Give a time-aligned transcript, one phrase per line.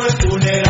[0.00, 0.69] fue funeral.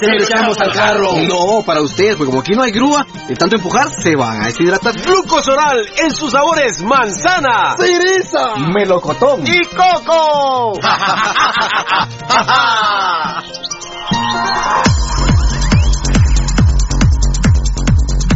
[0.00, 1.12] Se lo echamos al carro.
[1.28, 4.46] No, para ustedes, porque como aquí no hay grúa, de tanto empujar se van a
[4.46, 4.94] deshidratar.
[4.94, 10.72] Glucosoral en sus sabores manzana, cereza, melocotón y coco.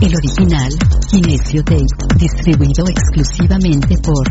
[0.02, 0.70] El original,
[1.10, 4.28] Kinesio Tape, distribuido exclusivamente por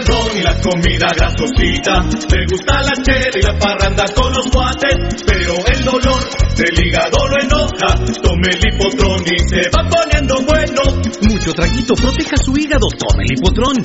[0.00, 2.00] y la comida grasosita.
[2.00, 5.22] Le gusta la chela y la parranda con los guates.
[5.26, 6.22] Pero el dolor
[6.56, 7.94] del hígado lo enoja.
[8.22, 11.29] Tome el hipotrón y se va poniendo bueno.
[11.40, 12.84] Mucho traguito, proteja su hígado.
[13.00, 13.76] Tome el hipotrón.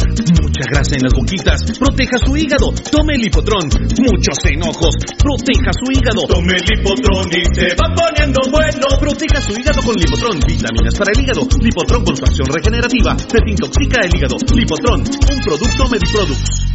[0.44, 2.74] Mucha grasa en las boquitas, proteja su hígado.
[2.92, 3.72] Tome el hipotrón.
[3.96, 6.28] Muchos enojos, proteja su hígado.
[6.28, 8.88] Tome el hipotrón y se va poniendo bueno.
[9.00, 10.38] Proteja su hígado con Lipotrón.
[10.46, 11.48] Vitaminas para el hígado.
[11.62, 13.16] Lipotrón con su acción regenerativa.
[13.16, 14.36] Desintoxica el hígado.
[14.54, 16.75] Lipotrón, un producto Mediproducts.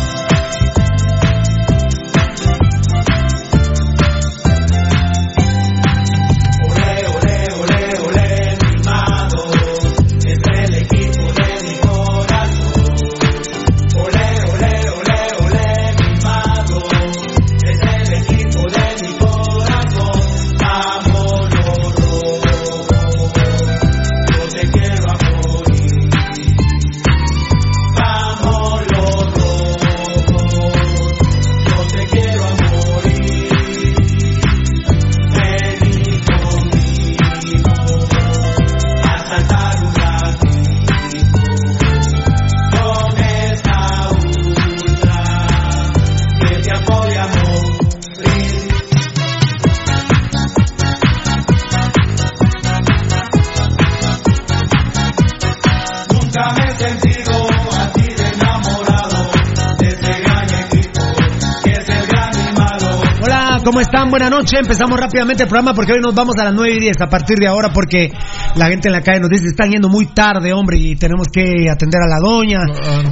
[63.61, 63.63] Amigos?
[63.63, 64.09] ¿Cómo están?
[64.09, 64.59] Buenas noches.
[64.61, 67.37] Empezamos rápidamente el programa porque hoy nos vamos a las 9 y 10 a partir
[67.37, 68.11] de ahora porque
[68.55, 71.69] la gente en la calle nos dice están yendo muy tarde, hombre, y tenemos que
[71.69, 72.59] atender a la doña.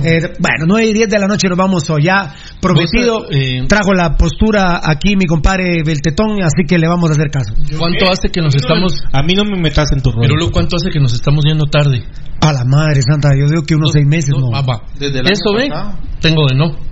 [0.03, 2.03] Eh, bueno, 9 y 10 de la noche nos vamos hoy.
[2.03, 7.13] Ya prometido, eh, trajo la postura aquí mi compadre Beltetón, así que le vamos a
[7.13, 7.53] hacer caso.
[7.77, 9.01] ¿Cuánto hace que nos estamos...
[9.11, 10.21] A mí no me metas en tu rollo.
[10.23, 12.03] Pero luego, ¿cuánto hace que nos estamos yendo tarde?
[12.41, 14.49] A la madre santa, yo digo que unos seis meses, ¿no?
[14.53, 14.63] Ah.
[14.97, 15.99] Desde el Eso año ve, pasado.
[16.21, 16.88] tengo de no.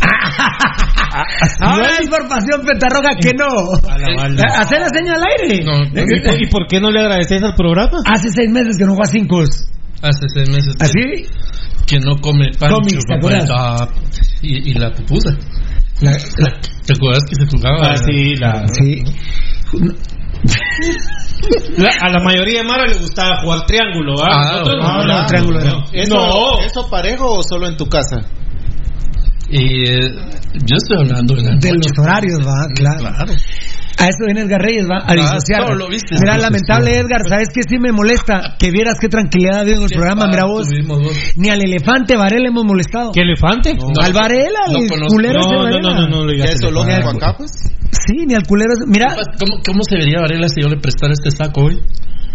[1.60, 3.46] Ahora es por pasión pentarroga que no.
[4.58, 5.64] ¿Hacer la señal al aire?
[5.64, 7.98] No, ¿Y por- ¿Y por qué no le agradeces al programa?
[8.06, 9.40] Hace seis meses que no juega cinco.
[9.40, 11.26] Hace seis meses ¿Así?
[11.86, 13.88] que no come ah,
[14.42, 15.30] y, y la pupusa.
[16.00, 17.92] La- ¿Te acuerdas que se jugaba?
[17.92, 19.02] Ah, sí, la, sí.
[21.78, 24.26] la- a la mayoría de Mara le gustaba jugar triángulo, ¿ah?
[24.30, 25.84] Ah, Nosotros no, no, triángulo no.
[25.92, 26.60] ¿Eso, No.
[26.60, 28.18] ¿Eso parejo o solo en tu casa?
[29.50, 30.08] Y eh,
[30.54, 32.98] yo estoy hablando de la De los horarios, va, claro.
[33.00, 33.32] Claro.
[34.00, 35.64] A eso viene Edgar Reyes, va, a disociar.
[35.66, 36.14] todo lo viste.
[36.20, 36.96] Mira, lamentable, sí.
[36.98, 38.54] Edgar, ¿sabes qué sí me molesta?
[38.56, 40.68] Que vieras qué tranquilidad había en el programa, mira vos.
[41.36, 43.10] Ni al elefante Varela hemos molestado.
[43.10, 43.74] ¿Qué elefante?
[43.74, 43.88] No.
[44.00, 45.80] Al Varela, No el culero No, no, Varela.
[45.82, 47.24] no, no, no, le digas ¿Ya es zoológico elefante.
[47.24, 47.50] acá, pues?
[47.90, 48.70] Sí, ni al culero.
[48.86, 49.06] Mira,
[49.40, 51.80] ¿Cómo, ¿Cómo se vería Varela si yo le prestara este saco hoy?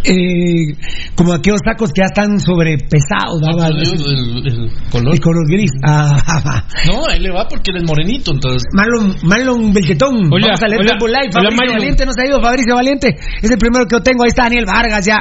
[0.04, 0.76] Eh,
[1.16, 3.68] como aquellos tacos que ya están sobrepesados, ¿va?
[3.68, 5.14] El, el- el color.
[5.14, 5.72] El color gris.
[5.86, 6.64] Ah.
[6.92, 8.64] No, ahí le va porque él es morenito, entonces.
[8.74, 10.16] Marlon, Marlon Belquetón.
[10.32, 10.98] Hola, Vamos a leer Live.
[11.02, 11.74] hola, Fabricio.
[11.74, 12.42] Valiente no se ha ido.
[12.42, 13.08] Fabricio Valiente
[13.42, 14.24] es el primero que yo tengo.
[14.24, 15.18] Ahí está Daniel Vargas ya.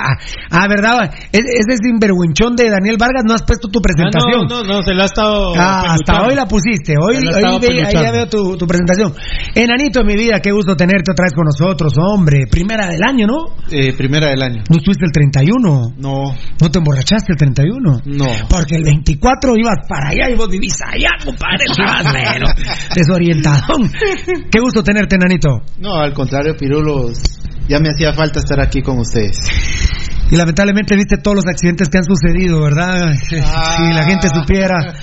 [0.50, 1.10] Ah, ¿verdad?
[1.32, 4.46] Es- Ese sinvergüenchón de Daniel Vargas no has puesto tu Ah, presentación.
[4.48, 5.52] no, no, no, se la ha estado.
[5.56, 6.94] Ah, hasta hoy la pusiste.
[6.98, 9.12] Hoy, hoy ve- ahí ya veo tu, tu presentación.
[9.54, 12.46] Enanito, mi vida, qué gusto tenerte otra vez con nosotros, hombre.
[12.50, 13.38] Primera del año, ¿no?
[13.70, 14.62] Eh, primera del año.
[14.72, 15.94] No estuviste el 31.
[15.98, 18.00] No, ¿No te emborrachaste el 31?
[18.06, 18.26] no.
[18.48, 21.64] Porque el 24 ibas para allá y vos vivís allá, compadre.
[21.68, 22.12] Estabas,
[22.94, 23.90] desorientadón.
[24.50, 25.48] Qué gusto tenerte, Nanito.
[25.78, 27.20] No, al contrario, Pirulos.
[27.68, 29.38] Ya me hacía falta estar aquí con ustedes.
[30.30, 33.12] Y lamentablemente viste todos los accidentes que han sucedido, ¿verdad?
[33.28, 34.94] Si la gente supiera.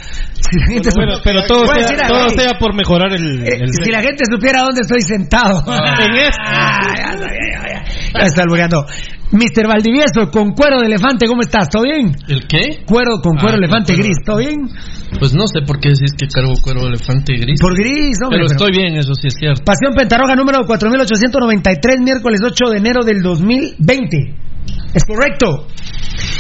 [0.42, 3.44] Si la gente Bueno, supiera- pero todo, sea, decir todo Gaby, sea por mejorar el.
[3.46, 5.64] eh, el si la gente supiera dónde estoy sentado.
[5.68, 6.42] En este.
[6.44, 7.84] Ah, ya, ya, ya, ya.
[8.20, 8.86] Ya está albureando.
[9.32, 9.68] Mr.
[9.68, 11.70] Valdivieso, con cuero de elefante, ¿cómo estás?
[11.70, 12.16] ¿Todo bien?
[12.28, 12.82] ¿El qué?
[12.86, 14.04] Cuero con cuero Ah, elefante cuero.
[14.04, 14.58] gris, ¿todo bien?
[15.20, 17.60] Pues no sé por qué decís que cargo cuero elefante gris.
[17.62, 18.40] Por gris, hombre.
[18.40, 19.64] pero pero- estoy bien, eso sí es cierto.
[19.64, 24.36] Pasión Pentaroga número 4893, miércoles 8 de enero del 2020.
[24.94, 25.68] Es correcto.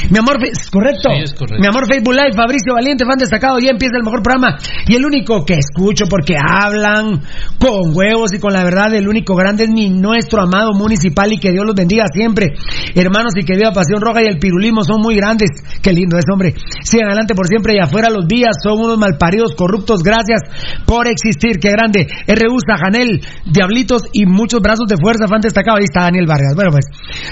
[0.10, 1.10] Mi amor, es correcto.
[1.10, 1.60] Sí, es correcto.
[1.60, 3.60] Mi amor, Facebook Live, Fabricio Valiente, fan destacado.
[3.60, 4.58] Ya empieza el mejor programa.
[4.88, 7.22] Y el único que escucho porque hablan
[7.60, 11.40] con huevos y con la verdad, el único grande es mi nuestro amado municipal y
[11.40, 12.54] que Dios los bendiga siempre.
[12.96, 15.50] Hermanos, y que viva Pasión Roja y el pirulismo son muy grandes.
[15.82, 16.54] Qué lindo es, hombre.
[16.84, 20.04] Sigan adelante por siempre y afuera los días son unos malparidos corruptos.
[20.04, 20.42] Gracias
[20.86, 21.60] por existir.
[21.60, 22.08] Qué grande.
[22.28, 25.28] RU, Janel, Diablitos y muchos brazos de fuerza.
[25.28, 25.78] Fan destacado.
[25.78, 26.56] Ahí está Daniel Vargas.
[26.56, 26.86] Bueno, pues,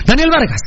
[0.06, 0.62] Daniel Vargas.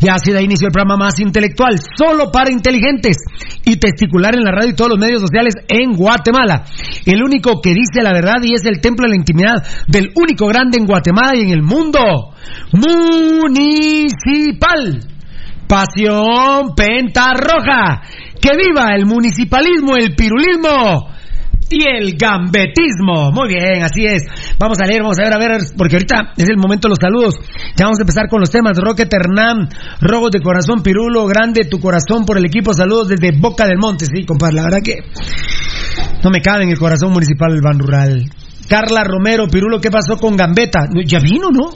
[0.00, 3.16] Ya así da inicio el programa más intelectual, solo para inteligentes
[3.64, 6.64] y testicular en la radio y todos los medios sociales en Guatemala.
[7.06, 10.46] El único que dice la verdad y es el templo de la intimidad del único
[10.46, 12.34] grande en Guatemala y en el mundo.
[12.72, 14.08] Municipal.
[15.66, 18.02] Pasión Penta Roja.
[18.40, 21.12] Que viva el municipalismo, el pirulismo
[21.72, 23.32] y el gambetismo.
[23.32, 24.22] Muy bien, así es.
[24.58, 26.98] Vamos a leer, vamos a ver, a ver, porque ahorita es el momento de los
[27.00, 27.34] saludos.
[27.76, 28.76] Ya vamos a empezar con los temas.
[28.78, 29.68] Roque Hernán,
[30.00, 32.72] Robos de Corazón, Pirulo, grande tu corazón por el equipo.
[32.74, 34.06] Saludos desde Boca del Monte.
[34.06, 34.96] Sí, compadre, la verdad que
[36.22, 38.30] no me cabe en el corazón municipal del Ban Rural.
[38.68, 40.88] Carla Romero, Pirulo, ¿qué pasó con Gambetta?
[41.04, 41.70] Ya vino, ¿no?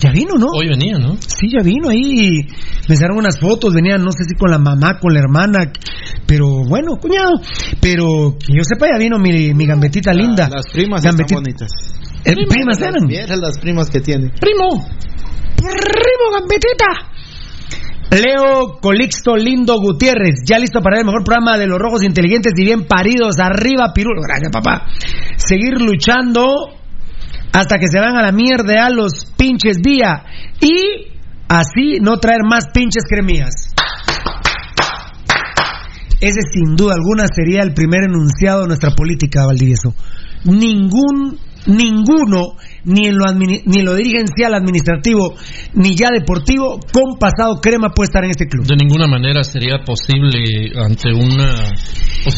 [0.00, 0.46] Ya vino, ¿no?
[0.54, 1.16] Hoy venía, ¿no?
[1.20, 2.46] Sí, ya vino ahí.
[2.88, 5.70] Me sacaron unas fotos, venían, no sé si con la mamá, con la hermana,
[6.26, 7.32] pero bueno, cuñado.
[7.80, 10.48] Pero que yo sepa, ya vino mi, mi gambetita linda.
[10.48, 11.70] Las primas Gambetita- están bonitas.
[12.24, 13.06] Eh, ¿Primas eran?
[13.06, 14.30] Vieras las primas que tiene.
[14.40, 14.86] ¡Primo!
[15.56, 17.10] ¡Primo, gambetita!
[18.10, 22.64] Leo Colixto Lindo Gutiérrez, ya listo para el mejor programa de los rojos inteligentes y
[22.64, 23.36] bien paridos.
[23.38, 24.20] Arriba, Pirulo.
[24.22, 24.86] Gracias, papá.
[25.36, 26.79] Seguir luchando
[27.52, 30.24] hasta que se van a la mierda a los pinches día
[30.60, 31.08] y
[31.48, 33.72] así no traer más pinches cremías.
[36.20, 39.94] Ese sin duda alguna sería el primer enunciado de nuestra política, Valdivieso.
[40.44, 45.34] Ningún, ninguno, ni en lo, ni en lo dirigencial administrativo,
[45.74, 48.66] ni ya deportivo, con pasado crema puede estar en este club.
[48.66, 51.72] De ninguna manera sería posible ante una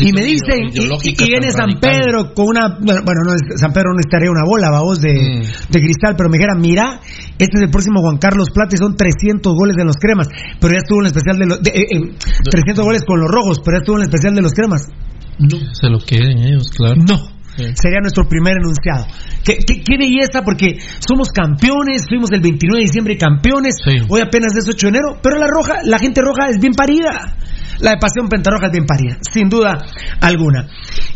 [0.00, 1.80] Y me dicen, y, viene San.
[1.80, 5.42] Pedro con una, bueno, no, San Pedro no necesitaría una bola, vamos, de, Mm.
[5.72, 7.00] de cristal, pero me dijera, mira,
[7.38, 10.28] este es el próximo Juan Carlos Plata y son 300 goles de los cremas,
[10.60, 12.14] pero ya estuvo en el especial de los, de- eh, eh,
[12.50, 14.82] 300 goles con los rojos, pero ya estuvo en el especial de los cremas.
[15.72, 16.96] Se lo queden ellos, claro.
[16.96, 17.31] No.
[17.74, 19.06] Sería nuestro primer enunciado.
[19.44, 23.74] Qué, qué- qué belleza, porque somos campeones, fuimos el 29 de diciembre campeones,
[24.08, 27.36] hoy apenas es 8 de enero, pero la roja, la gente roja es bien parida.
[27.80, 29.78] La de Pasión Pentarroja es bien parida, sin duda
[30.20, 30.68] alguna.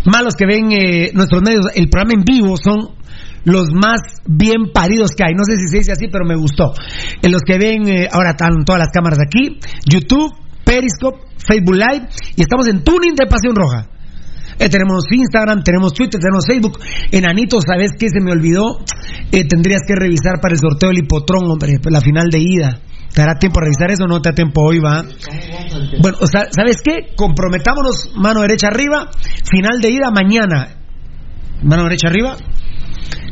[0.05, 2.97] Malos que ven eh, nuestros medios, el programa en vivo son
[3.45, 5.35] los más bien paridos que hay.
[5.35, 6.73] No sé si se dice así, pero me gustó.
[7.23, 10.33] En los que ven, eh, ahora están todas las cámaras aquí, YouTube,
[10.65, 13.87] Periscope, Facebook Live, y estamos en Tuning de Pasión Roja.
[14.59, 16.79] Eh, tenemos Instagram, tenemos Twitter, tenemos Facebook.
[17.11, 18.79] Enanito, ¿sabes qué se me olvidó?
[19.31, 22.81] Eh, tendrías que revisar para el sorteo del hipotrón, hombre, la final de ida.
[23.13, 24.07] ¿Te dará tiempo a revisar eso?
[24.07, 25.05] No te da tiempo hoy, va.
[26.01, 27.15] Bueno, o sea, ¿sabes qué?
[27.17, 29.11] Comprometámonos, mano derecha arriba,
[29.51, 30.77] final de ida mañana.
[31.63, 32.37] Mano derecha arriba,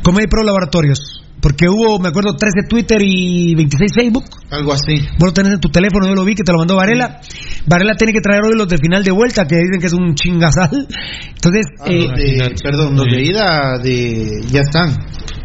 [0.03, 1.24] Comedy Pro Laboratorios.
[1.45, 4.25] Porque hubo, me acuerdo, 13 Twitter y 26 Facebook.
[4.51, 4.95] Algo así.
[5.19, 7.21] Vos lo tenés en tu teléfono, yo lo vi que te lo mandó Varela.
[7.67, 10.15] Varela tiene que traer hoy los de final de vuelta, que dicen que es un
[10.15, 10.89] chingazal.
[11.35, 12.17] Entonces, Ah, eh, los
[12.49, 14.97] de- perdón, los de ida de, ya están.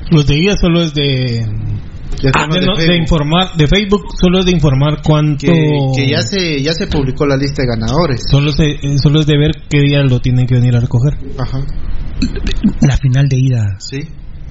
[0.10, 1.46] Los de ida solo es de.
[2.22, 3.02] Ya están Ah, de, de no- de Facebook.
[3.02, 7.26] informar de Facebook solo es de informar cuánto Que, que ya se ya se publicó
[7.26, 8.22] la lista de ganadores.
[8.32, 11.14] solo se, eh, solo es de ver qué día lo tienen que venir a recoger
[11.38, 11.60] Ajá.
[12.82, 13.76] la final de ida.
[13.80, 14.00] Sí,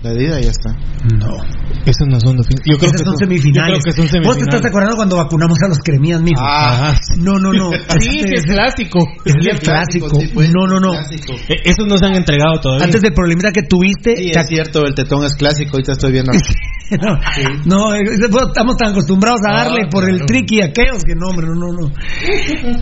[0.03, 0.71] la de ida ya está.
[1.19, 1.37] No.
[1.85, 3.79] esos no son yo creo Esas que son semifinales.
[3.79, 6.41] yo creo que son Vos te estás semifinales acordando cuando vacunamos a los cremías, mijo.
[6.41, 6.95] Ah.
[7.19, 7.71] No, no, no.
[8.01, 10.19] sí sí, es clásico Es el clásico.
[10.35, 10.95] pues, no, no, no.
[10.95, 14.15] Eh, esos no se han entregado todavía Antes del problemita que tuviste.
[14.17, 16.33] Sí, es cierto, el tetón es clásico, ahorita estoy viendo.
[17.03, 17.19] no,
[17.65, 21.47] no, eh, estamos tan acostumbrados a darle por el tricky a aquellos que no, hombre,
[21.47, 21.93] no, no, no.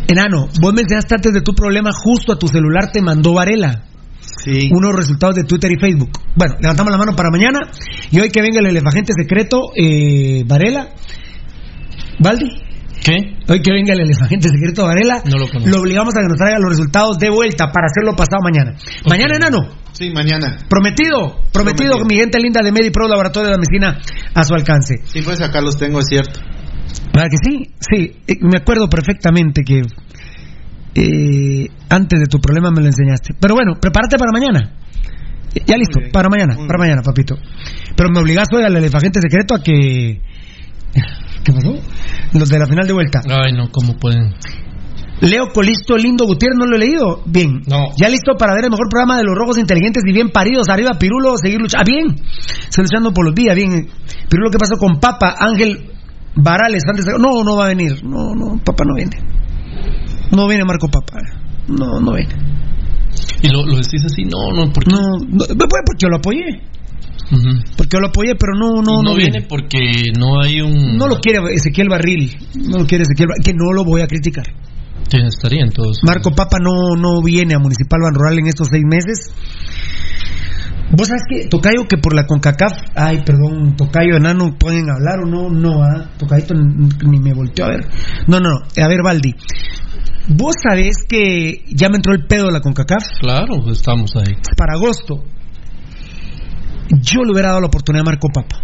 [0.07, 3.83] Enano, vos mencionaste antes de tu problema, justo a tu celular te mandó Varela.
[4.47, 4.71] Sí.
[4.73, 6.11] Unos resultados de Twitter y Facebook.
[6.37, 7.59] Bueno, levantamos la mano para mañana.
[8.13, 10.91] Y hoy que venga el elefagente secreto, eh, Varela.
[12.21, 12.47] ¿Valdi?
[13.05, 13.17] ¿Qué?
[13.49, 15.81] Hoy que venga el elefagente secreto Varela, No lo conozco.
[15.81, 18.77] obligamos a que nos traiga los resultados de vuelta para hacerlo pasado mañana.
[19.09, 19.59] Mañana, enano.
[19.93, 20.59] Sí, mañana.
[20.69, 22.05] Prometido, prometido, Prometido.
[22.07, 23.99] mi gente linda de MediPro Laboratorio de la Medicina
[24.35, 25.01] a su alcance.
[25.05, 26.41] Sí, pues acá los tengo, es cierto.
[27.13, 27.71] ¿Verdad que sí?
[27.81, 29.83] Sí, me acuerdo perfectamente que
[30.97, 33.35] eh, antes de tu problema me lo enseñaste.
[33.39, 34.73] Pero bueno, prepárate para mañana.
[35.67, 37.37] Ya listo, para mañana, para mañana, papito.
[37.97, 40.21] Pero me obligas hoy al elefante secreto a que...
[41.45, 41.75] ¿Qué pasó?
[42.35, 43.21] Los de la final de vuelta.
[43.29, 44.35] Ay, no, ¿cómo pueden?
[45.21, 47.23] Leo Colisto Lindo Gutiérrez, ¿no lo he leído?
[47.25, 47.63] Bien.
[47.67, 47.87] No.
[47.97, 50.69] Ya listo para ver el mejor programa de los rojos inteligentes y bien paridos.
[50.69, 51.83] Arriba, Pirulo, seguir luchando.
[51.83, 52.17] Ah, bien.
[52.69, 53.89] Estoy luchando por los días, bien.
[54.29, 55.35] Pirulo, ¿qué pasó con Papa?
[55.39, 55.91] Ángel
[56.35, 58.05] Varales, antes de- No, no va a venir.
[58.05, 59.17] No, no, Papa no viene.
[60.31, 61.19] No viene Marco Papa.
[61.69, 62.35] No, no viene.
[63.43, 66.63] Y lo, lo decís así, no, no, porque No, no, pues, porque yo lo apoyé.
[67.77, 70.97] Porque yo lo apoyé, pero no, no, no, no, viene porque no hay un...
[70.97, 72.37] No lo quiere Ezequiel Barril.
[72.55, 74.47] No lo quiere Ezequiel Barril, que no lo voy a criticar.
[75.09, 76.03] Sí, estaría entonces.
[76.05, 79.33] Marco Papa no, no viene a Municipal Ban Rural en estos seis meses.
[80.93, 85.27] Vos sabes que, Tocayo, que por la CONCACAF, ay, perdón, Tocayo, enano, ¿pueden hablar o
[85.27, 85.51] no?
[85.51, 87.89] No, ah, Tocayito ni, me volteó a ver.
[88.29, 89.35] No, no, no, a ver, Baldi.
[90.29, 94.35] Vos sabés que ya me entró el pedo de la CONCACAF Claro, estamos ahí.
[94.57, 95.23] para agosto.
[97.01, 98.61] Yo le hubiera dado la oportunidad a Marco Papa.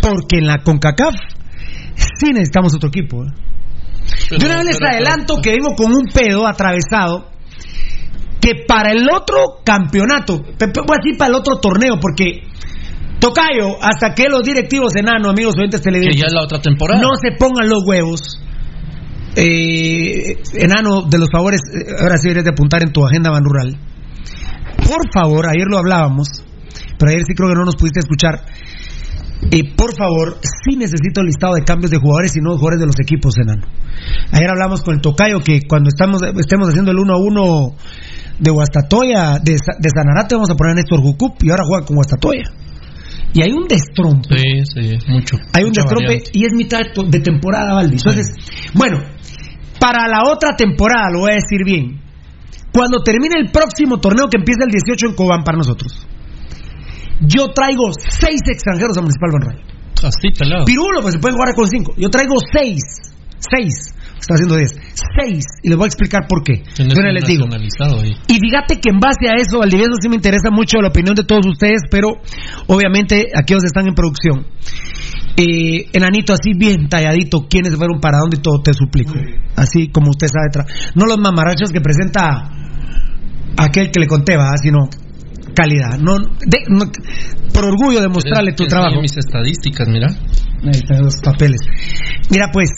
[0.00, 1.14] Porque en la CONCACAF
[1.96, 3.24] sí necesitamos otro equipo.
[3.24, 3.28] ¿eh?
[4.38, 7.30] De una vez les pero- adelanto que vengo con un pedo atravesado
[8.40, 12.42] que para el otro campeonato, voy a decir para el otro torneo, porque
[13.20, 17.00] Tocayo, hasta que los directivos enanos, amigos oyentes Que televidentes, ya es la otra temporada.
[17.00, 18.40] no se pongan los huevos.
[19.34, 23.44] Eh, enano, de los favores, eh, ahora sí deberías de apuntar en tu agenda Ban
[23.44, 23.78] Rural.
[24.76, 26.28] Por favor, ayer lo hablábamos,
[26.98, 28.44] pero ayer sí creo que no nos pudiste escuchar.
[29.50, 32.86] Eh, por favor, sí necesito el listado de cambios de jugadores y no jugadores de
[32.86, 33.66] los equipos, enano.
[34.30, 37.76] Ayer hablamos con el Tocayo que cuando estamos, estemos haciendo el 1 a 1
[38.38, 41.96] de Guastatoya, de, de Sanarate, vamos a poner a Néstor Jucup y ahora juega con
[41.96, 42.44] Guastatoya.
[43.34, 44.36] Y hay un destrompe.
[44.36, 45.38] Sí, sí, mucho.
[45.54, 46.30] Hay un destrompe variante.
[46.34, 47.96] y es mitad de, de temporada, Valdi.
[47.96, 48.26] Entonces,
[48.74, 48.98] bueno,
[49.82, 51.98] para la otra temporada, lo voy a decir bien.
[52.72, 56.06] Cuando termine el próximo torneo que empieza el 18 en Cobán para nosotros,
[57.26, 59.58] yo traigo seis extranjeros a Municipal Banral.
[60.06, 60.64] Así, pelado.
[60.64, 61.94] Pirulo, pues se pueden jugar con cinco.
[61.96, 62.82] Yo traigo seis.
[63.38, 63.94] Seis.
[64.18, 64.70] Está haciendo diez.
[65.18, 65.44] Seis.
[65.62, 66.62] Y les voy a explicar por qué.
[66.74, 67.46] Yo les digo.
[67.50, 68.14] ahí.
[68.28, 71.24] Y fíjate que en base a eso, Valdivieso sí me interesa mucho la opinión de
[71.24, 72.22] todos ustedes, pero
[72.68, 74.46] obviamente aquellos están en producción.
[75.36, 79.14] Eh, enanito así bien talladito, quiénes fueron para dónde y todo, te suplico.
[79.56, 82.50] Así como usted sabe, tra- no los mamarachos que presenta
[83.56, 84.88] aquel que le conté, va, sino
[85.54, 85.98] calidad.
[85.98, 86.90] No, de- no-
[87.52, 89.00] por orgullo de mostrarle tu trabajo.
[89.00, 90.08] mis estadísticas, mira.
[90.08, 91.60] Ahí están los papeles.
[92.30, 92.68] Mira, pues,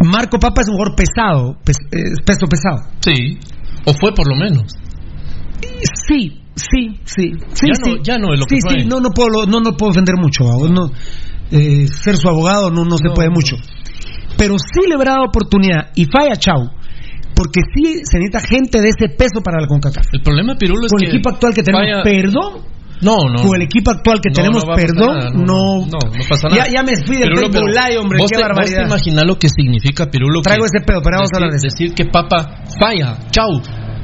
[0.00, 2.90] Marco Papa es un jugador pesado, pes- eh, peso pesado.
[3.00, 3.38] Sí.
[3.86, 4.64] O fue por lo menos.
[6.08, 8.00] Sí, sí, sí, sí, Ya no- sí.
[8.02, 10.44] ya no es lo sí, que sí, no, no puedo, no, no puedo defender mucho,
[10.68, 10.90] no,
[11.50, 13.56] eh, ser su abogado no, no se puede mucho.
[14.36, 16.70] Pero sí le habrá dado oportunidad y falla Chau,
[17.36, 20.06] porque sí se necesita gente de ese peso para la CONCACAF.
[20.12, 21.06] El problema, Pirulo, es Con que...
[21.06, 23.42] el equipo actual que tenemos, falla- perdón, No, no.
[23.42, 26.64] con el equipo actual que No, tenemos, no perdón, nada, no, no, no pasa nada.
[26.66, 28.86] Ya, ya me fui del Pirulo, Live, hombre, vos qué te- Vos te barbaridad.
[28.86, 30.40] imaginas lo que significa, Pirulo.
[30.42, 31.66] Traigo que ese pedo, pero vamos a hablar de eso.
[31.70, 33.50] Decir que Papa falla, chau.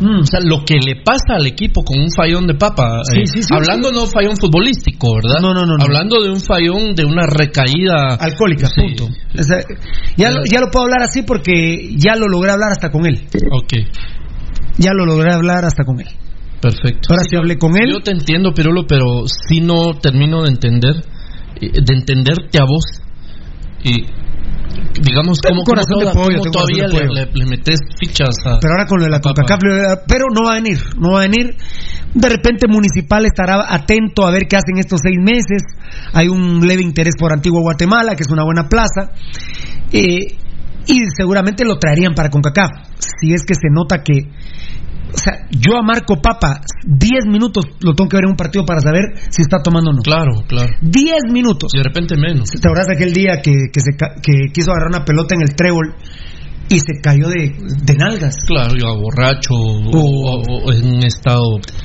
[0.01, 0.21] Mm.
[0.21, 3.03] O sea, lo que le pasa al equipo con un fallón de Papa.
[3.05, 5.41] Sí, eh, sí, sí, hablando no fallón futbolístico, ¿verdad?
[5.43, 5.85] No, no, no, no.
[5.85, 8.15] Hablando de un fallón de una recaída.
[8.19, 9.09] Alcohólica, punto.
[9.39, 9.59] O sea,
[10.17, 13.29] ya, lo, ya lo puedo hablar así porque ya lo logré hablar hasta con él.
[13.53, 13.75] Ok,
[14.79, 16.09] Ya lo logré hablar hasta con él.
[16.61, 17.09] perfecto.
[17.11, 17.91] Ahora sí hablé con él.
[17.93, 20.97] Yo te entiendo, Pirulo, pero sí no termino de entender,
[21.61, 22.85] eh, de entenderte a vos.
[23.85, 24.05] Y
[25.03, 27.13] digamos, como, como corazón de toda- pollo, como todavía de le, pollo.
[27.13, 28.59] le- le metes fichas a.
[28.61, 29.21] Pero ahora con lo de la.
[29.21, 29.59] CONCACAF,
[30.07, 31.57] pero no va a venir, no va a venir.
[32.13, 35.63] De repente Municipal estará atento a ver qué hacen estos seis meses.
[36.13, 39.13] Hay un leve interés por Antigua Guatemala, que es una buena plaza.
[39.93, 40.37] Eh,
[40.87, 42.71] y seguramente lo traerían para CONCACAF.
[42.99, 44.29] Si es que se nota que...
[45.13, 48.65] O sea, yo a Marco Papa, 10 minutos lo tengo que ver en un partido
[48.65, 50.03] para saber si está tomando o no.
[50.03, 50.73] Claro, claro.
[50.81, 51.73] 10 minutos.
[51.75, 52.51] Y de repente menos.
[52.51, 55.55] ¿Te acuerdas de aquel día que, que, se que quiso agarrar una pelota en el
[55.55, 55.95] trébol
[56.71, 57.53] y se cayó de,
[57.85, 58.37] de nalgas?
[58.47, 61.43] Claro, iba borracho o, o- o en un estado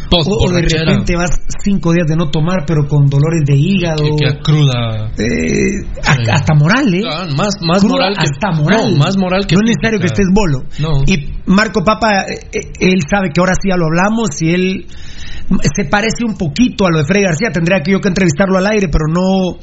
[0.09, 1.31] post O, o de repente vas
[1.63, 4.03] cinco días de no tomar, pero con dolores de hígado.
[4.15, 5.11] que cruda.
[5.17, 5.81] eh,
[6.31, 7.01] hasta moral, ¿eh?
[7.09, 8.91] Ah, más, más Cruda moral que hasta moral.
[8.93, 10.59] No, más moral que No es necesario que estés bolo.
[10.79, 11.03] No.
[11.07, 14.85] Y Marco Papa, eh, eh, él sabe que ahora sí ya lo hablamos y él
[15.75, 17.49] se parece un poquito a lo de Freddy García.
[17.51, 19.57] Tendría que yo que entrevistarlo al aire, pero no,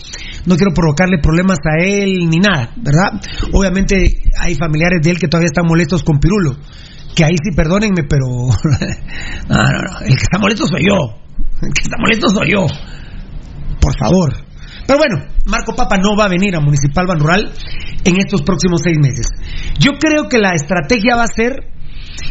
[0.46, 3.20] no quiero provocarle problemas a él ni nada, ¿verdad?
[3.52, 6.56] Obviamente hay familiares de él que todavía están molestos con Pirulo.
[7.14, 8.26] Que ahí sí, perdónenme, pero.
[10.06, 11.18] El que está molesto soy yo.
[11.60, 12.66] El que está molesto soy yo.
[13.80, 14.32] Por favor.
[14.86, 17.52] Pero bueno, Marco Papa no va a venir a Municipal Ban Rural
[18.04, 19.26] en estos próximos seis meses.
[19.78, 21.52] Yo creo que la estrategia va a ser,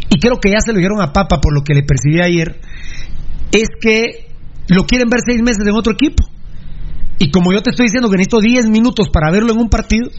[0.09, 2.59] y creo que ya se lo dijeron a Papa por lo que le percibí ayer,
[3.51, 4.31] es que
[4.67, 6.23] lo quieren ver seis meses en otro equipo.
[7.19, 10.09] Y como yo te estoy diciendo que necesito 10 minutos para verlo en un partido,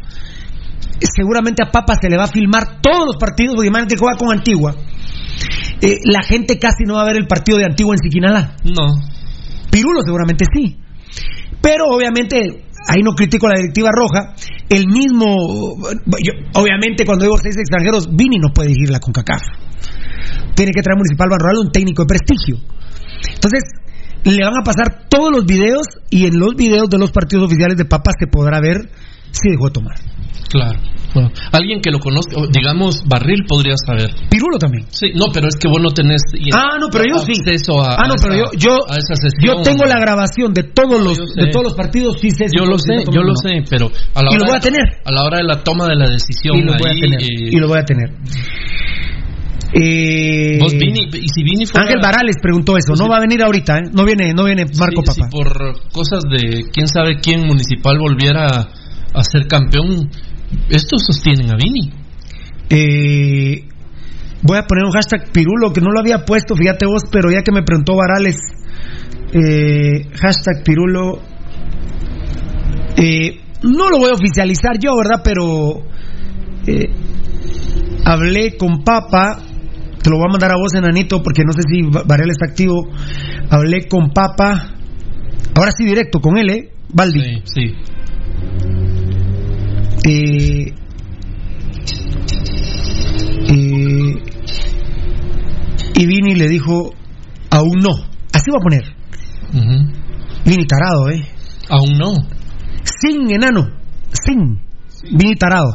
[1.00, 4.16] seguramente a Papa se le va a filmar todos los partidos, porque imagínate que juega
[4.16, 4.74] con Antigua.
[5.80, 8.56] Eh, la gente casi no va a ver el partido de Antigua en Siquinalá.
[8.64, 8.86] No.
[9.70, 10.76] Pirulo seguramente sí.
[11.60, 14.34] Pero obviamente, ahí no critico a la directiva roja.
[14.68, 15.76] El mismo,
[16.22, 19.42] yo- obviamente cuando digo seis extranjeros, Vini no puede dirigir la CONCACAF.
[20.54, 22.58] Tiene que traer Municipal Barroal un técnico de prestigio.
[23.34, 23.62] Entonces,
[24.24, 27.76] le van a pasar todos los videos y en los videos de los partidos oficiales
[27.76, 28.88] de Papa se podrá ver
[29.32, 29.96] si dejó de tomar.
[30.48, 30.78] Claro.
[31.14, 34.10] Bueno, alguien que lo conozca, digamos, Barril podría saber.
[34.30, 34.86] Pirulo también.
[34.90, 36.22] Sí, no, pero es que vos no tenés
[36.54, 37.32] Ah, no, pero yo sí.
[37.32, 39.56] acceso a, Ah, no, a pero esa- yo, yo, a esa sesión.
[39.58, 42.46] yo tengo la grabación de todos los, de todos los partidos, sí sé.
[42.54, 44.84] Yo lo sé, yo lo sé, pero a la Y hora lo voy a tener.
[45.04, 47.22] A la hora de la toma de la decisión Y lo voy a tener.
[47.22, 48.10] eh, Y lo voy a tener.
[49.74, 52.94] Eh, vos Vini, y si Vini fuera Ángel Varales preguntó eso.
[52.94, 53.82] No va a venir ahorita, ¿eh?
[53.92, 55.12] No viene, no viene Marco si, Papa.
[55.14, 58.68] si por cosas de quién sabe quién municipal volviera
[59.14, 60.10] a ser campeón,
[60.68, 61.90] estos sostienen a Vini.
[62.68, 63.64] Eh,
[64.42, 67.42] voy a poner un hashtag Pirulo que no lo había puesto, fíjate vos, pero ya
[67.42, 68.36] que me preguntó Varales,
[69.32, 71.20] eh, hashtag Pirulo.
[72.96, 75.22] eh, no lo voy a oficializar yo, ¿verdad?
[75.24, 75.82] Pero
[76.66, 76.90] eh,
[78.04, 79.38] hablé con Papa,
[80.02, 82.46] te lo voy a mandar a vos, enanito, porque no sé si Va- Varela está
[82.46, 82.88] activo.
[83.50, 84.74] Hablé con Papa,
[85.54, 86.70] ahora sí directo con él, ¿eh?
[86.92, 87.20] Baldi.
[87.20, 87.74] Sí, sí.
[90.04, 90.74] Eh,
[93.48, 94.14] eh,
[95.94, 96.92] y Vini le dijo,
[97.50, 97.90] aún no.
[98.32, 98.82] Así va a poner.
[99.54, 99.92] Ujú.
[100.44, 101.22] Vini tarado, ¿eh?
[101.68, 102.12] Aún no.
[102.82, 103.68] Sin enano.
[104.12, 104.60] Sin.
[105.16, 105.70] Vini tarado.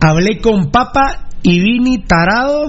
[0.00, 2.64] Hablé con Papa y Vini tarado.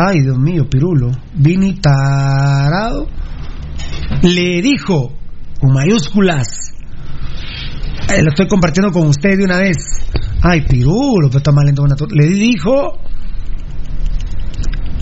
[0.00, 1.10] Ay, Dios mío, Pirulo.
[1.34, 3.08] Vini tarado.
[4.22, 5.12] Le dijo,
[5.60, 6.46] con mayúsculas.
[8.08, 9.76] Eh, lo estoy compartiendo con usted de una vez.
[10.42, 11.84] Ay, Pirulo, pero está mal lento.
[12.10, 12.98] Le dijo,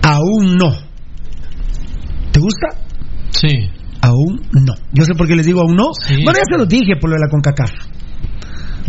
[0.03, 0.73] aún no.
[2.33, 2.69] ¿Te gusta?
[3.31, 3.71] Sí.
[4.01, 4.75] Aún no.
[4.93, 5.91] Yo sé por qué les digo aún no.
[6.07, 6.25] Sí.
[6.25, 7.96] Bueno, ya se los dije por lo de la CONCACAF.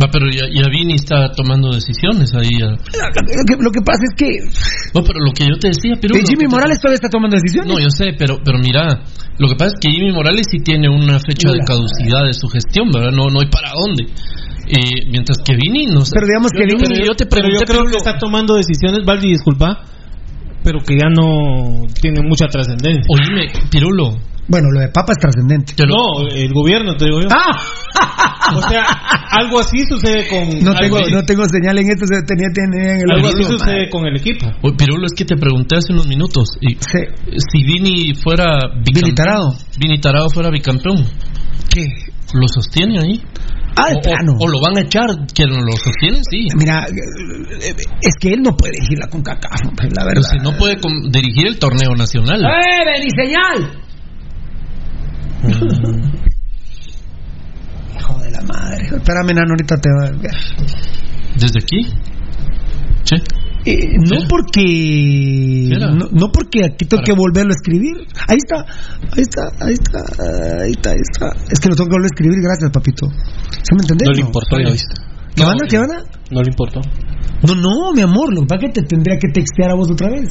[0.00, 2.50] Va, pero ya, ya Vini está tomando decisiones ahí.
[2.58, 2.68] ya.
[2.70, 4.28] Lo que, lo que pasa es que
[4.94, 7.72] No, pero lo que yo te decía, pero Jimmy Morales todavía está tomando decisiones.
[7.72, 9.02] No, yo sé, pero, pero mira,
[9.38, 11.64] lo que pasa es que Jimmy Morales sí tiene una fecha de Hola.
[11.66, 13.10] caducidad de su gestión, ¿verdad?
[13.10, 14.06] No, no hay para dónde.
[14.70, 16.12] Eh, mientras que Vini no sé.
[16.14, 17.90] Pero digamos que Yo- Vini- pero yo, te pero yo pregunté, creo Pirulo.
[17.90, 19.82] que está tomando decisiones, Valdi, disculpa.
[20.62, 23.02] pero que ya no tienen mucha trascendencia.
[23.08, 24.18] Oíme, Pirulo.
[24.48, 25.74] Bueno, lo de Papa es trascendente.
[25.86, 27.28] No, el gobierno, te digo yo.
[27.30, 28.54] ¡Ah!
[28.56, 28.82] O sea,
[29.30, 30.64] algo así sucede con.
[30.64, 33.90] No tengo, no tengo señal en esto, se tenía, tenía en el algo así sucede
[33.90, 34.46] con el equipo.
[34.62, 36.48] Oye, Pirulo, es que te pregunté hace unos minutos.
[36.62, 38.94] Y Si Vini fuera bicampeón.
[38.94, 39.54] Vini Tarado.
[39.78, 41.04] Vini Tarado fuera bicampeón.
[41.72, 41.84] ¿Qué?
[42.32, 43.22] ¿Lo sostiene ahí?
[43.76, 44.32] Ah, o, plano.
[44.40, 46.48] o lo van a echar, que lo lo sostienen, sí.
[46.56, 50.22] Mira, es que él no puede dirigir la CONCACAF, la Pero verdad.
[50.32, 50.76] si no puede
[51.10, 52.40] dirigir el torneo nacional.
[52.42, 53.82] ¡Eh, Beni señal!
[57.96, 58.86] Hijo de la madre.
[58.96, 60.30] Espérame, Nano, ahorita te va a ver.
[61.36, 61.86] ¿Desde aquí?
[63.04, 63.16] Sí.
[63.64, 68.64] Eh, no porque no, no porque aquí tengo que volverlo a escribir ahí está
[69.12, 69.98] ahí está ahí está
[70.62, 73.74] ahí está ahí está es que lo tengo que volver a escribir gracias papito ¿se
[73.74, 74.08] me entendés?
[74.08, 74.94] No le importó, ya viste.
[75.34, 76.04] ¿qué van a qué van a?
[76.30, 76.80] No le importó.
[77.46, 79.90] No no mi amor lo que pasa es que te tendría que textear a vos
[79.90, 80.26] otra vez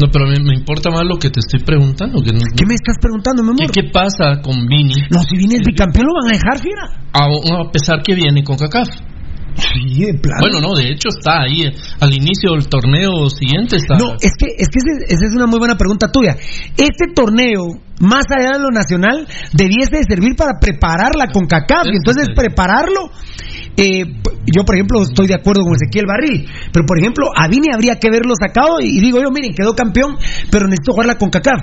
[0.00, 2.22] No, pero me, me importa más lo que te estoy preguntando.
[2.22, 3.72] Que no- ¿qué me estás preguntando mi ¿Qué, amor?
[3.74, 4.94] qué pasa con Vini?
[5.10, 7.24] no si viene el bicampeón lo van a dejar fiera A,
[7.66, 8.88] a pesar que viene con CACAF.
[9.56, 11.62] sí de plano Bueno, no, de hecho está ahí.
[11.62, 13.96] eh, Al inicio del torneo siguiente está.
[13.98, 14.78] No, es que, es que
[15.14, 16.36] esa es una muy buena pregunta tuya.
[16.76, 17.66] Este torneo,
[18.00, 21.86] más allá de lo nacional, debiese de servir para preparar la CONCACAF.
[21.92, 23.10] Y entonces prepararlo,
[23.76, 24.04] eh,
[24.46, 27.96] yo por ejemplo estoy de acuerdo con Ezequiel Barril, pero por ejemplo a Vini habría
[27.96, 30.16] que haberlo sacado y, y digo yo, miren, quedó campeón,
[30.50, 31.60] pero necesito jugar la CONCACAF.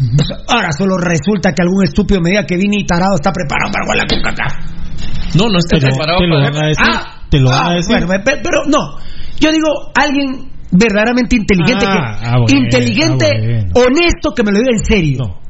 [0.00, 3.70] O sea, ahora solo resulta que algún estúpido me diga que Vini Tarado está preparado
[3.72, 5.36] para jugar la CONCACAF.
[5.36, 6.50] No, no está preparado te lo para.
[6.50, 6.86] van a decir.
[6.88, 7.96] Ah, te lo van ah, a decir.
[8.06, 8.96] bueno, pe- pero no.
[9.38, 13.72] Yo digo, alguien verdaderamente inteligente, Ah, que, ah, bueno, inteligente, ah, bueno.
[13.74, 15.18] honesto, que me lo diga en serio.
[15.20, 15.40] No.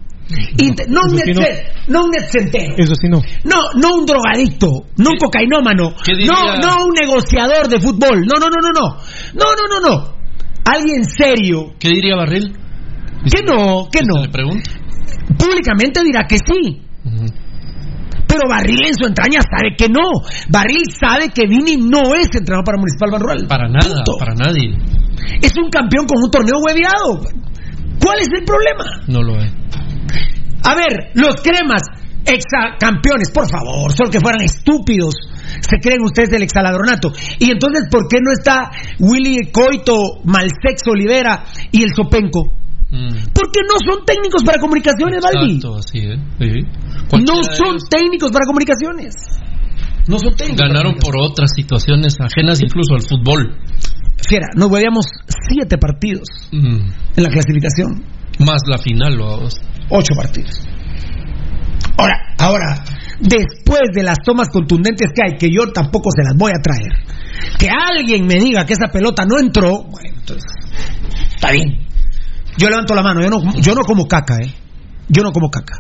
[0.89, 1.41] No, un Eso sí no.
[1.43, 2.11] net- no un.
[2.77, 3.21] Eso sí no.
[3.45, 5.91] No, no un drogadicto, no un cocainómano,
[6.27, 8.21] no, no un negociador de fútbol.
[8.21, 8.97] No, no, no, no, no.
[9.35, 10.15] No, no, no, no.
[10.65, 11.75] Alguien serio.
[11.79, 12.53] ¿Qué diría Barril?
[13.31, 14.23] Que no, que ¿Se no.
[14.23, 14.71] le pregunta?
[15.37, 16.83] Públicamente dirá que sí.
[18.27, 20.09] Pero Barril en su entraña sabe que no.
[20.49, 23.47] Barril sabe que Vini no es entrenador para Municipal Ban Rural.
[23.49, 24.13] Para nada, Punto.
[24.19, 24.77] para nadie.
[25.43, 27.21] Es un campeón con un torneo hueveado.
[28.01, 28.85] ¿Cuál es el problema?
[29.09, 29.53] No lo es.
[30.65, 31.83] A ver, los cremas,
[32.25, 35.15] exacampeones, por favor, solo que fueran estúpidos.
[35.61, 37.13] Se creen ustedes del exaladronato.
[37.39, 42.53] Y entonces, ¿por qué no está Willy Coito, Malsexo Olivera y el Sopenco?
[42.91, 43.31] Mm.
[43.33, 46.19] Porque no son técnicos para comunicaciones, así es.
[46.41, 46.61] Sí.
[47.25, 49.15] No son ellos técnicos para comunicaciones.
[50.09, 50.67] No son técnicos.
[50.67, 53.57] Ganaron por otras situaciones ajenas incluso al fútbol.
[54.29, 55.07] Fiera, nos hueveamos
[55.49, 56.91] siete partidos Mm.
[57.17, 58.05] en la clasificación.
[58.41, 59.55] Más la final, vamos.
[59.91, 60.67] Ocho partidos.
[61.97, 62.85] Ahora, ahora,
[63.21, 66.93] después de las tomas contundentes que hay, que yo tampoco se las voy a traer,
[67.59, 70.51] que alguien me diga que esa pelota no entró, bueno, entonces,
[71.35, 71.87] está bien.
[72.57, 74.55] Yo levanto la mano, yo no, yo no como caca, ¿eh?
[75.09, 75.77] Yo no como caca.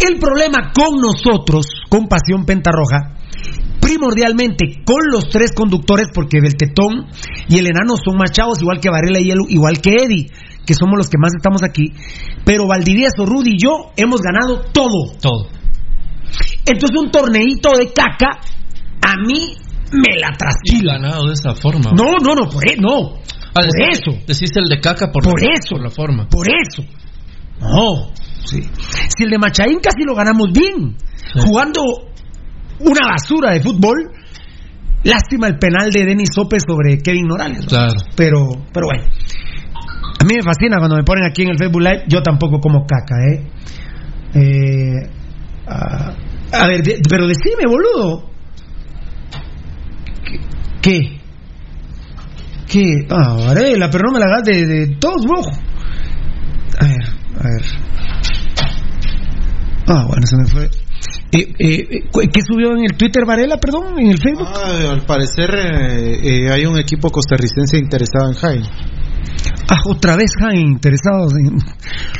[0.00, 3.16] El problema con nosotros, con Pasión Pentarroja,
[3.80, 7.08] primordialmente con los tres conductores, porque Beltetón
[7.48, 10.26] y el enano son machados, igual que Varela y Elu, igual que Eddie,
[10.66, 11.92] que somos los que más estamos aquí.
[12.44, 15.12] Pero Valdivieso, Rudy y yo hemos ganado todo.
[15.20, 15.48] Todo.
[16.66, 18.38] Entonces un torneito de caca,
[19.02, 19.54] a mí
[19.92, 20.94] me la trasquila.
[20.94, 21.90] ganado de esa forma.
[21.92, 23.14] No, no, no, por, e- no,
[23.52, 24.10] Ah, por decís- eso.
[24.26, 25.70] Decís el de caca por, Por la, eso.
[25.74, 26.28] por la forma.
[26.28, 26.82] por eso.
[27.60, 28.12] No,
[28.44, 28.62] sí.
[29.16, 30.96] Si el de Machaín casi lo ganamos bien,
[31.34, 31.40] Sí.
[31.46, 31.82] jugando
[32.78, 34.12] una basura de fútbol.
[35.02, 37.60] Lástima el penal de Denis Sopes sobre Kevin Morales.
[37.62, 37.68] ¿no?
[37.68, 37.94] Claro.
[38.16, 39.04] Pero, pero bueno.
[40.20, 42.04] A mí me fascina cuando me ponen aquí en el Facebook Live.
[42.08, 43.46] Yo tampoco como caca, ¿eh?
[44.34, 45.10] Eh,
[45.66, 46.14] ah,
[46.52, 48.30] a ver, de- pero decime, boludo.
[50.82, 51.20] ¿Qué?
[52.70, 53.06] ¿Qué?
[53.10, 55.50] Ah, Varela, pero no me la hagas de, todos, rojo.
[56.78, 57.04] A ver,
[57.38, 57.62] a ver.
[59.88, 60.70] Ah, bueno, se me fue.
[61.32, 63.98] Eh, eh, ¿cu- ¿Qué subió en el Twitter Varela, perdón?
[63.98, 64.48] ¿En el Facebook?
[64.54, 68.66] Ah, al parecer eh, eh, hay un equipo costarricense interesado en Jaime.
[69.68, 71.56] Ah, otra vez Jaén, interesados en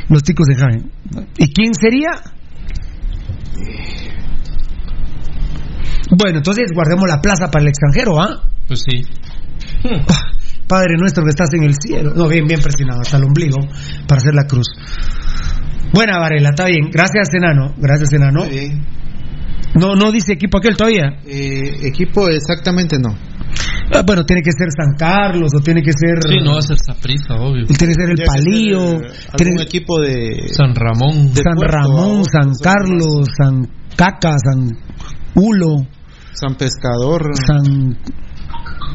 [0.09, 0.91] los chicos de Jaén.
[1.37, 2.11] ¿Y quién sería?
[6.17, 8.51] Bueno, entonces guardemos la plaza para el extranjero, ¿ah?
[8.67, 9.03] Pues sí.
[10.09, 10.31] Ah,
[10.69, 12.13] Padre nuestro que estás en el cielo.
[12.15, 13.59] No, bien, bien presionado, hasta el ombligo
[14.07, 14.69] para hacer la cruz.
[15.93, 16.91] Buena Varela, está bien.
[16.93, 17.75] Gracias, enano.
[17.77, 18.45] Gracias, enano.
[18.45, 18.87] Muy bien.
[19.75, 21.19] No, no dice equipo aquel todavía.
[21.27, 23.17] Eh, equipo exactamente no.
[23.93, 26.23] Ah, bueno, tiene que ser San Carlos o tiene que ser.
[26.23, 27.67] Sí, no va a ser Saprissa, obvio.
[27.67, 28.83] Tiene que ser el Tiene que ser, Palío.
[28.93, 31.33] eh, tiene- algún equipo de San Ramón.
[31.35, 32.23] de San Puerto, Ramón.
[32.25, 34.71] San Carlos, San Caca, San
[35.35, 35.87] Hulo,
[36.33, 37.31] San Pescador.
[37.47, 37.99] San.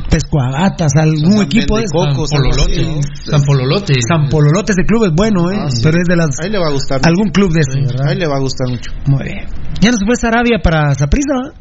[0.10, 3.02] Pescuagatas, algún equipo de San Pololote.
[3.26, 3.94] San Pololote.
[4.08, 5.58] San Pololote, ese club es bueno, ¿eh?
[5.60, 5.82] Ah, sí.
[5.84, 6.30] Pero es de las.
[6.42, 7.02] Ahí le va a gustar.
[7.04, 8.08] Algún club de esos, ¿verdad?
[8.12, 8.92] Ahí le va a gustar mucho.
[9.08, 9.46] Muy bien.
[9.82, 11.54] ¿Ya no se fue Sarabia para Zaprisa?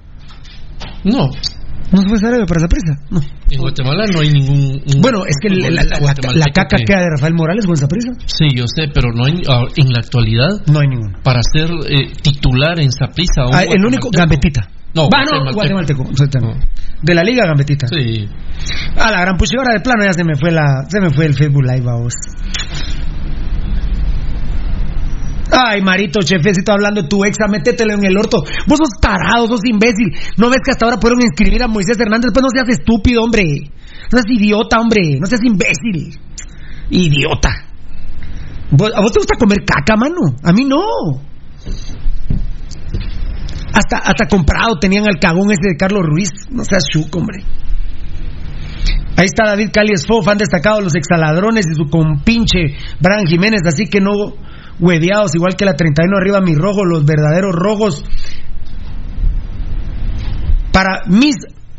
[1.05, 1.31] No.
[1.95, 2.93] ¿No se fue Sarabia para Zaprisa?
[3.11, 3.21] No.
[3.51, 4.83] En Guatemala no hay ningún.
[4.85, 5.85] un- Bueno, es que la,
[6.53, 8.11] caca que- queda de Rafael Morales con Zaprisa.
[8.27, 11.17] Sí, yo sé, pero no hay, ah, en la actualidad, No hay ninguno.
[11.23, 13.43] para ser eh, titular en Saprissa.
[13.53, 14.69] Ah, el único, Gambetita.
[14.95, 16.05] No, Va, no, guatemalteco.
[16.05, 16.55] guatemalteco.
[17.03, 17.87] De la Liga Gambetita.
[17.89, 18.29] Sí.
[18.97, 21.27] A la gran pucha, ahora de plano ya se me fue la, se me fue
[21.27, 22.15] el Facebook Live a vos.
[25.51, 28.39] Ay, Marito, chefecito, hablando de tu exa, métetelo en el orto.
[28.67, 30.13] Vos sos tarado, sos imbécil.
[30.39, 32.31] ¿No ves que hasta ahora pudieron inscribir a Moisés Hernández?
[32.33, 33.45] Pues no seas estúpido, hombre.
[34.11, 35.19] No seas idiota, hombre.
[35.21, 36.19] No seas imbécil.
[36.91, 37.51] Idiota.
[38.71, 40.17] ¿Vos- ¿A vos te gusta comer caca, mano?
[40.43, 40.81] A mí no.
[43.73, 46.31] Hasta, hasta comprado tenían al cagón ese de Carlos Ruiz.
[46.51, 47.43] No seas chuco, hombre.
[49.17, 53.61] Ahí está David Cali Esfo, fan destacado de los exaladrones y su compinche Brian Jiménez,
[53.67, 54.11] así que no
[54.81, 58.05] hueveados, igual que la 31 arriba, mis rojos, los verdaderos rojos.
[60.73, 61.37] Para mis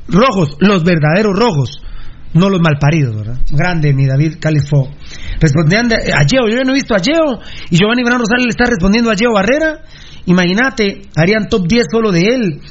[0.08, 1.81] rojos, los verdaderos rojos,
[2.34, 3.38] no los malparidos, ¿verdad?
[3.51, 4.89] Grande, mi David Califo.
[5.39, 8.45] Respondían de- a Geo, yo ya no he visto a Geo, y Giovanni Bran Rosales
[8.45, 9.81] le está respondiendo a Geo Barrera.
[10.25, 12.62] Imagínate, harían top 10 solo de él.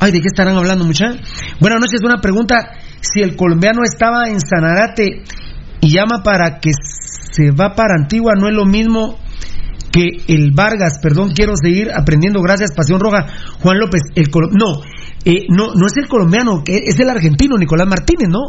[0.00, 1.20] Ay, ¿de qué estarán hablando, muchachos?
[1.60, 2.72] Buenas noches, una pregunta.
[3.00, 5.22] Si el colombiano estaba en Sanarate
[5.80, 9.18] y llama para que se va para Antigua, no es lo mismo
[9.94, 13.26] que el Vargas, perdón, quiero seguir aprendiendo, gracias, Pasión Roja,
[13.62, 14.82] Juan López, el colo- no,
[15.24, 18.40] eh, no, no es el colombiano, que es el argentino, Nicolás Martínez, ¿no?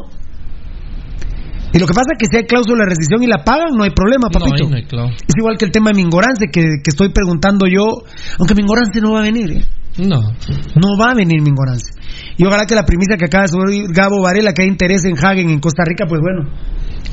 [1.74, 3.84] Y lo que pasa es que si hay cláusula de rescisión y la pagan, no
[3.84, 4.64] hay problema, papito.
[4.70, 4.84] no hay.
[5.28, 7.84] Es igual que el tema de Mingorance, que, que estoy preguntando yo,
[8.40, 9.66] aunque Mingorance no va a venir, ¿eh?
[9.98, 10.20] No.
[10.76, 11.92] No va a venir Mingorance.
[12.38, 15.18] Y ojalá que la primicia que acaba de subir Gabo Varela, que hay interés en
[15.18, 16.50] Hagen en Costa Rica, pues bueno,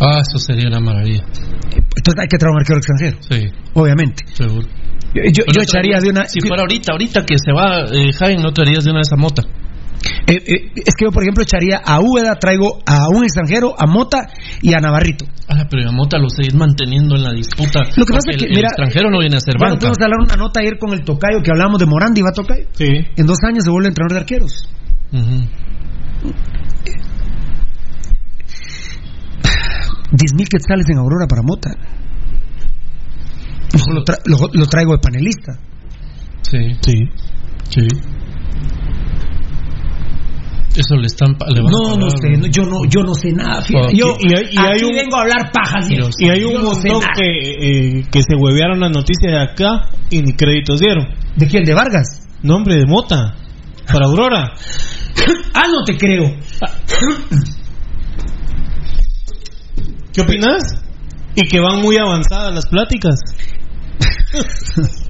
[0.00, 1.24] Ah, eso sería una maravilla.
[1.24, 4.24] entonces hay que traer un arquero extranjero, Sí, obviamente.
[4.34, 4.66] seguro.
[5.14, 6.26] Yo, yo- Pero yo echaría de una...
[6.26, 9.16] Si fuera ahorita, ahorita que se va eh, Jaime, no traerías de una de esa
[9.16, 9.42] mota.
[10.26, 13.86] Eh, eh, es que yo, por ejemplo, echaría a Úbeda, traigo a un extranjero, a
[13.86, 14.28] Mota
[14.62, 15.26] y a Navarrito.
[15.48, 17.80] Ah, pero a Mota lo seguís manteniendo en la disputa.
[17.96, 19.92] Lo que pasa es que, el, el mira, extranjero no viene a ser Bueno, banca.
[19.96, 22.64] que hablar una nota ayer con el Tocayo que hablábamos de Morandi, ¿va Tocayo?
[22.72, 22.88] Sí.
[23.16, 24.68] En dos años se vuelve entrenador de arqueros.
[25.12, 26.32] Ujú.
[30.12, 31.70] 10 mil quetzales en Aurora para Mota.
[33.92, 35.52] Lo, tra- lo- lo traigo de panelista.
[36.42, 36.58] Sí.
[36.82, 36.94] Sí.
[37.70, 37.86] Sí.
[40.74, 41.32] Eso le están.
[41.48, 43.60] Le van a No, no sé, no, yo no, yo no sé nada.
[43.62, 43.88] fíjate.
[43.88, 45.88] Ah, Yo y hay- y hay aquí un- vengo a hablar pajas.
[45.88, 46.08] Viejo.
[46.18, 49.88] Y hay un no sé montón que, eh, que se huevearon las noticias de acá
[50.10, 51.06] y ni créditos dieron.
[51.36, 51.64] ¿De quién?
[51.64, 52.26] ¿De Vargas?
[52.42, 53.34] Nombre de Mota.
[53.86, 54.54] Para Aurora.
[55.54, 56.36] ah, no te creo.
[60.12, 60.62] ¿Qué opinas?
[61.34, 63.18] Y que van muy avanzadas las pláticas.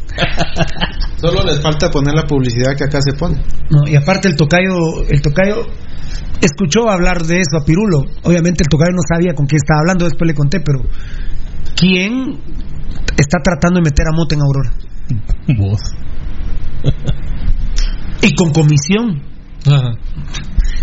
[1.20, 3.42] Solo les falta poner la publicidad que acá se pone.
[3.70, 5.66] No, y aparte el tocayo, el tocayo
[6.40, 8.04] escuchó hablar de eso a Pirulo.
[8.22, 10.80] Obviamente el tocayo no sabía con quién estaba hablando, después le conté, pero
[11.76, 12.38] ¿quién
[13.16, 14.70] está tratando de meter a Mota en Aurora?
[15.58, 15.80] Vos.
[18.22, 19.22] Y con comisión.
[19.66, 19.94] Ajá.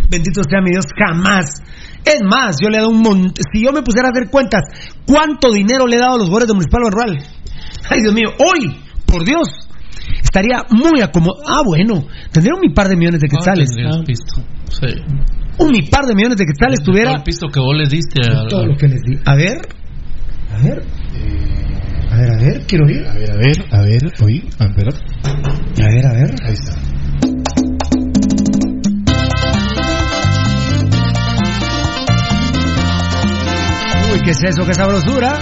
[0.10, 1.62] Bendito sea mi Dios, jamás.
[2.06, 3.34] Es más, yo le he dado un montón.
[3.52, 4.62] Si yo me pusiera a hacer cuentas,
[5.06, 7.18] ¿cuánto dinero le he dado a los jugadores de Municipal Rural?
[7.90, 9.48] Ay, Dios mío, hoy, por Dios,
[10.24, 11.44] estaría muy acomodado.
[11.48, 13.70] Ah, bueno, tendría un mi par de millones de quetzales.
[13.86, 14.42] Ah, pisto.
[14.70, 14.88] Sí.
[15.60, 18.48] un mi par de millones de quetzales tuviera el pisto que vos le diste a.
[18.48, 19.18] todo lo que les di.
[19.26, 19.58] A ver,
[20.52, 20.84] a ver,
[22.12, 23.06] a ver, a ver, quiero oír.
[23.08, 24.88] A ver, a ver, a ver, oí, a ver.
[25.82, 26.36] A ver, a ver.
[26.44, 26.99] Ahí está.
[34.20, 34.66] Uy, ¿qué es eso?
[34.66, 35.40] ¿Qué sabrosura?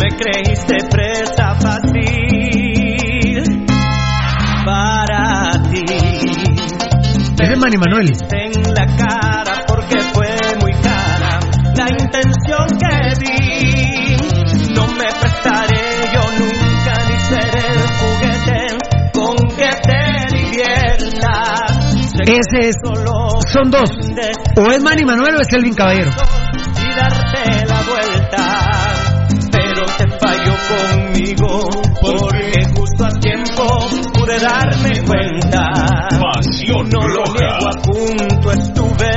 [0.00, 3.42] Me creíste presa fácil
[4.64, 5.84] para ti.
[7.38, 8.12] Ese es Manny Manuel.
[8.32, 11.38] En la cara porque fue muy cara
[11.76, 12.33] la intención
[22.26, 22.76] Ese es.
[22.82, 23.90] solo Son dos.
[24.56, 26.10] O es Manny Manuel o es Elvin Caballero.
[26.10, 28.60] y darte la vuelta.
[29.52, 31.68] Pero te falló conmigo
[32.00, 36.08] porque justo a tiempo pude darme cuenta.
[36.20, 37.38] Pasión no lo roja.
[37.38, 39.14] niego, a punto estuve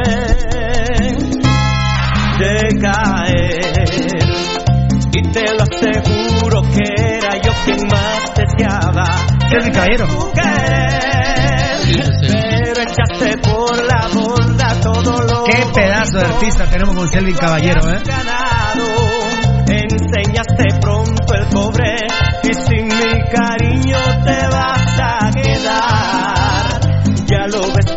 [2.39, 3.87] de caer.
[5.13, 6.83] Y te lo aseguro que
[7.17, 9.05] era yo quien más deseaba
[9.49, 10.07] Selvin Caballero.
[10.35, 12.56] pero echaste
[13.67, 18.01] por la borda todo lo Qué pedazo de artista tenemos con Selvin Caballero, ¿eh?
[19.69, 21.97] Enseñaste pronto el cobre
[22.43, 26.79] y sin mi cariño te vas a quedar.
[27.25, 27.96] Ya lo ves,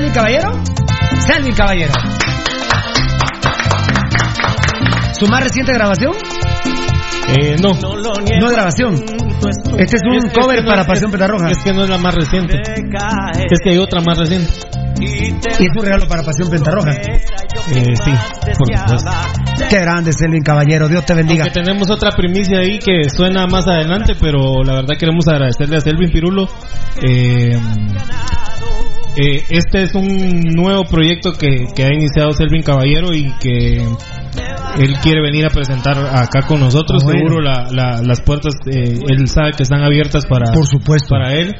[0.00, 0.52] ¿Selvin Caballero?
[1.26, 1.92] Selvin Caballero.
[5.12, 6.14] ¿Su más reciente grabación?
[7.36, 7.74] Eh, no.
[7.74, 8.94] No es grabación.
[8.94, 11.50] Este es un Es- es cover que no- para es- Pasión Pentarroja.
[11.50, 12.56] Es que no es la más reciente.
[12.62, 14.50] Es que hay otra más reciente.
[15.00, 15.34] Y
[15.66, 16.92] es un regalo para Pasión Pentarroja.
[16.92, 17.20] Eh,
[18.02, 18.10] sí,
[18.56, 19.10] por supuesto.
[19.68, 20.88] Qué grande, Selvin Caballero.
[20.88, 21.44] Dios te bendiga.
[21.44, 25.80] Aunque tenemos otra primicia ahí que suena más adelante, pero la verdad queremos agradecerle a
[25.82, 26.48] Selvin Pirulo.
[27.02, 27.58] Eh,
[29.16, 33.76] eh, este es un nuevo proyecto que, que ha iniciado Selvin Caballero y que
[34.78, 37.02] él quiere venir a presentar acá con nosotros.
[37.02, 37.18] Ah, bueno.
[37.20, 41.08] Seguro la- la- las puertas, eh, él sabe que están abiertas para, Por supuesto.
[41.10, 41.52] para él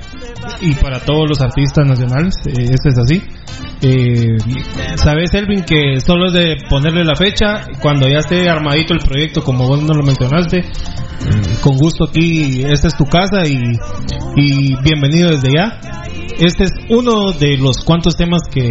[0.60, 2.34] y para todos los artistas nacionales.
[2.46, 3.22] Eh, esto es así.
[3.82, 4.36] Eh,
[4.96, 9.42] Sabes, Elvin, que solo es de ponerle la fecha cuando ya esté armadito el proyecto,
[9.42, 10.62] como vos nos lo mencionaste.
[11.62, 13.58] Con gusto aquí, esta es tu casa y,
[14.36, 15.80] y bienvenido desde ya.
[16.40, 18.62] Este es uno de los cuantos temas que,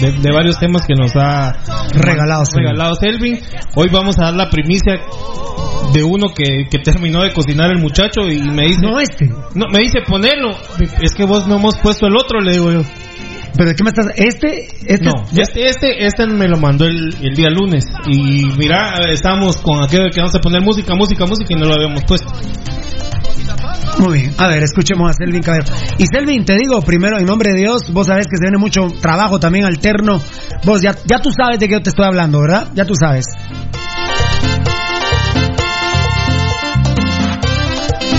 [0.00, 1.52] de, de varios temas que nos ha
[1.94, 2.66] Regalado Selvin.
[2.68, 3.40] regalado Selvin.
[3.74, 5.00] Hoy vamos a dar la primicia
[5.94, 9.26] de uno que, que terminó de cocinar el muchacho y me dice No este.
[9.54, 10.50] no me dice ponelo
[11.00, 12.82] es que vos no hemos puesto el otro le digo yo
[13.56, 14.06] ¿Pero de qué me estás...?
[14.16, 14.66] Este...
[14.84, 19.56] este no este este este me lo mandó el, el día lunes y mira estábamos
[19.58, 22.30] con aquello de que vamos a poner música música música y no lo habíamos puesto
[23.98, 25.72] Muy bien, a ver, escuchemos a Selvin Caballero.
[25.98, 28.88] Y Selvin, te digo, primero, en nombre de Dios, vos sabés que se viene mucho
[29.00, 30.20] trabajo también alterno.
[30.64, 32.68] Vos ya, ya tú sabes de qué yo te estoy hablando, ¿verdad?
[32.74, 33.24] Ya tú sabes.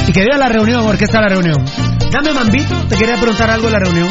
[0.08, 1.64] Y que viva la reunión, orquesta la reunión.
[2.12, 4.08] Dame mambito, te quería preguntar algo de la reunión.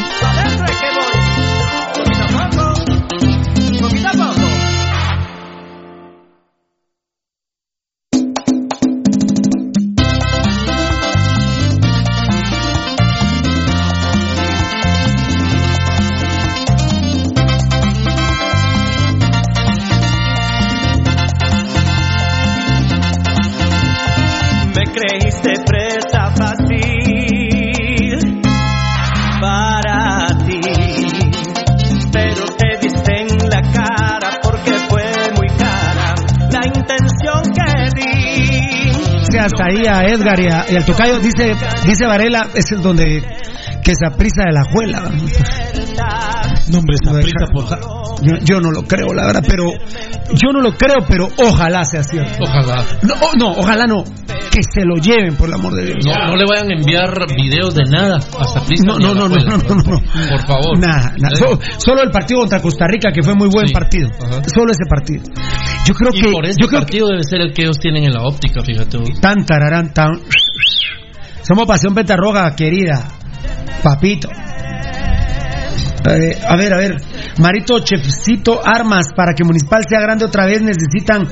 [39.67, 41.55] Ahí a Edgar y, a- y al tocayo, dice,
[41.85, 43.21] dice Varela, es el donde
[43.83, 45.01] que se aprisa de la juela.
[46.69, 47.65] No, hombre, esa prisa por...
[48.21, 49.65] Yo, yo no lo creo, la verdad, pero
[50.33, 52.43] yo no lo creo, pero ojalá sea cierto.
[52.43, 52.83] Ojalá.
[53.03, 54.03] No, oh, no, ojalá no.
[54.57, 55.97] Que se lo lleven, por el amor de Dios.
[56.03, 58.83] No, no le vayan a enviar videos de nada hasta prisa.
[58.87, 59.63] No, no, no, no, escuela.
[59.69, 60.29] no, no, no.
[60.29, 60.79] Por favor.
[60.79, 61.35] Nada, nada.
[61.35, 63.73] Solo, solo el partido contra Costa Rica, que fue muy buen Sí.
[63.73, 64.09] partido.
[64.19, 64.41] Ajá.
[64.51, 65.23] Solo ese partido.
[65.85, 66.31] Yo creo y que.
[66.31, 68.97] por ese yo creo partido debe ser el que ellos tienen en la óptica, fíjate
[68.97, 70.21] que tan tararán, tan.
[71.43, 73.07] Somos Pasión Roja, querida.
[73.83, 74.29] Papito.
[76.09, 76.95] Eh, a ver, a ver.
[77.39, 81.27] Marito Chefcito Armas, para que Municipal sea grande otra vez necesitan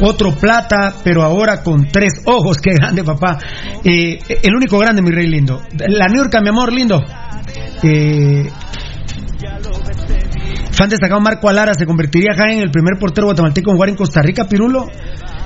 [0.00, 2.58] otro plata, pero ahora con tres ojos.
[2.62, 3.38] Qué grande, papá.
[3.84, 5.62] Eh, el único grande, mi rey lindo.
[5.88, 7.02] La Niurka, mi amor lindo.
[7.82, 8.48] Eh,
[10.72, 13.96] fan destacado Marco Alara se convertiría acá en el primer portero guatemalteco en jugar en
[13.96, 14.86] Costa Rica, Pirulo.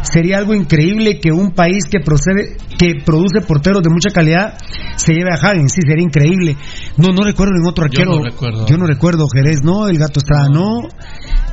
[0.03, 4.57] Sería algo increíble que un país que procede, que produce porteros de mucha calidad
[4.97, 6.57] se lleve a Hagen, sí, sería increíble.
[6.97, 8.17] No, no recuerdo en otro Yo arquero.
[8.19, 8.67] no recuerdo.
[8.67, 10.81] Yo no recuerdo Jerez, no, el Gato Estrada, no,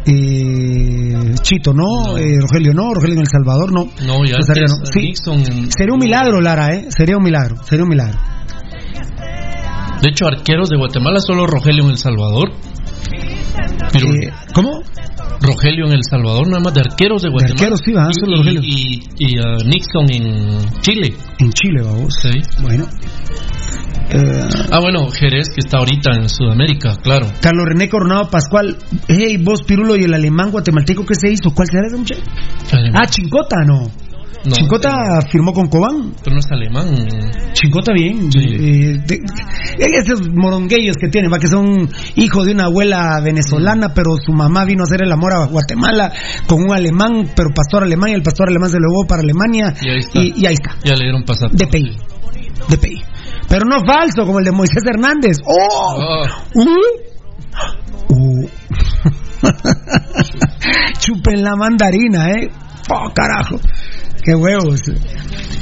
[0.06, 3.86] eh, Chito, no, eh, Rogelio, no, Rogelio en El Salvador, no.
[4.06, 4.86] No, ya no.
[4.94, 5.14] Sí.
[5.28, 6.86] En- Sería un milagro, Lara, ¿eh?
[6.90, 8.18] Sería un milagro, sería un milagro.
[10.02, 12.52] De hecho, arqueros de Guatemala solo Rogelio en El Salvador.
[13.92, 14.82] Pero Eh, ¿Cómo?
[15.42, 17.56] Rogelio en El Salvador, nada más de arqueros de Guatemala.
[17.56, 18.62] arqueros, sí, va, y, solo y- Rogelio.
[18.64, 21.14] Y, y, uh, Nixon en Chile.
[21.40, 22.14] En Chile, vamos.
[22.22, 22.30] Sí.
[22.62, 22.86] Bueno.
[24.10, 27.28] Eh, Ah, bueno, Jerez, que está ahorita en Sudamérica, claro.
[27.42, 28.78] Carlos René Coronado Pascual.
[29.08, 31.54] Hey, vos, Pirulo, y el alemán guatemalteco, ¿qué se hizo?
[31.54, 32.22] ¿Cuál será ese muchacho?
[32.94, 33.92] Ah, Chincota, no.
[34.48, 34.92] No, Chincota
[35.32, 36.14] firmó con Cobán.
[36.24, 36.96] Pero no es alemán.
[37.54, 38.30] Chincota bien.
[38.36, 39.22] Eh, de-
[39.98, 44.64] esos moronguellos que tienen, va que son hijos de una abuela venezolana, pero su mamá
[44.66, 46.12] vino a hacer el amor a Guatemala
[46.48, 49.74] con un alemán, pero pastor alemán, y el pastor alemán se lo llevó para Alemania.
[49.82, 50.20] Y ahí está.
[50.22, 50.76] Y, y ahí está.
[50.84, 51.66] Ya le dieron pasaporte.
[51.66, 51.98] DPI.
[52.70, 53.02] DPI.
[53.50, 55.38] Pero no falso, como el de Moisés Hernández.
[55.46, 56.24] ¡Oh!
[56.56, 56.66] Uh.
[58.10, 58.50] Uh.
[61.00, 62.50] Chupen la mandarina, ¿eh?
[62.90, 63.60] ¡Oh, carajo!
[64.28, 64.82] ¡Qué huevos!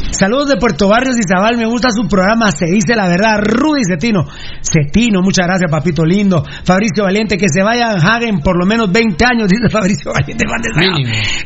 [0.10, 3.84] Saludos de Puerto Barrios y Zabal, me gusta su programa, se dice la verdad, Rudy
[3.88, 4.26] Cetino.
[4.64, 6.44] Cetino, muchas gracias, papito lindo.
[6.64, 10.46] Fabricio Valiente, que se vaya a Hagen por lo menos 20 años, dice Fabricio Valiente.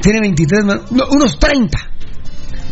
[0.01, 1.77] Tiene 23, no, unos 30.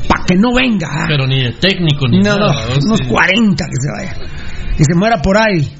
[0.08, 0.88] Para que no venga.
[0.91, 1.06] ¿ah?
[1.10, 2.54] Pero ni de técnico ni No, nada.
[2.70, 2.76] ¿no?
[2.86, 3.06] unos Sí.
[3.06, 4.32] 40 que se vaya.
[4.78, 5.76] Que se muera por ahí.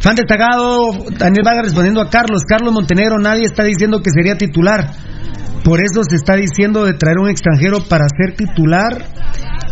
[0.00, 2.42] Fan destacado, Daniel Vargas respondiendo a Carlos.
[2.44, 4.90] Carlos Montenegro, nadie está diciendo que sería titular.
[5.64, 9.06] Por eso se está diciendo de traer un extranjero para ser titular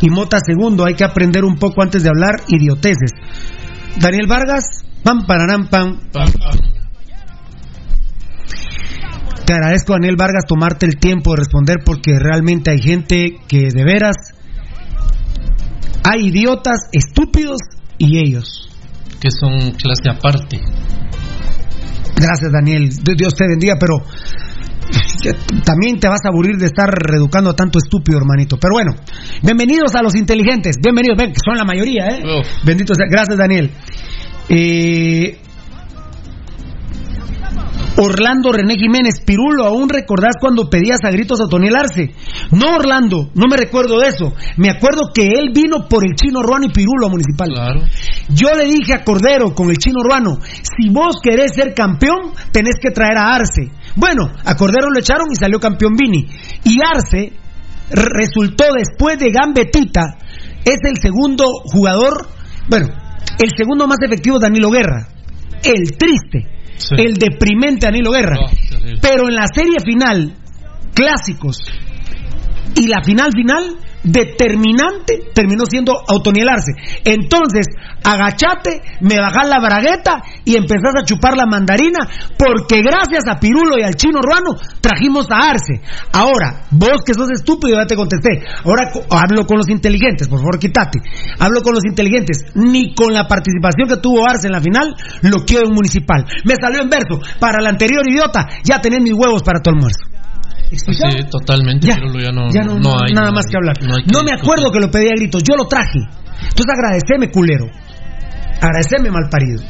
[0.00, 0.86] y Mota segundo.
[0.86, 3.12] Hay que aprender un poco antes de hablar idioteces.
[4.00, 6.00] Daniel Vargas, pam, pararam, pam.
[9.44, 13.84] Te agradezco, Daniel Vargas, tomarte el tiempo de responder porque realmente hay gente que de
[13.84, 14.16] veras
[16.04, 17.60] hay idiotas, estúpidos
[17.98, 18.68] y ellos.
[19.20, 20.60] Que son clase aparte.
[22.16, 22.88] Gracias, Daniel.
[23.16, 24.04] Dios te bendiga, pero
[25.64, 28.56] también te vas a aburrir de estar reeducando a tanto estúpido, hermanito.
[28.60, 28.92] Pero bueno,
[29.42, 30.76] bienvenidos a los inteligentes.
[30.82, 32.22] Bienvenidos, ven, que son la mayoría, ¿eh?
[32.64, 33.06] Bendito sea.
[33.08, 33.70] Gracias, Daniel.
[34.48, 35.38] Eh,
[37.96, 42.10] Orlando René Jiménez, Pirulo, ¿aún recordás cuando pedías a gritos a Toniel Arce?
[42.50, 44.32] No, Orlando, no me recuerdo de eso.
[44.56, 47.50] Me acuerdo que él vino por el chino Ruano y Pirulo a Municipal.
[48.30, 52.76] Yo le dije a Cordero con el chino Ruano, si vos querés ser campeón, tenés
[52.80, 53.70] que traer a Arce.
[53.96, 56.26] Bueno, a Cordero lo echaron y salió campeón Vini.
[56.64, 57.32] Y Arce
[57.90, 60.16] re- resultó después de Gambetita,
[60.64, 62.28] es el segundo jugador,
[62.68, 62.86] bueno,
[63.38, 65.08] el segundo más efectivo Danilo Guerra.
[65.64, 66.48] El triste,
[66.96, 68.36] el deprimente Danilo Guerra.
[69.00, 70.34] Pero en la serie final,
[70.94, 71.58] clásicos,
[72.74, 76.72] y la final final determinante terminó siendo autonielarse.
[77.04, 77.66] Entonces,
[78.02, 83.78] agachate, me bajás la bragueta y empezás a chupar la mandarina porque gracias a Pirulo
[83.78, 85.80] y al chino ruano trajimos a Arce.
[86.12, 88.42] Ahora, vos que sos estúpido, ya te contesté.
[88.64, 91.00] Ahora hablo con los inteligentes, por favor, quítate.
[91.38, 92.44] Hablo con los inteligentes.
[92.54, 96.24] Ni con la participación que tuvo Arce en la final, lo quiero en municipal.
[96.44, 97.20] Me salió en verso.
[97.40, 100.11] Para el anterior idiota, ya tenés mis huevos para tu almuerzo.
[100.76, 101.88] Sí, totalmente.
[101.94, 103.76] pero ya no, Ya no, no no- hay nada más que hablar.
[103.82, 105.98] no que me acuerdo que lo pedí a gritos, yo lo traje.
[106.42, 107.66] Entonces agradeceme, culero.
[108.60, 109.62] Agradeceme, malparido.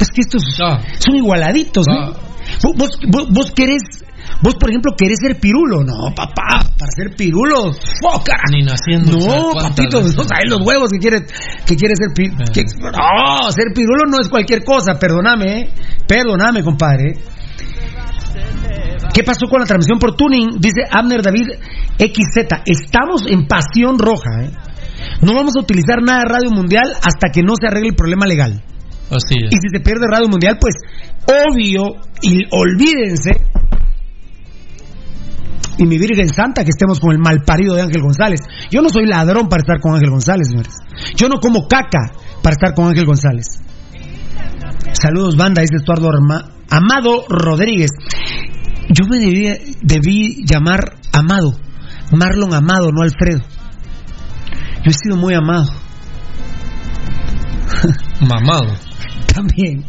[0.00, 0.42] Es que estos
[0.98, 2.12] son igualaditos, ¿no?
[2.62, 3.82] Vos, vos, vos- vos querés,
[4.42, 8.52] vos por ejemplo querés ser pirulo, no, papá, para ser pirulo, ¡oh, carajo!
[8.52, 9.12] Ni naciendo.
[9.12, 10.16] No, ¿sabes cuántas papito, veces?
[10.16, 11.26] no sabes los huevos que quiere,
[11.66, 15.70] que quiere ser pi- que- No, ser pirulo no es cualquier cosa, perdóname, eh.
[16.06, 17.14] Perdóname, compadre.
[19.16, 20.60] ¿Qué pasó con la transmisión por tuning?
[20.60, 21.48] Dice Abner David
[21.96, 22.60] XZ.
[22.66, 24.50] Estamos en pasión roja, ¿eh?
[25.22, 28.26] No vamos a utilizar nada de Radio Mundial hasta que no se arregle el problema
[28.26, 28.62] legal.
[29.08, 29.48] Así es.
[29.52, 30.74] Y si se pierde Radio Mundial, pues
[31.24, 33.32] obvio, y olvídense.
[35.78, 38.40] Y mi Virgen Santa que estemos con el malparido de Ángel González.
[38.70, 40.74] Yo no soy ladrón para estar con Ángel González, señores.
[41.16, 42.12] Yo no como caca
[42.42, 43.46] para estar con Ángel González.
[44.92, 47.90] Saludos, banda, dice Estuardo Arma- Amado Rodríguez.
[48.88, 51.58] Yo me debí, debí llamar Amado.
[52.12, 53.40] Marlon Amado, no Alfredo.
[54.84, 55.66] Yo he sido muy amado.
[58.20, 58.76] Mamado.
[59.36, 59.84] También.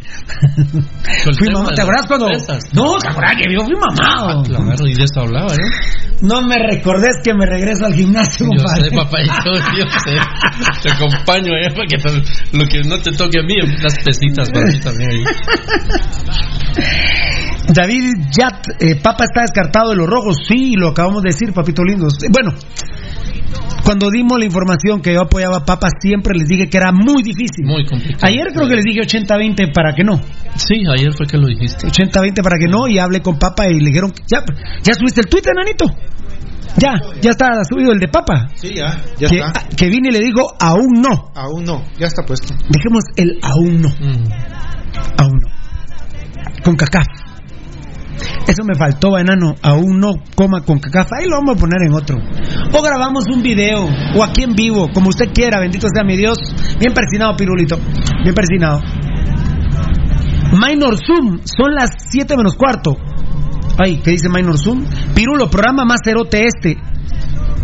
[1.24, 2.28] Fui ¿Te acuerdas cuando.?
[2.74, 4.43] No, ¿te acuerdas que yo fui mamado?
[4.43, 5.58] Claro, y de eso hablaba, ¿eh?
[6.22, 8.89] No me recordes que me regreso al gimnasio, Yo compadre.
[8.89, 10.16] sé, papá, yo, yo sé.
[10.84, 11.70] Te acompaño, ¿eh?
[11.74, 15.12] Para que te- lo que no te toque a mí, las pesitas para también.
[15.12, 15.24] ahí.
[17.74, 20.38] David Yat, eh, Papa está descartado de los rojos.
[20.48, 22.08] Sí, lo acabamos de decir, papito lindo.
[22.32, 22.52] Bueno,
[23.84, 27.24] cuando dimos la información que yo apoyaba a Papa, siempre les dije que era muy
[27.24, 27.66] difícil.
[27.66, 28.28] Muy complicado.
[28.28, 30.20] Ayer creo que les dije 80-20 para que no.
[30.56, 31.88] Sí, ayer fue que lo dijiste.
[31.88, 32.88] 80-20 para que no.
[32.88, 34.43] Y hablé con Papa y le dijeron: ¿Ya,
[34.84, 35.86] ya subiste el Twitter, nanito?
[36.78, 38.50] Ya, ya está subido el de Papa.
[38.56, 39.64] Sí, ya, ya que, está.
[39.76, 41.32] que vine y le dijo: Aún no.
[41.34, 42.54] Aún no, ya está puesto.
[42.70, 43.89] Dejemos el aún no.
[43.89, 44.30] Mm.
[45.18, 46.64] Aún no.
[46.64, 47.26] Con CACAF.
[48.47, 49.55] Eso me faltó, enano.
[49.61, 51.18] Aún no coma con cacafa.
[51.20, 52.18] Ahí lo vamos a poner en otro.
[52.74, 53.88] O grabamos un video.
[54.15, 54.89] O aquí en vivo.
[54.93, 55.59] Como usted quiera.
[55.59, 56.38] Bendito sea mi Dios.
[56.80, 57.78] Bien persinado, pirulito.
[58.24, 58.82] Bien persinado.
[60.51, 61.39] Minor Zoom.
[61.43, 62.95] Son las 7 menos cuarto.
[63.78, 64.84] Ay, ¿qué dice Minor Zoom?
[65.13, 66.78] Pirulo, programa más cerote este.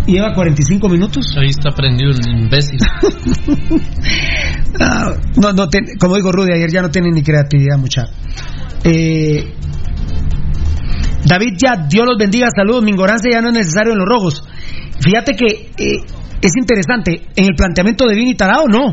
[0.05, 1.25] Y lleva 45 minutos.
[1.39, 2.79] Ahí está prendido el imbécil.
[4.79, 8.05] Ah, no, no, ten- como digo Rudy ayer, ya no tiene ni creatividad mucha.
[8.83, 9.53] Eh,
[11.25, 14.43] David ya, Dios los bendiga, saludos, mi ignorancia ya no es necesario en los rojos.
[14.99, 16.03] Fíjate que eh,
[16.41, 18.91] es interesante, en el planteamiento de Vini Tarao no,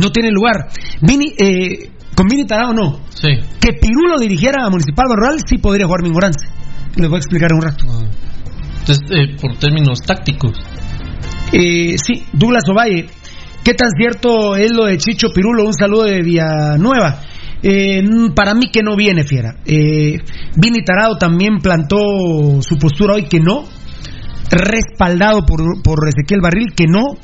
[0.00, 0.68] no tiene lugar.
[1.00, 3.00] Vini, eh, con Vini Tarao no.
[3.10, 3.28] Sí.
[3.60, 6.48] Que Pirulo dirigiera a Municipal Barral sí podría jugar mi ignorancia.
[6.96, 7.84] Les voy a explicar en un rato.
[8.80, 10.58] Entonces, eh, por términos tácticos.
[11.52, 13.06] Eh, sí, Douglas Ovalle.
[13.64, 15.64] ¿Qué tan cierto es lo de Chicho Pirulo?
[15.64, 17.20] Un saludo de Villanueva.
[17.62, 18.02] Eh,
[18.34, 19.56] para mí que no viene, fiera.
[19.64, 20.18] Eh,
[20.56, 21.96] Vini Tarado también plantó
[22.60, 23.64] su postura hoy que no.
[24.50, 27.16] Respaldado por, por Ezequiel Barril que no.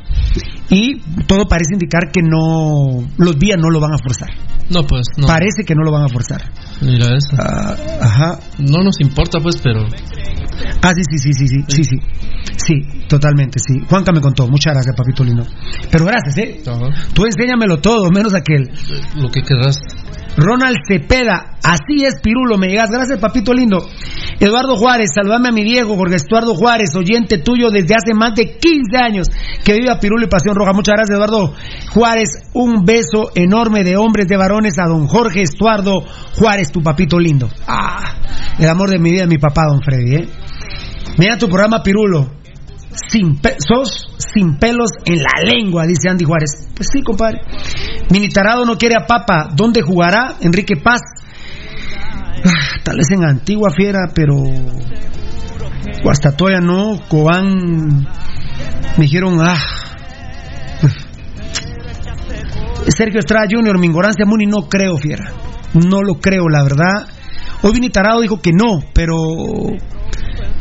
[0.71, 3.07] Y todo parece indicar que no.
[3.19, 4.31] Los días no lo van a forzar.
[4.71, 5.27] No, pues no.
[5.27, 6.43] Parece que no lo van a forzar.
[6.83, 7.37] Mira eso.
[8.01, 8.39] ajá.
[8.59, 9.85] No nos importa, pues, pero.
[10.83, 11.97] Ah, sí, sí, sí, sí, sí, sí, sí.
[12.57, 12.75] Sí,
[13.09, 13.81] totalmente, sí.
[13.89, 14.47] Juanca me contó.
[14.47, 15.47] Muchas gracias, papito lindo.
[15.91, 16.61] Pero gracias, ¿eh?
[17.15, 18.71] Tú enséñamelo todo, menos aquel.
[19.17, 19.79] Lo que querrás.
[20.37, 22.91] Ronald Cepeda, así es, Pirulo, me llegas.
[22.91, 23.79] Gracias, papito lindo.
[24.39, 28.57] Eduardo Juárez, saludame a mi viejo, Jorge Estuardo Juárez, oyente tuyo desde hace más de
[28.57, 29.29] 15 años.
[29.65, 30.73] Que viva Pirulo y Pasión Roja.
[30.73, 31.55] Muchas gracias, Eduardo
[31.93, 32.29] Juárez.
[32.55, 36.05] Un beso enorme de hombres, de varones a don Jorge Estuardo
[36.37, 37.49] Juárez, tu papito lindo.
[37.67, 38.15] Ah,
[38.61, 40.29] el amor de mi vida, mi papá, don Freddy, ¿eh?
[41.19, 42.38] Mira tu programa, Pirulo.
[43.59, 46.69] Sos sin pelos en la lengua, dice Andy Juárez.
[46.75, 47.41] Pues sí, compadre.
[48.11, 49.49] Minitarado no quiere a Papa.
[49.55, 51.01] ¿Dónde jugará Enrique Paz?
[52.45, 54.37] Ah, Tal vez en Antigua Fiera, pero.
[56.03, 56.99] Guastatoya no.
[57.09, 58.07] Cobán.
[58.97, 59.59] Me dijeron, ah.
[62.89, 65.33] Sergio Estrada Jr., Mingorancia Muni, no creo, Fiera.
[65.75, 67.09] No lo creo, la verdad.
[67.63, 69.17] Hoy Vinitarado dijo que no, pero.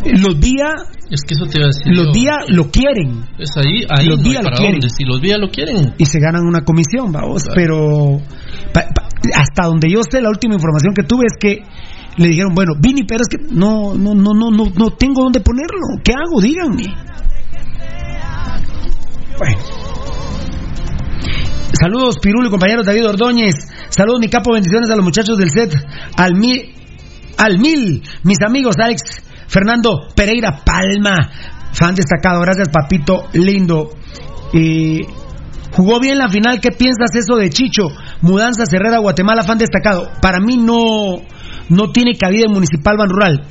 [0.05, 0.73] Los días.
[1.09, 1.93] Es que eso te iba a decir.
[1.95, 3.25] Los días lo quieren.
[3.39, 4.71] Es ahí, ahí Los no días lo quieren.
[4.79, 4.89] dónde.
[4.89, 5.93] Si los días lo quieren.
[5.97, 7.43] y se ganan una comisión, vamos.
[7.55, 8.19] Pero
[8.73, 11.63] pa- pa- hasta donde yo sé, la última información que tuve es que
[12.17, 15.39] le dijeron, bueno, Vini, pero es que no, no, no, no, no, no tengo dónde
[15.39, 16.01] ponerlo.
[16.03, 16.41] ¿Qué hago?
[16.41, 16.83] Díganme.
[19.37, 19.57] Bueno.
[21.79, 23.55] Saludos, Pirulo y compañeros David Ordóñez.
[23.89, 25.73] Saludos, mi capo, bendiciones a los muchachos del set.
[26.17, 26.73] Al mil,
[27.37, 29.01] al mil, mis amigos Alex,
[29.47, 31.17] Fernando Pereira Palma,
[31.73, 32.41] fan destacado.
[32.41, 33.89] Gracias, papito lindo.
[34.53, 35.01] Eh,
[35.75, 36.59] jugó bien la final.
[36.59, 37.87] ¿Qué piensas eso de Chicho?
[38.21, 40.09] Mudanza Herrera, Guatemala, fan destacado.
[40.21, 41.21] Para mí no,
[41.69, 43.41] no tiene cabida en Municipal Ban Rural.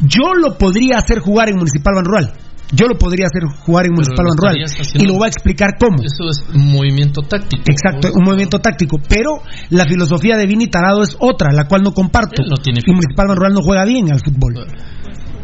[0.00, 2.32] Yo lo podría hacer jugar en Municipal Ban Rural.
[2.72, 4.56] Yo lo podría hacer jugar en Pero Municipal Ban Rural.
[4.94, 6.02] Y lo voy a explicar cómo.
[6.02, 7.62] Eso es un movimiento táctico.
[7.66, 8.98] Exacto, un movimiento táctico.
[9.08, 12.42] Pero la filosofía de Vini Tarado es otra, la cual no comparto.
[12.42, 14.66] Él no tiene y Municipal Ban Rural no juega bien al fútbol.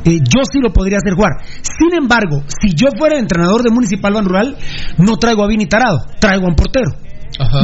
[0.04, 1.32] Eh, yo sí lo podría hacer jugar.
[1.62, 4.56] Sin embargo, si yo fuera el entrenador de Municipal Ban Rural,
[4.98, 6.90] no traigo a Vini Tarado, traigo a un portero.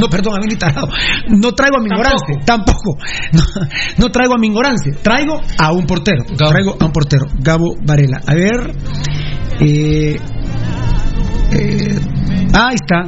[0.00, 0.88] No, perdón, a Vini Tarado.
[1.28, 2.96] No traigo a mi ignorancia, tampoco.
[3.32, 3.42] No,
[3.98, 6.24] no traigo a mi ignorancia, traigo a un portero.
[6.36, 8.20] Traigo a un portero, Gabo Varela.
[8.26, 8.72] A ver.
[9.60, 10.16] Eh,
[11.52, 11.98] eh,
[12.52, 13.04] ah, ahí está.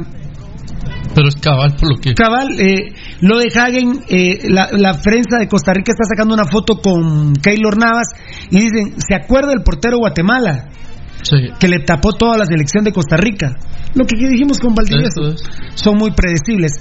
[1.15, 2.13] Pero es cabal por lo que.
[2.13, 6.45] Cabal, eh, lo de Hagen, eh, la, la prensa de Costa Rica está sacando una
[6.45, 8.07] foto con Keylor Navas
[8.49, 10.69] y dicen, ¿se acuerda el portero Guatemala?
[11.59, 13.51] Que le tapó toda la selección de Costa Rica.
[13.93, 15.35] Lo que dijimos con Valdivieso.
[15.75, 16.71] Son muy predecibles.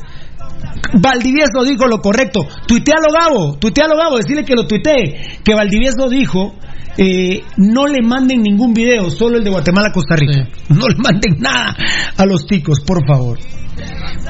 [1.01, 2.47] Valdivieso dijo lo correcto.
[2.67, 5.41] Tuitealo Gabo, tuitealo Gabo, decirle que lo tuitee.
[5.43, 6.55] Que Valdivieso dijo,
[6.97, 10.49] eh, no le manden ningún video, solo el de Guatemala Costa Rica.
[10.69, 11.77] No le manden nada
[12.17, 13.39] a los ticos, por favor.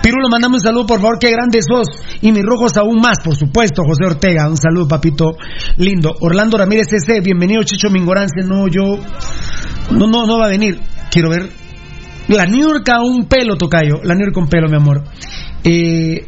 [0.03, 1.89] Pirulo, mandame un saludo, por favor, qué grande sos.
[2.21, 4.49] Y mis rojos aún más, por supuesto, José Ortega.
[4.49, 5.37] Un saludo, papito
[5.77, 6.15] lindo.
[6.21, 7.21] Orlando Ramírez C.
[7.21, 8.43] bienvenido, Chicho Mingorance.
[8.47, 8.99] No, yo.
[9.91, 10.79] No, no, no va a venir.
[11.11, 11.51] Quiero ver.
[12.29, 14.01] La Niurka, un pelo, tocayo.
[14.03, 15.05] La Niurka, un pelo, mi amor.
[15.65, 16.27] Eh.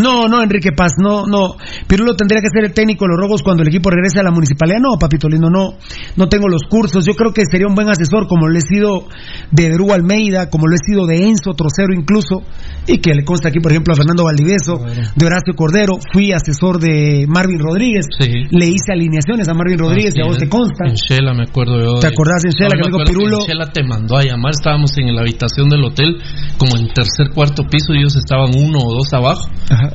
[0.00, 1.56] No, no, Enrique Paz, no, no.
[1.86, 4.30] Pirulo tendría que ser el técnico de los rojos cuando el equipo regrese a la
[4.30, 4.78] municipalidad.
[4.80, 5.74] No, papito lindo, no.
[6.16, 7.04] No tengo los cursos.
[7.06, 9.06] Yo creo que sería un buen asesor, como lo he sido
[9.50, 12.42] de Drew Almeida, como lo he sido de Enzo Trocero incluso,
[12.86, 14.78] y que le consta aquí, por ejemplo, a Fernando Valdivieso,
[15.14, 15.92] de Horacio Cordero.
[16.12, 18.06] Fui asesor de Marvin Rodríguez.
[18.50, 20.84] Le hice alineaciones a Marvin Rodríguez, y a vos te consta.
[20.88, 22.00] En Shela me acuerdo yo.
[22.00, 23.38] ¿Te de- acordás en Shela No, que acuerdo Pirulo?
[23.40, 26.16] en Shela te mandó a llamar, estábamos en la habitación del hotel,
[26.58, 29.48] como en tercer, cuarto piso, y ellos estaban uno o dos abajo.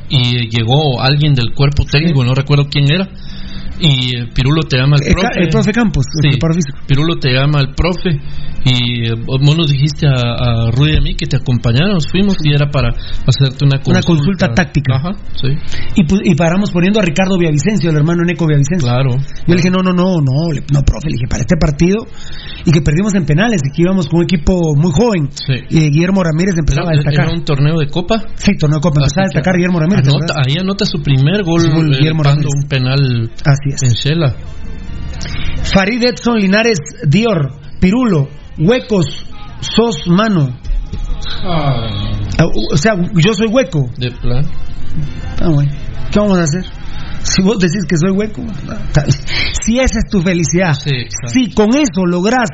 [0.08, 3.08] Y llegó alguien del cuerpo técnico, no recuerdo quién era,
[3.80, 5.40] y eh, Pirulo te llama al El, ca- profe.
[5.42, 6.38] el profe Campos, el Sí.
[6.86, 8.10] Pirulo te llama al profe
[8.64, 12.36] y eh, vos nos dijiste a, a Rudy y a mí que te acompañáramos, fuimos
[12.44, 13.90] y era para hacerte una consulta.
[13.90, 14.96] Una consulta táctica.
[14.96, 15.48] Ajá, sí.
[15.96, 18.86] Y, pu- y paramos poniendo a Ricardo Villavicencio, el hermano Neco Villavicencio.
[18.86, 19.16] Claro.
[19.16, 22.06] Yo le dije, no, no, no, no, no, profe, le dije, para este partido,
[22.66, 25.30] y que perdimos en penales, y que íbamos con un equipo muy joven,
[25.70, 27.26] y Guillermo Ramírez empezaba a Era, destacar.
[27.28, 28.22] era un torneo de copa.
[28.34, 30.06] Sí, torneo de copa, empezaba a destacar Guillermo Ramírez.
[30.36, 32.50] ahí anota su primer gol, gol, eh, Guillermo Ramírez.
[32.54, 33.82] un penal Así es.
[33.82, 34.34] en Shela.
[35.72, 38.28] Farid Edson Linares Dior, Pirulo,
[38.60, 39.26] Huecos,
[39.60, 40.48] Sos Mano.
[41.44, 41.88] Ah,
[42.72, 43.86] O sea, yo soy hueco.
[43.96, 44.44] De plan.
[45.42, 45.70] Ah, bueno.
[46.10, 46.64] ¿Qué vamos a hacer?
[47.22, 48.42] Si vos decís que soy hueco,
[48.92, 49.10] tal-
[49.62, 50.72] si esa es tu felicidad,
[51.26, 52.48] si con eso logras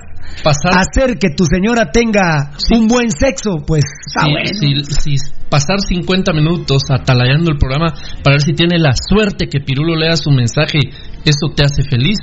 [0.65, 4.85] hacer que tu señora tenga un buen sexo, pues está Sí, bueno.
[4.91, 5.17] sí, sí,
[5.51, 7.93] pasar 50 minutos atalayando el programa
[8.23, 10.79] para ver si tiene la suerte que Pirulo lea su mensaje,
[11.25, 12.17] eso te hace feliz,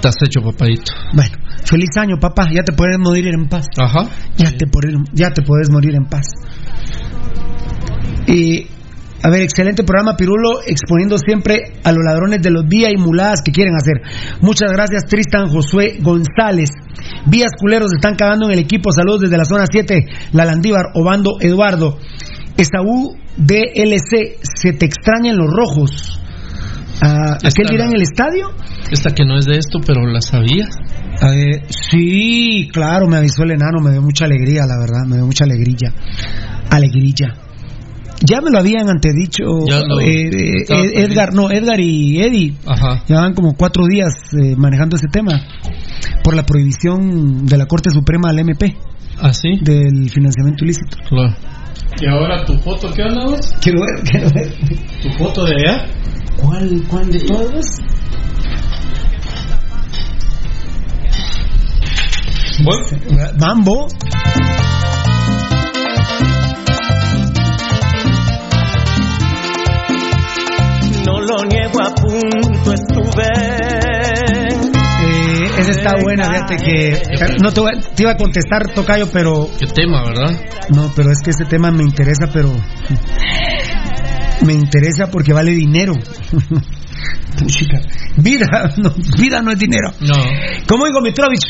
[0.00, 0.92] te has hecho papadito.
[1.12, 2.46] Bueno, feliz año, papá.
[2.54, 3.66] Ya te puedes morir en paz.
[3.78, 4.04] Ajá.
[4.36, 6.26] Ya te, puedes- ya te puedes morir en paz.
[8.26, 8.66] Y,
[9.22, 13.40] a ver, excelente programa, Pirulo, exponiendo siempre a los ladrones de los días y muladas
[13.44, 14.00] que quieren hacer.
[14.40, 16.70] Muchas gracias, Tristan Josué González.
[17.26, 18.90] Vías culeros están cagando en el equipo.
[18.92, 21.98] Saludos desde la zona 7, La Landívar, Obando, Eduardo.
[22.56, 26.20] Esaú DLC, se te extrañan los rojos.
[27.02, 28.50] Ah, ¿Aquel Esta- dirá en el estadio?
[28.90, 30.66] Esta que no es de esto, pero la sabía.
[31.22, 35.26] Eh, sí, claro, me avisó el enano, me dio mucha alegría, la verdad, me dio
[35.26, 35.92] mucha alegría.
[36.70, 37.34] Alegrilla.
[38.26, 39.42] Ya me lo habían antedicho
[40.00, 42.54] eh, eh, Edgar, no, Edgar y Eddie.
[42.66, 43.02] Ajá.
[43.06, 45.32] Llevaban como cuatro días eh, manejando ese tema
[46.22, 48.76] por la prohibición de la Corte Suprema al MP
[49.20, 49.58] ¿Ah, sí?
[49.62, 50.96] del financiamiento ilícito.
[51.08, 51.34] Claro.
[52.00, 53.54] ¿Y ahora tu foto qué onda vos?
[53.60, 54.52] Quiero ver, quiero ver.
[55.02, 55.86] ¿Tu foto de allá?
[56.40, 57.80] ¿Cuál, cuál de todas?
[63.38, 63.88] Mambo.
[71.04, 73.83] No lo niego, a punto estuve.
[75.64, 77.02] Esa está buena, fíjate que
[77.42, 80.38] no te iba a contestar Tocayo, pero Qué tema, ¿verdad?
[80.74, 82.54] no, pero es que ese tema me interesa, pero
[84.44, 85.94] me interesa porque vale dinero.
[87.38, 87.80] Puchica.
[88.16, 88.46] Vida,
[88.76, 89.90] no, vida no es dinero.
[90.00, 90.14] No.
[90.68, 91.44] Como digo Mitrovich,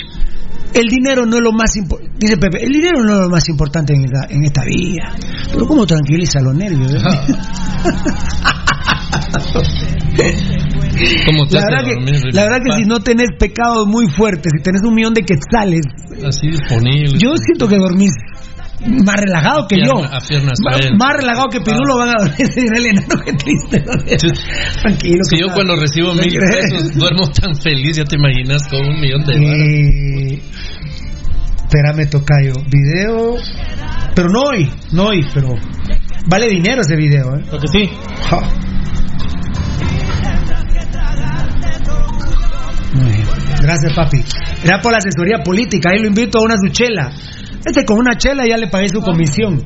[0.74, 2.14] el dinero no es lo más importante.
[2.18, 5.12] Dice Pepe, el dinero no es lo más importante en esta, en esta vida.
[5.52, 6.94] Pero ¿cómo tranquiliza los nervios?
[6.94, 6.98] eh?
[11.26, 14.62] ¿Cómo te la, verdad que, la verdad que si no tenés pecados muy fuertes, si
[14.62, 15.82] tenés un millón de quetzales,
[16.26, 17.18] Así disponible.
[17.18, 18.12] yo siento que dormís
[19.04, 20.04] más relajado que Pierna- yo.
[20.14, 20.96] a pierna Ma- suelta.
[20.98, 22.36] más relajado que Pirulo van a dormir.
[22.76, 23.80] El enano, qué triste.
[24.82, 25.24] Tranquilo.
[25.30, 26.72] Si que yo cuando recibo no mil crees.
[26.72, 29.34] pesos duermo tan feliz, ya te imaginas con un millón de.
[30.34, 30.42] Eh,
[31.64, 32.52] espérame, tocayo.
[32.70, 33.36] Video.
[34.14, 35.48] Pero no hoy, no hoy, pero
[36.28, 37.42] vale dinero ese video, ¿eh?
[37.50, 37.90] Lo que sí.
[38.28, 38.38] Ja.
[43.64, 44.22] Gracias, papi.
[44.62, 45.88] Era por la asesoría política.
[45.90, 47.10] Ahí lo invito a una su chela.
[47.64, 49.64] Este con una chela ya le pagué su comisión.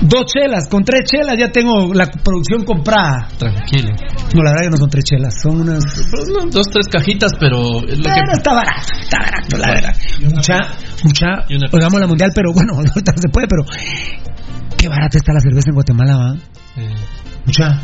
[0.00, 3.28] Dos chelas, con tres chelas ya tengo la producción comprada.
[3.38, 3.92] Tranquilo.
[4.34, 5.84] No, la verdad que no son tres chelas, son unas.
[5.84, 8.32] Pues no, dos, tres cajitas, pero es lo Pero que...
[8.32, 9.96] está barato, está barato, la verdad.
[10.22, 10.56] Mucha,
[11.04, 11.26] mucha,
[11.72, 13.62] oigamos la mundial, pero bueno, ahorita no se puede, pero
[14.78, 16.34] qué barata está la cerveza en Guatemala, ¿va?
[17.44, 17.80] Mucha.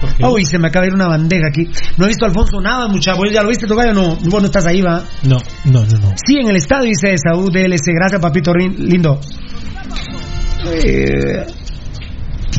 [0.20, 1.68] Uy, se me acaba de ir una bandeja aquí.
[1.96, 3.14] No he visto a Alfonso nada, mucha.
[3.14, 3.92] ¿Vos ya lo viste, Tocayo?
[3.92, 5.02] No, vos no estás ahí, ¿va?
[5.24, 6.14] No, no, no, no.
[6.24, 7.92] Sí, en el estadio dice Saúl DLC.
[7.94, 9.20] Gracias, papito lindo.
[10.66, 11.46] Eh,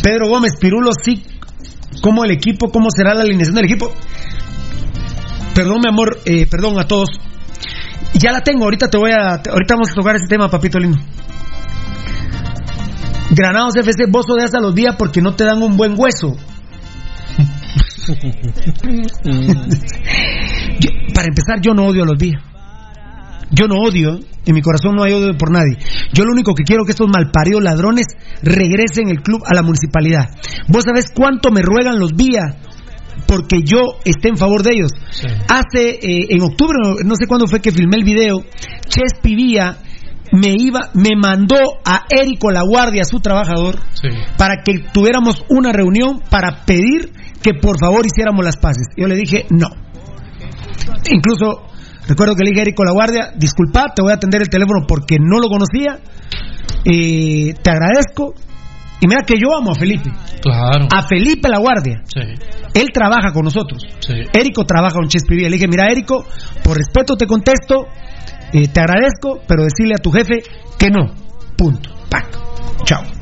[0.02, 1.24] Pedro Gómez, Pirulo, sí.
[2.02, 2.72] ¿Cómo el equipo?
[2.72, 3.92] ¿Cómo será la alineación del equipo?
[5.54, 7.10] Perdón, mi amor, eh, perdón a todos.
[8.14, 9.34] Ya la tengo, ahorita te voy a.
[9.36, 10.98] Ahorita vamos a tocar ese tema, papito lindo.
[13.32, 16.36] Granados FC, vos odias a los días porque no te dan un buen hueso.
[20.80, 22.42] Yo- para empezar, yo no odio a los días.
[23.52, 25.78] Yo no odio, en mi corazón no hay odio por nadie.
[26.14, 28.06] Yo lo único que quiero es que estos malparidos ladrones
[28.44, 30.26] regresen el club a la municipalidad.
[30.68, 32.56] ¿Vos sabés cuánto me ruegan los vías
[33.28, 34.92] porque yo esté en favor de ellos?
[35.48, 38.44] Hace, eh, en octubre, no- no sé cuándo fue que filmé el video,
[38.88, 39.78] Chespi Vía
[40.32, 44.10] me iba, me mandó a Érico La Guardia, su trabajador, sí.
[44.38, 47.12] para que tuviéramos una reunión para pedir
[47.42, 48.88] que por favor hiciéramos las paces.
[48.98, 49.70] Yo le dije no.
[51.12, 51.64] Incluso
[52.08, 54.86] recuerdo que le dije a Eric La Guardia, disculpa, te voy a atender el teléfono
[54.88, 56.00] porque no lo conocía.
[56.86, 58.34] Eh, te agradezco,
[59.02, 60.12] Y mira que yo amo a Felipe.
[60.42, 60.88] Claro.
[60.94, 62.02] A Felipe La Guardia.
[62.06, 62.20] Sí.
[62.74, 63.82] Él trabaja con nosotros.
[64.00, 64.14] Sí.
[64.34, 65.48] Érico trabaja con Chespirito.
[65.50, 66.26] Le dije, mira, Érico,
[66.64, 67.88] por respeto te contesto,
[68.52, 70.40] eh, te agradezco, pero decirle a tu jefe
[70.78, 71.14] que no.
[71.58, 71.90] Punto.
[72.10, 72.28] Pac.
[72.84, 73.19] Chao.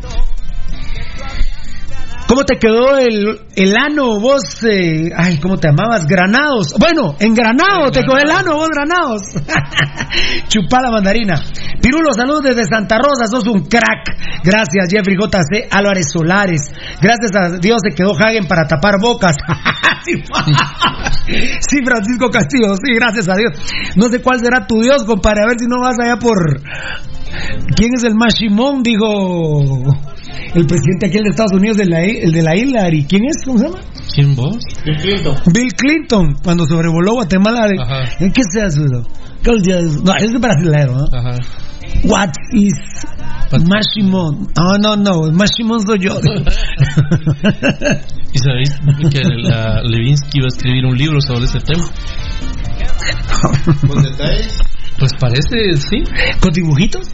[2.27, 4.63] ¿Cómo te quedó el, el ano vos?
[4.63, 6.05] eh, ay, ¿cómo te llamabas?
[6.05, 6.73] Granados.
[6.77, 9.21] Bueno, en Granado te quedó el ano vos, Granados.
[10.47, 11.41] Chupá la mandarina.
[11.81, 14.43] Pirulo, saludos desde Santa Rosa, sos un crack.
[14.43, 16.71] Gracias, Jeffrey JC Álvarez Solares.
[17.01, 19.35] Gracias a Dios se quedó Hagen para tapar bocas.
[20.07, 23.51] sí, Francisco Castillo, sí, gracias a Dios.
[23.95, 26.61] No sé cuál será tu Dios, compadre, a ver si no vas allá por...
[27.75, 28.83] ¿Quién es el Mashimón?
[28.83, 29.83] Dijo
[30.53, 32.89] el presidente aquí el de Estados Unidos, de la, el de la isla.
[32.93, 33.43] ¿Y quién es?
[33.45, 33.79] ¿Cómo se llama?
[34.13, 34.57] ¿Quién vos?
[34.85, 35.35] Bill Clinton.
[35.53, 37.67] Bill Clinton, cuando sobrevoló Guatemala.
[37.67, 37.75] De.
[38.25, 39.03] ¿En qué se hace eso?
[39.43, 40.03] ¿Qué es?
[40.03, 41.05] No, es brasileño, ¿no?
[41.17, 41.37] Ajá.
[42.03, 42.73] What is
[43.51, 44.47] Mashimon?
[44.59, 46.19] Oh, no, no, Mashimon soy yo.
[48.33, 48.71] ¿Y sabéis
[49.09, 51.85] que la Levinsky iba a escribir un libro sobre ese tema?
[53.87, 54.59] ¿Con detalles?
[54.99, 56.03] Pues parece, sí.
[56.39, 57.07] ¿Con dibujitos?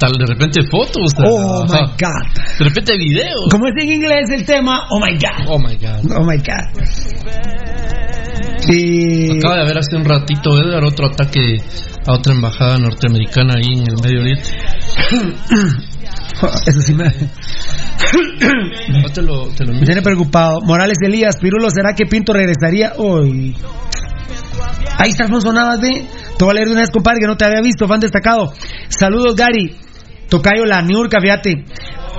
[0.00, 1.12] Tal de repente fotos.
[1.18, 1.92] Oh my.
[2.00, 2.24] God.
[2.58, 3.50] De repente videos.
[3.50, 5.46] Como es en inglés el tema, oh my God.
[5.46, 6.10] Oh my god.
[6.16, 6.64] Oh my God.
[8.66, 9.36] Y...
[9.36, 11.58] Acaba de haber hace un ratito, Edgar, otro ataque
[12.06, 14.50] a otra embajada norteamericana ahí en el Medio Oriente.
[16.66, 17.04] Eso sí me...
[19.02, 20.62] No te lo, te lo Me tiene preocupado.
[20.62, 23.54] Morales Elías, Pirulo, ¿será que Pinto regresaría hoy?
[24.96, 26.06] Ahí está Alfonso Navas, ve.
[26.38, 27.86] Te voy a leer de una vez, compadre, que no te había visto.
[27.86, 28.52] Fan destacado.
[28.88, 29.76] Saludos, Gary.
[30.30, 31.64] Tocayo La Niurka, fíjate.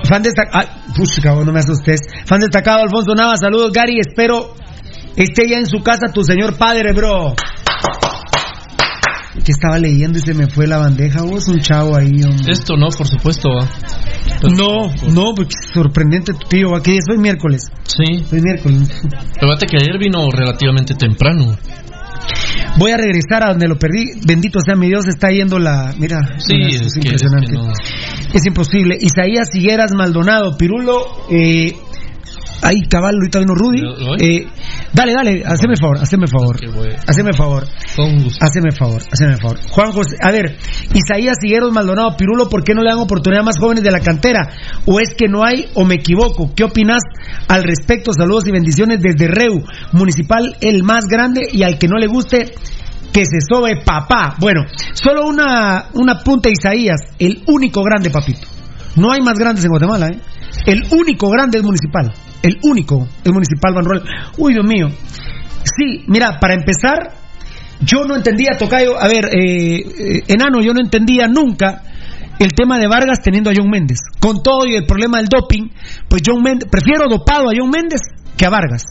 [0.08, 0.68] Fan destacado.
[0.94, 2.00] Pucha, cabrón, no me asustes.
[2.26, 3.40] Fan destacado, Alfonso Navas.
[3.40, 3.98] Saludos, Gary.
[3.98, 4.54] Espero
[5.16, 7.34] esté ya en su casa tu señor padre, bro.
[9.44, 11.22] Que estaba leyendo y se me fue la bandeja.
[11.22, 12.52] Vos, un chavo ahí, hombre.
[12.52, 13.48] Esto no, por supuesto.
[13.48, 13.68] va.
[14.50, 16.76] No, no, porque es sorprendente tu tío.
[16.76, 17.62] Aquí es hoy miércoles.
[17.84, 18.24] Sí.
[18.30, 18.88] Hoy miércoles.
[19.40, 21.56] Fíjate que ayer vino relativamente temprano.
[22.78, 24.12] Voy a regresar a donde lo perdí.
[24.26, 25.94] Bendito sea mi Dios, está yendo la.
[25.98, 27.50] Mira, Sí, mira, es, que, es impresionante.
[27.52, 27.72] que no.
[28.32, 28.96] Es imposible.
[29.00, 30.94] Isaías Higueras Maldonado, Pirulo.
[31.30, 31.74] Eh,
[32.62, 33.80] ahí, cabal, ahorita vino Rudy.
[33.80, 34.46] ¿Lo- lo Eh,
[34.92, 36.56] dale, dale, haceme favor, haceme favor.
[37.06, 37.64] Haceme favor.
[38.40, 39.58] Haceme favor, haceme favor.
[39.70, 40.56] Juan José, a ver,
[40.94, 44.00] Isaías Higueros Maldonado, Pirulo, ¿por qué no le dan oportunidad a más jóvenes de la
[44.00, 44.48] cantera?
[44.86, 46.52] ¿O es que no hay o me equivoco?
[46.54, 47.02] ¿Qué opinas
[47.48, 48.12] al respecto?
[48.12, 52.52] Saludos y bendiciones desde Reu, municipal el más grande y al que no le guste
[53.12, 54.36] que se sobe papá.
[54.40, 54.62] Bueno,
[54.94, 58.46] solo una, una punta Isaías, el único grande, papito.
[58.96, 60.18] No hay más grandes en Guatemala, ¿eh?
[60.66, 62.12] El único grande es municipal.
[62.42, 64.02] El único es municipal, Van Ruel.
[64.38, 64.90] Uy, Dios mío.
[65.64, 67.14] Sí, mira, para empezar,
[67.80, 71.82] yo no entendía, Tocayo, a ver, eh, eh, enano, yo no entendía nunca
[72.38, 73.98] el tema de Vargas teniendo a John Méndez.
[74.20, 75.68] Con todo y el problema del doping,
[76.08, 78.00] pues John Méndez, prefiero dopado a John Méndez
[78.36, 78.82] que a Vargas.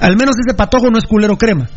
[0.00, 1.68] Al menos ese patojo no es culero crema.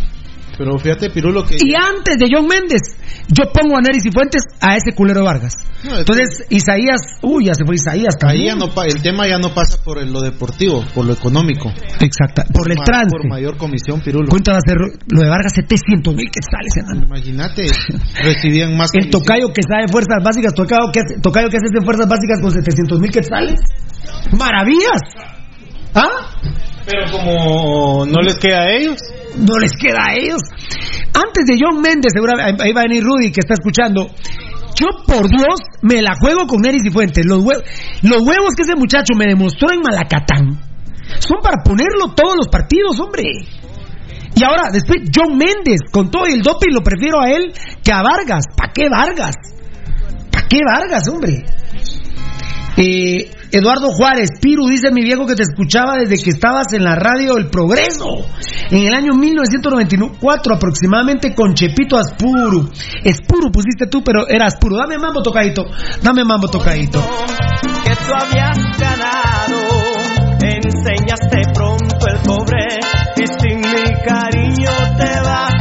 [0.57, 1.57] Pero fíjate, Pirulo, que...
[1.59, 2.81] Y antes de John Méndez,
[3.27, 5.53] yo pongo a Neris y Fuentes a ese culero de Vargas.
[5.83, 8.45] No, es Entonces, Isaías, uy, ya se fue Isaías Ahí también.
[8.47, 11.71] ya no pa- el tema ya no pasa por el- lo deportivo, por lo económico.
[11.99, 13.09] Exacta, por el trance.
[13.11, 14.27] Por mayor comisión, Pirulo.
[14.29, 15.53] ¿Cuánto va a ser lo de Vargas?
[15.53, 17.05] 700 mil quetzales, enano.
[17.05, 17.67] Imagínate,
[18.23, 21.83] recibían más El tocayo que sabe fuerzas básicas, tocayo que hace, tocayo que hace de
[21.85, 23.59] fuerzas básicas con 700 mil quetzales.
[24.37, 25.01] ¡Maravillas!
[25.93, 26.31] ¿Ah?
[26.85, 28.97] Pero como no les queda a ellos.
[29.37, 30.41] No les queda a ellos.
[31.13, 34.07] Antes de John Méndez, seguramente, ahí va a venir Rudy que está escuchando.
[34.75, 37.25] Yo, por Dios, me la juego con Neris y Fuentes.
[37.25, 37.63] Los, hue-
[38.01, 40.59] los huevos que ese muchacho me demostró en Malacatán
[41.19, 43.23] son para ponerlo todos los partidos, hombre.
[44.35, 48.01] Y ahora, después, John Méndez, con todo el doping, lo prefiero a él que a
[48.01, 48.43] Vargas.
[48.57, 49.35] ¿Para qué Vargas?
[50.31, 51.43] ¿Para qué Vargas, hombre?
[52.77, 57.37] Eduardo Juárez, Piru, dice mi viejo que te escuchaba desde que estabas en la radio
[57.37, 58.25] El Progreso,
[58.69, 62.69] en el año 1994 aproximadamente con Chepito Aspuru.
[63.03, 64.75] Espuru pusiste tú, pero era Aspuru.
[64.75, 65.63] Dame mambo tocadito,
[66.01, 66.99] dame mambo tocadito.
[67.85, 69.85] que tú habías ganado.
[70.41, 72.67] Enseñaste pronto el cobre
[73.17, 75.54] y sin mi cariño te vas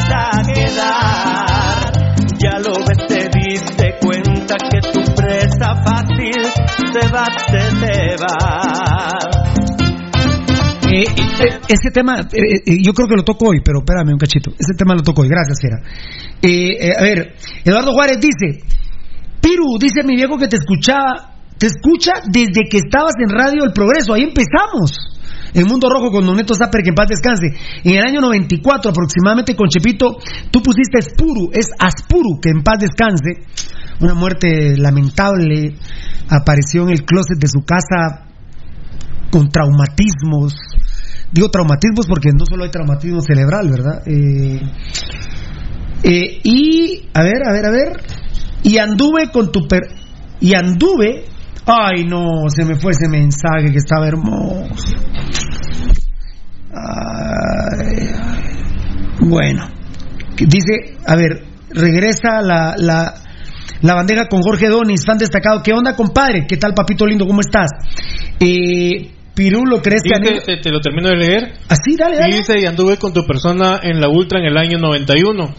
[7.14, 7.26] va,
[8.20, 9.18] va.
[10.90, 14.18] Eh, eh, ese tema, eh, eh, yo creo que lo toco hoy, pero espérame un
[14.18, 14.50] cachito.
[14.50, 15.78] Ese tema lo toco hoy, gracias, Fiera.
[16.42, 17.34] Eh, eh, a ver,
[17.64, 18.62] Eduardo Juárez dice:
[19.40, 23.72] Piru, dice mi viejo que te escuchaba, te escucha desde que estabas en Radio El
[23.72, 24.14] Progreso.
[24.14, 25.10] Ahí empezamos.
[25.54, 27.46] En Mundo Rojo con Don Neto Zapper, que en paz descanse.
[27.84, 30.18] En el año 94, aproximadamente con Chepito,
[30.50, 33.46] tú pusiste Spuru, es Aspuru, que en paz descanse.
[34.00, 35.76] Una muerte lamentable.
[36.28, 38.26] Apareció en el closet de su casa
[39.30, 40.54] con traumatismos.
[41.32, 44.02] Digo traumatismos porque no solo hay traumatismo cerebral, ¿verdad?
[44.06, 44.60] Eh,
[46.04, 48.00] eh, y, a ver, a ver, a ver.
[48.62, 49.82] Y anduve con tu per...
[50.40, 51.24] Y anduve...
[51.66, 54.84] Ay, no, se me fue ese mensaje que estaba hermoso.
[56.70, 58.10] Ay,
[59.20, 59.68] bueno,
[60.36, 63.14] dice, a ver, regresa la, la,
[63.82, 65.62] la bandeja con Jorge Donis, fan destacado.
[65.62, 66.46] ¿Qué onda, compadre?
[66.48, 67.26] ¿Qué tal, papito lindo?
[67.26, 67.70] ¿Cómo estás?
[68.40, 70.40] Eh, Pirulo, ¿crees que...
[70.46, 71.52] Te, te lo termino de leer.
[71.68, 72.34] Así, dale, dale.
[72.34, 75.54] Y dice, y anduve con tu persona en la Ultra en el año 91.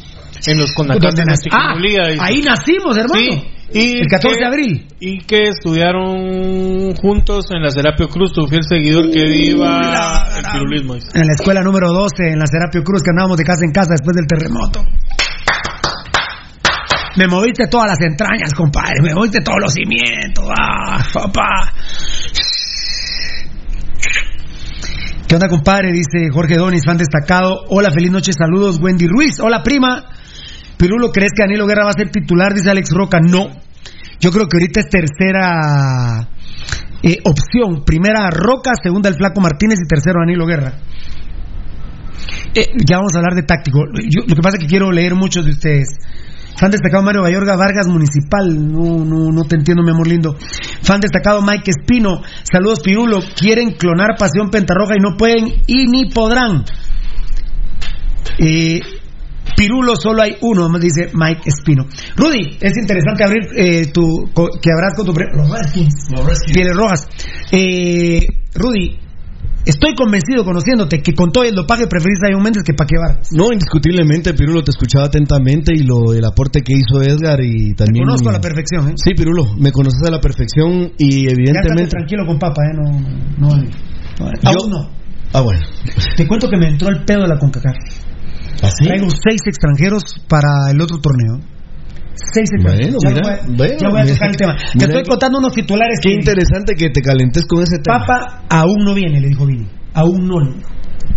[0.48, 1.74] En los Conacas de Ah,
[2.22, 3.20] ahí nacimos, hermano.
[3.20, 3.52] Sí.
[3.74, 4.88] Y El 14 que- de abril.
[5.00, 10.96] Y que estudiaron juntos en la Serapio Cruz, tu fiel seguidor que viva el pirulismo.
[10.96, 13.90] En la escuela número 12, en la Serapio Cruz, que andábamos de casa en casa
[13.92, 14.84] después del terremoto.
[17.18, 19.02] Me moviste todas las entrañas, compadre.
[19.02, 20.46] Me moviste todos los cimientos.
[20.50, 21.74] Ah, papá.
[25.28, 25.92] ¿Qué onda, compadre?
[25.92, 27.66] Dice Jorge Donis, fan destacado.
[27.70, 29.40] Hola, feliz noche, saludos, Wendy Ruiz.
[29.40, 30.06] Hola, prima.
[30.78, 32.54] Pirulo, ¿crees que Danilo Guerra va a ser titular?
[32.54, 33.20] Dice Alex Roca.
[33.22, 33.48] No.
[34.20, 36.28] Yo creo que ahorita es tercera
[37.02, 37.84] eh, opción.
[37.86, 40.74] Primera Roca, segunda el Flaco Martínez y tercero Danilo Guerra.
[42.54, 43.86] Eh, ya vamos a hablar de táctico.
[43.86, 45.88] Lo que pasa es que quiero leer muchos de ustedes.
[46.58, 48.48] Fan destacado Mario Bayorga Vargas Municipal.
[48.72, 50.36] No, no, no te entiendo, mi amor lindo.
[50.82, 52.22] Fan destacado Mike Espino.
[52.44, 53.20] Saludos, Pirulo.
[53.38, 56.64] Quieren clonar Pasión Pentarroja y no pueden y ni podrán.
[58.40, 58.80] Eh,
[59.56, 61.86] Pirulo solo hay uno, dice Mike Espino.
[62.18, 64.30] Rudy, es interesante abrir eh, tu
[64.62, 65.94] que abras con tu pre- los Redskins.
[66.54, 67.08] Pieles rojas.
[67.52, 68.98] Eh, Rudy,
[69.66, 73.30] estoy convencido conociéndote que con todo el dopaje preferís a John Méndez que Paque Vargas.
[73.32, 78.06] No, indiscutiblemente, Pirulo, te escuchaba atentamente y lo el aporte que hizo Edgar y también...
[78.06, 78.94] conozco a la perfección, ¿eh?
[78.96, 81.92] Sí, Pirulo, me conoces a la perfección y Ya evidentemente...
[81.92, 82.74] tranquilo con papa, ¿eh?
[82.76, 82.92] No,
[83.40, 84.50] no, no, no.
[84.50, 84.90] Aún no.
[85.34, 85.62] Ah, bueno.
[86.16, 87.76] Te cuento que me entró el pedo de la CONCACAF.
[88.64, 88.86] ¿Así?
[88.86, 91.42] Traigo seis extranjeros para el otro torneo.
[92.16, 92.96] Seis extranjeros.
[93.04, 94.14] Bueno, ya, mira, voy a, bueno, ya voy a mira.
[94.16, 94.56] tocar el tema.
[94.72, 98.00] Te Mira estoy contando unos titulares Qué que interesante que te calentes con ese tema.
[98.00, 99.68] Papa aún no viene, le dijo Vini.
[99.94, 100.36] Aún no.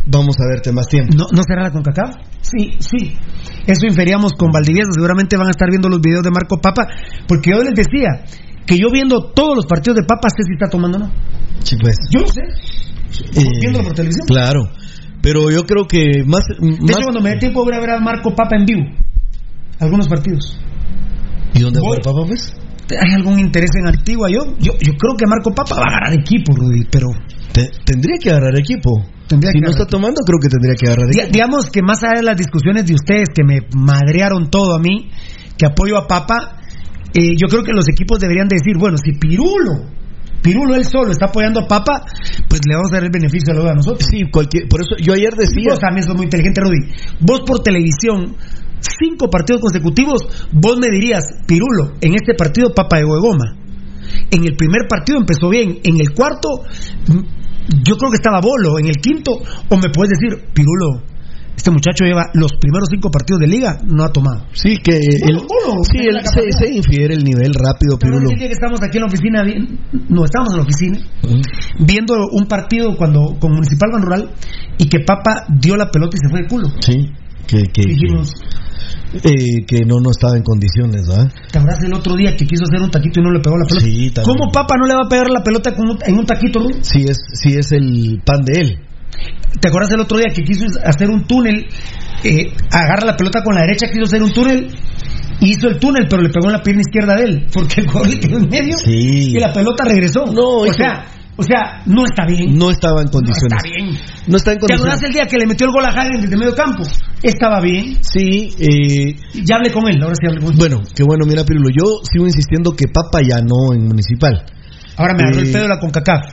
[0.06, 1.14] Vamos a verte más tiempo.
[1.16, 2.14] ¿No, ¿No será la CONCACAF?
[2.40, 3.16] Sí, sí.
[3.66, 4.90] Eso inferíamos con Valdivieso.
[4.94, 6.86] Seguramente van a estar viendo los videos de Marco Papa.
[7.26, 8.24] Porque yo les decía
[8.66, 11.10] que yo viendo todos los partidos de Papa sé si está tomando o no.
[11.62, 11.96] Sí, pues.
[12.10, 12.42] Yo lo sé.
[13.38, 14.26] Eh, Viéndolo por televisión.
[14.26, 14.60] Claro.
[15.20, 16.44] Pero yo creo que más...
[16.60, 18.82] De hecho, cuando me dé tiempo voy a ver a Marco Papa en vivo.
[19.80, 20.58] Algunos partidos.
[21.54, 22.54] ¿Y dónde va el Papa, pues?
[22.90, 24.28] ¿Hay algún interés en Antigua?
[24.30, 27.08] Yo, yo, yo creo que Marco Papa va a agarrar equipo, Rudy, pero...
[27.52, 28.90] Te- tendría que agarrar equipo.
[29.26, 31.32] Tendría si que no está tomando, creo que tendría que agarrar Di- equipo.
[31.32, 35.10] digamos que más allá de las discusiones de ustedes que me madrearon todo a mí,
[35.58, 36.60] que apoyo a Papa,
[37.14, 39.84] eh, yo creo que los equipos deberían decir, bueno, si Pirulo,
[40.40, 42.04] Pirulo él solo está apoyando a Papa,
[42.48, 44.06] pues le vamos a dar el beneficio de la duda a nosotros.
[44.10, 45.70] Sí, cualquier, por eso yo ayer decía...
[45.72, 46.88] Vos también sos muy inteligente, Rudy.
[47.20, 48.36] Vos por televisión,
[48.80, 53.56] cinco partidos consecutivos, vos me dirías, Pirulo, en este partido Papa de Goma.
[54.30, 56.62] En el primer partido empezó bien, en el cuarto
[57.08, 57.38] mm,
[57.84, 61.02] yo creo que estaba bolo, en el quinto, o me puedes decir, Pirulo,
[61.58, 64.46] este muchacho lleva los primeros cinco partidos de liga, no ha tomado.
[64.52, 68.30] Sí, que Bueno, el, bueno, sí, la se, infiere el nivel rápido, Pirulo.
[68.30, 69.42] el que estamos aquí en la oficina,
[70.08, 70.98] no estamos en la oficina,
[71.84, 74.30] viendo un partido cuando con Municipal Ban Rural
[74.78, 76.68] y que Papa dio la pelota y se fue de culo.
[76.80, 77.10] Sí,
[77.48, 78.67] que, que, Dijimos, que,
[79.14, 81.30] eh, que no, no estaba en condiciones, ¿verdad?
[81.50, 83.64] ¿Te acuerdas el otro día que quiso hacer un taquito y no le pegó la
[83.66, 83.84] pelota?
[83.84, 84.36] Sí, también.
[84.36, 85.74] ¿Cómo Papa no le va a pegar la pelota
[86.06, 86.78] en un taquito, Rudy?
[86.82, 88.78] Sí es, sí es el pan de él.
[89.60, 91.66] ¿Te acuerdas el otro día que quiso hacer un túnel?
[92.22, 94.68] Eh, agarra la pelota con la derecha, quiso hacer un túnel.
[95.40, 97.46] Hizo el túnel, pero le pegó en la pierna izquierda de él.
[97.52, 99.32] Porque el jugador le quedó en medio Sí.
[99.34, 100.26] y la pelota regresó.
[100.26, 101.06] No, o sea,
[101.38, 102.58] o sea, no está bien.
[102.58, 103.52] No estaba en condiciones.
[103.56, 103.96] está bien.
[104.26, 105.02] No está en ¿Te condiciones.
[105.04, 106.82] el día que le metió el gol a Hagen desde medio campo?
[107.22, 107.96] Estaba bien.
[108.02, 109.14] Sí, eh,
[109.44, 110.58] Ya hablé con él, ahora sí hablé con él.
[110.58, 111.68] bueno, qué bueno, mira, Pirulo.
[111.70, 114.44] Yo sigo insistiendo que Papa ya no en Municipal.
[114.96, 116.24] Ahora me agarró el Eh, pedo de la CONCACAF.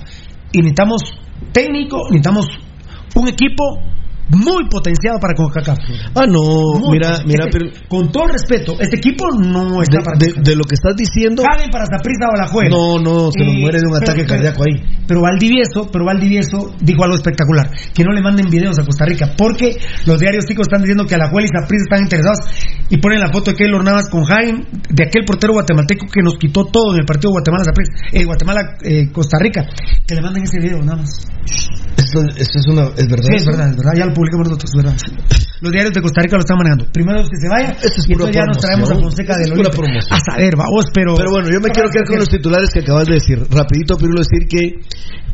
[0.51, 1.01] Y necesitamos
[1.53, 2.47] técnico, necesitamos
[3.15, 3.63] un equipo
[4.29, 5.77] muy potenciado para CONCACAF.
[6.15, 6.41] Ah, no,
[6.79, 10.41] Muy mira, mira, Este- pero con todo respeto, este equipo no está para de, de-
[10.41, 12.69] de lo que estás diciendo, para Zaprisa o la juega.
[12.69, 14.97] no, no, se nos Eh, muere de un pero- ataque pero- cardíaco ahí.
[15.07, 19.31] Pero Valdivieso, pero Valdivieso dijo algo espectacular, que no le manden videos a Costa Rica,
[19.37, 22.39] porque los diarios chicos están diciendo que Alajuela y Zaprisa están interesados
[22.89, 26.33] y ponen la foto de Keylor Navas con Jaime, de aquel portero guatemalteco que nos
[26.39, 27.63] quitó todo en el partido Guatemala
[28.11, 29.67] eh, Guatemala eh, Costa Rica,
[30.07, 31.27] que le manden ese video nada más.
[31.97, 32.21] Esto
[32.59, 33.25] es una, es verdad.
[33.29, 33.51] Sí, es eso?
[33.51, 34.95] verdad, es verdad, ya lo nosotros, verdad.
[35.61, 36.85] Los diarios de Costa Rica lo están manejando.
[36.91, 38.95] Primero que se vaya, Esto es y pura ya nos traemos a.
[38.95, 40.13] Fonseca de Es lo pura promoción.
[40.13, 41.15] A saber, vamos, pero.
[41.15, 43.39] Pero bueno, yo me quiero quedar con los titulares que acabas de decir.
[43.49, 44.79] Rapidito, Pirulo, decir que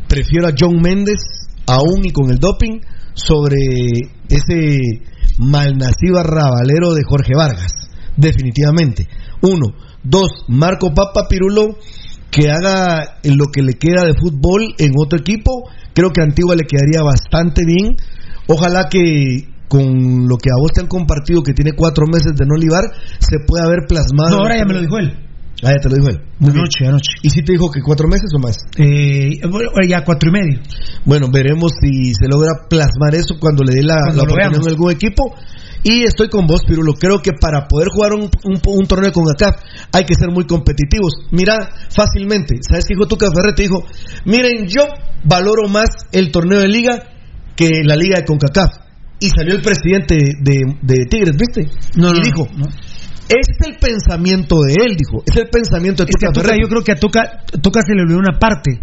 [0.08, 1.20] prefiero a John Méndez,
[1.66, 2.80] aún y con el doping,
[3.14, 3.58] sobre
[4.28, 4.78] ese
[5.38, 7.72] malnacido arrabalero de Jorge Vargas.
[8.16, 9.08] Definitivamente.
[9.42, 9.74] Uno.
[10.04, 11.78] Dos, Marco Papa Pirulo,
[12.30, 15.68] que haga lo que le queda de fútbol en otro equipo.
[15.94, 17.96] Creo que a Antigua le quedaría bastante bien.
[18.54, 22.44] Ojalá que con lo que a vos te han compartido, que tiene cuatro meses de
[22.46, 22.84] no libar,
[23.18, 24.36] se pueda haber plasmado.
[24.36, 25.16] No, ahora ya me lo dijo él.
[25.64, 26.18] Ah, ya te lo dijo él.
[26.40, 26.60] Muy bien.
[26.64, 27.12] Anoche, anoche.
[27.22, 28.56] ¿Y si te dijo que cuatro meses o más?
[28.76, 30.60] Eh, bueno, ya cuatro y medio.
[31.04, 34.90] Bueno, veremos si se logra plasmar eso cuando le dé la, la oportunidad en algún
[34.90, 35.34] equipo.
[35.84, 36.94] Y estoy con vos, Pirulo.
[36.94, 39.56] Creo que para poder jugar un, un- un torneo con ACAF
[39.92, 41.14] hay que ser muy competitivos.
[41.30, 41.56] Mira,
[41.94, 42.56] fácilmente.
[42.68, 43.62] ¿Sabes qué dijo Tuca Ferretti?
[43.62, 43.84] Dijo,
[44.26, 44.82] miren, yo
[45.24, 47.02] valoro más el torneo de liga
[47.56, 48.70] que la liga de CONCACAF.
[49.20, 51.68] Y salió el presidente de, de Tigres, ¿viste?
[51.96, 52.66] No, y no, dijo, no.
[53.28, 55.22] es el pensamiento de él, dijo.
[55.24, 56.62] Es el pensamiento de Es que Tuca a Tuca, Ferretti.
[56.62, 57.22] yo creo que a Tuca,
[57.62, 58.80] Tuca se le olvidó una parte.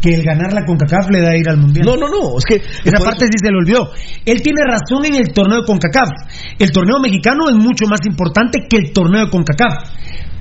[0.00, 1.86] Que el ganar la CONCACAF le da a ir al Mundial.
[1.86, 2.36] No, no, no.
[2.38, 3.90] Es que Esa parte sí se le olvidó.
[4.26, 6.10] Él tiene razón en el torneo de CONCACAF.
[6.58, 9.74] El torneo mexicano es mucho más importante que el torneo de CONCACAF.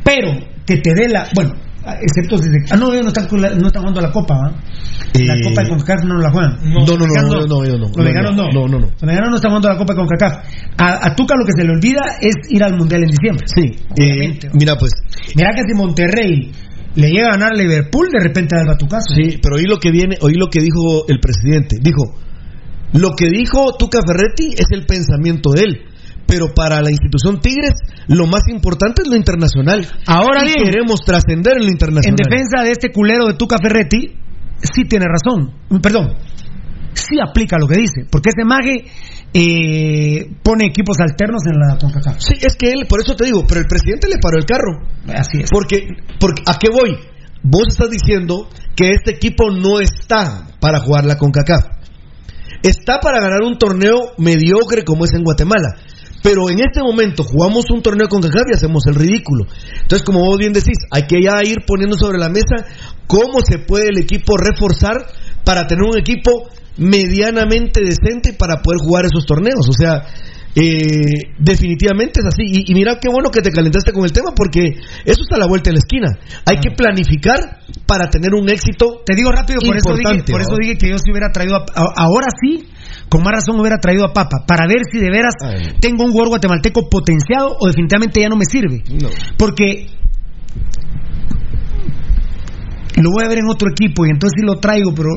[0.03, 0.31] Pero
[0.65, 1.29] que te dé la.
[1.33, 1.53] Bueno,
[2.01, 2.49] excepto si.
[2.49, 4.51] se- Ah, no, ellos no están, con la- no están jugando la Copa, ¿va?
[5.13, 6.57] La Eh, Copa de CONCACAF no la juegan.
[6.63, 7.87] No, no, no, no, no, ellos no.
[7.87, 8.43] Los No, mexicanos no.
[8.51, 8.87] no, no, no.
[8.87, 10.33] Los mexicanos no están jugando la Copa de CONCACAF.
[10.77, 13.45] A, a Tuca lo que se le olvida es ir al Mundial en diciembre.
[13.47, 14.47] Sí, Obviamente.
[14.47, 14.91] eh, mira pues,
[15.35, 16.51] Mira que si Monterrey
[16.95, 19.13] le llega a ganar Liverpool, de repente da el batucazo.
[19.15, 21.77] sí, pero oí lo que viene, oí lo que dijo el presidente.
[21.81, 22.15] Dijo,
[22.93, 25.81] lo que dijo Tuca Ferretti es el pensamiento de él.
[26.27, 27.73] Pero para la institución Tigres,
[28.07, 29.87] lo más importante es lo internacional.
[30.07, 32.17] Ahora bien, queremos trascender en lo En internacional.
[32.17, 34.15] defensa de este culero de Tuca Ferretti,
[34.61, 35.53] sí tiene razón.
[35.81, 36.15] Perdón,
[36.93, 38.07] sí aplica lo que dice.
[38.09, 38.85] Porque ese mague
[39.33, 42.17] eh, pone equipos alternos en la CONCACAF.
[42.19, 44.81] Sí, es que él, por eso te digo, pero el presidente le paró el carro.
[45.13, 45.49] Así es.
[45.51, 45.87] Porque,
[46.19, 46.97] porque ¿a qué voy?
[47.43, 51.75] Vos estás diciendo que este equipo no está para jugar la CONCACAF.
[52.63, 55.75] Está para ganar un torneo mediocre como es en Guatemala.
[56.25, 59.45] Pero en este momento jugamos un torneo con CONCACAF y hacemos el ridículo.
[59.83, 62.65] Entonces, como vos bien decís, hay que ya ir poniendo sobre la mesa
[63.05, 65.05] cómo se puede el equipo reforzar
[65.43, 69.69] para tener un equipo medianamente decente para poder jugar esos torneos.
[69.69, 70.01] O sea,
[70.55, 72.41] eh, definitivamente es así.
[72.43, 74.61] Y, y mira qué bueno que te calentaste con el tema porque
[75.05, 76.07] eso está a la vuelta de la esquina.
[76.45, 79.03] Hay que planificar para tener un éxito.
[79.05, 81.65] Te digo rápido, por eso dije, por eso dije que yo si hubiera traído, a-
[81.75, 82.67] a- ahora sí,
[83.09, 85.75] con más razón hubiera traído a Papa, para ver si de veras Ay.
[85.79, 88.83] tengo un jugador guatemalteco potenciado o definitivamente ya no me sirve.
[89.01, 89.09] No.
[89.37, 89.87] Porque
[93.01, 95.09] lo voy a ver en otro equipo y entonces sí lo traigo, pero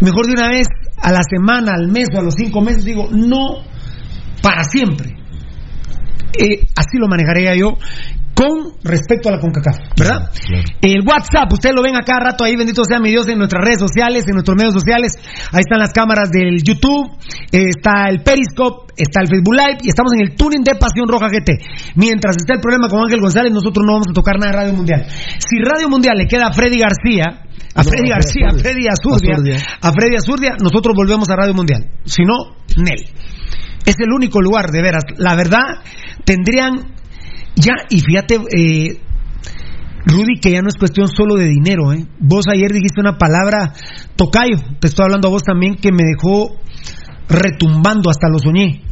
[0.00, 0.66] mejor de una vez
[1.00, 3.62] a la semana, al mes o a los cinco meses digo, no
[4.42, 5.16] para siempre.
[6.38, 7.78] Eh, así lo manejaría yo
[8.34, 10.30] con respecto a la CONCACAF, ¿verdad?
[10.82, 13.64] El WhatsApp, ustedes lo ven a cada rato ahí, bendito sea mi Dios, en nuestras
[13.64, 15.14] redes sociales, en nuestros medios sociales.
[15.52, 17.14] Ahí están las cámaras del YouTube,
[17.52, 21.06] eh, está el Periscope, está el Facebook Live y estamos en el tuning de Pasión
[21.06, 21.94] Roja GT.
[21.94, 24.74] Mientras está el problema con Ángel González, nosotros no vamos a tocar nada de Radio
[24.74, 25.06] Mundial.
[25.38, 28.86] Si Radio Mundial le queda a Freddy García, a No, Freddy García, a Freddy Freddy
[28.88, 29.58] Azurdia, Azurdia.
[29.80, 31.86] a Freddy Azurdia, nosotros volvemos a Radio Mundial.
[32.04, 33.14] Si no, Nel.
[33.86, 35.04] Es el único lugar, de veras.
[35.18, 35.84] La verdad,
[36.24, 36.94] tendrían
[37.56, 39.00] ya, y fíjate, eh,
[40.06, 42.06] Rudy, que ya no es cuestión solo de dinero, ¿eh?
[42.18, 43.72] Vos ayer dijiste una palabra,
[44.16, 46.56] tocayo, te estoy hablando a vos también, que me dejó
[47.28, 48.82] retumbando, hasta lo soñé.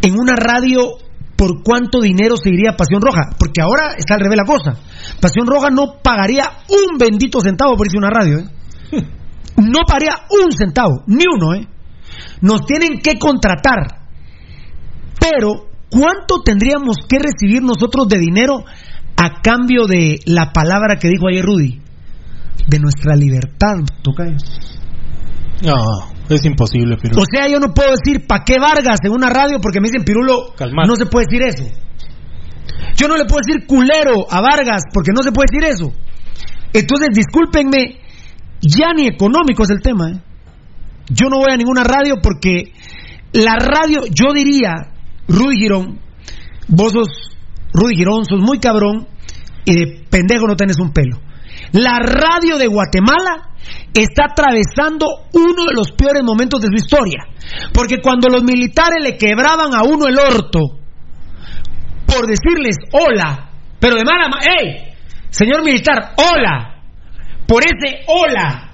[0.00, 0.98] En una radio,
[1.36, 3.30] ¿por cuánto dinero se iría Pasión Roja?
[3.38, 4.78] Porque ahora está al revés la cosa.
[5.20, 8.44] Pasión Roja no pagaría un bendito centavo por irse a una radio, ¿eh?
[9.56, 11.66] No pagaría un centavo, ni uno, ¿eh?
[12.40, 14.08] Nos tienen que contratar.
[15.20, 18.64] Pero, ¿cuánto tendríamos que recibir nosotros de dinero
[19.16, 21.80] a cambio de la palabra que dijo ayer Rudy?
[22.66, 24.36] De nuestra libertad, Tocayo.
[25.62, 25.74] No,
[26.28, 27.20] es imposible, pero.
[27.20, 30.04] O sea, yo no puedo decir pa' qué Vargas en una radio porque me dicen
[30.04, 30.88] Pirulo, Calmate.
[30.88, 31.64] no se puede decir eso.
[32.96, 35.92] Yo no le puedo decir culero a Vargas porque no se puede decir eso.
[36.72, 38.00] Entonces, discúlpenme,
[38.60, 40.10] ya ni económico es el tema.
[40.10, 40.20] ¿eh?
[41.10, 42.72] Yo no voy a ninguna radio porque
[43.32, 44.91] la radio, yo diría,
[45.28, 46.00] Rudy Girón,
[46.68, 47.08] vos sos,
[47.72, 49.08] Rudy Girón, sos muy cabrón
[49.64, 51.18] y de pendejo no tenés un pelo.
[51.72, 53.50] La radio de Guatemala
[53.94, 57.24] está atravesando uno de los peores momentos de su historia.
[57.72, 60.78] Porque cuando los militares le quebraban a uno el orto
[62.06, 63.50] por decirles hola,
[63.80, 64.92] pero de mala manera, ¡Ey!
[65.30, 66.82] Señor militar, hola.
[67.46, 68.72] Por ese hola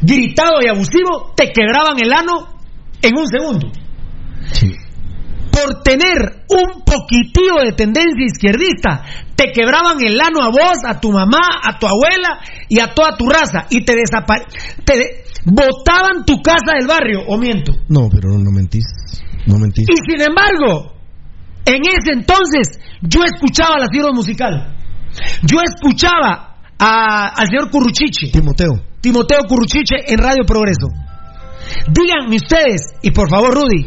[0.00, 2.58] gritado y abusivo, te quebraban el ano
[3.00, 3.70] en un segundo.
[5.54, 9.04] Por tener un poquitillo de tendencia izquierdista,
[9.36, 13.16] te quebraban el ano a vos, a tu mamá, a tu abuela y a toda
[13.16, 14.44] tu raza y te desapare
[14.84, 17.72] te de- botaban tu casa del barrio, o miento.
[17.88, 18.84] No, pero no, no mentís.
[19.46, 19.86] No mentís.
[19.88, 20.94] Y sin embargo,
[21.66, 24.74] en ese entonces yo escuchaba la Ciro musical.
[25.42, 28.30] Yo escuchaba a- al señor Curruchiche.
[28.32, 28.72] Timoteo.
[29.00, 30.88] Timoteo Curruchiche en Radio Progreso.
[31.88, 33.86] Díganme ustedes, y por favor Rudy,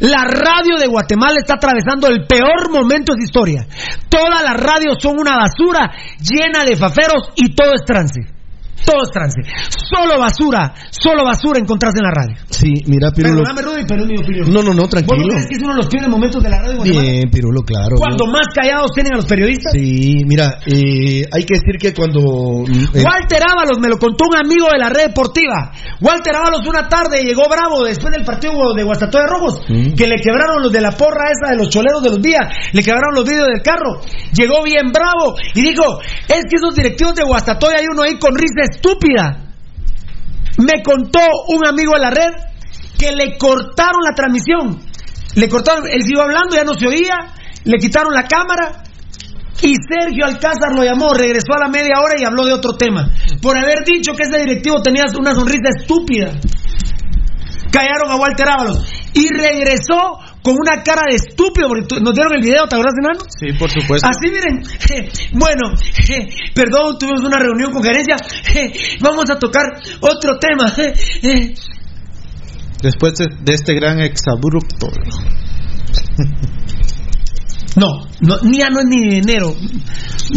[0.00, 3.66] la radio de Guatemala está atravesando el peor momento de su historia.
[4.08, 8.37] Todas las radios son una basura llena de faferos y todo es trance.
[8.84, 9.40] Todo es trance.
[9.68, 12.36] Solo basura, solo basura encontrás en la radio.
[12.50, 13.42] Sí, mira, Pirulo.
[13.42, 14.52] Perdóname Rudy, pero es mi opinión.
[14.52, 15.18] No, no, no, ¿Vos tranquilo.
[15.22, 16.82] no crees que es uno de los peores momentos de la radio?
[16.82, 17.96] Bien, Pirulo, claro.
[17.96, 19.72] Cuando más callados tienen a los periodistas.
[19.72, 22.20] Sí, mira, eh, hay que decir que cuando...
[22.68, 25.72] eh, Walter Ábalos me lo contó un amigo de la red deportiva.
[26.00, 29.94] Walter Ábalos una tarde llegó bravo después del partido de Guastatoya Rojos, Mm.
[29.94, 32.40] que le quebraron los de la porra esa de los choleros de los días,
[32.72, 34.00] le quebraron los vídeos del carro.
[34.32, 38.34] Llegó bien bravo y dijo, es que esos directivos de Guastatoya hay uno ahí con
[38.34, 39.44] risa estúpida.
[40.58, 42.32] Me contó un amigo de la red
[42.98, 44.80] que le cortaron la transmisión.
[45.34, 47.32] Le cortaron, él siguió hablando, ya no se oía,
[47.64, 48.82] le quitaron la cámara,
[49.60, 53.10] y Sergio Alcázar lo llamó, regresó a la media hora y habló de otro tema.
[53.42, 56.32] Por haber dicho que ese directivo tenía una sonrisa estúpida.
[57.72, 58.84] Callaron a Walter Ábalos.
[59.14, 62.94] Y regresó con una cara de estúpido, porque tú- nos dieron el video, ¿te acuerdas,
[62.98, 63.20] enano?
[63.38, 64.08] Sí, por supuesto.
[64.08, 64.62] Así miren,
[65.32, 65.74] bueno,
[66.54, 68.16] perdón, tuvimos una reunión con gerencia,
[69.00, 69.64] vamos a tocar
[70.00, 70.72] otro tema.
[72.80, 74.86] Después de, de este gran exabrupto.
[77.76, 79.54] No, no, ni ya no es ni de enero.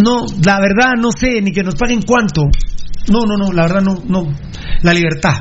[0.03, 2.43] No, la verdad no sé, ni que nos paguen cuánto.
[3.09, 4.27] No, no, no, la verdad no, no.
[4.83, 5.35] La libertad.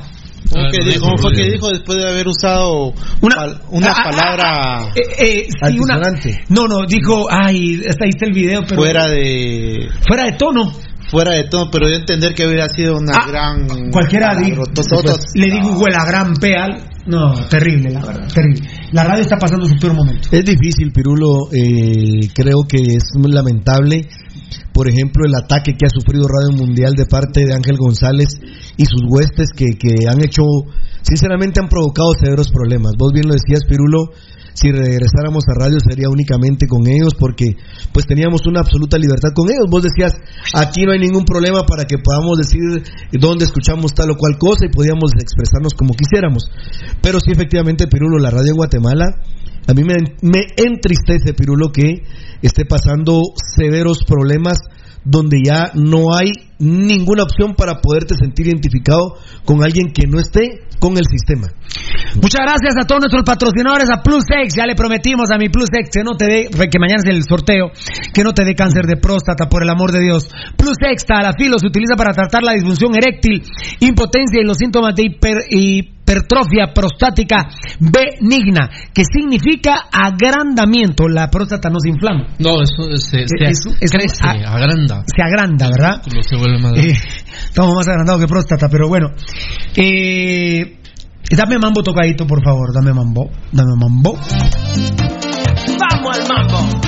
[0.52, 3.36] ¿Cómo, que dijo, ¿Cómo fue que dijo después de haber usado una,
[3.70, 6.00] una Ah, ah, palabra Eh, eh, sí, una-
[6.48, 8.80] no, no, dijo, ay, hasta ahí está el video, pero.
[8.80, 10.72] fuera de Fuera de tono.
[11.10, 14.62] fuera de todo, pero yo entender que hubiera sido una Ah, gran Cualquiera dijo.
[15.34, 16.84] Le digo, huele a gran peal.
[17.06, 18.68] No, terrible, la verdad, terrible.
[18.92, 20.28] La radio está pasando su peor momento.
[20.30, 21.48] Es difícil, Pirulo.
[21.52, 24.06] eh, creo que es muy lamentable.
[24.72, 28.28] Por ejemplo, el ataque que ha sufrido Radio Mundial de parte de Ángel González
[28.76, 30.42] y sus huestes que, que han hecho,
[31.02, 32.92] sinceramente han provocado severos problemas.
[32.98, 34.12] Vos bien lo decías, Pirulo,
[34.54, 37.56] si regresáramos a radio sería únicamente con ellos porque
[37.92, 39.66] pues teníamos una absoluta libertad con ellos.
[39.70, 40.12] Vos decías,
[40.54, 42.60] aquí no hay ningún problema para que podamos decir
[43.12, 46.50] dónde escuchamos tal o cual cosa y podíamos expresarnos como quisiéramos.
[47.00, 49.06] Pero sí, efectivamente, Pirulo, la radio en Guatemala
[49.70, 52.02] a mí me, entristece, Pirulo, que
[52.42, 53.22] esté pasando
[53.56, 54.58] severos problemas
[55.04, 59.14] donde ya no hay ninguna opción para poderte sentir identificado
[59.44, 61.46] con alguien que no esté con el sistema.
[62.16, 64.56] Muchas gracias a todos nuestros patrocinadores, a PlusX.
[64.56, 67.70] Ya le prometimos a mi PlusX que no te dé, que mañana es el sorteo,
[68.12, 70.28] que no te dé cáncer de próstata, por el amor de Dios.
[70.56, 73.42] PlusX, Talafilo, se utiliza para tratar la disfunción eréctil,
[73.80, 77.48] impotencia y los síntomas de hiper- hipertrofia prostática
[77.78, 81.08] benigna, que significa agrandamiento.
[81.08, 82.26] La próstata no se inflama.
[82.38, 85.04] No, eso se, se Es- es- crece, a- agranda.
[85.06, 86.02] Se agranda, ¿verdad?
[86.14, 86.94] Lo se vuelve más Eh,
[87.44, 89.10] estamos más agrandados que próstata, pero bueno.
[89.76, 90.78] Eh,
[91.36, 92.72] dame mambo tocadito, por favor.
[92.74, 93.30] Dame mambo.
[93.52, 94.18] Dame mambo.
[95.78, 96.79] Vamos al mambo.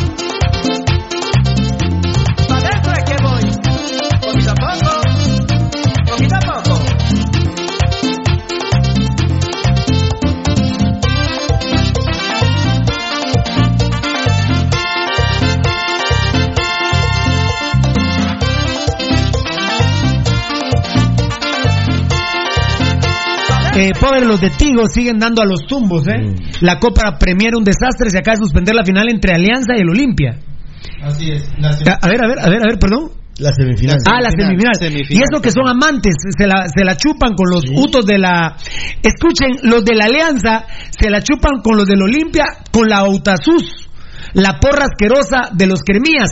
[23.74, 26.18] Eh, pobre, los de Tigo siguen dando a los tumbos, ¿eh?
[26.18, 26.34] Mm.
[26.60, 28.10] La Copa Premier un desastre.
[28.10, 30.38] Se acaba de suspender la final entre Alianza y el Olimpia.
[31.02, 31.48] Así es.
[31.62, 33.10] A a ver, a ver, a ver, a ver, perdón.
[33.38, 33.96] La semifinal.
[34.06, 34.74] Ah, la semifinal.
[35.08, 38.56] Y eso que son amantes, se la, se la chupan con los utos de la...
[39.02, 43.81] Escuchen, los de la Alianza se la chupan con los del Olimpia, con la Autasus,
[44.34, 46.30] la porra asquerosa de los Cremías.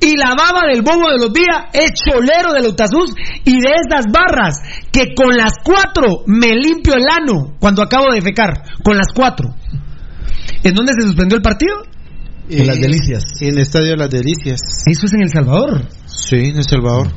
[0.00, 3.12] Y la baba del bobo de los días es cholero del Autasus
[3.44, 4.56] y de esas barras
[4.90, 8.62] que con las cuatro me limpio el ano cuando acabo de fecar.
[8.82, 9.54] Con las cuatro.
[10.62, 11.82] ¿En dónde se suspendió el partido?
[12.48, 13.22] En Las Delicias.
[13.40, 14.60] En el estadio Las Delicias.
[14.86, 15.86] Eso es en El Salvador.
[16.06, 17.08] Sí, en El Salvador.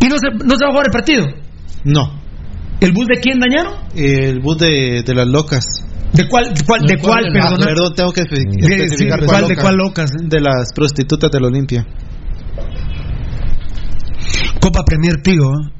[0.00, 1.26] ¿Y no se, no se va a jugar el partido?
[1.84, 2.20] No.
[2.80, 3.74] ¿El bus de quién dañaron?
[3.94, 5.64] El bus de, de las locas.
[6.12, 7.66] ¿De cuál, de cuál, de cuál, perdona?
[7.66, 10.10] perdón, tengo que especificar sí, ¿cuál de cuál locas?
[10.10, 11.86] De las prostitutas del Olimpia.
[14.60, 15.52] Copa Premier Tigo.
[15.52, 15.72] ¿eh?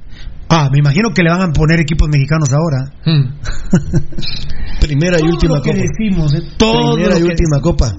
[0.49, 2.93] Ah, me imagino que le van a poner equipos mexicanos ahora.
[4.81, 5.83] Primera y Todo última lo que copa.
[5.83, 7.93] decimos, eh, todo Primera lo y que última copa.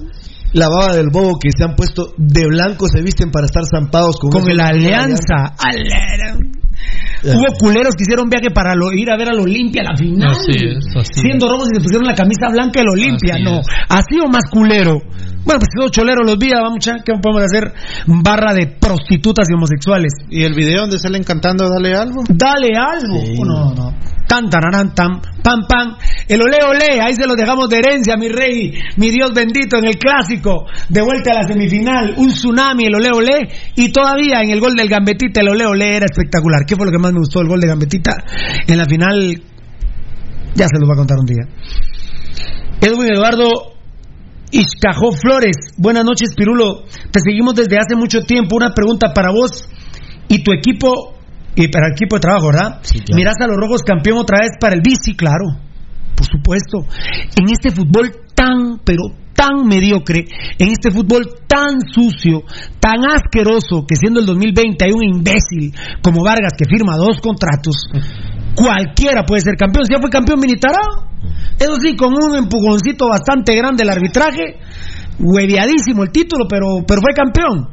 [0.52, 4.18] La baba del bobo que se han puesto de blanco se visten para estar zampados
[4.18, 5.54] con, con el Alianza.
[5.58, 6.36] Alera.
[7.24, 10.30] Hubo culeros que hicieron viaje para lo- ir a ver al Olimpia a la final.
[10.30, 13.34] Así es, así Siendo robos y se pusieron la camisa blanca del Olimpia.
[13.34, 13.66] Así No, es.
[13.88, 14.98] así o más culero.
[15.44, 17.72] Bueno, pues esos choleros los días, vamos a ¿qué podemos hacer?
[18.06, 20.12] Barra de prostitutas y homosexuales.
[20.30, 22.22] ¿Y el video donde salen cantando Dale algo?
[22.28, 23.44] Dale algo.
[23.44, 23.92] No, no.
[24.28, 25.96] Tan, tararán, tan, pam, pam.
[26.28, 29.84] El ole, ole, ahí se lo dejamos de herencia, mi rey, mi Dios bendito, en
[29.84, 30.64] el clásico.
[30.88, 33.48] De vuelta a la semifinal, un tsunami, el ole, ole.
[33.76, 36.64] Y todavía en el gol del Gambetita, el ole, ole era espectacular.
[36.66, 38.12] ¿Qué fue lo que más me gustó del gol de Gambetita?
[38.66, 39.42] En la final,
[40.54, 41.44] ya se los voy a contar un día.
[42.80, 43.72] Edwin Eduardo
[44.52, 46.84] Iscajó Flores, buenas noches, Pirulo.
[47.10, 48.56] Te seguimos desde hace mucho tiempo.
[48.56, 49.66] Una pregunta para vos
[50.28, 51.14] y tu equipo,
[51.56, 52.82] y para el equipo de trabajo, ¿verdad?
[53.14, 55.56] Mirás a los rojos campeón otra vez para el bici, claro.
[56.14, 56.86] Por supuesto.
[57.34, 59.02] En este fútbol tan, pero
[59.34, 60.24] tan mediocre,
[60.58, 62.44] en este fútbol tan sucio,
[62.78, 67.88] tan asqueroso, que siendo el 2020 hay un imbécil como Vargas que firma dos contratos,
[68.54, 69.86] cualquiera puede ser campeón.
[69.86, 71.08] Si ya fue campeón militarado,
[71.58, 74.60] eso sí, con un empujoncito bastante grande el arbitraje,
[75.18, 77.68] hueviadísimo el título, pero, pero fue campeón.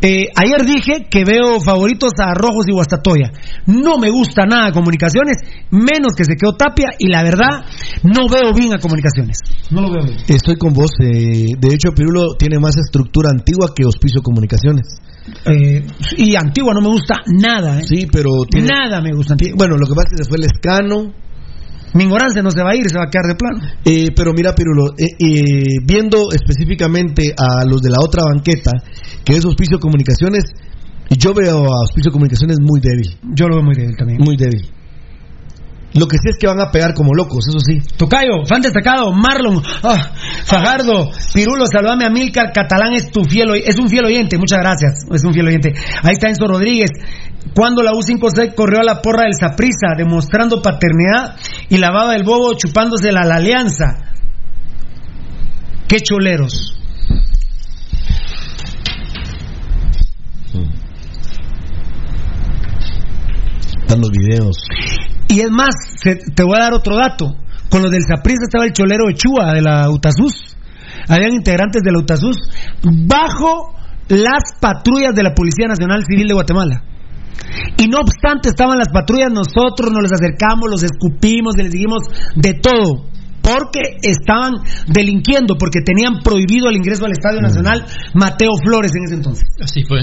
[0.00, 3.32] Eh, ayer dije que veo favoritos a Rojos y Guastatoya.
[3.66, 5.38] No me gusta nada Comunicaciones,
[5.70, 7.64] menos que se quedó Tapia, y la verdad,
[8.04, 9.38] no veo bien a Comunicaciones.
[9.70, 10.18] No lo veo bien.
[10.28, 10.90] Estoy con vos.
[11.02, 14.86] eh, de hecho, Pirulo tiene más estructura antigua que Hospicio Comunicaciones.
[15.44, 15.84] Eh,
[16.16, 17.80] y Antigua no me gusta nada.
[17.80, 17.84] ¿eh?
[17.86, 19.56] Sí, pero tiene- Nada me gusta Antigua.
[19.58, 20.44] Bueno, lo que pasa es que se fue el
[21.88, 22.04] escano.
[22.04, 23.58] Mingorance no se va a ir, se va a quedar de plano.
[23.84, 28.72] Eh, pero mira, Pirulo, eh, eh, viendo específicamente a los de la otra banqueta,
[29.24, 30.44] que es Hospicio Comunicaciones,
[31.10, 33.16] yo veo a Hospicio Comunicaciones muy débil.
[33.34, 34.18] Yo lo veo muy débil también.
[34.22, 34.77] Muy débil.
[35.94, 37.80] Lo que sí es que van a pegar como locos, eso sí.
[37.96, 40.12] Tocayo, fan destacado, Marlon, ah,
[40.44, 45.06] Fajardo, Pirulo, saludame a Milcar, Catalán es tu fiel, es un fiel oyente, muchas gracias,
[45.10, 45.72] es un fiel oyente.
[46.02, 46.90] Ahí está Enzo Rodríguez,
[47.54, 51.36] cuando la U5C corrió a la porra del Saprisa, demostrando paternidad
[51.70, 53.86] y la baba del bobo chupándosela a la alianza.
[55.88, 56.74] Qué choleros.
[63.80, 64.56] Están los videos.
[65.28, 67.36] Y es más, se- te voy a dar otro dato.
[67.70, 70.56] Con los del Saprissa estaba el cholero de Chua de la UTASUS.
[71.08, 72.36] Habían integrantes de la UTASUS
[73.06, 73.74] bajo
[74.08, 76.82] las patrullas de la Policía Nacional Civil de Guatemala.
[77.76, 82.00] Y no obstante estaban las patrullas, nosotros nos les acercamos, los escupimos, y les dijimos
[82.34, 83.04] de todo.
[83.42, 84.54] Porque estaban
[84.88, 87.84] delinquiendo, porque tenían prohibido el ingreso al Estadio Nacional
[88.14, 89.44] Mateo Flores en ese entonces.
[89.62, 90.00] Así fue.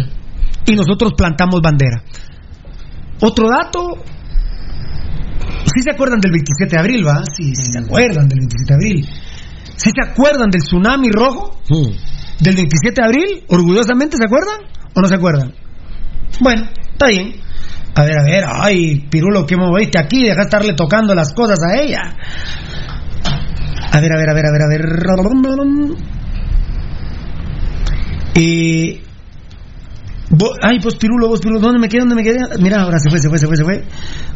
[0.67, 2.01] Y nosotros plantamos bandera.
[3.21, 4.03] Otro dato,
[5.73, 7.23] ¿Sí se acuerdan del 27 de abril, va?
[7.25, 9.09] Sí, sí se acuerdan del 27 de abril.
[9.75, 11.59] ¿Sí se acuerdan del tsunami rojo?
[12.39, 14.61] Del 27 de abril, orgullosamente, ¿se acuerdan?
[14.93, 15.53] ¿O no se acuerdan?
[16.39, 17.35] Bueno, está bien.
[17.95, 20.23] A ver, a ver, ay, Pirulo, ¿qué moviste aquí?
[20.23, 22.01] Deja de estarle tocando las cosas a ella.
[23.91, 24.85] A ver, a ver, a ver, a ver, a ver.
[28.35, 29.01] Eh,
[30.37, 31.99] Vos- ay, pues Pirulo, vos Pirulo, ¿dónde me quedé?
[32.01, 32.39] ¿Dónde me quedé?
[32.59, 33.83] Mira, ahora se fue, se fue, se fue, se fue.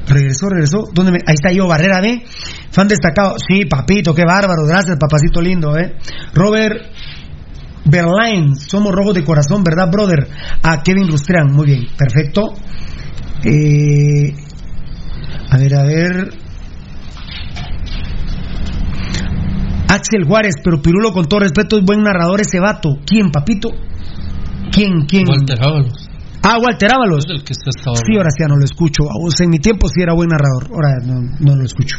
[0.08, 0.84] Regresó, regresó.
[0.94, 1.18] ¿Dónde me...
[1.26, 2.24] Ahí está yo, Barrera B.
[2.72, 3.36] Fan destacado.
[3.46, 4.66] Sí, papito, qué bárbaro.
[4.66, 5.96] Gracias, papacito lindo, ¿eh?
[6.34, 6.78] Robert
[7.86, 8.56] Berlain.
[8.56, 10.28] Somos rojos de corazón, ¿verdad, brother?
[10.64, 11.52] A Kevin Rustrián.
[11.52, 12.54] Muy bien, perfecto.
[13.44, 14.34] Eh,
[15.50, 16.30] a ver, a ver.
[19.90, 23.00] Axel Juárez, pero Pirulo, con todo respeto, es buen narrador ese vato.
[23.06, 23.72] ¿Quién, papito?
[24.72, 25.24] ¿Quién, quién?
[25.28, 25.94] Walter Ábalos.
[26.42, 27.26] Ah, Walter Ábalos.
[27.28, 29.04] Es el que estaba Sí, ahora sí ya no lo escucho.
[29.04, 30.72] O sea, en mi tiempo sí era buen narrador.
[30.72, 31.98] Ahora no, no lo escucho.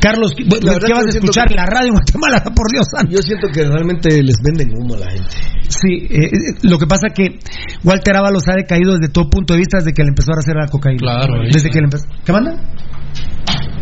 [0.00, 1.48] Carlos, ¿qué, La verdad ¿qué vas a escuchar?
[1.48, 3.10] que- La radio en Guatemala, por Dios santo.
[3.10, 5.34] Yo siento que realmente les venden humo a la gente.
[5.68, 6.30] Sí, eh, eh,
[6.62, 7.40] lo que pasa que
[7.82, 10.54] Walter Ábalos ha decaído desde todo punto de vista desde que le empezó a hacer
[10.54, 10.98] la cocaína.
[11.00, 11.70] Claro, Desde está.
[11.70, 12.06] que le empezó.
[12.24, 12.54] ¿Qué manda?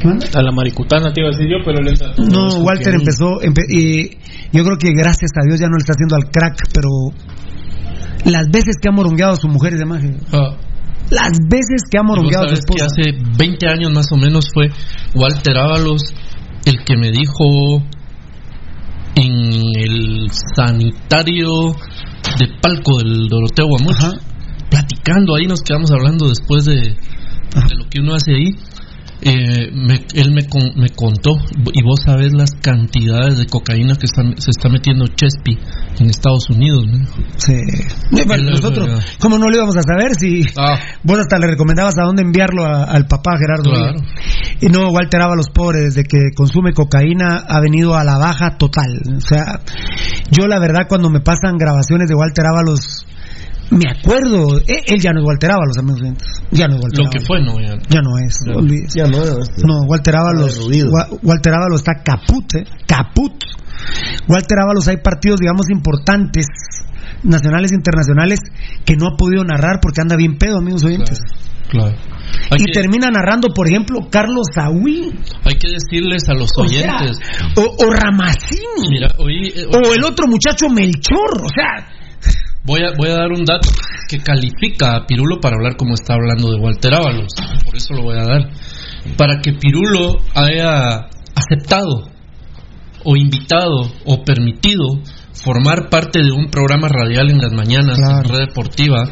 [0.00, 0.26] ¿Qué manda?
[0.32, 3.68] A la maricutana te iba a decir yo, pero le todo No, Walter empezó, empe-
[3.68, 4.16] y
[4.50, 6.88] yo creo que gracias a Dios ya no le está haciendo al crack, pero
[8.24, 10.02] las veces que ha morongueado a su mujer y demás,
[10.32, 10.56] Ah,
[11.10, 14.68] las veces que ha morongueado a su que hace 20 años más o menos fue
[15.14, 16.02] Walter Ábalos
[16.64, 17.82] el que me dijo
[19.16, 21.72] en el sanitario
[22.38, 24.20] de palco del Doroteo Guamuch,
[24.70, 28.54] platicando ahí, nos quedamos hablando después de, de lo que uno hace ahí.
[29.22, 31.32] Eh, me- él me, con- me contó,
[31.72, 35.58] y vos sabés las cantidades de cocaína que está- se está metiendo Chespi
[35.98, 36.86] en Estados Unidos.
[36.86, 37.06] ¿no?
[37.36, 37.54] Sí.
[38.42, 38.88] Nosotros,
[39.18, 40.42] ¿cómo no lo íbamos a saber si
[41.02, 43.70] vos hasta le recomendabas a dónde enviarlo a- al papá Gerardo?
[43.70, 44.00] Claro.
[44.60, 49.00] Y no, Walter Ábalos, pobre, desde que consume cocaína ha venido a la baja total.
[49.16, 49.60] O sea,
[50.30, 53.06] yo la verdad cuando me pasan grabaciones de Walter Ábalos,
[53.70, 56.28] me acuerdo, eh, él ya no es Walter Ábalos, amigos oyentes.
[56.50, 57.26] Ya no es Walter Lo que Ábalos.
[57.26, 57.78] fue, no, ya.
[57.88, 58.52] Ya no es, Ya.
[58.52, 58.94] no olvides.
[58.94, 60.58] Ya no, este, No, Walter Ábalos,
[60.90, 63.32] Wa- Walter Ábalos está caput, eh, caput.
[64.28, 66.46] Walter Ábalos hay partidos, digamos, importantes,
[67.22, 68.40] nacionales e internacionales,
[68.84, 71.18] que no ha podido narrar porque anda bien pedo, amigos oyentes.
[71.68, 71.94] Claro.
[72.50, 75.12] Y Hay que- termina narrando, por ejemplo, Carlos Saúl
[75.44, 77.18] Hay que decirles a los O sea, oyentes.
[77.56, 81.88] o, o Ramazzini, Mira, oí, eh, o el otro muchacho Melchor, o sea,
[82.64, 83.68] Voy a, voy a dar un dato
[84.08, 87.32] que califica a Pirulo para hablar como está hablando de Walter Ábalos.
[87.64, 88.50] Por eso lo voy a dar.
[89.16, 92.10] Para que Pirulo haya aceptado
[93.04, 94.84] o invitado o permitido
[95.32, 99.04] formar parte de un programa radial en las mañanas en Red Deportiva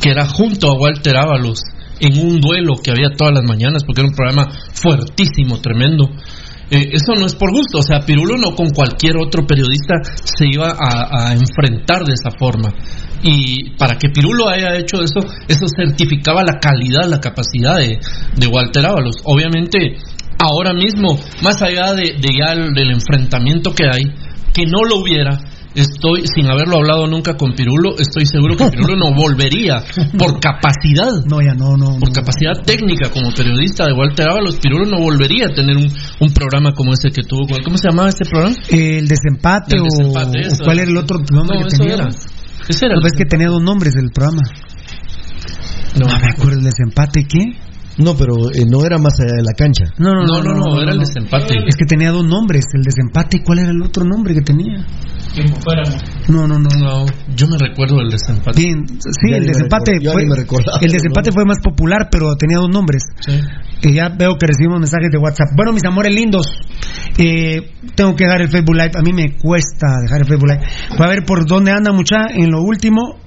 [0.00, 1.60] que era junto a Walter Ábalos
[1.98, 6.10] en un duelo que había todas las mañanas porque era un programa fuertísimo, tremendo.
[6.70, 9.94] Eh, eso no es por gusto, o sea, Pirulo no con cualquier otro periodista
[10.24, 12.70] se iba a, enfrentar de esa forma.
[13.22, 17.98] Y para que Pirulo haya hecho eso, eso certificaba la calidad, la capacidad de,
[18.36, 19.16] de Walter Ábalos.
[19.24, 19.96] Obviamente,
[20.38, 24.02] ahora mismo, más allá de, de ya el- del enfrentamiento que hay,
[24.52, 25.38] que no lo hubiera,
[25.76, 29.84] estoy, sin haberlo hablado nunca con Pirulo, estoy seguro que Pirulo no volvería
[30.18, 31.12] por capacidad.
[31.26, 31.98] No, ya no, no.
[31.98, 35.88] Por capacidad técnica como periodista de Walter Ábalos, Pirulo no volvería a tener un,
[36.20, 37.46] un programa como ese que tuvo.
[37.46, 38.56] con- ¿Cómo se llamaba este programa?
[38.70, 40.64] el desempate, El desempate, o, eso.
[40.64, 41.94] cuál era el otro nombre No, que tenía.
[41.94, 42.08] era.
[42.68, 44.42] Ese era ¿No el ves que tenía dos nombres el programa?
[45.98, 47.58] No, me acuerdo el desempate, ¿qué?
[47.98, 49.84] No, pero eh, no era más allá de la cancha.
[49.98, 51.54] No, no, No, no, no, era el desempate.
[51.66, 54.84] Es que tenía dos nombres, el desempate, ¿y cuál era el otro nombre que tenía?
[56.28, 56.68] No, no, no.
[56.78, 58.60] No, yo me recuerdo del desempate.
[58.60, 62.08] Bien, sí, Ya el desempate fue ni me recordaba el ese desempate fue más popular,
[62.10, 63.04] pero tenía dos nombres.
[63.80, 65.48] Que ya veo que recibimos mensajes de WhatsApp.
[65.54, 66.46] Bueno, mis amores lindos,
[67.18, 68.92] eh, tengo que dejar el Facebook Live.
[68.94, 70.62] A mí me cuesta dejar el Facebook Live.
[70.96, 73.25] Voy a ver por dónde anda mucha en lo último.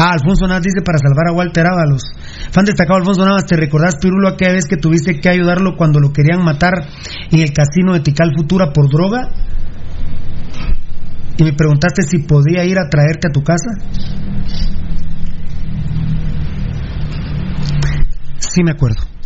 [0.00, 2.04] Ah, Alfonso Navas dice para salvar a Walter Ábalos.
[2.52, 6.12] Fan destacado Alfonso Navas, ¿te recordás, Pirulo, aquella vez que tuviste que ayudarlo cuando lo
[6.12, 6.86] querían matar
[7.32, 9.28] en el casino de Tical Futura por droga?
[11.36, 13.70] Y me preguntaste si podía ir a traerte a tu casa.
[18.38, 19.17] Sí me acuerdo.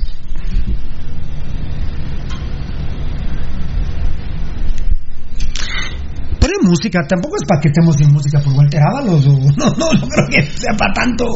[6.63, 9.27] Música, tampoco es para que estemos sin música por Walter Ábalos.
[9.57, 11.27] No, no, no creo que sea para tanto.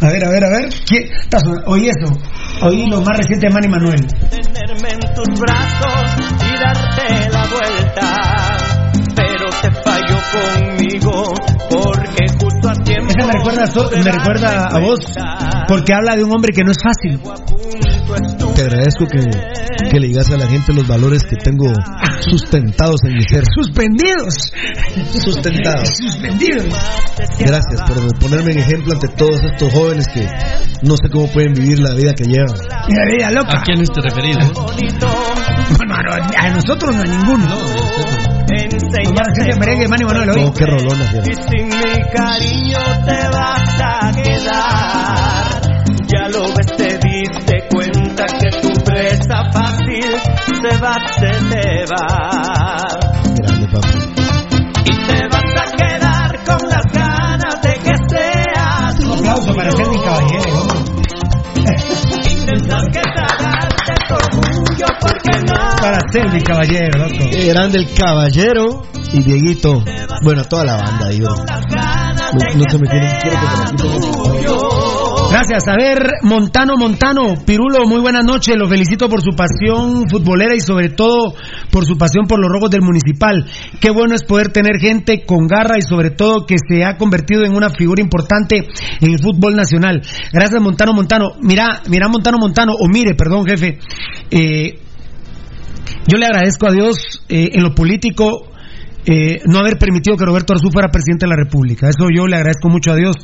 [0.00, 0.68] A ver, a ver, a ver.
[0.72, 1.70] Sonando?
[1.70, 2.12] Oí eso.
[2.62, 4.06] Oí lo más reciente de Manny Manuel.
[4.30, 8.16] tenerme en tus brazos y darte la vuelta.
[9.14, 11.34] Pero te falló conmigo
[11.70, 14.98] porque me recuerda, so- me recuerda a vos,
[15.68, 17.20] porque habla de un hombre que no es fácil.
[18.54, 19.20] Te agradezco que,
[19.90, 21.70] que le digas a la gente los valores que tengo
[22.30, 23.44] sustentados en mi ser.
[23.54, 24.34] Suspendidos.
[25.22, 25.88] Sustentados.
[25.96, 26.64] Suspendidos.
[27.38, 30.26] Gracias por ponerme en ejemplo ante todos estos jóvenes que
[30.82, 32.56] no sé cómo pueden vivir la vida que llevan.
[32.88, 33.60] La vida loca.
[33.60, 34.36] ¿A quiénes te referís?
[35.76, 35.94] Bueno,
[36.36, 37.46] a nosotros no a ninguno.
[37.46, 38.17] Lo
[39.58, 40.64] merengue Manny Manuel qué
[41.24, 45.68] Y sin mi cariño te vas a quedar.
[46.06, 50.04] Ya lo ves, te diste cuenta que tu presa fácil
[50.62, 52.97] se va, se te va.
[65.80, 67.30] Para Sergi Caballero, loco.
[67.30, 68.82] Qué grande el caballero
[69.12, 69.82] y Dieguito.
[70.22, 71.36] Bueno, toda la banda bro.
[71.36, 73.10] No, no se me tienen.
[73.22, 73.46] Quiero que
[73.84, 74.48] me.
[75.30, 75.68] Gracias.
[75.68, 78.56] A ver, Montano, Montano, Pirulo, muy buenas noches.
[78.56, 81.34] Lo felicito por su pasión futbolera y sobre todo
[81.70, 83.44] por su pasión por los rojos del municipal.
[83.78, 87.44] Qué bueno es poder tener gente con garra y sobre todo que se ha convertido
[87.44, 88.66] en una figura importante
[89.00, 90.00] en el fútbol nacional.
[90.32, 91.32] Gracias, Montano, Montano.
[91.40, 93.78] Mira, mira, Montano, Montano, o mire, perdón, jefe.
[94.30, 94.80] Eh,
[96.08, 98.48] yo le agradezco a Dios eh, en lo político
[99.06, 101.86] eh, no haber permitido que Roberto Arzú fuera presidente de la República.
[101.88, 103.16] Eso yo le agradezco mucho a Dios.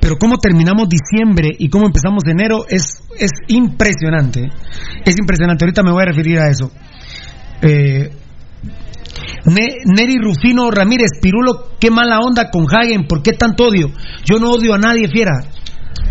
[0.00, 4.48] Pero cómo terminamos diciembre y cómo empezamos enero es, es impresionante.
[5.04, 5.64] Es impresionante.
[5.64, 6.70] Ahorita me voy a referir a eso.
[7.62, 8.10] Eh,
[9.46, 13.90] Ne- Neri Rufino Ramírez, Pirulo, qué mala onda con Hagen, ¿por qué tanto odio?
[14.24, 15.32] Yo no odio a nadie, fiera.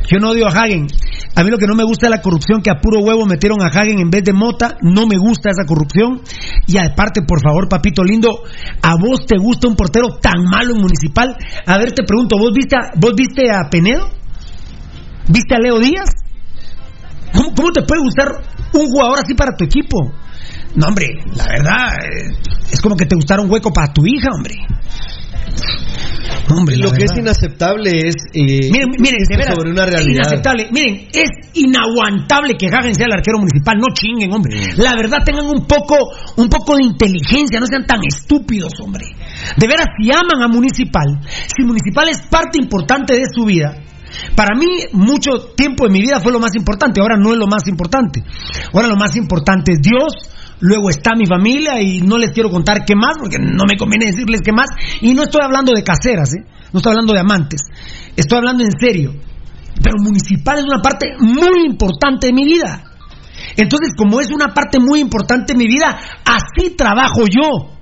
[0.10, 0.88] Yo no odio a Hagen.
[1.36, 3.62] A mí lo que no me gusta es la corrupción que a puro huevo metieron
[3.62, 4.78] a Hagen en vez de Mota.
[4.82, 6.22] No me gusta esa corrupción.
[6.66, 8.42] Y aparte, por favor, papito lindo,
[8.82, 11.38] ¿a vos te gusta un portero tan malo en Municipal?
[11.66, 14.10] A ver, te pregunto, ¿vos viste a, vos viste a Penedo?
[15.28, 16.10] ¿Viste a Leo Díaz?
[17.34, 18.28] ¿Cómo, te puede gustar
[18.74, 20.12] un jugador así para tu equipo?
[20.76, 22.36] No, hombre, la verdad, eh,
[22.72, 24.56] es como que te gustara un hueco para tu hija, hombre.
[26.52, 30.22] Hombre, Lo que es inaceptable es eh, Miren, miren, de veras, sobre una realidad.
[30.26, 30.70] inaceptable.
[30.72, 33.78] Miren, es inaguantable que Hagen sea el arquero municipal.
[33.78, 34.58] No chinguen, hombre.
[34.58, 34.82] Mm.
[34.82, 35.96] La verdad, tengan un poco,
[36.38, 37.60] un poco de inteligencia.
[37.60, 39.06] No sean tan estúpidos, hombre.
[39.58, 41.22] De veras, si aman a Municipal,
[41.56, 43.76] si Municipal es parte importante de su vida.
[44.36, 47.00] Para mí, mucho tiempo de mi vida fue lo más importante.
[47.00, 48.24] Ahora no es lo más importante.
[48.74, 50.14] Ahora lo más importante es Dios.
[50.62, 54.08] Luego está mi familia y no les quiero contar qué más porque no me conviene
[54.08, 54.68] decirles qué más.
[55.02, 56.44] Y no estoy hablando de caseras, ¿eh?
[56.74, 57.62] no estoy hablando de amantes.
[58.16, 59.14] Estoy hablando en serio.
[59.82, 62.84] Pero municipal es una parte muy importante de mi vida.
[63.56, 67.76] Entonces, como es una parte muy importante de mi vida, así trabajo yo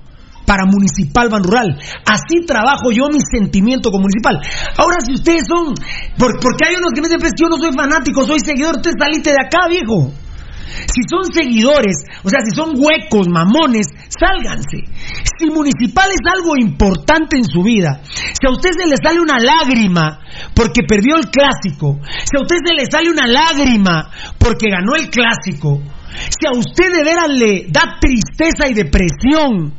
[0.45, 1.77] para Municipal Ban Rural.
[2.05, 4.39] Así trabajo yo mi sentimiento con Municipal.
[4.77, 5.73] Ahora, si ustedes son.
[6.17, 8.91] por- porque hay unos que me dicen, "Pues, yo no soy fanático, soy seguidor, usted
[8.97, 10.11] salite de acá, viejo.
[10.87, 14.83] Si son seguidores, o sea, si son huecos, mamones, sálganse.
[15.37, 19.37] Si municipal es algo importante en su vida, si a usted se le sale una
[19.39, 20.19] lágrima
[20.53, 25.09] porque perdió el clásico, si a usted se le sale una lágrima porque ganó el
[25.09, 25.81] clásico,
[26.29, 29.73] si a usted de veras le da tristeza y depresión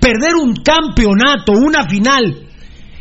[0.00, 2.48] perder un campeonato, una final,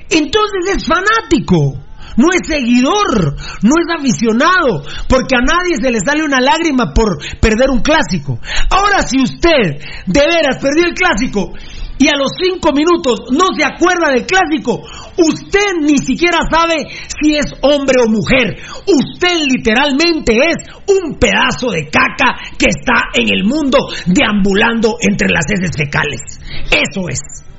[0.09, 1.82] entonces es fanático.
[2.17, 7.17] No es seguidor, no es aficionado, porque a nadie se le sale una lágrima por
[7.39, 8.39] perder un clásico.
[8.69, 11.53] Ahora, si usted de veras perdió el clásico
[11.97, 14.81] y a los cinco minutos no se acuerda del clásico,
[15.17, 16.85] usted ni siquiera sabe
[17.21, 18.57] si es hombre o mujer.
[18.85, 20.55] Usted literalmente es
[20.87, 26.21] un pedazo de caca que está en el mundo deambulando entre las heces fecales.
[26.69, 27.52] Eso es.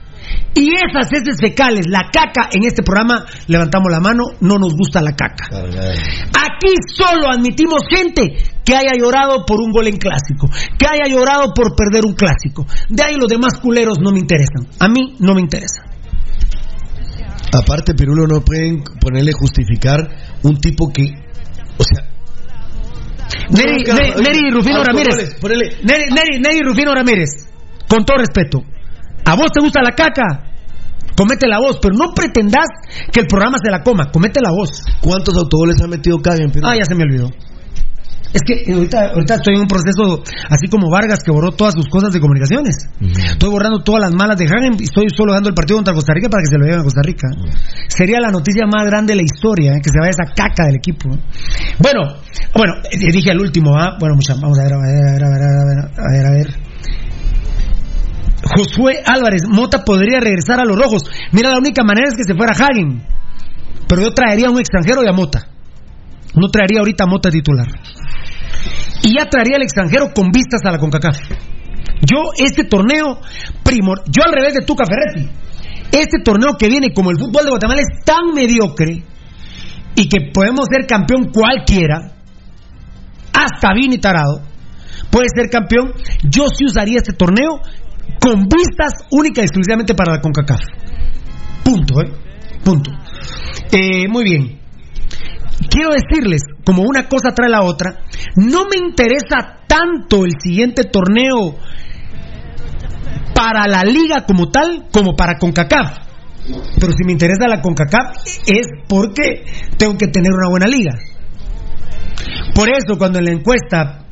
[0.54, 5.00] Y esas heces fecales, la caca, en este programa levantamos la mano, no nos gusta
[5.02, 5.48] la caca.
[5.50, 10.48] Aquí solo admitimos gente que haya llorado por un gol en clásico,
[10.78, 12.66] que haya llorado por perder un clásico.
[12.88, 14.68] De ahí los demás culeros no me interesan.
[14.78, 15.82] A mí no me interesa.
[17.52, 20.00] Aparte, Pirulo, no pueden ponerle justificar
[20.42, 21.04] un tipo que.
[21.78, 22.04] O sea.
[23.50, 25.36] Neri, Neri- Rufino Ramírez.
[25.40, 27.48] ponele, Neri, Neri- Neri Rufino Ramírez.
[27.88, 28.62] Con todo respeto.
[29.24, 30.50] ¿A vos te gusta la caca?
[31.16, 32.66] Comete la voz, pero no pretendas
[33.12, 34.10] que el programa se la coma.
[34.10, 34.82] Comete la voz.
[35.00, 36.68] ¿Cuántos autogoles ha metido Kagen, Pirulo?
[36.68, 37.30] Ah, ya se me olvidó.
[38.34, 41.86] Es que ahorita, ahorita estoy en un proceso así como Vargas que borró todas sus
[41.86, 42.74] cosas de comunicaciones.
[43.00, 46.12] Estoy borrando todas las malas de Hagen y estoy solo dando el partido contra Costa
[46.14, 47.28] Rica para que se lo lleven a Costa Rica.
[47.86, 49.80] Sería la noticia más grande de la historia, ¿eh?
[49.80, 51.14] que se vaya esa caca del equipo.
[51.14, 51.18] ¿eh?
[51.78, 52.18] Bueno,
[52.52, 53.96] bueno, eh, dije al último, ¿ah?
[54.00, 56.26] Bueno, mucha, vamos a ver, a ver, a ver, a ver, a ver, a ver,
[56.26, 56.63] a ver.
[58.44, 61.02] Josué Álvarez, Mota podría regresar a los rojos.
[61.32, 63.02] Mira, la única manera es que se fuera Hagen.
[63.88, 65.48] Pero yo traería a un extranjero y a Mota.
[66.34, 67.68] No traería ahorita a Mota titular.
[69.02, 71.18] Y ya traería al extranjero con vistas a la CONCACAF.
[72.00, 73.20] Yo, este torneo,
[73.62, 75.30] primor, yo al revés de Tuca Ferretti,
[75.92, 79.04] este torneo que viene como el fútbol de Guatemala es tan mediocre
[79.94, 82.12] y que podemos ser campeón cualquiera,
[83.32, 84.42] hasta Vini Tarado,
[85.10, 85.92] puede ser campeón,
[86.24, 87.60] yo sí usaría este torneo
[88.20, 90.60] con vistas única y exclusivamente para la CONCACAF.
[91.64, 92.12] Punto, ¿eh?
[92.62, 92.90] Punto.
[93.72, 94.60] Eh, muy bien.
[95.68, 98.00] Quiero decirles, como una cosa trae la otra,
[98.36, 101.56] no me interesa tanto el siguiente torneo
[103.34, 106.04] para la liga como tal, como para CONCACAF.
[106.78, 108.16] Pero si me interesa la CONCACAF
[108.46, 109.44] es porque
[109.76, 110.92] tengo que tener una buena liga.
[112.54, 114.03] Por eso cuando en la encuesta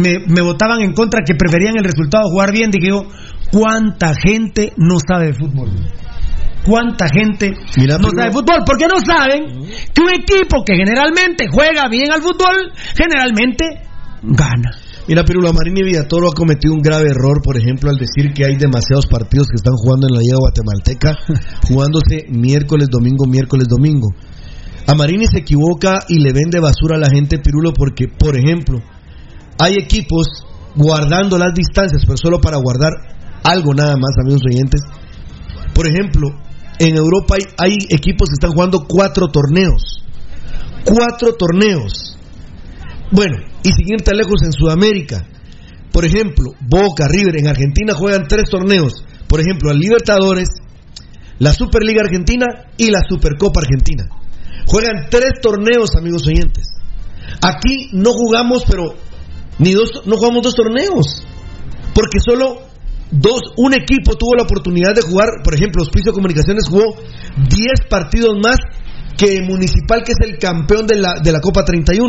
[0.00, 3.06] me, me votaban en contra que preferían el resultado jugar bien, dije yo,
[3.52, 5.70] ¿cuánta gente no sabe de fútbol?
[6.64, 8.62] ¿Cuánta gente Mira, no sabe de fútbol?
[8.66, 13.64] Porque no saben que un equipo que generalmente juega bien al fútbol, generalmente
[14.22, 14.70] gana.
[15.08, 18.56] Mira, Pirulo, Marini Villatoro ha cometido un grave error, por ejemplo, al decir que hay
[18.56, 21.16] demasiados partidos que están jugando en la Liga Guatemalteca,
[21.68, 24.08] jugándose miércoles, domingo, miércoles, domingo.
[24.86, 28.78] A Marini se equivoca y le vende basura a la gente, Pirulo, porque, por ejemplo,
[29.60, 30.26] hay equipos
[30.74, 32.92] guardando las distancias, pero solo para guardar
[33.44, 34.80] algo nada más, amigos oyentes.
[35.74, 36.30] Por ejemplo,
[36.78, 40.02] en Europa hay, equipos que están jugando cuatro torneos.
[40.84, 42.16] Cuatro torneos.
[43.10, 45.26] Bueno, y sin tan lejos en Sudamérica.
[45.92, 49.04] Por ejemplo, Boca, River, en Argentina juegan tres torneos.
[49.28, 50.48] Por ejemplo, la Libertadores,
[51.38, 52.46] la Superliga Argentina
[52.78, 54.08] y la Supercopa Argentina.
[54.66, 56.66] juegan tres torneos, amigos oyentes.
[57.42, 58.94] Aquí no jugamos, pero
[59.60, 61.24] ni dos, no jugamos dos torneos,
[61.94, 62.62] porque solo
[63.10, 66.96] dos, un equipo tuvo la oportunidad de jugar, por ejemplo, Hospicio Comunicaciones jugó
[67.36, 68.56] 10 partidos más
[69.16, 72.08] que Municipal, que es el campeón de la, de la Copa 31.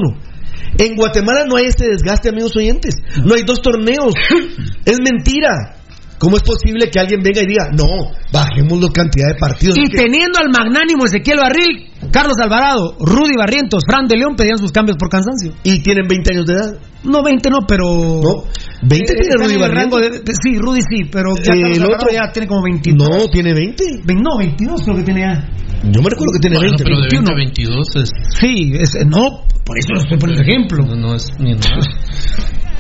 [0.78, 2.95] En Guatemala no hay ese desgaste, amigos oyentes.
[3.26, 4.14] No hay dos torneos.
[4.86, 5.81] Es mentira.
[6.22, 9.76] ¿Cómo es posible que alguien venga y diga, no, bajemos la cantidad de partidos?
[9.76, 14.72] Y teniendo al magnánimo Ezequiel Barril, Carlos Alvarado, Rudy Barrientos, Fran de León pedían sus
[14.72, 15.53] cambios por cansancio.
[15.64, 16.73] Y tienen 20 años de edad.
[17.03, 17.85] No, 20 no, pero.
[18.22, 18.43] No,
[18.84, 20.26] 20 Eh, tiene Rudy en el rango Barrientos.
[20.26, 23.10] de- Sí, Rudy sí, pero ya Eh, el otro- ya tiene como 22.
[23.10, 23.84] No, tiene 20.
[24.06, 25.49] Ve- No, 22 creo que tiene ya.
[25.89, 26.84] Yo me recuerdo que tiene Bueno, 20.
[26.84, 27.81] pero de 20 a 21.
[27.81, 28.11] 22 es.
[28.39, 30.85] Sí, es, no, por eso lo estoy poniendo ejemplo.
[30.85, 31.81] No, no es ni nada.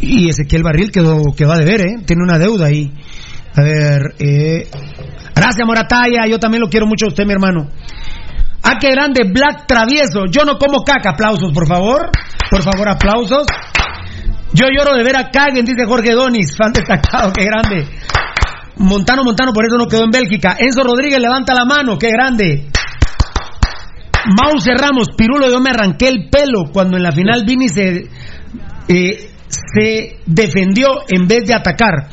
[0.00, 1.96] Y Ezequiel Barril quedó, quedó a deber, ¿eh?
[2.06, 2.92] Tiene una deuda ahí.
[3.56, 4.68] A ver, eh...
[5.34, 6.26] Gracias, Morataya.
[6.28, 7.68] Yo también lo quiero mucho a usted, mi hermano.
[8.62, 10.26] Ah, qué grande, Black Travieso.
[10.30, 11.10] Yo no como caca.
[11.10, 12.10] Aplausos, por favor.
[12.50, 13.46] Por favor, aplausos.
[14.52, 16.56] Yo lloro de ver a Caguen, dice Jorge Donis.
[16.56, 17.86] Fan destacado, qué grande.
[18.76, 20.56] Montano, Montano, por eso no quedó en Bélgica.
[20.58, 22.68] Enzo Rodríguez levanta la mano, qué grande.
[24.26, 28.08] Mause Ramos, Pirulo, yo me arranqué el pelo cuando en la final Vini se,
[28.88, 32.08] eh, se defendió en vez de atacar.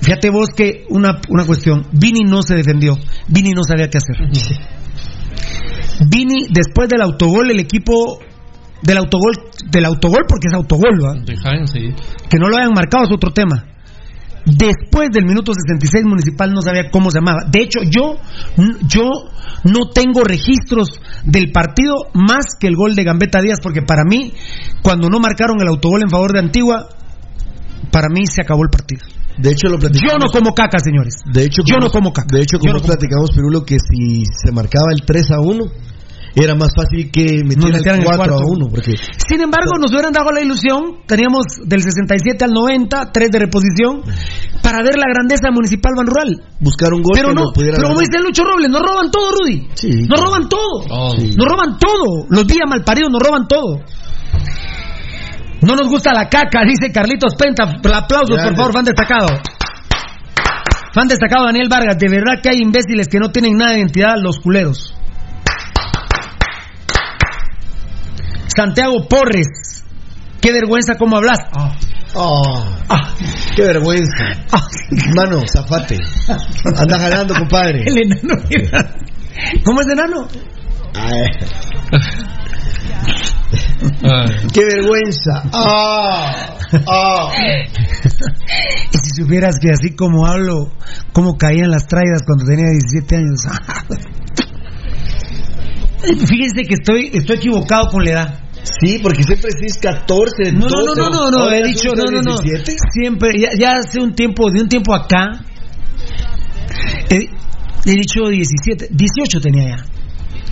[0.00, 2.98] Fíjate vos que una, una cuestión, Vini no se defendió,
[3.28, 4.16] Vini no sabía qué hacer.
[6.08, 8.18] Vini, después del autogol, el equipo
[8.82, 9.32] del autogol,
[9.70, 11.14] del autogol porque es autogol, ¿va?
[11.14, 11.94] De Jaén, sí.
[12.28, 13.64] que no lo hayan marcado es otro tema.
[14.46, 17.44] Después del minuto 66 Municipal no sabía cómo se llamaba.
[17.50, 18.16] De hecho, yo,
[18.86, 19.10] yo
[19.64, 24.34] no tengo registros del partido más que el gol de Gambetta Díaz, porque para mí,
[24.82, 26.88] cuando no marcaron el autogol en favor de Antigua,
[27.90, 29.06] para mí se acabó el partido.
[29.38, 30.12] De hecho, lo platicamos.
[30.12, 31.16] Yo no como caca, señores.
[31.24, 32.36] De hecho, yo no como caca.
[32.36, 35.64] De hecho, como no como platicamos, Pirulo, que si se marcaba el 3 a 1,
[36.36, 38.38] era más fácil que metieran el 4 a cuarto.
[38.46, 38.66] 1.
[38.70, 38.92] Porque
[39.28, 44.02] Sin embargo, nos hubieran dado la ilusión, teníamos del 67 al 90, tres de reposición,
[44.62, 46.42] para ver la grandeza municipal Ban Rural.
[46.60, 49.30] buscar un gol Pero que no, pudiera pero como dice Lucho Robles, nos roban todo,
[49.30, 49.68] Rudy.
[49.74, 49.90] Sí.
[50.08, 50.84] Nos roban todo.
[50.90, 51.34] Oh, Sí.
[51.36, 52.26] Nos roban todo.
[52.30, 53.78] Los días malparidos nos roban todo.
[55.62, 57.64] No nos gusta la caca, dice Carlitos Penta.
[57.64, 59.28] Aplausos, por favor, fan destacado.
[60.92, 61.96] Fan destacado Daniel Vargas.
[61.98, 64.94] De verdad que hay imbéciles que no tienen nada de identidad, los culeros.
[68.56, 69.82] Santiago Porres.
[70.40, 71.38] Qué vergüenza cómo hablas.
[72.14, 73.14] Oh, Ah.
[73.56, 74.24] qué vergüenza.
[74.52, 74.66] Ah.
[75.16, 75.98] Mano, zafate.
[76.76, 77.82] Anda ganando, compadre.
[77.86, 78.34] El enano.
[78.48, 78.90] mira.
[79.64, 80.28] ¿Cómo es enano?
[80.94, 81.22] Ay,
[84.02, 85.42] Ay, qué vergüenza.
[85.52, 86.56] Ah,
[86.86, 87.32] ah.
[88.92, 90.70] Y si supieras que así como hablo,
[91.12, 93.40] cómo caían las traidas cuando tenía 17 años.
[96.28, 98.40] Fíjense que estoy, estoy equivocado con la edad.
[98.64, 101.00] Sí, porque siempre decís 14, No, no, 12.
[101.00, 102.38] no, no, no, he dicho, no, no, no.
[102.38, 102.72] 17.
[102.92, 105.40] Siempre, ya, ya hace un tiempo, de un tiempo acá,
[107.10, 107.16] he,
[107.86, 109.84] he dicho 17, 18 tenía ya.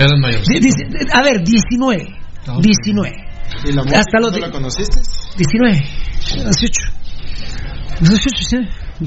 [0.05, 0.43] eras mayor.
[0.47, 2.07] Di- dice- a ver, 19,
[2.47, 3.13] Ah, 19,
[3.65, 5.01] ¿Y la Hasta los ¿No la conociste?
[5.39, 5.85] 19,
[6.35, 6.93] 18.
[8.01, 8.61] 18,
[9.01, 9.07] sí.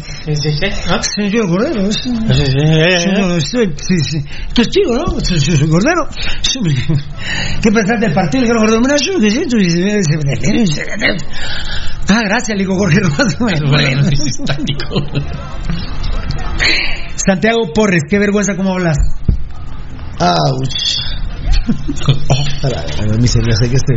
[1.15, 4.25] Señor Cordero, es- Señor, sí, sí, sí.
[4.53, 5.19] Testigo, ¿no?
[5.19, 6.07] Sí, sí, soy Cordero.
[6.41, 6.59] Sí,
[7.61, 8.41] ¿Qué pensaste del partido?
[8.41, 9.57] Le dijeron, Cordero, mira, yo que siento.
[9.57, 10.83] y se-
[12.07, 12.75] Ah, gracias, le digo.
[12.77, 13.09] Bueno,
[14.45, 14.95] táctico.
[17.15, 18.97] Santiago Porres, qué vergüenza cómo hablas.
[20.19, 20.97] Ouch.
[21.67, 23.95] A mí se me hace que este.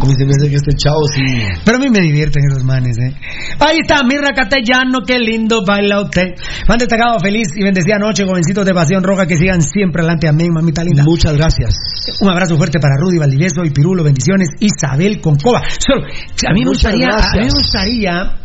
[0.00, 1.22] A mí se me hace que este chavo sí.
[1.64, 3.14] Pero a mí me divierten esos manes, ¿eh?
[3.58, 6.34] Ahí está, Mirra Catellano, qué lindo baila usted.
[6.68, 10.28] Han destacado feliz y bendecida noche, jovencitos de Pasión Roja, que sigan siempre adelante.
[10.28, 11.02] Amén, mamita linda.
[11.04, 11.74] Muchas gracias.
[12.20, 14.48] Un abrazo fuerte para Rudy Valdivieso y Pirulo, bendiciones.
[14.60, 15.62] Isabel Concova.
[15.78, 18.36] Solo, a mí me gustaría, a mí me gustaría,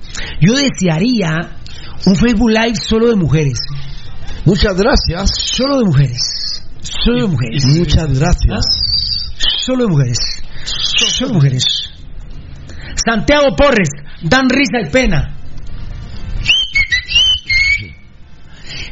[0.41, 1.57] yo desearía
[2.05, 3.59] un Facebook Live solo de mujeres.
[4.45, 5.29] Muchas gracias.
[5.35, 6.36] Solo de mujeres.
[7.03, 7.65] Solo de mujeres.
[7.65, 8.65] Muchas gracias.
[9.65, 10.17] Solo de mujeres.
[10.63, 11.63] Solo de mujeres.
[13.05, 13.89] Santiago Porres,
[14.21, 15.33] dan risa y pena.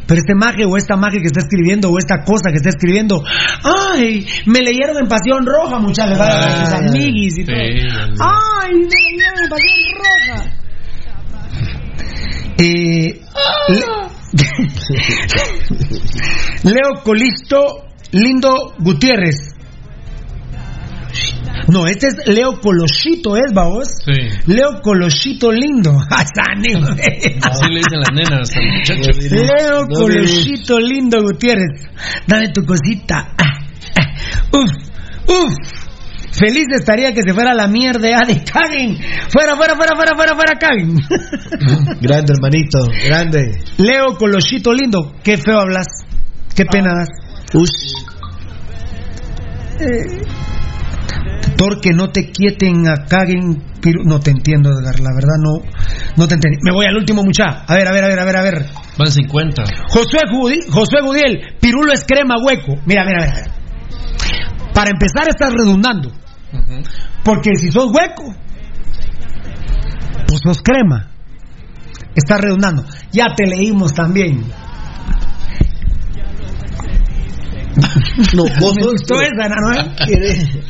[0.07, 3.23] Pero este maje o esta maje que está escribiendo o esta cosa que está escribiendo,
[3.63, 7.55] ay, me leyeron en Pasión Roja, muchachos, a sus Ay, amiguis y todo.
[7.55, 7.63] sí,
[8.19, 10.51] Ay, me leyeron en Pasión Roja.
[12.57, 13.21] Eh,
[16.63, 19.55] Le- Leo Colisto Lindo Gutiérrez.
[21.67, 23.87] No, este es Leo Colosito, ¿es, vos?
[24.05, 24.11] Sí.
[24.47, 25.93] Leo Colosito Lindo.
[25.93, 27.39] Güey.
[27.41, 29.35] Así le dicen las nenas al muchacho.
[29.35, 31.87] Leo No Colosito Lindo Gutiérrez.
[32.27, 33.33] Dame tu cosita.
[33.37, 33.59] Ah,
[33.99, 34.43] ah.
[34.51, 34.71] uf,
[35.27, 35.85] uf.
[36.37, 38.97] Feliz estaría que se fuera la mierda ya de Kagen.
[39.29, 40.95] Fuera, fuera, fuera, fuera, fuera, fuera, Kagen.
[42.01, 43.51] Grande, hermanito, grande.
[43.77, 45.87] Leo Colochito lindo, qué feo hablas.
[46.53, 47.24] Qué pena das.
[47.55, 47.93] Ush.
[51.57, 53.63] Porque no te quieten a Kagen.
[53.81, 55.61] Piru- No te entiendo, Edgar, la verdad no,
[56.17, 56.57] no te entendí.
[56.63, 57.63] Me voy al último mucha.
[57.67, 58.65] A ver, a ver, a ver, a ver, a ver.
[58.97, 59.63] Van 50.
[59.89, 62.73] Josué, Gudi- Josué Gudiel, Pirulo es crema hueco.
[62.85, 63.53] Mira, mira, mira.
[64.73, 66.11] Para empezar estás redundando.
[67.23, 68.33] Porque si sos hueco,
[70.27, 71.11] pues sos crema.
[72.15, 72.83] Estás redundando.
[73.11, 74.43] Ya te leímos también.
[78.33, 79.71] No, vos Me sos gustó esa, ¿no?
[79.95, 80.63] Cre-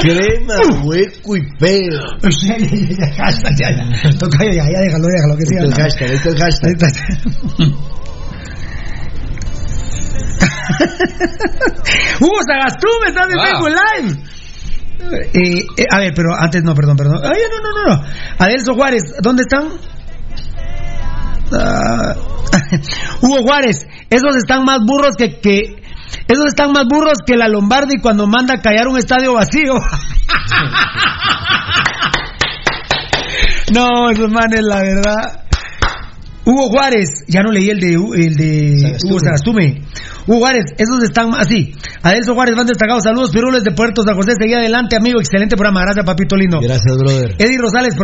[0.00, 0.54] Crema,
[0.84, 2.00] hueco y feo.
[2.22, 4.18] Hashtag, ya, ya.
[4.18, 5.62] Toca, ya, ya, déjalo, déjalo que siga.
[5.62, 6.70] Es el hashtag, este es el hashtag.
[6.72, 6.88] Está.
[12.20, 13.44] Hugo Sagastume, estás en Ah.
[13.46, 14.10] Facebook Live.
[15.32, 17.20] Eh, eh, a ver, pero antes no, perdón, perdón.
[17.24, 18.04] Ay, no, no, no, no.
[18.38, 19.68] Adelso Juárez, ¿dónde están?
[21.52, 22.14] Ah,
[23.22, 25.76] Hugo Juárez, esos están más burros que, que
[26.28, 29.74] esos están más burros que la Lombardi cuando manda a callar un estadio vacío.
[33.74, 35.44] no, esos manes, la verdad.
[36.44, 39.82] Hugo Juárez, ya no leí el de el de Hugo Sagastume.
[40.26, 41.74] Hugo Juárez, esos están así.
[42.02, 43.04] Adelso Juárez van destacados.
[43.04, 44.32] Saludos, Pirules de Puerto San José.
[44.38, 45.20] Seguí adelante, amigo.
[45.20, 45.82] Excelente programa.
[45.82, 46.58] Gracias, papito lindo.
[46.60, 47.34] Gracias, brother.
[47.38, 47.94] Eddie Rosales,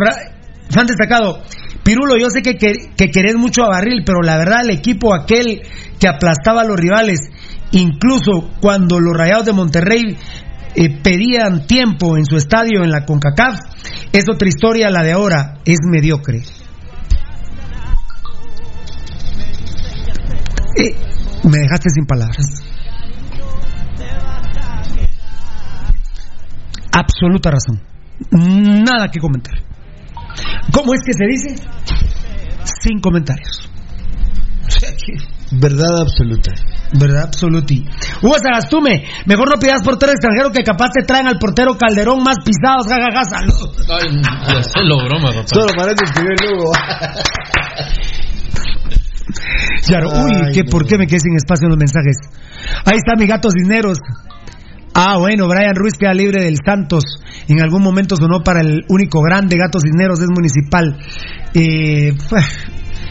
[0.69, 1.41] fan destacado.
[1.85, 5.13] Pirulo, yo sé que, que, que querés mucho a Barril, pero la verdad el equipo
[5.13, 5.61] aquel
[5.99, 7.19] que aplastaba a los rivales,
[7.73, 10.17] incluso cuando los Rayados de Monterrey
[10.73, 13.59] eh, pedían tiempo en su estadio en la CONCACAF,
[14.11, 16.41] es otra historia, la de ahora es mediocre.
[20.77, 20.95] Eh,
[21.43, 22.63] me dejaste sin palabras.
[26.91, 27.79] Absoluta razón.
[28.31, 29.53] Nada que comentar.
[30.71, 31.74] ¿Cómo es que se dice?
[32.85, 33.67] Sin comentarios.
[35.51, 36.51] Verdad absoluta.
[36.93, 37.23] ¿Verdad?
[37.23, 37.83] Absoluti.
[38.21, 42.37] Hugo Sagastume, mejor no pidas portero extranjero que capaz te traen al portero Calderón más
[42.45, 43.87] pisados, jajaja, saludos.
[43.89, 45.47] Ay, ya lo broma, papá.
[45.47, 46.05] Solo para que.
[49.87, 50.69] Claro, uy, Ay, que no.
[50.69, 52.17] ¿por qué me quedé sin espacio en los mensajes?
[52.85, 53.97] Ahí está mi gato Cisneros.
[54.97, 57.03] Ah, bueno, Brian Ruiz queda libre del Santos.
[57.49, 60.97] En algún momento sonó para el único grande Gato Cisneros, es municipal.
[61.53, 62.13] Eh,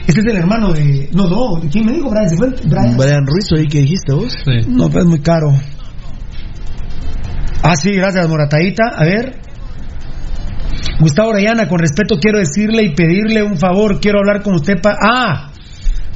[0.07, 1.11] este es el hermano de.
[1.13, 2.09] No, no, ¿quién me dijo?
[2.09, 2.49] Brian, ¿se fue?
[2.65, 2.97] Brian.
[2.97, 4.33] Brian Ruiz, oí que dijiste vos.
[4.33, 4.67] Sí.
[4.67, 5.53] No, pues es muy caro.
[7.63, 8.85] Ah, sí, gracias, Moratadita.
[8.97, 9.41] A ver.
[11.01, 14.01] Gustavo Orellana, con respeto quiero decirle y pedirle un favor.
[14.01, 14.97] Quiero hablar con usted para.
[15.03, 15.51] Ah,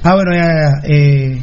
[0.02, 0.94] ah, bueno, ya, ya, ya.
[0.94, 1.42] Eh,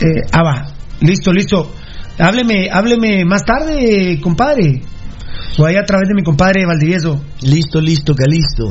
[0.00, 0.66] eh, ah, va.
[1.00, 1.70] Listo, listo.
[2.18, 4.82] Hábleme, hábleme más tarde, compadre.
[5.58, 7.22] O ahí a través de mi compadre Valdivieso.
[7.42, 8.70] Listo, listo, calisto.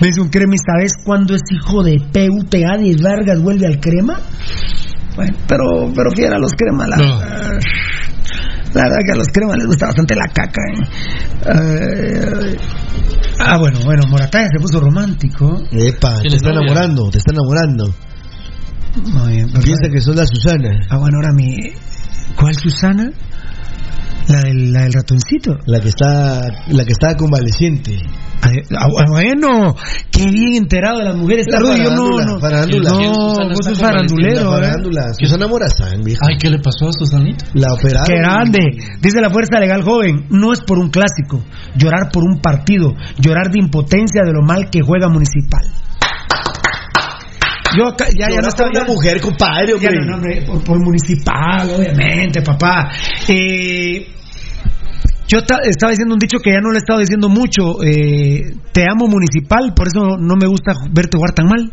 [0.00, 3.80] Me dice un crema, ¿y sabes cuándo es hijo de PUTA de Vargas vuelve al
[3.80, 4.20] crema?
[5.16, 7.04] Bueno, pero, pero fiera a los cremas, la, No.
[7.20, 10.62] la verdad que a los cremas les gusta bastante la caca.
[10.72, 12.56] ¿eh?
[13.38, 15.62] Ah, bueno, bueno, Morataya se puso romántico.
[15.72, 17.94] Epa, te ¿Tienes está enamorando, te está enamorando.
[18.96, 19.60] Muy bien, perfecto.
[19.64, 21.56] Piensa que sos la Susana, Ah, bueno, ahora mi...
[22.36, 23.10] ¿Cuál Susana?
[24.28, 25.58] La del, la del ratoncito.
[25.66, 27.96] la que está, la que está convaleciente.
[28.42, 28.48] Ah,
[28.78, 29.74] ah, bueno,
[30.10, 31.46] qué bien enterado de las mujeres.
[31.50, 32.40] La está Rudy, yo no, farándula, no.
[32.40, 32.90] farándula.
[32.96, 34.60] ¿Quién, No, Susana, vos sos farandulero, La ¿eh?
[34.62, 36.20] farándula, Susana Morazán, viejo.
[36.28, 37.44] Ay, ¿qué le pasó a Susanita?
[37.54, 38.06] La operaron.
[38.06, 38.60] Qué grande.
[39.02, 41.42] Dice la fuerza legal joven, no es por un clásico,
[41.76, 45.62] llorar por un partido, llorar de impotencia de lo mal que juega municipal.
[47.76, 49.94] Yo acá- ya, ya no estaba por una mujer, compadre, ya hombre.
[50.00, 52.90] no, no, hombre, por, por municipal, obviamente, papá.
[53.28, 54.06] Eh,
[55.28, 57.82] yo ta- estaba diciendo un dicho que ya no lo he estado diciendo mucho.
[57.84, 61.72] eh, te amo municipal, por eso no me gusta verte jugar tan mal.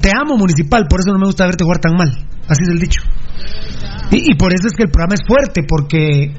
[0.00, 2.10] Te amo municipal, por eso no me gusta verte jugar tan mal.
[2.48, 3.00] Así es el dicho.
[4.10, 6.32] Y, y por eso es que el programa es fuerte, porque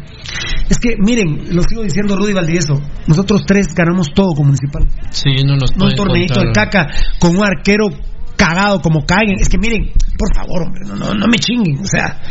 [0.70, 4.84] es que, miren, lo sigo diciendo Rudy Valdivieso, nosotros tres ganamos todo con municipal.
[5.10, 6.88] Sí, no nos No un torneito de caca
[7.20, 7.88] con un arquero
[8.38, 9.36] cagado como caguen.
[9.40, 11.80] Es que miren, por favor, hombre, no, no, no me chinguen.
[11.80, 12.22] O sea,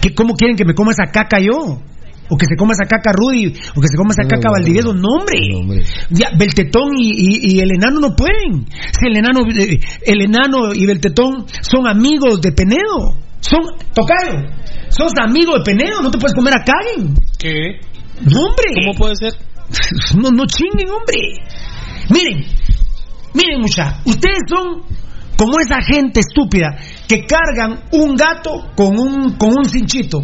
[0.00, 1.82] que ¿cómo quieren que me coma esa caca yo?
[2.28, 4.52] O que se coma esa caca Rudy, o que se coma esa No, caca no,
[4.54, 4.92] Valdivieso.
[4.94, 5.08] no.
[5.20, 5.38] Hombre.
[5.52, 5.84] No, hombre.
[6.10, 8.66] Ya, Beltetón y, y- y el enano no pueden.
[8.66, 13.14] Si el enano, eh, el enano y Beltetón son amigos de Penedo.
[13.38, 13.60] Son,
[13.94, 14.48] tocayo,
[14.88, 17.14] sos amigos de Penedo, no te puedes comer a Caguen.
[17.38, 17.78] ¿Qué?
[18.24, 18.72] No, hombre.
[18.74, 19.32] ¿Cómo puede ser?
[20.20, 21.44] No, no chinguen, hombre.
[22.10, 22.44] Miren,
[23.34, 24.82] miren, mucha, ustedes son
[25.36, 26.76] como esa gente estúpida
[27.08, 30.20] que cargan un gato con un, con un cinchito.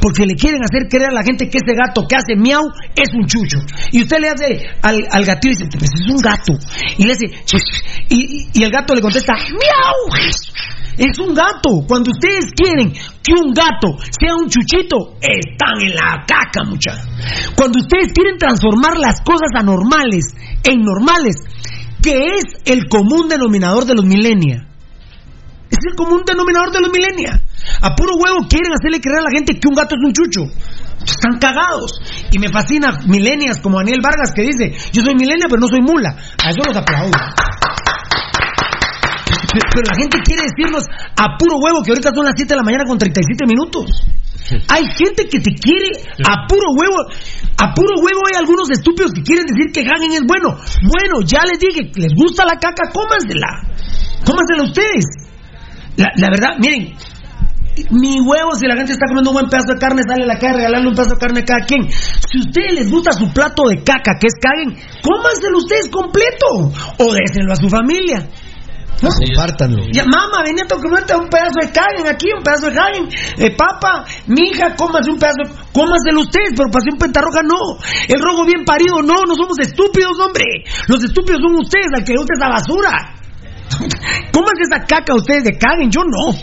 [0.00, 2.62] Porque le quieren hacer creer a la gente que ese gato que hace miau
[2.96, 3.58] es un chucho.
[3.92, 6.54] Y usted le hace al, al gatito y dice, pues es un gato.
[6.96, 7.26] Y le hace,
[8.08, 10.24] y, y- el gato le contesta, miau.
[10.96, 11.84] Es un gato.
[11.86, 16.92] Cuando ustedes quieren que un gato sea un chuchito, están en la caca, mucha.
[17.56, 20.24] Cuando ustedes quieren transformar las cosas anormales
[20.64, 21.36] en normales,
[22.02, 24.64] que es el común denominador de los millennials.
[25.70, 27.40] Es el común denominador de los millennials.
[27.80, 30.50] A puro huevo quieren hacerle creer a la gente que un gato es un chucho.
[31.04, 32.00] Están cagados.
[32.32, 35.80] Y me fascina millennials como Daniel Vargas que dice, yo soy millennial pero no soy
[35.80, 36.10] mula.
[36.10, 37.12] A eso los aplaudo.
[39.52, 40.84] Pero pero la gente quiere decirnos
[41.16, 44.02] a puro huevo que ahorita son las 7 de la mañana con 37 minutos.
[44.68, 45.90] Hay gente que te quiere
[46.26, 47.06] a puro huevo.
[47.56, 50.56] A puro huevo hay algunos estúpidos que quieren decir que Hagen es bueno.
[50.82, 53.62] Bueno, ya les dije, les gusta la caca, cómansela.
[54.24, 55.04] Cómansela ustedes.
[55.96, 56.96] La, la verdad, miren,
[57.90, 60.54] mi huevo, si la gente está comiendo un buen pedazo de carne, sale la cara,
[60.54, 61.90] regalarle un pedazo de carne a cada quien.
[61.90, 66.72] Si a ustedes les gusta su plato de caca, que es caguen, cómanselo ustedes completo.
[66.98, 68.28] O désenlo a su familia.
[69.00, 69.88] Compártanlo.
[69.92, 73.08] Ya, mamá, venía a comerte un pedazo de caguen aquí, un pedazo de caguen.
[73.38, 77.80] Eh, papa, mi hija, cómase un pedazo, cómaselo ustedes, pero pasión pentarroja no.
[78.08, 80.44] El rojo bien parido no, no somos estúpidos, hombre.
[80.86, 82.92] Los estúpidos son ustedes, al que le gusta esa basura.
[84.32, 86.36] Cómanse esa caca ustedes de caguen, yo no.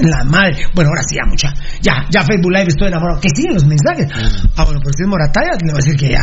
[0.00, 0.56] La madre.
[0.74, 1.52] Bueno, ahora sí, ya mucha.
[1.82, 3.20] Ya, ya Facebook Live estoy enamorado.
[3.20, 4.08] Que siguen los mensajes.
[4.56, 6.22] Ah, bueno, pues si es Morataya, le voy a decir que ya.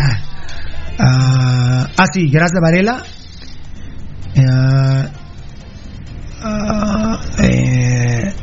[1.00, 3.04] Ah, ah, sí, gracias Varela.
[4.38, 5.10] Ah,
[6.44, 8.34] ah, eh,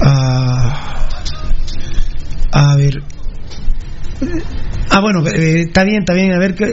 [0.00, 1.08] ah,
[2.52, 3.02] a ver.
[4.90, 6.32] Ah, bueno, eh, está bien, está bien.
[6.32, 6.66] A ver qué.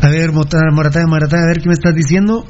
[0.00, 2.46] A ver, Morataya, Morataya, a ver qué me estás diciendo.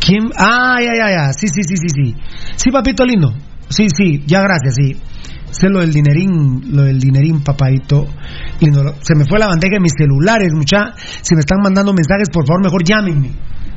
[0.00, 0.30] ¿Quién?
[0.36, 1.32] Ah, ya, ya, ya.
[1.32, 2.14] Sí, sí, sí, sí, sí.
[2.56, 3.34] Sí, papito lindo.
[3.68, 5.00] Sí, sí, ya gracias, sí.
[5.58, 8.06] Sé lo del dinerín, lo del dinerín, papadito.
[8.60, 8.94] Lindo.
[9.00, 10.92] Se me fue la bandeja de mis celulares, mucha.
[11.22, 13.30] Si me están mandando mensajes, por favor, mejor llámenme.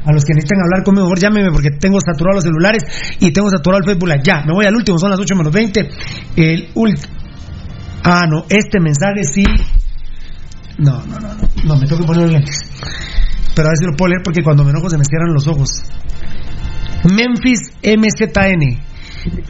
[0.04, 2.84] A los que necesitan hablar conmigo, mejor llámenme porque tengo saturado los celulares
[3.20, 4.10] y tengo saturado el Facebook.
[4.24, 5.90] Ya, me voy al último, son las 8 menos 20.
[6.36, 7.00] El ult.
[8.04, 9.44] Ah, no, este mensaje sí.
[10.78, 11.30] No, no, no,
[11.64, 11.76] no.
[11.76, 12.60] Me tengo que poner lentes.
[13.56, 15.48] Pero a ver si lo puedo leer porque cuando me enojo se me cierran los
[15.48, 15.70] ojos.
[17.04, 18.89] Memphis MZN.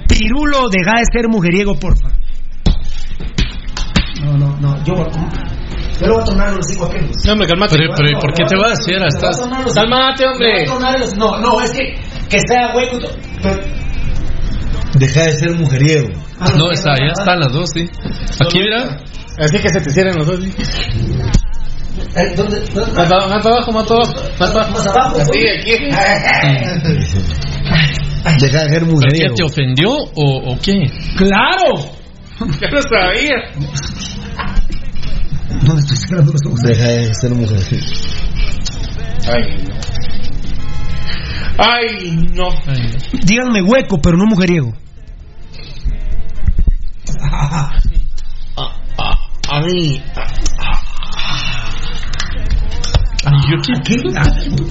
[0.08, 2.10] Pirulo, deja de ser mujeriego, porfa.
[4.24, 4.84] No, no, no.
[4.84, 4.96] Yo,
[6.00, 7.16] yo lo voy a tornar los cinco aquellos.
[7.26, 7.76] No, hombre, calmate.
[7.78, 8.80] Pero, pero, ¿y por qué te vas?
[8.84, 9.40] Si era, estás...
[9.74, 10.66] Cálmate, hombre.
[11.18, 11.96] No, no, es que,
[12.30, 13.60] que sea pero-
[14.96, 16.10] Deja de ser mujeriego.
[16.58, 17.90] No, está, ya están las dos, sí.
[18.44, 18.98] Aquí, mira.
[19.38, 20.40] Así que se te cierran los dos.
[20.44, 20.52] ¿sí?
[22.16, 22.60] Eh, ¿Dónde?
[22.74, 22.92] dónde?
[22.94, 24.14] Más abajo, más abajo.
[24.40, 25.20] Más abajo.
[25.20, 25.74] Así, aquí.
[28.40, 29.36] Deja de ser ¿Pero qué mujeriego.
[29.36, 30.80] te ofendió o, o qué?
[31.18, 31.92] ¡Claro!
[32.62, 33.36] Ya lo sabía.
[35.66, 36.62] No me estoy cerrando los ojos.
[36.62, 37.86] Deja de ser mujeriego.
[39.28, 39.76] Ay, no.
[41.58, 42.50] Ay, no.
[43.26, 44.74] Díganme hueco, pero no mujeriego.
[49.52, 50.02] A mí.
[53.26, 53.74] Ay, ¿yo qué?
[53.84, 53.96] ¿Qué?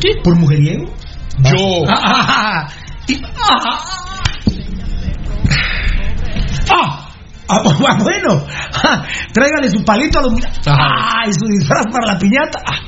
[0.00, 0.08] ¿Qué?
[0.22, 0.86] ¿Por mujeriego?
[1.44, 1.84] Yo.
[3.10, 3.78] Ah,
[4.46, 4.60] y-
[6.70, 7.08] ah,
[7.48, 8.44] ah, ah, bueno,
[8.84, 10.34] ah, tráigale su palito a los
[10.66, 12.62] ah, y su disfraz para la piñata.
[12.66, 12.78] Ah,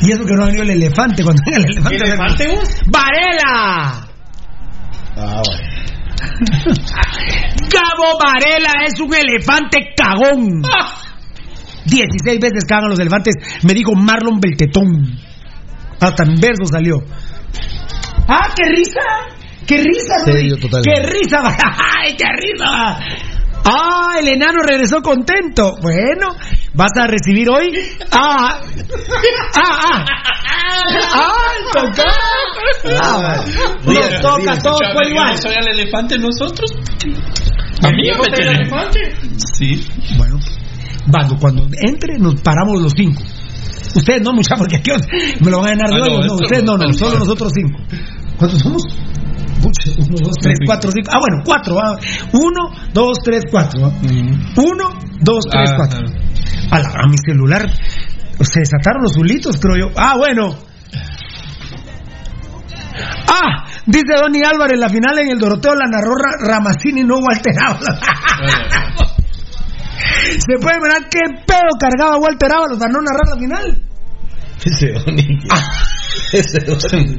[0.00, 1.96] y eso que no ha venido el elefante cuando venga el elefante.
[1.98, 2.80] ¿Qué elefante, vos?
[2.86, 4.08] ¡Varela!
[5.16, 5.74] Ah, bueno.
[7.70, 10.62] Gabo Varela es un elefante cagón.
[11.86, 15.18] 16 veces cagan los elefantes, me dijo Marlon Beltetón.
[16.00, 16.96] Hasta en verso salió.
[18.28, 19.00] ¡Ah, qué risa!
[19.66, 20.32] ¡Qué risa, Rudy!
[20.38, 20.82] Serio, total.
[20.82, 21.38] ¡Qué risa!
[22.02, 22.98] ¡Ay, qué risa!
[23.66, 25.76] ¡Ah, el enano regresó contento!
[25.80, 26.34] Bueno,
[26.74, 27.70] ¿vas a recibir hoy?
[28.12, 28.60] ¡Ah!
[29.56, 30.04] ¡Ah, ah!
[31.14, 31.32] ¡Ah,
[31.72, 32.04] toca!
[33.02, 33.44] Ah,
[33.86, 35.36] Ríase, nos toca todo por igual.
[35.38, 36.70] ¿Soy el elefante nosotros?
[37.82, 39.00] A mí ¿Llegó me el elefante?
[39.58, 39.86] Sí.
[40.16, 40.38] Bueno,
[41.10, 43.22] cuando, cuando entre nos paramos los cinco.
[43.94, 44.90] Ustedes no, mucha, porque aquí
[45.40, 46.10] me lo van a ganar de Ah, no, hoy.
[46.12, 47.18] No, esto ustedes no, no, no, no, solo no.
[47.20, 47.78] nosotros cinco.
[48.38, 48.82] ¿Cuántos somos?
[49.74, 51.10] Pucha, uno, dos, tres, cuatro, cinco.
[51.12, 51.78] Ah, bueno, cuatro.
[51.82, 51.96] ah.
[52.32, 53.86] Uno, dos, tres, cuatro.
[53.86, 53.92] ah.
[54.56, 54.88] Uno,
[55.20, 56.00] dos, tres, Ah, cuatro.
[56.70, 57.68] A, la- a mi celular
[58.40, 59.94] se desataron los zulitos, creo yo.
[59.96, 60.56] Ah, bueno.
[63.28, 67.52] Ah, dice Donny Álvarez, la final en el Doroteo la narró Ra- Ramacini, no Walter
[67.60, 67.88] Ábalos.
[70.38, 73.82] Se puede mirar qué pedo cargaba Walter Ábalos para no narrar la final.
[74.64, 75.38] Ese Oni.
[76.32, 77.18] Ese Oni.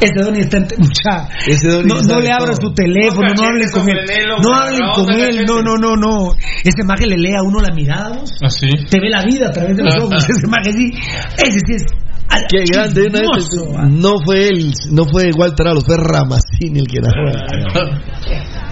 [0.00, 1.28] Ese Donny está en mucha.
[1.46, 2.68] Ese no, le abra todo.
[2.68, 3.96] su teléfono, no, cachetes con él.
[4.42, 5.44] No hablen con él.
[5.46, 6.32] No, no, no, no.
[6.64, 8.30] Ese maje le lee a uno la mirada, vos.
[8.42, 8.68] Así.
[8.90, 10.04] Te ve la vida a través de los Ajá.
[10.04, 10.28] ojos.
[10.28, 10.90] Ese maje sí.
[11.36, 11.82] Ese sí es.
[12.30, 13.86] ah, Qué grande, una vez, ah.
[13.90, 17.32] no fue él, no fue Walter Alos, fue Ramacini el que narró.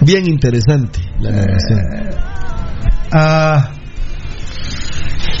[0.01, 1.79] Bien interesante la narración.
[3.11, 3.71] Ah,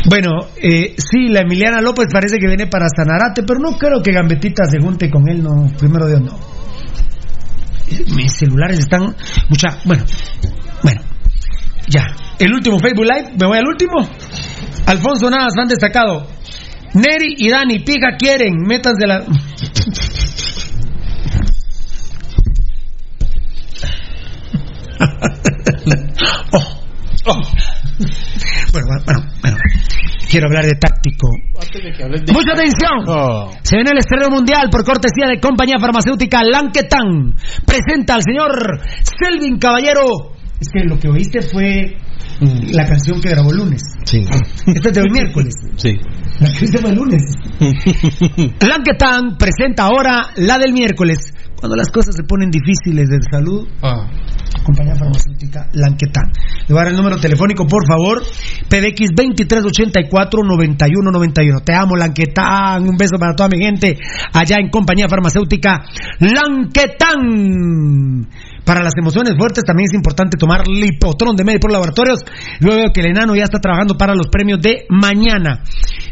[0.05, 4.11] bueno, eh, sí, la Emiliana López parece que viene para Sanarate, pero no creo que
[4.11, 5.71] Gambetita se junte con él, no.
[5.77, 6.37] Primero Dios, no.
[8.15, 9.15] Mis celulares están.
[9.49, 9.79] Mucha.
[9.85, 10.03] Bueno,
[10.83, 11.01] bueno.
[11.87, 12.05] Ya.
[12.39, 14.07] El último Facebook Live, me voy al último.
[14.85, 16.27] Alfonso Navas, fan destacado.
[16.93, 19.23] Neri y Dani, pija quieren, metas de la.
[26.51, 26.81] Oh,
[27.25, 27.41] oh.
[28.71, 29.57] Bueno, bueno, bueno.
[30.29, 31.29] Quiero hablar de táctico.
[32.33, 33.57] Mucha atención.
[33.63, 37.33] Se viene el estreno mundial por cortesía de compañía farmacéutica Lanquetan.
[37.65, 40.35] Presenta al señor Selvin Caballero.
[40.59, 41.95] Es que lo que oíste fue
[42.39, 43.81] la canción que grabó el lunes.
[44.05, 44.25] Sí.
[44.65, 45.53] Esta es del miércoles.
[45.75, 45.93] Sí.
[46.39, 47.23] La que fue el lunes.
[48.61, 51.17] Lanquetan presenta ahora la del miércoles.
[51.59, 54.07] Cuando las cosas se ponen difíciles de salud, Ah.
[54.63, 56.31] compañía farmacéutica Lanquetan.
[56.67, 58.21] Le voy a dar el número telefónico, por favor.
[58.69, 61.63] PBX 2384-9191.
[61.63, 62.87] Te amo, Lanquetan.
[62.87, 63.97] Un beso para toda mi gente
[64.33, 65.83] allá en compañía farmacéutica
[66.19, 68.27] Lanquetan.
[68.67, 72.19] Para las emociones fuertes también es importante tomar Lipotron de Medipro Laboratorios.
[72.59, 75.63] Luego veo que el enano ya está trabajando para los premios de mañana.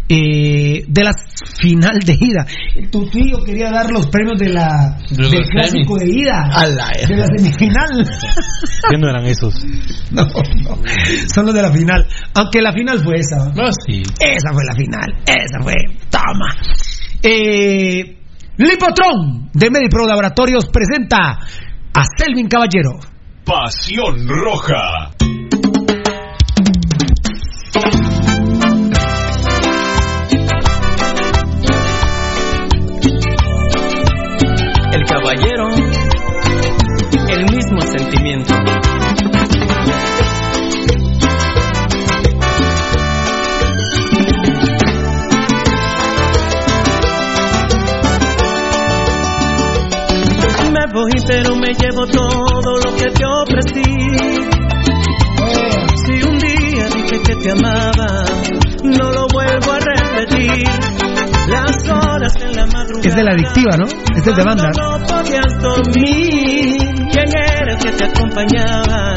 [0.07, 1.11] Eh, de la
[1.59, 2.45] final de ida.
[2.91, 6.43] Tu tío quería dar los premios de la, De la del clásico de ida.
[6.53, 7.89] A la- De la semifinal.
[8.89, 9.53] ¿Qué no eran esos?
[10.11, 10.77] No, no.
[11.33, 12.05] Son los de la final.
[12.35, 13.47] Aunque la final fue esa.
[13.57, 14.01] Ah, sí.
[14.19, 15.11] Esa fue la final.
[15.25, 15.73] Esa fue.
[16.09, 16.55] Toma.
[17.21, 18.17] Eh,
[18.57, 21.39] Lipotron de Medipro Laboratorios presenta
[21.95, 22.99] a Selvin Caballero.
[23.45, 25.11] Pasión Roja.
[51.27, 53.83] Pero me llevo todo lo que te ofrecí.
[56.05, 58.23] Si un día dije que te amaba,
[58.81, 61.14] no lo vuelvo a repetir.
[63.03, 63.85] Es de la adictiva, ¿no?
[63.85, 64.71] Este es de banda.
[67.11, 69.15] ¿Quién era el que te acompañaba?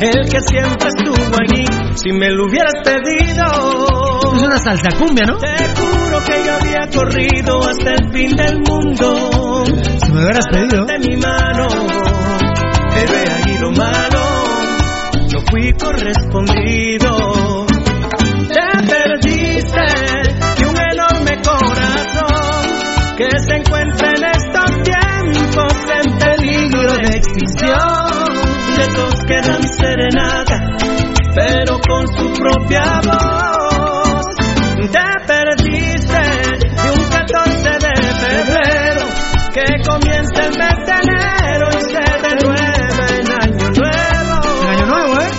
[0.00, 1.64] El que siempre estuvo allí.
[1.94, 4.34] Si me lo hubieras pedido.
[4.36, 5.36] Es una salsa cumbia, ¿no?
[5.38, 9.64] Te juro que yo había corrido hasta el fin del mundo.
[10.04, 10.84] Si me hubieras pedido.
[10.84, 11.68] De mi mano.
[12.94, 14.20] Pero ahí lo malo.
[15.32, 17.31] No fui correspondido.
[23.22, 25.72] Que se encuentra en estos tiempos
[26.02, 28.24] en peligro de extinción.
[28.76, 30.58] De estos que dan serenata,
[31.34, 34.24] pero con su propia voz.
[34.90, 36.22] Te perdiste
[36.58, 39.02] de un 14 de febrero
[39.54, 44.34] que comienza el mes de enero y se renueva en año nuevo.
[44.68, 45.32] Año Nuevo, ¿eh?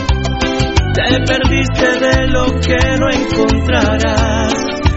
[0.93, 4.53] Te perdiste de lo que no encontrarás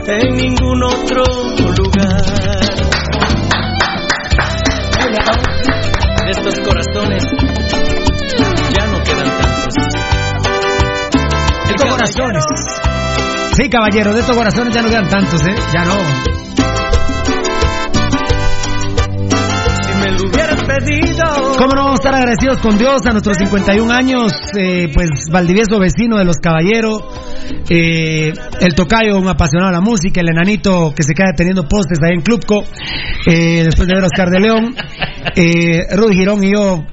[0.07, 1.25] en ningún otro
[1.77, 2.66] lugar.
[5.17, 7.25] De estos corazones
[8.77, 9.75] ya no quedan tantos.
[11.71, 12.45] Estos corazones.
[13.55, 15.55] Sí, caballero, de estos corazones ya no quedan tantos, ¿eh?
[15.73, 15.95] Ya no.
[19.83, 20.56] Si me lo hubieras pedido.
[21.59, 24.33] ¿Cómo no vamos a estar agradecidos con Dios a nuestros 51 años?
[24.59, 27.03] Eh, pues Valdivieso, vecino de los caballeros.
[27.71, 30.21] eh, el tocayo, un apasionado de la música.
[30.21, 32.65] El enanito que se queda teniendo postes ahí en Clubco.
[33.27, 34.75] eh, después de ver a Oscar de León.
[35.37, 36.85] Eh, Rudy Girón y yo.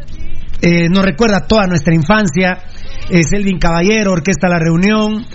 [0.61, 2.59] eh, nos recuerda toda nuestra infancia.
[3.09, 5.25] Selvin Caballero, Orquesta La Reunión.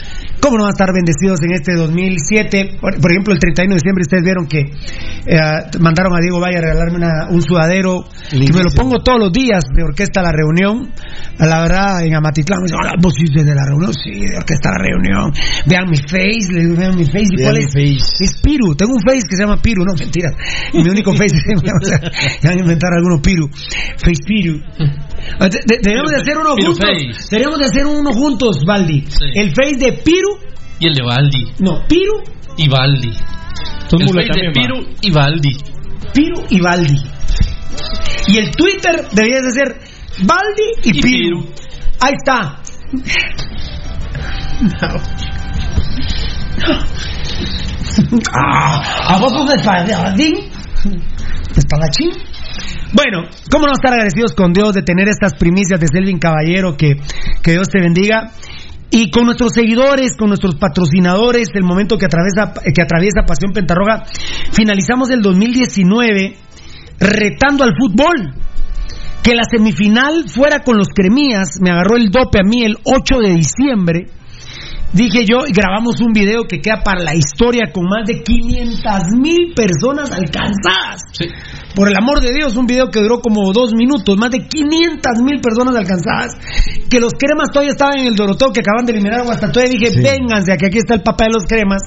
[0.41, 2.79] ¿Cómo no van a estar bendecidos en este 2007?
[2.81, 6.59] Por, por ejemplo, el 31 de diciembre ustedes vieron que eh, mandaron a Diego Valle
[6.59, 10.33] a regalarme una- un sudadero que me lo pongo todos los días de Orquesta La
[10.33, 10.91] Reunión.
[11.39, 14.37] A La verdad, en Amatitlán, me dicen, "Hola, vos sí de La Reunión, sí, de
[14.37, 15.33] Orquesta La Reunión.
[15.67, 17.29] Vean mi face, le digo, vean mi face.
[17.33, 18.21] ¿Y Vean cuál mi es?
[18.21, 20.31] Es Piru, tengo un face que se llama Piru, no, mentira.
[20.75, 22.01] Mi único face o sea,
[22.45, 23.49] van a inventar algunos Piru.
[23.51, 24.59] Face Piru.
[25.41, 26.79] De- de- Deberíamos de hacer uno juntos.
[26.79, 27.29] face.
[27.31, 29.05] Deberíamos de hacer uno juntos, Baldi.
[29.35, 30.28] El face de Piru.
[30.81, 31.53] Y el de Baldi.
[31.59, 32.23] No, Piru.
[32.57, 33.13] Y Baldi.
[33.91, 35.57] El de Piru y Baldi.
[36.13, 37.03] Piru y Baldi.
[38.29, 39.81] Y el Twitter debería de ser
[40.23, 41.47] Baldi y, Piru.
[42.01, 42.61] Ahí está.
[48.35, 50.37] Ah, ¿A vos sos espadachín?
[51.57, 52.11] ¿Espadachín?
[52.93, 56.77] Bueno, ¿cómo no estar agradecidos con Dios de tener estas primicias de Selvin Caballero?
[56.77, 56.97] Que,
[57.43, 58.31] que Dios te bendiga.
[58.91, 64.05] Y con nuestros seguidores, con nuestros patrocinadores, el momento que atraviesa, que atraviesa Pasión Pentarroga,
[64.53, 66.37] finalizamos el 2019
[66.99, 68.35] retando al fútbol.
[69.23, 73.19] Que la semifinal fuera con los cremías, me agarró el dope a mí el 8
[73.19, 74.07] de diciembre.
[74.93, 79.19] Dije yo, y grabamos un video que queda para la historia con más de 500
[79.21, 81.03] mil personas alcanzadas.
[81.75, 85.23] Por el amor de Dios, un video que duró como dos minutos, más de 500
[85.23, 86.37] mil personas alcanzadas.
[86.89, 89.69] Que los cremas todavía estaban en el Doroteo, que acaban de eliminar a Guastatoya.
[89.69, 91.83] Dije, vénganse, que aquí está el papá de los cremas.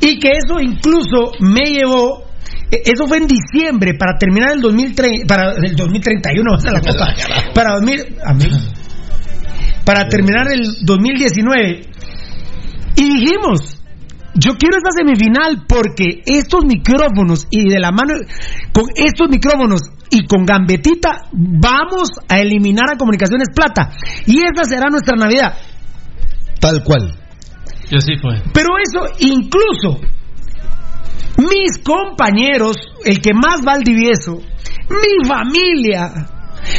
[0.00, 2.24] Y que eso incluso me llevó
[2.70, 6.80] e, eso fue en diciembre para terminar el 2030, para el 2031 o sea, la
[6.80, 7.06] copa,
[7.54, 8.83] para 2000, amén.
[9.84, 11.82] Para terminar el 2019
[12.96, 13.80] y dijimos
[14.36, 18.14] yo quiero esta semifinal porque estos micrófonos y de la mano
[18.72, 23.92] con estos micrófonos y con gambetita vamos a eliminar a Comunicaciones Plata
[24.26, 25.54] y esa será nuestra Navidad
[26.60, 27.14] Tal cual.
[27.90, 28.40] Y así fue.
[28.52, 30.00] pero eso incluso
[31.36, 34.40] mis compañeros, el que más va al divieso,
[34.88, 36.26] mi familia,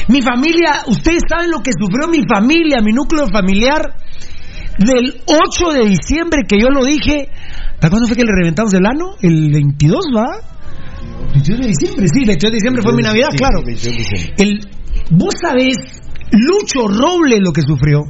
[0.07, 3.95] mi familia, ustedes saben lo que sufrió mi familia, mi núcleo familiar,
[4.77, 7.29] del 8 de diciembre que yo lo dije,
[7.79, 9.15] ¿para cuándo fue que le reventamos el ano?
[9.21, 10.41] El 22, ¿va?
[11.33, 13.61] 22 de diciembre, sí, 22 de diciembre fue mi Navidad, claro.
[13.65, 14.33] 22 de diciembre.
[14.37, 14.59] El,
[15.11, 15.77] vos sabés,
[16.31, 18.03] Lucho Roble lo que sufrió,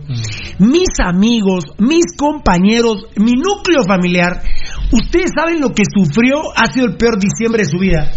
[0.59, 4.41] mis amigos, mis compañeros, mi núcleo familiar,
[4.91, 8.09] ustedes saben lo que sufrió, ha sido el peor diciembre de su vida.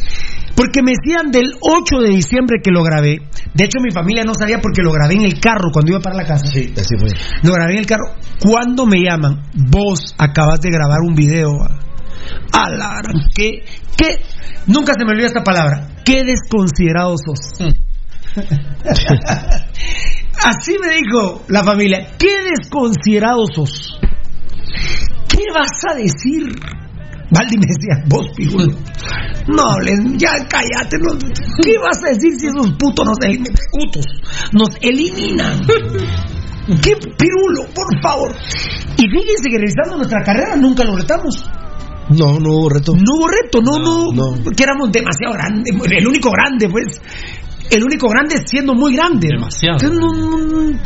[0.59, 3.21] Porque me decían del 8 de diciembre que lo grabé.
[3.55, 6.17] De hecho, mi familia no sabía porque lo grabé en el carro cuando iba para
[6.17, 6.47] la casa.
[6.47, 7.11] Sí, así fue.
[7.45, 8.17] Lo grabé en el carro.
[8.43, 11.53] Cuando me llaman, vos acabas de grabar un video.
[12.53, 13.01] A la
[13.37, 13.63] ¿qué,
[13.97, 14.19] qué?
[14.67, 15.91] Nunca se me olvida esta palabra.
[16.05, 17.39] Qué desconsiderado sos.
[20.45, 22.17] Así me dijo la familia.
[22.19, 23.97] Qué desconsiderado sos.
[25.29, 26.49] ¿Qué vas a decir?
[27.31, 28.75] Valdi me decía, vos, pijudo.
[29.49, 30.97] No, les, ya cállate.
[30.99, 31.19] no,
[31.63, 33.55] ¿Qué vas a decir si esos putos nos eliminan?
[33.71, 34.07] Putos,
[34.53, 35.61] nos eliminan.
[36.83, 38.35] ¿Qué pirulo, por favor?
[38.97, 41.45] Y fíjense que revisando nuestra carrera nunca lo retamos.
[42.11, 42.93] No, no hubo reto.
[42.95, 45.75] No hubo reto, no, no, porque éramos demasiado grandes.
[45.91, 47.01] El único grande, pues.
[47.71, 49.29] El único grande siendo muy grande.
[49.29, 49.79] Demasiado.
[49.81, 50.79] Entonces, no, no, no.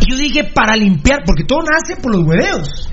[0.00, 2.88] Y yo dije, para limpiar, porque todo nace por los hueveos.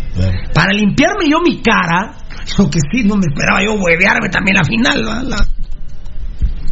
[0.54, 2.18] Para limpiarme yo mi cara,
[2.58, 5.24] lo que sí, no me esperaba yo huevearme también la final, la,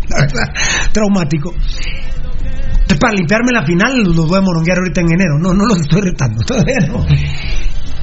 [0.10, 0.54] la verdad,
[0.92, 1.54] traumático.
[1.54, 5.40] Entonces, para limpiarme la final, los voy a moronguear ahorita en enero.
[5.40, 7.06] No, no los estoy retando, todavía no.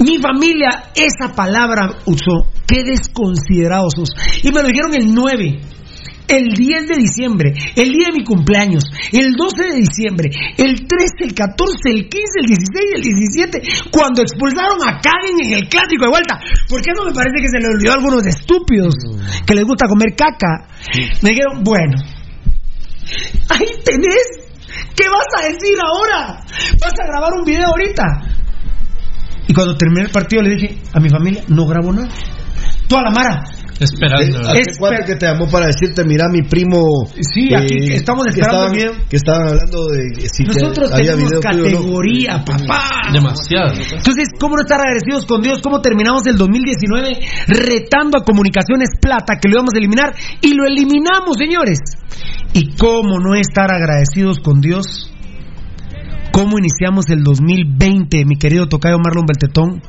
[0.01, 2.51] Mi familia, esa palabra usó.
[2.67, 4.11] Qué desconsiderados sos.
[4.43, 5.61] Y me lo dijeron el 9,
[6.29, 11.29] el 10 de diciembre, el día de mi cumpleaños, el 12 de diciembre, el 13,
[11.29, 16.05] el 14, el 15, el 16, el 17, cuando expulsaron a Kagen en el clásico
[16.05, 16.41] de vuelta.
[16.69, 18.95] Porque eso me parece que se le olvidó a algunos estúpidos
[19.47, 20.69] que les gusta comer caca.
[21.23, 21.99] Me dijeron, bueno,
[23.49, 24.49] ahí tenés.
[24.97, 26.41] ¿Qué vas a decir ahora?
[26.81, 28.05] ¿Vas a grabar un video ahorita?
[29.49, 32.09] Y cuando terminé el partido le dije a mi familia, no grabo nada.
[32.89, 33.45] Toda la mara.
[33.83, 34.39] Esperando.
[34.41, 36.79] Eh, Aquel cuate que te llamó para decirte, mira, mi primo.
[37.17, 39.09] eh, Sí, aquí estamos que esperando estaban, el video.
[39.09, 41.41] que estaban hablando de si que Nosotros había tenemos no.
[41.41, 42.89] categoría, papá.
[43.13, 43.73] Demasiado.
[43.75, 45.61] Entonces, ¿cómo no estar agradecidos con Dios?
[45.63, 47.19] ¿Cómo terminamos el 2019
[47.49, 50.15] retando a Comunicaciones Plata que lo íbamos a eliminar?
[50.41, 51.79] Y lo eliminamos, señores.
[52.55, 55.09] ¿Y cómo no estar agradecidos con Dios?
[56.33, 59.83] ¿Cómo iniciamos el 2020, mi querido tocayo Marlon Beltetón?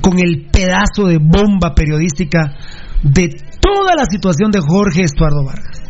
[0.00, 2.56] Con el pedazo de bomba periodística
[3.02, 3.28] de
[3.60, 5.82] toda la situación de Jorge Estuardo Vargas.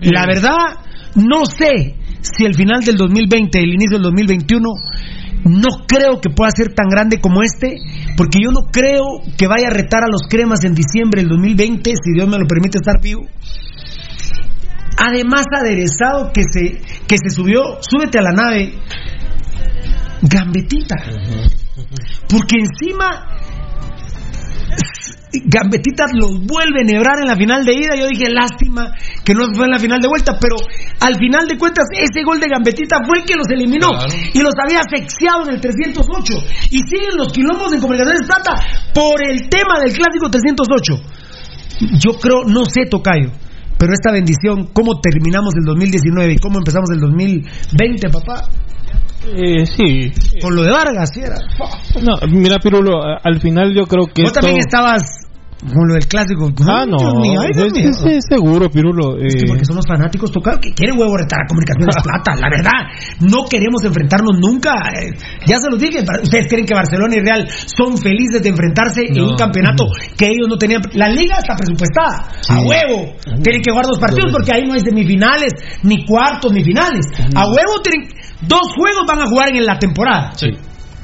[0.00, 0.84] La verdad,
[1.16, 4.68] no sé si el final del 2020, el inicio del 2021,
[5.44, 7.76] no creo que pueda ser tan grande como este,
[8.16, 9.04] porque yo no creo
[9.36, 12.46] que vaya a retar a los cremas en diciembre del 2020, si Dios me lo
[12.46, 13.26] permite estar vivo.
[14.98, 18.74] Además, aderezado que se, que se subió, súbete a la nave,
[20.22, 20.96] gambetita.
[22.28, 23.38] Porque encima
[25.32, 27.94] Gambetitas los vuelve a nebrar en la final de ida.
[27.96, 28.92] Yo dije, lástima
[29.24, 30.56] que no fue en la final de vuelta, pero
[31.00, 34.14] al final de cuentas, ese gol de Gambetita fue el que los eliminó Claro.
[34.32, 36.34] y los había asfixiado en el 308.
[36.70, 38.54] Y siguen los quilombos en Comunicaciones Plata
[38.94, 40.94] por el tema del clásico 308.
[42.00, 43.30] yo creo, no sé, Tocayo,
[43.78, 48.48] pero esta bendición, cómo terminamos el 2019 y cómo empezamos el 2020, papá.
[49.34, 50.12] Eh, sí.
[50.40, 51.36] Con lo de Vargas, sí era.
[52.02, 54.40] No, mira, Pirulo, al final yo creo que Vos esto...
[54.40, 55.27] también estabas
[55.60, 56.50] con lo del clásico.
[56.66, 57.90] Ah, no, mío, es, mío.
[57.90, 59.18] es- es seguro, Pirulo.
[59.18, 62.48] Es que eh, porque somos fanáticos tocados que quieren huevo retar a comunicaciones plata, la
[62.48, 62.78] verdad.
[63.20, 64.70] No queremos enfrentarnos nunca.
[64.94, 65.14] eh,
[65.46, 69.20] Ya se los dije, ustedes creen que Barcelona y Real son felices de enfrentarse en
[69.20, 69.84] un campeonato
[70.16, 70.80] que ellos no tenían.
[70.94, 73.14] La liga está presupuestada, a huevo.
[73.42, 75.52] Tienen que jugar dos partidos porque ahí no hay semifinales,
[75.82, 77.04] ni cuartos, ni finales.
[77.34, 78.08] A huevo tienen.
[78.46, 80.32] Dos juegos van a jugar en la temporada.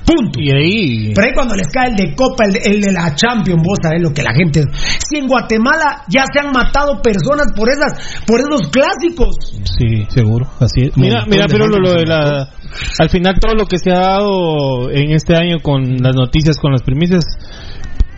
[0.06, 0.38] Punto.
[0.40, 1.12] Y ahí...
[1.14, 3.78] Pero ahí cuando les cae el de Copa, el de, el de la Champions, vos
[3.82, 4.62] sabés lo que la gente.
[5.08, 9.34] Si en Guatemala ya se han matado personas por esas, por esos clásicos.
[9.64, 10.96] Sí, seguro, así es.
[10.96, 12.48] Mira, mira, pero lo, de la...
[12.98, 16.72] Al final todo lo que se ha dado en este año con las noticias, con
[16.72, 17.24] las primicias,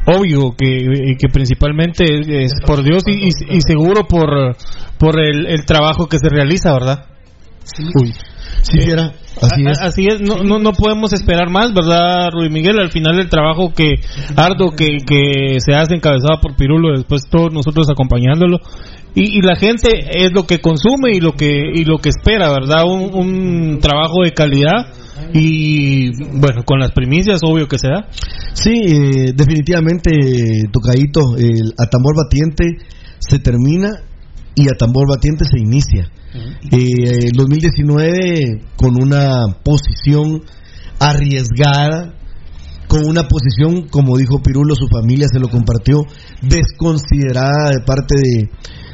[0.06, 2.04] obvio que, que principalmente
[2.44, 4.56] es, por Dios y, y- y seguro por,
[4.98, 7.04] por el, el trabajo que se realiza, ¿verdad?
[8.00, 8.12] Uy.
[8.62, 9.78] Sí, era, así es.
[9.80, 12.78] a- así es, no, no, no podemos esperar más, ¿verdad, Rui Miguel?
[12.78, 13.94] Al final el trabajo que
[14.36, 18.58] arduo que, que se hace encabezado por Pirulo, después todos nosotros acompañándolo.
[19.14, 19.88] Y, y la gente
[20.24, 22.84] es lo que consume y lo que, y lo que espera, ¿verdad?
[22.84, 24.92] Un, un trabajo de calidad
[25.32, 28.08] y, bueno, con las primicias, obvio que se da.
[28.52, 30.10] Sí, eh, definitivamente,
[30.70, 32.64] Tocadito, el a tambor batiente
[33.18, 34.00] se termina
[34.54, 36.10] y a tambor batiente se inicia.
[36.72, 40.42] Eh, el 2019 con una posición
[40.98, 42.14] arriesgada,
[42.88, 46.02] con una posición, como dijo Pirulo, su familia se lo compartió,
[46.42, 48.50] desconsiderada de parte de,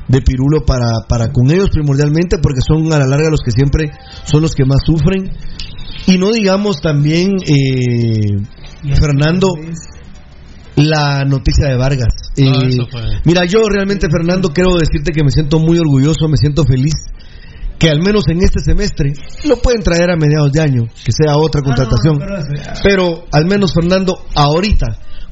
[0.09, 3.91] de Pirulo para, para con ellos primordialmente, porque son a la larga los que siempre
[4.25, 5.31] son los que más sufren.
[6.07, 9.55] Y no digamos también, eh, Fernando,
[10.77, 12.15] la noticia de Vargas.
[12.39, 16.65] No, Eh, Mira, yo realmente, Fernando, quiero decirte que me siento muy orgulloso, me siento
[16.65, 16.95] feliz
[17.83, 19.13] que al menos en este semestre
[19.45, 22.17] lo pueden traer a mediados de año, que sea otra contratación.
[22.85, 24.87] Pero al menos, Fernando, ahorita,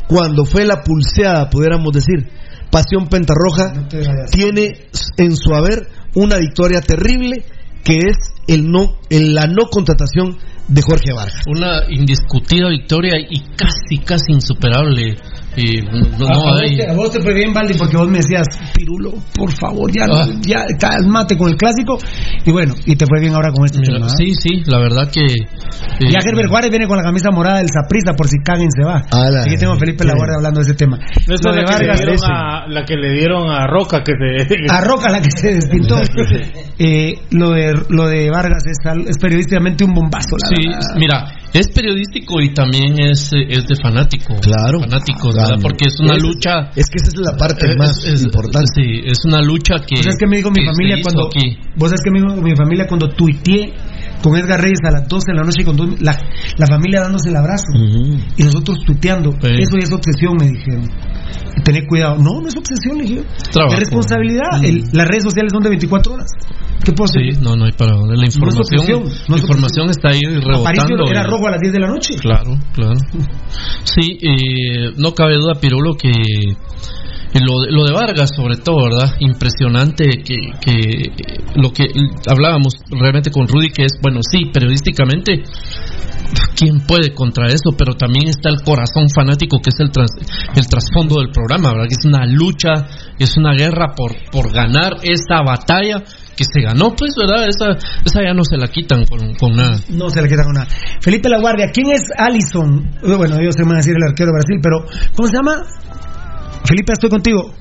[0.08, 2.28] cuando fue la pulseada, pudiéramos decir,
[2.68, 3.72] Pasión Pentarroja
[4.32, 5.86] tiene en su haber
[6.16, 7.44] una victoria terrible
[7.84, 8.16] que es
[8.48, 10.36] el no, el- la no contratación
[10.66, 11.44] de Jorge Vargas.
[11.46, 15.16] Una indiscutida victoria y casi, casi insuperable.
[15.56, 18.08] Y no, no a, a vos te, a vos te fue bien, Valdi, porque vos
[18.08, 20.26] me decías, Pirulo, por favor, ya, Ah.
[20.42, 21.98] ya calmate con el clásico.
[22.44, 24.06] Y bueno, y te fue bien ahora con este Mira, tema.
[24.06, 24.14] ¿ah?
[24.16, 25.20] sí, sí, la verdad que.
[25.24, 28.84] eh, Ya Herbert Juárez viene con la camisa morada del Saprisa por si caguen se
[28.84, 29.02] va.
[29.10, 29.42] Ala.
[29.42, 30.08] Aquí tengo a Felipe Sí.
[30.08, 30.98] Laguardia hablando de ese tema.
[31.26, 34.12] No es Lo la, de que Vargas, a, la que le dieron a Roca, que
[34.12, 34.72] se...
[34.72, 35.96] a Roca la que se despintó.
[36.82, 40.36] Eh, lo de lo de Vargas es, es periodísticamente un bombazo.
[40.42, 40.96] La Sí, verdad.
[40.96, 44.34] mira, es periodístico y también es, es de fanático.
[44.40, 44.80] Claro.
[44.80, 45.48] Fanático, Claro.
[45.50, 45.62] ¿verdad?
[45.62, 46.70] Porque es una Es- lucha.
[46.76, 48.66] Es que esa es la parte más es- importante.
[48.74, 49.96] Sí, es una lucha que.
[49.96, 51.58] ¿Vos sabes qué me dijo mi que familia cuando aquí.
[51.76, 53.72] vos sabes qué me dijo mi familia cuando tuiteé
[54.22, 56.12] con Edgar Reyes a las 12 de la noche con dos- la,
[56.58, 57.72] la familia dándose el abrazo
[58.36, 59.48] y nosotros tuiteando Sí.
[59.58, 60.88] eso ya es obsesión me dijeron
[61.64, 63.74] tener cuidado no no es obsesión le dije Trabajo.
[63.74, 64.64] es responsabilidad Mm.
[64.64, 66.26] El- las redes sociales son de 24 horas
[66.84, 67.34] ¿qué puedo hacer?
[67.34, 68.16] Sí, no, no hay para dónde.
[68.16, 70.68] La información, obsesión, no la es información está ahí rebotando.
[70.68, 72.94] Aparicio era rojo a las 10 de la noche Claro, claro.
[73.84, 76.10] Sí, eh, no cabe duda, Pirulo, que
[77.38, 79.14] lo, de- lo de Vargas, sobre todo, ¿verdad?
[79.20, 81.12] Impresionante que, que
[81.54, 81.84] lo que
[82.26, 85.44] hablábamos realmente con Rudy, que es, bueno, sí, periodísticamente,
[86.56, 87.70] ¿quién puede contra eso?
[87.76, 90.16] Pero también está el corazón fanático, que es el, tras-
[90.56, 91.88] el trasfondo del programa, ¿verdad?
[91.88, 92.72] Que es una lucha,
[93.18, 96.02] es una guerra por, por ganar esta batalla
[96.36, 97.46] que se ganó, pues, ¿verdad?
[97.48, 99.78] Esa, esa ya no se la quitan con, con nada.
[99.90, 100.66] no se le quita con nada
[101.02, 102.90] Felipe La Guardia ¿quién es Allison?
[103.02, 104.78] Bueno ellos se van a decir el arquero de Brasil pero
[105.14, 105.62] ¿cómo se llama?
[106.64, 107.52] Felipe estoy contigo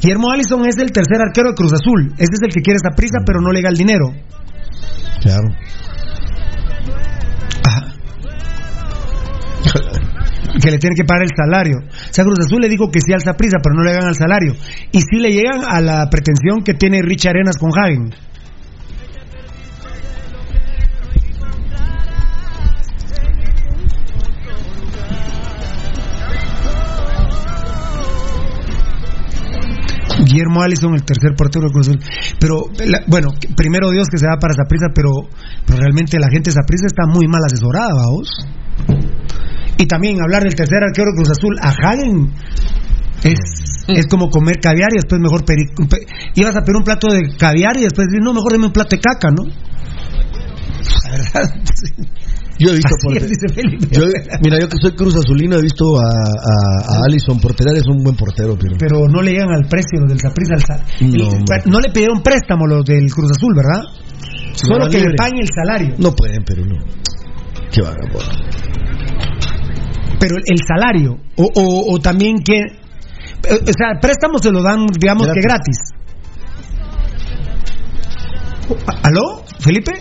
[0.00, 2.94] Guillermo Allison es el tercer arquero de Cruz Azul este es el que quiere esa
[2.94, 4.12] prisa pero no le da el dinero
[5.24, 5.48] Claro.
[10.60, 11.78] que le tiene que pagar el salario.
[11.78, 14.14] O sea, Cruz Azul le dijo que sí al prisa, pero no le hagan al
[14.14, 14.54] salario.
[14.92, 18.14] Y sí le llegan a la pretensión que tiene Rich Arenas con Hagen.
[30.34, 32.00] Guillermo Allison, el tercer portero de Cruz Azul.
[32.40, 35.10] Pero, la- bueno, primero Dios que se va para Zaprisa, pero,
[35.64, 38.28] pero realmente la gente de Zaprisa está muy mal asesorada, vamos.
[39.78, 42.32] Y también hablar del tercer arquero de Cruz Azul a Hagen
[43.24, 45.66] es, es como comer caviar y después mejor pedir.
[45.88, 48.72] pe- ibas a pedir un plato de caviar y después decir, no, mejor deme un
[48.72, 49.44] plato de caca, ¿no?
[51.04, 51.54] La verdad.
[52.58, 52.94] Yo he visto
[53.54, 53.86] Felipe.
[53.90, 54.04] yo-
[54.42, 58.02] mira, yo que soy Cruz Azulino he visto a, a, a Allison porterar, es un
[58.04, 60.54] buen portero, pero Pero no le llegan al precio los del Saprissa.
[61.00, 61.30] No,
[61.72, 63.82] no le pidieron préstamo los del Cruz Azul, ¿verdad?
[64.54, 65.94] Solo que le paguen el salario.
[65.98, 66.76] no pueden, pero no.
[67.72, 68.20] Qué vagabundo.
[70.20, 72.60] Pero el, salario, o, o- o también que.
[73.50, 75.76] O sea, préstamos se lo dan, digamos que gratis.
[79.02, 79.42] ¿Aló?
[79.58, 79.92] ¿Felipe?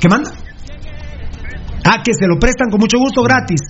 [0.00, 0.30] ¿Qué manda?
[1.86, 3.60] Ah, que se lo prestan con mucho gusto gratis.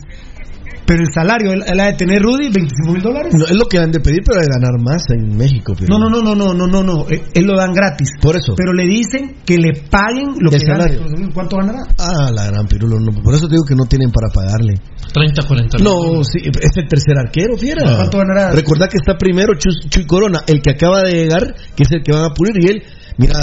[0.87, 3.35] Pero el salario, él, él ha de tener Rudy 25 mil dólares.
[3.37, 5.75] No, es lo que han de pedir, pero de ganar más en México.
[5.77, 7.09] Pero No, no, no, no, no, no, no, no.
[7.09, 8.09] Él, él lo dan gratis.
[8.23, 8.55] Por eso.
[8.57, 10.85] Pero le dicen que le paguen lo que gana.
[10.87, 11.03] salario.
[11.35, 11.81] ¿Cuánto ganará?
[11.99, 13.01] Ah, la gran pirulo.
[13.01, 14.75] No, por eso te digo que no tienen para pagarle.
[15.13, 17.83] 30, 40 No, sí, es el tercer arquero, fiera.
[17.97, 18.53] ¿Cuánto ganará?
[18.53, 22.03] Recuerda que está primero Chuy, Chuy Corona, el que acaba de llegar, que es el
[22.05, 22.83] que van a pulir, y él,
[23.19, 23.35] mira,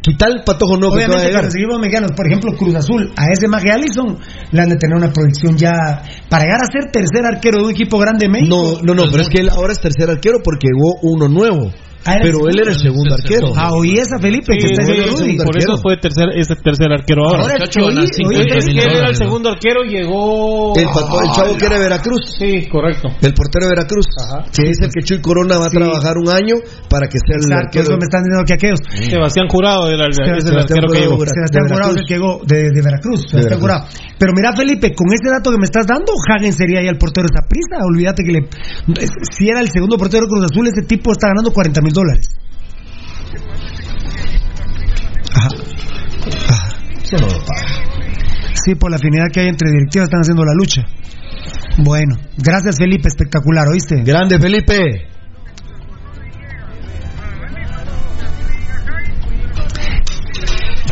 [0.00, 1.50] quita el patojo nuevo que llegar.
[1.50, 4.18] seguimos mexicanos, por ejemplo, Cruz Azul, a ese Magia Allison
[4.52, 5.70] le han de tener una proyección ya.
[6.28, 8.80] Para llegar a ser tercer arquero de un equipo grande de México.
[8.82, 11.70] No, no, no, pero es que él ahora es tercer arquero porque llegó uno nuevo.
[12.08, 13.52] Ah, el Pero él era el segundo arquero.
[13.56, 15.36] Ah, oí esa Felipe, que está diciendo Rudy.
[15.44, 17.42] por eso fue tercer, es el tercer arquero ahora.
[17.42, 20.72] Ahora Muchacho, oí- gana oí- 50 Es mil que él era el segundo arquero, llegó.
[20.76, 22.22] El, pato- el chavo que era de Veracruz.
[22.38, 23.08] Sí, correcto.
[23.20, 24.06] El portero de Veracruz.
[24.56, 26.54] Que es el que Chuy Corona va a trabajar un año
[26.88, 27.84] para que sea el Exacto, arquero.
[27.84, 28.80] eso me están diciendo que aquellos.
[29.10, 31.16] Sebastián Jurado era el, es el Sebastián arquero que llegó.
[31.28, 33.20] Sebastián Jurado es el que llegó de, de Veracruz.
[33.28, 33.60] Sebastián Veracruz.
[33.60, 33.82] Jurado.
[34.18, 37.26] Pero mira, Felipe, con ese dato que me estás dando, Hagen sería ya el portero
[37.28, 37.84] de esa prisa.
[37.84, 38.40] Olvídate que le.
[39.36, 42.28] Si era el segundo portero de Cruz Azul, ese tipo está ganando 40 mil dólares.
[45.34, 45.48] Ajá.
[48.64, 50.82] Sí, por la afinidad que hay entre directivas están haciendo la lucha.
[51.78, 54.02] Bueno, gracias Felipe, espectacular, ¿oíste?
[54.02, 55.08] Grande Felipe.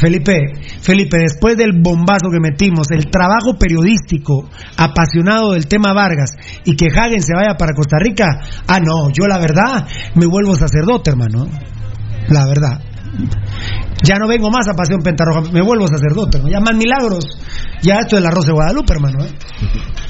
[0.01, 0.37] Felipe,
[0.83, 6.31] Felipe, después del bombazo que metimos, el trabajo periodístico apasionado del tema Vargas
[6.65, 10.55] y que Hagen se vaya para Costa Rica, ah no, yo la verdad me vuelvo
[10.55, 11.49] sacerdote, hermano.
[12.29, 12.81] La verdad.
[14.03, 16.53] Ya no vengo más a Pasión Pentarroja, me vuelvo sacerdote, hermano.
[16.53, 17.25] Ya más milagros.
[17.83, 19.25] Ya esto es el arroz de Guadalupe, hermano.
[19.25, 19.31] ¿eh?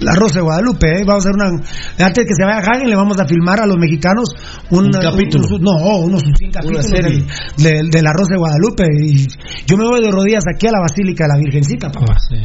[0.00, 1.04] El arroz de Guadalupe, ¿eh?
[1.06, 2.06] Vamos a hacer una.
[2.06, 4.34] Antes que se vaya Hagen, le vamos a filmar a los mexicanos
[4.70, 5.44] un, Un capítulo.
[5.50, 7.26] un- no, unos 100 capítulos del,
[7.56, 8.84] del- del arroz de Guadalupe.
[9.02, 9.26] Y
[9.66, 12.14] yo me voy de rodillas aquí a la Basílica de la Virgencita, papá.
[12.14, 12.36] Ah, sí.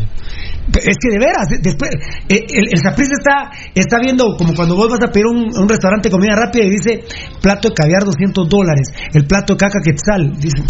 [0.78, 1.90] Es que de veras, de- después,
[2.30, 5.60] eh, el, el Saprissa está, está viendo como cuando vos vas a pedir un, a
[5.62, 7.04] un restaurante de comida rápida y dice
[7.42, 10.32] plato de caviar 200 dólares, el plato de caca quetzal.
[10.40, 10.64] Dice,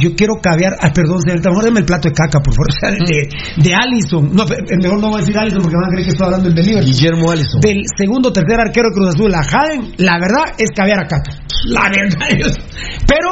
[0.00, 2.76] yo quiero caviar, ah, perdón, señorita, mejor deme el plato de caca, por favor, o
[2.78, 3.28] sea, de,
[3.62, 4.30] de Allison.
[4.34, 6.48] No, pe- mejor no voy a decir Allison porque van a creer que estoy hablando
[6.48, 6.86] del delivery.
[6.86, 7.60] Guillermo Allison.
[7.60, 11.32] Del segundo tercer arquero de Cruz Azul, la Hagen, la verdad es caviar a caca.
[11.66, 12.58] La verdad es.
[13.06, 13.30] Pero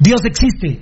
[0.00, 0.80] Dios existe.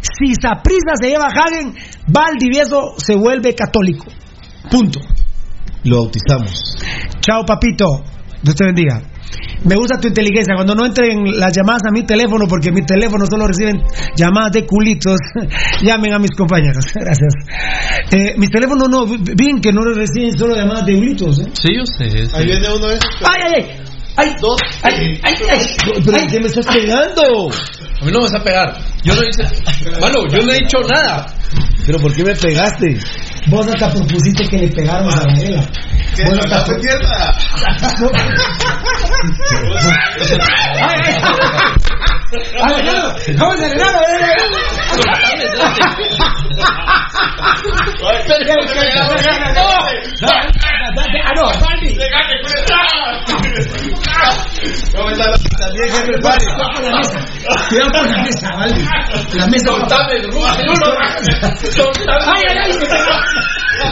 [0.00, 1.74] Si Saprissa se lleva a Hagen,
[2.08, 4.06] Valdivieso se vuelve católico.
[4.70, 5.00] Punto.
[5.84, 6.76] Lo bautizamos.
[7.20, 7.86] Chao, papito.
[8.42, 9.02] Dios te bendiga.
[9.64, 10.54] Me gusta tu inteligencia.
[10.54, 13.82] Cuando no entren las llamadas a mi teléfono, porque mi teléfono solo reciben
[14.16, 15.18] llamadas de culitos,
[15.82, 16.84] llamen a mis compañeros.
[16.94, 17.34] Gracias.
[18.10, 21.38] Eh, mi teléfono no, bien que no reciben solo llamadas de culitos.
[21.40, 21.46] ¿eh?
[21.54, 22.10] Sí, yo sé.
[22.26, 22.30] sí.
[22.34, 23.10] Ahí viene uno de esos.
[23.22, 23.76] ¡Ay, ay, ay!
[24.14, 24.60] ¡Ay, dos!
[24.82, 25.66] ¡Ay, ay, ay!
[26.04, 27.22] ¿Pero qué me estás pegando?
[27.22, 28.76] A mí no me vas a pegar.
[29.04, 29.42] Yo no hice.
[30.00, 31.26] Mano, yo no he dicho nada.
[31.86, 32.98] ¿Pero por qué me pegaste?
[33.48, 35.66] Vos hasta propusiste que le pegáramos a Varela.
[36.26, 36.76] Vos hasta pro-
[38.12, 38.28] ¡Ay,
[43.38, 44.00] ¡Vamos al enano!
[51.24, 51.44] ¡Ah, no!
[51.60, 51.96] ¡Baldi!
[55.58, 56.46] También Pari.
[57.68, 58.82] Cuidado con la mesa, Baldi.
[59.34, 59.66] La mesa.
[59.66, 60.64] Soltame, Rudy,
[61.70, 62.22] Soltame.
[62.26, 62.72] ¡Ay, ay, ay!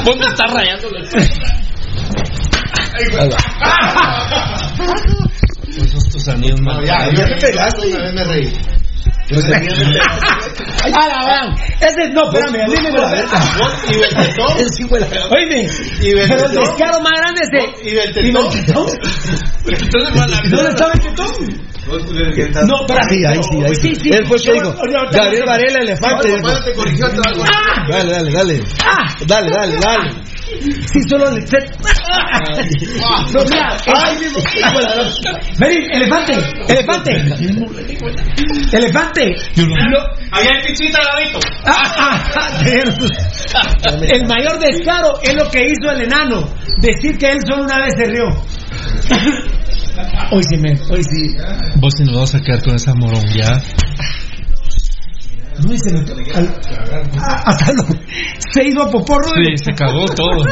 [0.04, 1.00] Vos me estás rayando la
[5.68, 6.84] Esos tus anillos más.
[6.84, 8.79] Ya, ya me pegaste y una vez me reí.
[9.32, 11.54] ¡Ah, la van!
[11.80, 12.98] Ese no, espérame, a mí me la
[13.88, 14.58] Y Beltetón.
[15.30, 15.68] Oíme,
[16.00, 17.90] Y pero el descaro más grande es de.
[17.90, 18.46] Y Beltetón.
[20.20, 21.60] A- ¿Dónde está Beltetón?
[22.66, 23.08] No, espérame.
[23.08, 24.10] Sí, ahí sí, ahí sí.
[24.10, 24.74] Él fue el que dijo,
[25.12, 26.28] Gabriel Varela, elefante.
[27.04, 27.44] Otra vez.
[27.88, 28.62] Dale, dale, dale.
[28.84, 29.14] ¡Ah!
[29.26, 30.10] Dale, dale, dale.
[30.60, 31.40] Sí, solo le.
[33.32, 33.76] No, mira.
[35.58, 36.32] Vení, elefante,
[36.68, 37.12] elefante.
[38.72, 39.36] Elefante.
[40.32, 41.38] Había el pichita al ladito.
[41.64, 42.62] Ah, ah, ah,
[44.12, 46.48] El mayor descaro es lo que hizo el enano.
[46.80, 48.24] Decir que él solo una vez se rió.
[50.32, 51.36] Hoy sí, me, hoy sí.
[51.76, 53.24] Vos si nos vas a quedar con esa morón
[55.68, 56.54] Uy, se metió al-
[57.18, 57.84] Ah, hasta lo-
[58.52, 59.28] se hizo a poporro.
[59.34, 60.44] Sí, se cagó todo.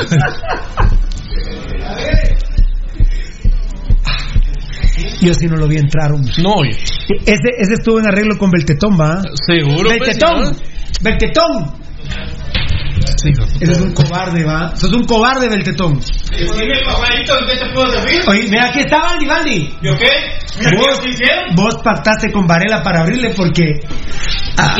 [5.20, 6.12] Yo sí no lo vi entrar.
[6.12, 6.32] hombre.
[6.42, 6.54] No.
[6.64, 9.22] Ese, ese estuvo en arreglo con Beltetón, ¿va?
[9.46, 9.88] Seguro.
[9.88, 10.42] pues, Beltetón.
[10.44, 10.50] ¿no?
[11.02, 11.87] Beltetón.
[13.16, 13.30] Sí.
[13.60, 14.76] Ese es un cobarde, ¿va?
[14.76, 16.00] Sos un cobarde, Beltetón.
[16.30, 18.20] Dime, papadito, ¿en qué te puedo servir?
[18.28, 19.78] Oye, mira, aquí está Valdi, Valdi.
[19.82, 20.08] ¿Yo qué?
[20.60, 21.00] ¿Qué Vos,
[21.54, 23.80] vos pactaste con Varela para abrirle porque.
[24.56, 24.76] Ah,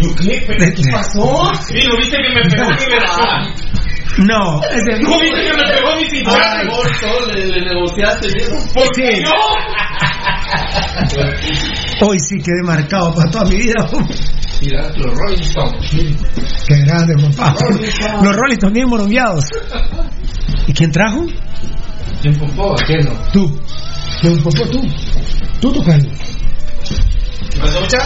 [0.00, 0.44] ¿Yo qué?
[0.46, 1.50] ¿Pero qué pasó?
[1.66, 3.61] Sí, ¿no viste que me pegó mi versión?
[4.18, 6.04] No, ese ¿No viste que me pegó mi
[7.34, 8.28] le, le negociaste,
[8.74, 9.02] ¿Por Sí.
[9.02, 9.30] qué yo?
[12.06, 13.88] Hoy sí quedé marcado para toda mi vida.
[14.60, 15.90] Mira, los Rolling Stones.
[16.68, 17.54] Qué grande, papá.
[18.22, 19.44] Los Rolling Stones bien morongueados.
[20.66, 21.24] ¿Y quién trajo?
[22.20, 22.74] ¿Quién popó?
[22.86, 23.12] ¿Qué no?
[23.32, 23.60] Tú.
[24.20, 24.80] ¿Quién popó tú?
[25.60, 26.08] Tú, tu Cali.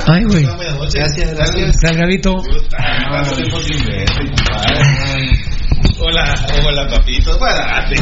[0.09, 0.45] Ay, güey.
[0.95, 1.77] Gracias, gracias.
[1.81, 2.35] Salgadito.
[5.99, 6.35] Hola,
[6.67, 7.39] hola, papito.
[7.39, 7.97] Párate.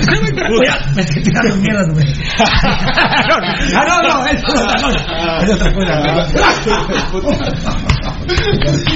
[0.94, 2.06] Me estoy tirando mierda, güey.
[3.76, 4.98] Ah, no, no, es otra cosa.
[5.42, 5.92] Es otra cosa.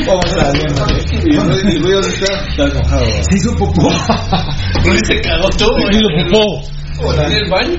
[0.06, 0.66] Vamos a ver.
[1.24, 3.04] Y Ruido está enojado.
[3.28, 3.90] Se hizo popó.
[5.04, 5.76] Se cagó todo.
[5.90, 6.44] Se hizo popó.
[7.22, 7.76] ¿En el baño?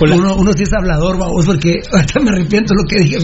[0.00, 3.18] Uno, uno sí es hablador, vamos, porque ahorita me arrepiento lo que dije.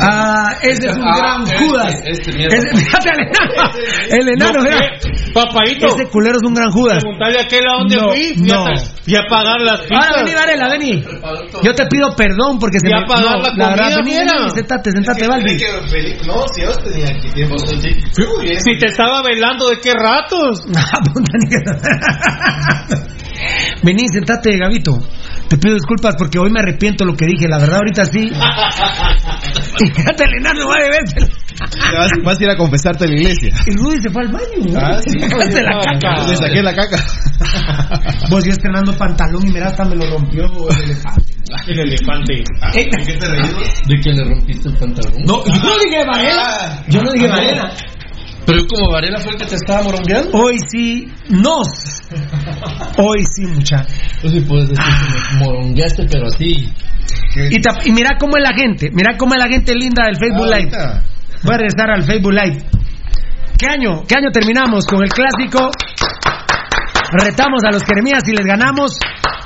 [0.00, 1.94] Ah, ese es un Ah, gran este, Judas.
[2.04, 2.30] este.
[2.30, 3.70] Ese- fíjate al enano.
[4.10, 4.60] El enano.
[5.86, 6.98] Ese culero es un gran Judas.
[7.02, 8.34] Preguntarle a aquel a dónde No, fui.
[8.34, 8.64] Fui a no.
[8.64, 10.06] ta- Fui a pagar las pizzas.
[10.08, 11.04] Ahora vení, Varela, vení.
[11.62, 13.06] Yo te pido perdón porque se me...
[13.06, 14.32] pagar no, la la verdad, comida, vení, mira.
[14.38, 15.58] vení, sentate, sentate, Valdi.
[16.26, 17.54] No, si yo tenía aquí tiempo.
[17.56, 18.60] Muy bien.
[18.60, 20.64] Si te estaba velando, ¿de qué ratos?
[20.76, 21.00] Ah,
[23.82, 24.92] Vení, sentate, Gabito.
[25.48, 27.48] Te pido disculpas porque hoy me arrepiento de lo que dije.
[27.48, 28.30] La verdad, ahorita sí.
[29.78, 31.14] Y enano va de vez.
[31.96, 33.52] Vas, vas a ir a confesarte a la iglesia.
[33.66, 34.76] Y Rudy se fue al baño.
[34.76, 35.18] Ah, sí.
[35.18, 35.28] La
[35.80, 36.26] caca.
[36.26, 36.96] Le saqué la caca.
[38.30, 41.32] Vos yo estrenando pantalón y mira hasta me lo rompió el elefante.
[41.66, 42.34] El elefante.
[42.74, 42.86] Eh,
[43.86, 45.22] ¿De que le rompiste el pantalón?
[45.24, 46.84] No, yo no dije Varela.
[46.88, 47.72] Yo no dije Varela.
[48.46, 50.30] Pero como Varela fue el que te estaba morongueando.
[50.38, 51.66] Hoy sí, nos.
[52.98, 53.84] Hoy sí, mucha.
[54.22, 56.72] Tú sí puedes decir que me morongueaste, pero así.
[57.50, 58.90] Y, ta- y mira cómo es la gente.
[58.92, 60.70] Mira cómo es la gente linda del Facebook Live.
[61.42, 62.64] Voy a regresar al Facebook Live.
[63.58, 64.02] ¿Qué año?
[64.06, 65.70] ¿Qué año terminamos con el clásico?
[67.12, 68.98] Retamos a los Jeremías y les ganamos.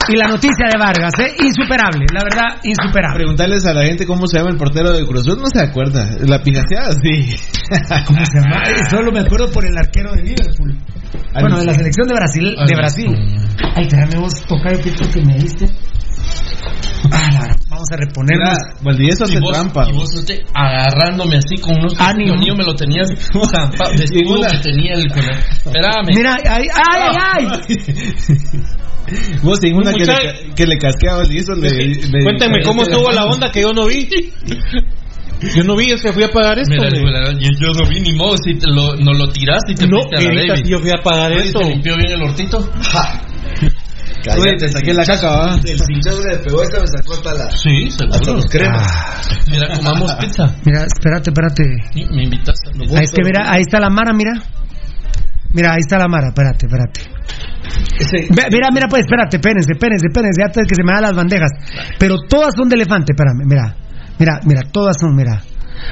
[0.09, 1.37] Y la noticia de Vargas, ¿eh?
[1.45, 3.17] Insuperable, la verdad, insuperable.
[3.17, 6.11] Preguntarles a la gente cómo se llama el portero de Cruz Azul, no se acuerda.
[6.27, 7.37] La pinaceada, sí.
[8.07, 8.63] ¿Cómo se llama?
[8.91, 10.79] Solo me acuerdo por el arquero de Liverpool.
[11.33, 12.57] Bueno, de la selección de Brasil.
[12.67, 13.17] De Brasil.
[13.77, 15.67] Ay, espérame vos, tocayo, ¿qué fue que me diste?
[17.13, 18.59] Ah, la- vamos a reponernos.
[18.83, 19.87] Valdivieso hace vos, trampa.
[19.89, 22.35] y vos este, agarrándome así con unos Ánimo.
[22.47, 23.09] Yo me lo tenías
[23.51, 26.07] zampado, que tenía el Espérame.
[26.15, 28.61] Mira, ay, ay, ay, ay.
[29.43, 33.11] Vos en una que le, que le casquea a Valdivieso le, le- Cuéntame cómo estuvo
[33.11, 34.09] la onda que yo no vi.
[35.57, 36.75] Yo no vi, es que fui a pagar esto.
[36.75, 39.87] Mira, yo, yo no vi ni modo si te lo, no lo tiraste y te
[39.89, 40.65] No, a la David.
[40.67, 41.61] yo fui a pagar esto.
[41.61, 42.71] ¿Te limpió bien el hortito?
[44.39, 45.55] Oye, te saqué la caca, va.
[45.55, 47.51] El cinchón le pegó esta, me sacó hasta la.
[47.51, 49.47] Sí, Hasta los cremas.
[49.51, 50.45] Mira, comamos pizza.
[50.65, 51.65] Mira, espérate, espérate.
[51.93, 52.29] Sí, me.
[52.97, 54.33] Ah, es que mira, ahí está la Mara, mira.
[55.53, 57.01] Mira, ahí está la Mara, espérate, espérate.
[58.51, 61.51] Mira, mira, pues, espérate, espérense, espérense, espérense, antes que se me dan las bandejas.
[61.99, 63.77] Pero todas son de elefante, espérame, mira.
[64.19, 65.41] Mira, mira, todas son, mira.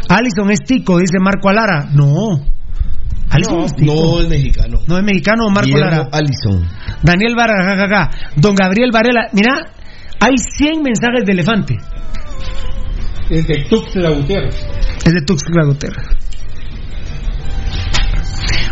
[0.09, 1.86] Alison es tico, dice Marco Alara.
[1.92, 2.57] No.
[3.76, 3.94] Tico.
[3.94, 4.78] No, es mexicano.
[4.86, 6.09] No es mexicano, Marco Guillermo Lara.
[6.12, 6.68] Allison.
[7.02, 8.10] Daniel jajaja.
[8.36, 9.28] Don Gabriel Varela.
[9.32, 9.55] Mira,
[10.20, 11.76] hay 100 mensajes de elefante.
[13.30, 14.55] Es de Tuxtla Gutiérrez.
[15.05, 16.27] Es de Tuxtla Gutiérrez.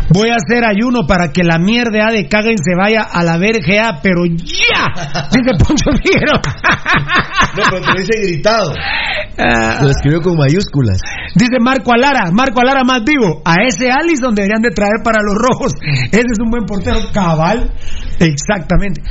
[0.09, 3.99] Voy a hacer ayuno para que la mierda de caguen se vaya a la verga,
[4.01, 5.27] pero ya.
[5.31, 6.39] Dice Poncho Figuero.
[7.55, 8.73] No, pero te lo dice gritado.
[9.37, 10.97] Ah, Lo escribió con mayúsculas.
[11.35, 13.41] dice Marco Alara, Marco Alara más vivo.
[13.45, 15.73] A ese Allison deberían de traer para los rojos.
[16.11, 17.71] Ese es un buen portero cabal.
[18.19, 19.01] Exactamente.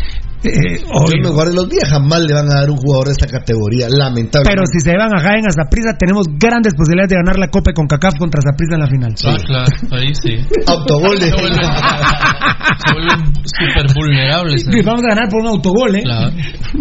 [0.44, 1.22] Eh, Yo obvio.
[1.22, 4.46] me guardé los días, jamás le van a dar un jugador de esta categoría, lamentable.
[4.48, 7.72] Pero si se van a Jaén a Zaprisa, tenemos grandes posibilidades de ganar la Copa
[7.72, 9.14] con CACAF contra Zaprisa en la final.
[9.24, 10.36] Ah, claro, ahí sí.
[10.66, 11.30] Autogol de...
[11.30, 14.62] Se vuelven, súper vulnerables.
[14.62, 16.02] Sí, Vamos a ganar por un autogol, ¿eh?
[16.02, 16.30] Claro.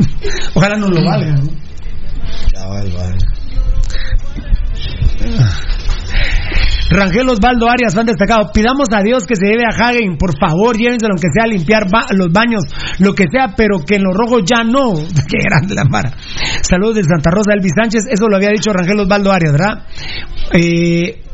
[0.54, 1.36] Ojalá nos lo valgan.
[1.36, 1.50] ¿no?
[2.54, 3.18] Cabal, vale.
[6.96, 8.52] Rangel Osvaldo Arias, fan destacado.
[8.54, 12.32] Pidamos a Dios que se lleve a Hagen, por favor, llévenselo aunque sea limpiar los
[12.32, 12.64] baños,
[13.00, 14.94] lo que sea, pero que en los rojos ya no.
[15.30, 16.12] Qué grande la mara.
[16.62, 19.84] Saludos de Santa Rosa, Elvis Sánchez, eso lo había dicho Rangel Osvaldo Arias, ¿verdad?
[20.54, 21.25] Eh,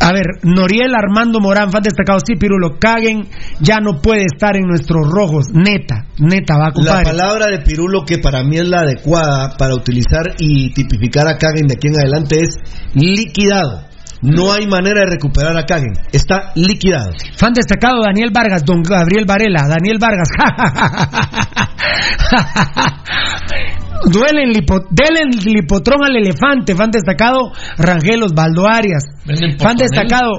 [0.00, 3.28] a ver, Noriel Armando Morán, fan destacado, sí, Pirulo, Caguen
[3.60, 7.04] ya no puede estar en nuestros rojos, neta, neta, va, La compadre.
[7.04, 11.66] palabra de Pirulo que para mí es la adecuada para utilizar y tipificar a Kagen
[11.66, 12.56] de aquí en adelante es
[12.94, 13.90] liquidado.
[14.22, 15.94] No hay manera de recuperar a Kagen.
[16.12, 17.12] Está liquidado.
[17.36, 20.28] Fan destacado, Daniel Vargas, don Gabriel Varela, Daniel Vargas.
[24.06, 29.04] Duele el lipo, dele el lipotrón al elefante, fan destacado, Rangel Osvaldo Arias.
[29.24, 29.76] Venden Fan portonel.
[29.78, 30.30] destacado,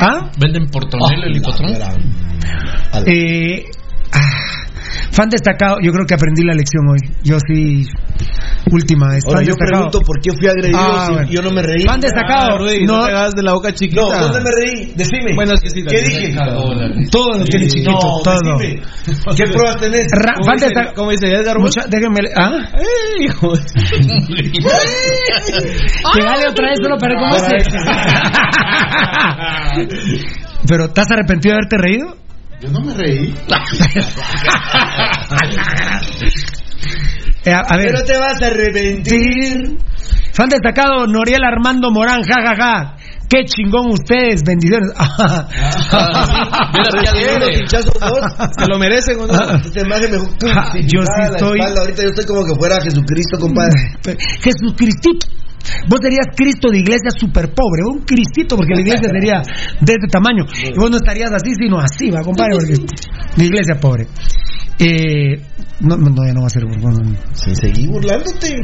[0.00, 0.30] ¿ah?
[0.38, 1.72] ¿Venden por tonel el hipotrón?
[3.06, 3.64] Eh,
[4.12, 4.41] ah,
[5.12, 6.98] fan destacado, yo creo que aprendí la lección hoy.
[7.22, 7.86] Yo sí,
[8.70, 9.22] última vez.
[9.26, 9.90] Ahora fan yo destacado.
[9.90, 11.28] pregunto por qué fui agredido Ah, si bueno.
[11.30, 11.84] yo no me reí.
[11.84, 14.00] Fan destacado, Ah, Rudy, no, no, te hagas de la boca chiquita.
[14.00, 14.92] No, ¿dónde me reí?
[14.96, 15.34] Decime.
[15.34, 16.34] Bueno, es que sí, ¿Qué dije?
[17.10, 18.58] todo lo tiene chiquito, No, todo.
[18.58, 18.82] decime.
[19.36, 20.06] ¿Qué pruebas tenés?
[20.12, 20.94] Ra- ¿Cómo fan dice- destacado.
[20.96, 21.58] cómo dice Edgar?
[21.58, 22.68] Mucha- déjenme, ¿ah?
[22.78, 23.52] ¡Eh, hijo!
[26.14, 27.56] Llegale otra vez solo para cómo se.
[30.68, 32.16] Pero, ¿estás arrepentido de haberte reído?
[32.62, 33.34] Yo no me reí.
[37.44, 37.88] Eh, a, a ver.
[37.88, 39.76] Pero te vas a arrepentir.
[40.32, 42.96] Fan destacado, Noriel Armando Morán, ja, ja, ja.
[43.28, 44.92] Qué chingón ustedes, bendiciones.
[48.00, 48.20] Vos.
[48.56, 49.34] ¿Se lo merecen o no?
[49.34, 51.80] Ah, yo sí Ah, estoy- espalda.
[51.80, 53.72] Ahorita yo estoy como que fuera Jesucristo, compadre.
[54.40, 55.26] Jesucristito.
[55.88, 59.42] Vos serías Cristo de iglesia súper pobre, un Cristito, porque la iglesia sería
[59.80, 60.44] de este tamaño.
[60.74, 62.74] Y vos no estarías así, sino así, va, compadre, porque
[63.36, 64.06] la iglesia pobre.
[64.78, 65.40] Eh,
[65.80, 66.64] no, no, no, ya no va a ser.
[66.64, 66.98] bueno,
[67.34, 68.56] Sí, seguí burlándote.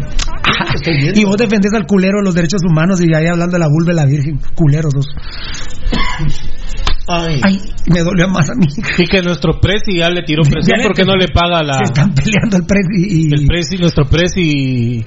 [1.14, 3.92] Y vos defendés al culero de los derechos humanos y ahí hablando de la vulva
[3.92, 4.40] de la virgen.
[4.54, 5.06] Culeros dos.
[7.08, 7.40] Ay.
[7.42, 8.66] Ay, me dolió más a mí.
[8.98, 11.84] Y que nuestro presi ya le tiró presión Ya porque no le paga la Se
[11.84, 13.32] están peleando el precio y.
[13.32, 15.04] el presi, nuestro presi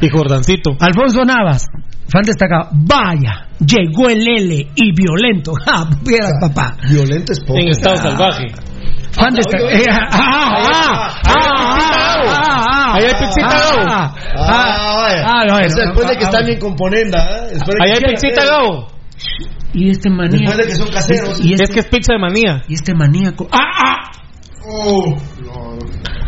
[0.00, 0.76] y Jordancito.
[0.80, 1.66] Alfonso Navas,
[2.08, 2.68] fan destacado.
[2.72, 5.52] Vaya, llegó el L y violento.
[5.64, 6.76] Ja, viera, papá.
[6.88, 7.58] Violento es poco.
[7.58, 8.46] En estado salvaje.
[9.12, 9.70] Fan destacado.
[9.70, 13.86] Eh, ah, ah, ah, ah, ah, ah, Ahí hay Gabo.
[13.88, 15.24] ah, Ah, ah, vaya.
[15.26, 17.48] ah, O sea, después de que ah, están ah, bien con ponenda, ¿eh?
[17.52, 18.46] Espero que Ahí hay ver.
[18.46, 18.88] Gabo.
[19.72, 20.36] Y este maníaco.
[20.38, 21.40] Después de que son caseros.
[21.44, 22.62] Y Es este, que es pizza de manía.
[22.68, 23.48] y este maníaco.
[23.50, 24.12] ¡Ah, ah!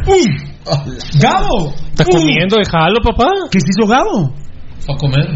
[0.07, 0.27] ¡Uy!
[1.21, 1.73] ¡Gabo!
[1.91, 2.13] ¿Está ¡Uy!
[2.13, 2.57] comiendo?
[2.57, 3.27] Déjalo, papá.
[3.51, 4.33] ¿Qué se hizo Gabo?
[4.81, 5.27] Fue a comer.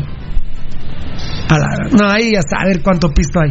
[1.51, 3.51] A la- no, ahí a saber cuánto pisto hay.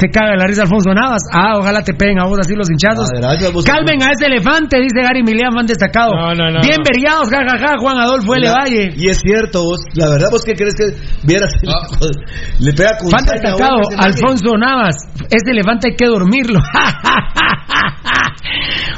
[0.00, 1.22] Se caga la risa Alfonso Navas.
[1.30, 3.10] Ah, ojalá te peguen a vos así los hinchazos.
[3.14, 6.12] Gracias, vos- Calmen a ese elefante, dice Gary Milian, van destacado.
[6.16, 6.84] No, no, no, Bien no.
[6.88, 8.48] verillados, jajaja, Juan Adolfo L.
[8.48, 8.94] Valle.
[8.96, 10.84] Y es cierto, vos, la verdad, vos qué crees que
[11.24, 11.86] vieras el Ah.
[12.00, 12.08] de-
[12.64, 13.76] le pega con Fan saña a destacado.
[13.98, 14.96] Alfonso Navas.
[15.30, 16.60] Ese elefante hay que dormirlo.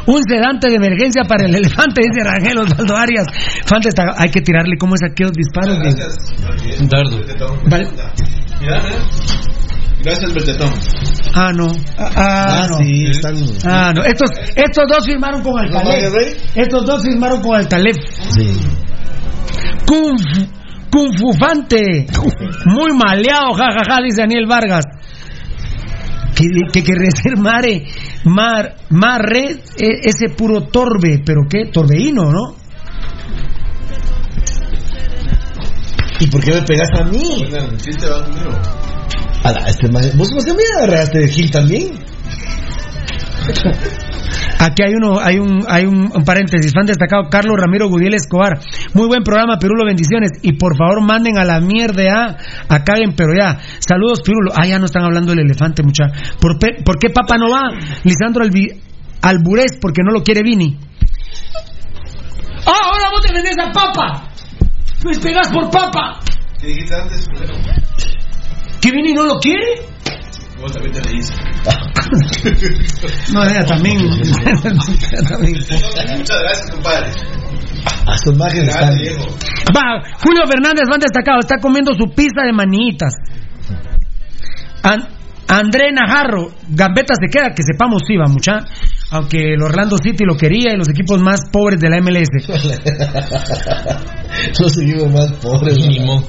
[0.07, 3.27] Un sedante de emergencia para el elefante, dice Rangel Osvaldo Arias.
[3.66, 5.79] Fan destacado, hay que tirarle como es aquellos disparos.
[5.79, 7.20] de- Un dardo.
[7.69, 7.89] Vale.
[10.03, 10.70] Gracias, Bertetón.
[11.35, 11.66] Ah, no.
[11.97, 12.79] Ah, Ah, no.
[12.79, 13.35] sí, están.
[13.65, 14.03] Ah, no.
[14.05, 16.57] Estos, estos dos firmaron con ¿No, Altalef.
[16.57, 17.97] Estos dos firmaron con Altalef.
[18.31, 18.57] Sí.
[19.87, 20.49] Kung, fu-
[20.91, 22.07] kung fufante.
[22.66, 24.85] Muy maleado, jajaja, dice Daniel Vargas.
[26.35, 27.85] ¿Qué, qué querría decir mare?
[28.24, 32.57] Mar, marre, e- ese puro torbe, pero qué, torbeíno, ¿no?
[36.20, 37.45] ¿Y por qué me pegas a mí?
[37.49, 38.07] Ala, este
[39.43, 41.90] maje- ¿Vos no se me agarraste de Gil también?
[44.59, 48.60] Aquí hay uno, hay un, hay un, un paréntesis, fan destacado, Carlos Ramiro Gudiel Escobar.
[48.94, 50.31] Muy buen programa, Pirulo, bendiciones.
[50.43, 52.02] Y por favor manden a la mierda
[52.69, 53.59] a, a Caguen, pero ya.
[53.81, 54.52] Saludos, Pirulo.
[54.55, 56.05] Ah, ya no están hablando del elefante, mucha.
[56.40, 57.70] ¿Por, ¿por qué Papa no va?
[58.05, 58.81] Lisandro Albi-
[59.23, 60.78] Alburés, porque no lo quiere Vini.
[62.64, 64.28] ¡Ah, ahora vos te vendés a Papa!
[65.05, 66.20] ¡Me pegas por Papa!
[66.60, 67.27] ¿Qué dijiste antes?
[68.82, 69.86] ¿Que Vini no lo quiere?
[70.60, 71.34] Vos también te leíste.
[73.32, 73.98] No, ella también.
[74.00, 75.54] Ella también.
[76.18, 77.10] Muchas gracias, compadre.
[78.06, 78.94] A sus están.
[79.74, 83.14] Va, Julio Fernández, van destacado, está comiendo su pizza de manitas.
[84.82, 85.09] An-
[85.48, 88.64] André Najarro, Gambetta se queda, que sepamos sí, va mucha.
[89.10, 92.28] Aunque el Orlando City lo quería y los equipos más pobres de la MLS.
[94.60, 95.76] Los seguimos más pobres.
[95.76, 96.22] Mínimo.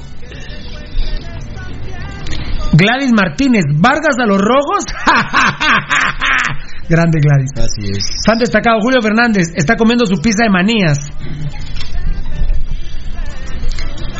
[2.76, 4.84] Gladys Martínez, Vargas a los rojos.
[6.88, 7.52] Grande Gladys.
[7.56, 8.04] Así es.
[8.26, 10.98] Fan destacado, Julio Fernández, está comiendo su pizza de manías.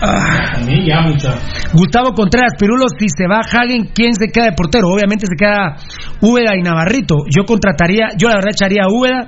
[0.01, 0.57] Ah.
[0.57, 1.37] A mí ya mucha.
[1.73, 4.89] Gustavo Contreras, Pirulo, si se va Hagen, ¿quién se queda de portero?
[4.89, 5.77] Obviamente se queda
[6.21, 7.25] Úbeda y Navarrito.
[7.29, 9.27] Yo contrataría, yo la verdad echaría a Úbeda,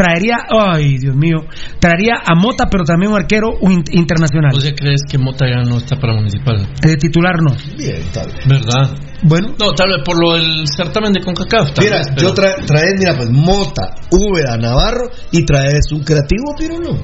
[0.00, 1.44] traería, ay Dios mío,
[1.78, 3.50] traería a Mota, pero también un arquero
[3.92, 4.52] internacional.
[4.54, 6.56] ¿Vos ya crees que Mota ya no está para municipal?
[6.80, 7.54] De titular no.
[7.76, 8.48] Bien, tal vez.
[8.48, 8.96] ¿Verdad?
[9.22, 9.48] Bueno.
[9.58, 11.78] No, tal vez por lo del certamen de CONCACAF.
[11.78, 16.54] Mira, vez, pero- yo tra traes, mira, pues Mota, Úbeda, Navarro y traes un creativo,
[16.58, 16.96] pero no.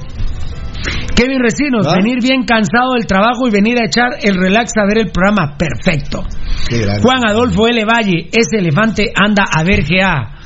[1.15, 1.95] Kevin Recinos, ¿Ah?
[1.97, 5.55] venir bien cansado del trabajo y venir a echar el relax a ver el programa.
[5.57, 6.23] Perfecto.
[6.67, 7.01] Qué grande.
[7.03, 7.83] Juan Adolfo L.
[7.85, 10.36] Valle, ese elefante anda a ver GA.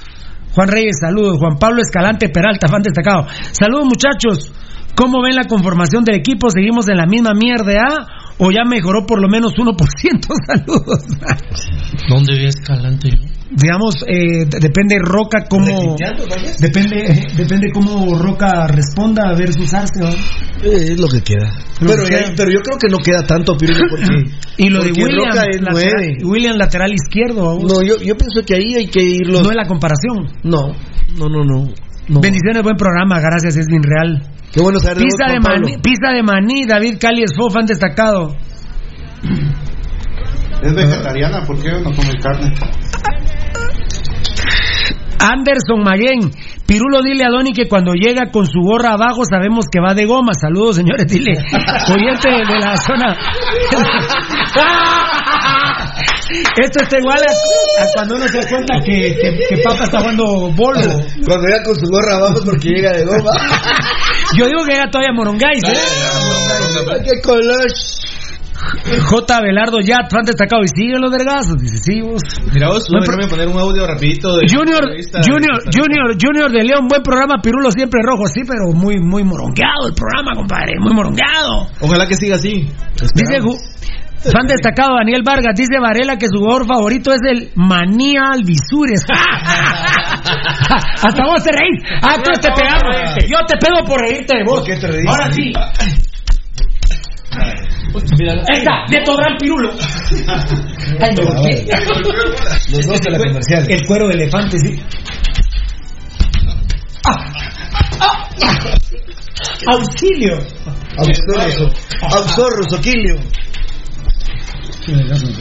[0.53, 1.37] Juan Reyes, saludos.
[1.39, 3.27] Juan Pablo Escalante Peralta, fan destacado.
[3.51, 4.51] Saludos muchachos.
[4.95, 6.49] ¿Cómo ven la conformación del equipo?
[6.49, 8.07] ¿Seguimos en la misma mierda A
[8.37, 9.75] o ya mejoró por lo menos 1%?
[10.45, 11.03] Saludos.
[12.09, 13.30] ¿Dónde vi Escalante yo?
[13.53, 15.95] Digamos, eh, depende Roca cómo...
[16.59, 19.99] Depende, depende cómo Roca responda versus Arce.
[19.99, 20.07] ¿no?
[20.09, 21.51] Eh, es lo que queda.
[21.81, 24.07] Lo Pero, ya- pero yo creo que no queda tanto, Pirulo, porque.
[24.57, 26.17] Y lo de William, Roca es lateral, nueve.
[26.23, 27.43] William lateral izquierdo.
[27.45, 27.63] vamos.
[27.63, 29.41] No, yo, yo pienso que ahí hay que irlo.
[29.41, 30.27] No es la comparación.
[30.43, 30.67] No,
[31.17, 31.67] no, no, no.
[32.07, 32.21] no.
[32.21, 34.21] Bendiciones, buen programa, gracias, Edwin Real.
[34.53, 35.67] Qué bueno saber de Pizza de, Pablo.
[35.67, 38.35] maní, pizza de maní, David Cali Esfo, fan destacado.
[40.63, 42.53] Es vegetariana, ¿por qué no come carne?
[45.21, 46.31] Anderson Maguen,
[46.65, 50.05] Pirulo, dile a Donny que cuando llega con su gorra abajo sabemos que va de
[50.05, 50.33] goma.
[50.33, 51.33] Saludos, señores, dile.
[51.93, 53.13] Oyente de la zona.
[56.31, 59.99] Esto está igual a, a cuando uno se da cuenta que, que, que Papa está
[59.99, 60.79] jugando bolo.
[61.25, 63.31] Cuando llega con su gorra abajo es porque llega de goma.
[64.37, 67.03] Yo digo que llega todavía Morongáis, ¿eh?
[67.03, 68.00] ¡Qué colosh!
[68.61, 69.41] J.
[69.41, 70.63] Belardo Yat, fan destacado.
[70.63, 71.57] Y siguen los vergazos.
[71.57, 72.21] Dice, sí, vos.
[72.53, 74.83] Mira vos, Buen déjame poner un audio rapidito de Junior.
[75.25, 79.87] Junior, Junior, Junior de León, buen programa, Pirulo siempre rojo, sí, pero muy, muy morongueado
[79.87, 81.67] el programa, compadre, muy morongueado.
[81.81, 82.69] Ojalá que siga así.
[83.15, 83.57] Dice, Ju-
[84.31, 89.03] fan destacado Daniel Vargas, dice Varela que su jugador favorito es el Manía Alvisures.
[91.03, 91.81] Hasta vos te reís.
[92.03, 92.95] Ah, tú te pegamos.
[93.27, 94.63] Yo te pego por reírte de vos.
[95.07, 95.51] Ahora sí.
[97.93, 99.69] Esta, de todo el pirulo.
[100.99, 101.65] Ay, no, ¿por qué?
[102.71, 103.65] Los dos de la comercial.
[103.69, 104.79] El cuero de elefante, sí.
[109.67, 110.37] Auxilio.
[110.97, 113.15] Absorro, absorro, soquilio.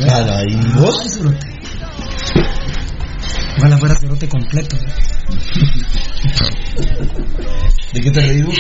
[0.07, 1.21] Nada, ¿y vos?
[3.59, 4.77] Ojalá fuera cerote completo.
[7.93, 8.55] ¿De qué te reís vos?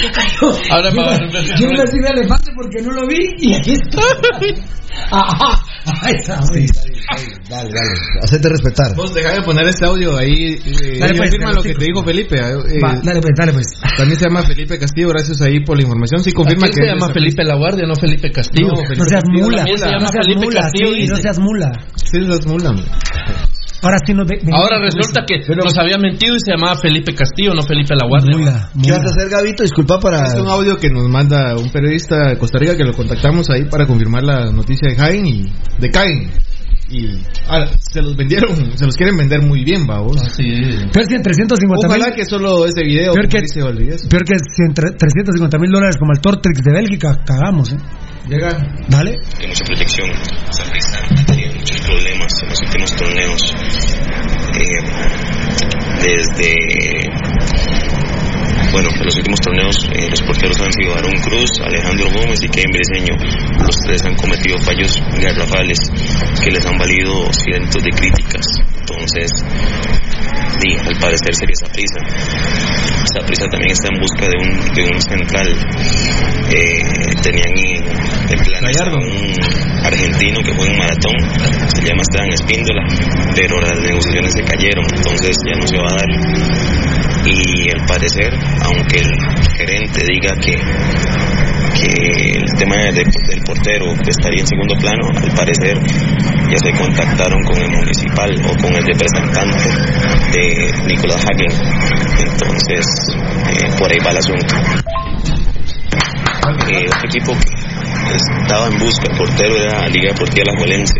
[0.71, 1.17] Ahora Yo, va-
[1.57, 4.03] yo iba a decir elefante porque no lo vi y aquí está.
[5.13, 5.63] Ajá,
[6.03, 6.43] ahí está.
[6.53, 7.39] Sí, está bien, está bien.
[7.49, 7.91] Dale, dale.
[8.25, 8.95] Hacete respetar.
[8.97, 10.55] Vos deja de poner este audio ahí.
[10.65, 12.37] Eh, Dale, pues, confirma dale, lo que te dijo Felipe.
[12.37, 13.67] eh, Va, dale pues, dale pues.
[13.97, 16.23] También se llama Felipe Castillo, gracias ahí por la información.
[16.25, 18.69] Sí, confirma ¿Quién que se llama Felipe La Guardia, no Felipe Castillo?
[18.69, 19.63] No, Felipe No seas Castillo, mula.
[19.65, 21.73] se llama No seas Felipe mula, Castillo, sí, no seas mula.
[21.95, 22.73] Sí, es mula.
[22.73, 22.85] man.
[23.83, 24.39] Ahora sí nos ve.
[24.53, 28.37] Ahora resulta que nos había mentido y se llamaba Felipe Castillo, no Felipe La Guardia.
[28.37, 29.11] Mula, ¿Qué vas a mula.
[29.11, 29.63] hacer, Gabito?
[29.63, 30.23] Disculpa para.
[30.25, 33.65] Es un audio que nos manda un periodista de Costa Rica que lo contactamos ahí
[33.65, 36.31] para confirmar la noticia de Jaén y de Caen.
[36.93, 37.07] Y
[37.47, 40.17] ahora, se los vendieron, se los quieren vender muy bien, vamos.
[40.37, 40.43] Sí.
[40.93, 41.97] Peor que en 350 mil.
[41.97, 43.61] Ojalá que solo ese video Peor que- dice.
[44.09, 47.77] Peor que si en tre- 350 mil dólares como el Tortrix de Bélgica, cagamos, ¿eh?
[48.29, 48.51] Llega.
[48.91, 49.19] ¿Vale?
[49.41, 50.09] Hay mucha protección.
[51.91, 53.55] Problemas en los últimos torneos.
[54.55, 54.79] Eh,
[56.05, 57.30] desde.
[58.73, 62.49] Bueno, en los últimos torneos eh, los porteros han sido Aaron Cruz, Alejandro Gómez y
[62.49, 63.17] Kevin Briseño.
[63.59, 65.79] Los tres han cometido fallos garrafales
[66.43, 68.47] que les han valido cientos de críticas.
[68.79, 69.31] Entonces,
[70.63, 72.01] sí, al parecer sería Saprissa.
[73.13, 75.49] Saprissa también está en busca de un, de un central.
[76.55, 76.83] Eh,
[77.23, 77.91] tenían en,
[78.63, 79.35] a un
[79.85, 81.17] argentino que juega en maratón,
[81.75, 82.83] se llama Esteban Espíndola,
[83.35, 87.00] pero las negociaciones se cayeron, entonces ya no se va a dar.
[87.25, 88.33] Y al parecer,
[88.65, 89.11] aunque el
[89.57, 90.57] gerente diga que,
[91.75, 95.79] que el tema de- del portero estaría en segundo plano, al parecer
[96.51, 99.69] ya se contactaron con el municipal o con el representante
[100.33, 101.53] de Nicolás Hagen.
[102.27, 102.87] Entonces,
[103.53, 104.55] eh, por ahí va el asunto.
[106.69, 110.95] Eh, otro equipo que estaba en busca de portero era Liga Deportiva Alajuelense,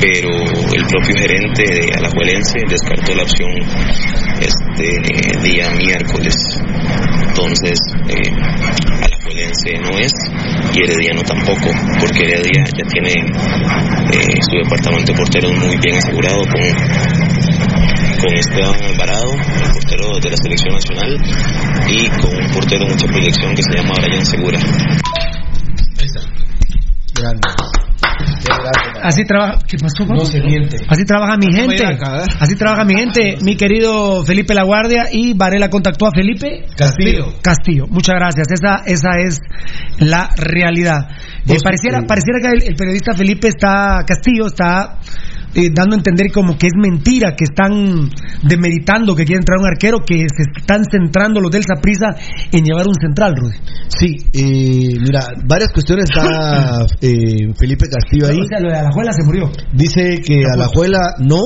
[0.00, 0.28] pero
[0.74, 3.50] el propio gerente de Alajuelense descartó la opción
[4.40, 6.34] este día miércoles.
[7.28, 8.30] Entonces, eh,
[9.02, 10.12] Alajuelense no es
[10.74, 13.12] y Herediano tampoco, porque Heredia ya tiene
[14.12, 16.62] eh, su departamento de porteros muy bien asegurado con,
[18.20, 21.16] con Esteban Alvarado, el portero de la selección nacional,
[21.88, 24.58] y con un portero de mucha proyección que se llama Brian Segura.
[27.14, 27.85] Grande.
[29.02, 29.58] Así trabaja.
[29.66, 30.78] ¿Qué pasó, No se miente.
[30.88, 31.84] Así trabaja mi gente.
[32.40, 33.36] Así trabaja mi gente.
[33.42, 37.34] Mi querido Felipe La Guardia y Varela contactó a Felipe Castillo.
[37.42, 37.86] Castillo.
[37.88, 38.48] Muchas gracias.
[38.50, 39.40] Esa, esa es
[39.98, 41.08] la realidad.
[41.46, 44.98] Eh, pareciera, pareciera que el, el periodista Felipe está Castillo está
[45.54, 48.10] eh, dando a entender como que es mentira, que están
[48.42, 52.14] demeritando que quiere entrar un arquero, que se están centrando los del Saprisa
[52.52, 53.56] en llevar un central, Rudy.
[53.88, 58.40] Sí, eh, mira, varias cuestiones está eh, Felipe Castillo ahí.
[58.40, 59.50] O sea, lo de Alajuela se murió.
[59.72, 61.40] Dice que Alajuela no,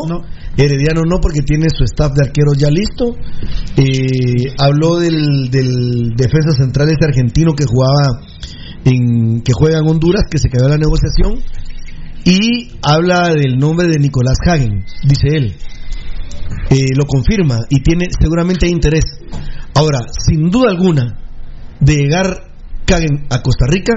[0.57, 3.15] Herediano no porque tiene su staff de arqueros ya listo.
[3.77, 8.21] Eh, habló del, del defensa central este argentino que jugaba
[8.85, 11.39] en que juega en Honduras, que se quedó en la negociación
[12.25, 15.57] y habla del nombre de Nicolás Hagen, dice él.
[16.71, 19.05] Eh, lo confirma y tiene seguramente interés.
[19.75, 21.19] Ahora, sin duda alguna,
[21.81, 22.51] de llegar
[22.87, 23.95] Hagen a Costa Rica,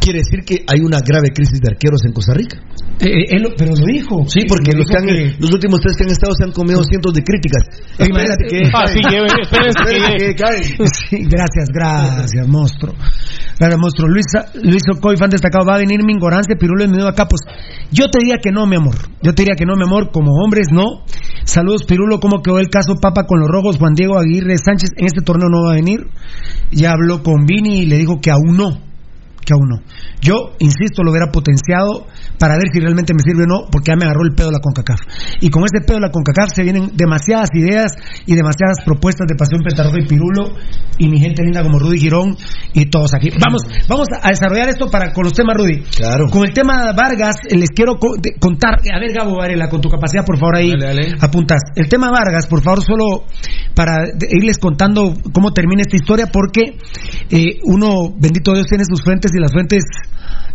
[0.00, 2.58] quiere decir que hay una grave crisis de arqueros en Costa Rica.
[3.02, 4.22] Eh, eh, él pero lo dijo.
[4.28, 6.52] Sí, porque Lo los, que han- que- los últimos tres que han estado se han
[6.52, 7.62] comido cientos de críticas.
[7.98, 10.86] Imagínate que- Ah, sí, que que.
[11.10, 12.94] Sí, gracias, gracias, monstruo.
[13.58, 14.08] Gracias, monstruo.
[14.08, 14.26] Luis,
[14.62, 17.40] Luis Ocoy, fan destacado, va a venir Mingorance, Pirulo y Menudo a Capos.
[17.90, 18.94] Yo te diría que no, mi amor.
[19.22, 20.10] Yo te diría que no, mi amor.
[20.12, 21.04] Como hombres, no.
[21.44, 22.18] Saludos, Pirulo.
[22.20, 23.78] ¿Cómo quedó el caso Papa con los rojos?
[23.78, 26.06] Juan Diego Aguirre Sánchez en este torneo no va a venir.
[26.70, 28.91] Ya habló con Vini y le dijo que aún no
[29.44, 29.76] que aún no.
[30.20, 32.06] Yo, insisto, lo hubiera potenciado
[32.38, 34.58] para ver si realmente me sirve o no, porque ya me agarró el pedo la
[34.60, 35.00] CONCACAF.
[35.40, 37.92] Y con ese pedo la CONCACAF se vienen demasiadas ideas
[38.26, 40.54] y demasiadas propuestas de Pasión Petarroja y Pirulo
[40.98, 42.36] y mi gente linda como Rudy Girón
[42.72, 43.30] y todos aquí.
[43.44, 45.82] Vamos, vamos a desarrollar esto para con los temas, Rudy.
[45.96, 46.26] Claro.
[46.30, 49.88] Con el tema Vargas, les quiero co- de- contar, a ver Gabo Varela, con tu
[49.88, 50.72] capacidad, por favor, ahí
[51.20, 51.60] apuntas.
[51.74, 53.24] El tema Vargas, por favor, solo
[53.74, 56.78] para de- irles contando cómo termina esta historia, porque
[57.30, 59.84] eh, uno, bendito Dios, tiene sus fuentes y las fuentes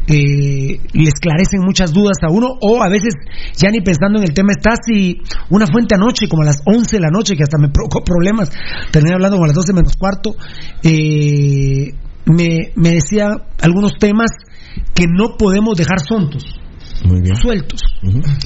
[0.07, 3.13] eh, le esclarecen muchas dudas a uno, o a veces
[3.55, 5.17] ya ni pensando en el tema está, si
[5.49, 8.49] una fuente anoche, como a las 11 de la noche, que hasta me provocó problemas,
[8.91, 10.35] terminé hablando como a las 12 menos cuarto,
[10.83, 11.93] eh,
[12.25, 13.27] me, me decía
[13.61, 14.31] algunos temas
[14.93, 16.43] que no podemos dejar sontos.
[17.05, 17.35] Muy bien.
[17.35, 17.81] Sueltos.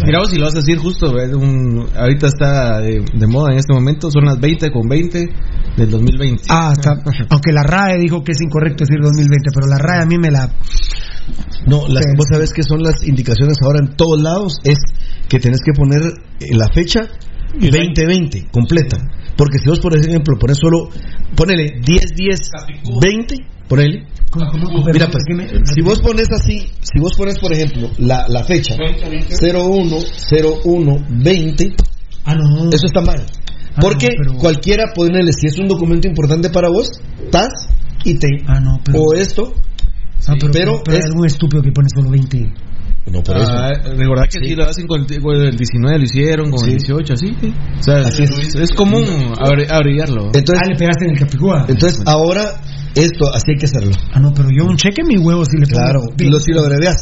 [0.05, 1.11] Mira, vos si lo vas a decir justo.
[1.11, 5.25] Un- ahorita está de, de moda en este momento, son las 20 con 20
[5.77, 6.43] del 2020.
[6.49, 6.95] Ah, está.
[7.29, 10.31] Aunque la RAE dijo que es incorrecto decir 2020, pero la RAE a mí me
[10.31, 10.49] la.
[11.65, 14.77] No, las, vos sabés que son las indicaciones ahora en todos lados, es
[15.29, 16.01] que tenés que poner
[16.39, 17.01] eh, la fecha
[17.53, 18.97] 2020 completa.
[19.37, 20.89] Porque si vos, por ejemplo, pones solo,
[21.35, 22.39] ponele 10, 10,
[23.01, 23.35] 20,
[23.67, 24.07] ponele.
[24.93, 25.23] Mira, pues,
[25.73, 28.75] si vos pones así, si vos pones, por ejemplo, la, la fecha
[29.41, 29.97] 01,
[30.65, 31.73] 01, 20,
[32.23, 32.69] Ah, no.
[32.69, 33.25] eso está mal.
[33.79, 36.89] Porque cualquiera, ponele, si es un documento importante para vos,
[37.31, 37.49] tas
[38.03, 38.27] y te.
[38.47, 38.99] Ah, no, pero.
[39.01, 39.53] O esto.
[40.27, 42.53] Ah, pero, pero pero es- algún estúpido que pone solo 20.
[43.07, 43.51] No, por eso.
[43.51, 47.13] Ah, recordad que si lo hacen con, con el 19 lo hicieron, con el 18,
[47.13, 47.27] así.
[47.41, 47.53] sí.
[47.79, 48.55] O sea, Así es, es.
[48.55, 49.03] es común
[49.39, 50.25] abreviarlo.
[50.33, 51.65] Entonces, ah, le pegaste en el capicúa.
[51.67, 52.61] Entonces, ahora,
[52.95, 53.91] esto, así hay que hacerlo.
[54.13, 55.81] Ah, no, pero yo un cheque en mi huevo si le pongo.
[55.81, 56.97] Claro, y lo, si lo abrevias.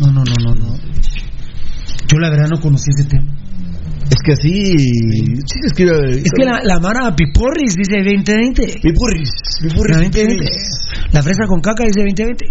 [0.00, 0.76] No, no, no, no, no.
[2.10, 3.24] Yo la verdad no conocí ese tema.
[4.10, 4.74] Es que así.
[4.76, 6.10] Sí, se escribe.
[6.18, 8.80] Es que la, la Mara Piporris dice 2020.
[8.82, 9.30] Pipurris.
[9.62, 10.44] La 2020.
[11.12, 12.44] La fresa con caca dice 2020.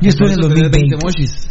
[0.00, 0.70] Yo estoy en el Por eso tenés 2020.
[0.70, 1.48] 20 mochis.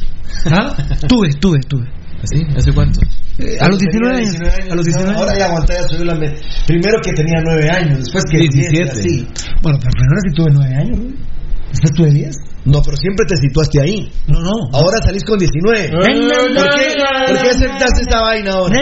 [0.51, 0.76] ¿Ah?
[1.08, 1.85] Tuve, tuve, tuve.
[2.24, 2.42] ¿Así?
[2.56, 3.00] ¿Hace cuánto?
[3.38, 4.35] Eh, a los 19 años.
[4.72, 5.22] A los 19 años.
[5.22, 6.34] Ahora ya aguanté, ya subí la me-
[6.66, 8.90] Primero que tenía 9 años, después que 17.
[8.92, 9.27] así.
[9.61, 10.98] Bueno, pero primero sí tuve 9 años.
[11.00, 11.27] ¿no?
[11.69, 12.35] Después tuve 10.
[12.66, 14.09] No, pero siempre te situaste ahí.
[14.27, 14.51] No, no.
[14.74, 15.90] Ahora salís con 19.
[15.90, 16.93] ¿Por qué,
[17.27, 18.76] ¿Por qué aceptaste esta vaina ahora?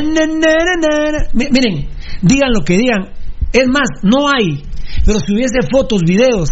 [1.34, 1.88] Miren,
[2.22, 3.10] digan lo que digan.
[3.52, 4.64] Es más, no hay.
[5.06, 6.50] Pero si hubiese fotos, videos,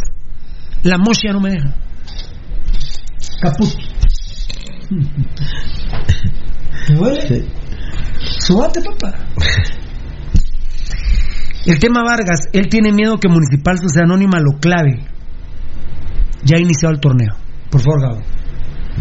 [0.83, 1.75] la mocha no me deja.
[3.43, 3.67] Caput.
[6.88, 7.45] ¿Te duele?
[8.39, 9.17] Súbate, papá.
[11.65, 15.05] El tema Vargas, él tiene miedo que Municipal Sociedad Anónima lo clave.
[16.45, 17.35] Ya ha iniciado el torneo.
[17.69, 18.22] Por favor, Gabo.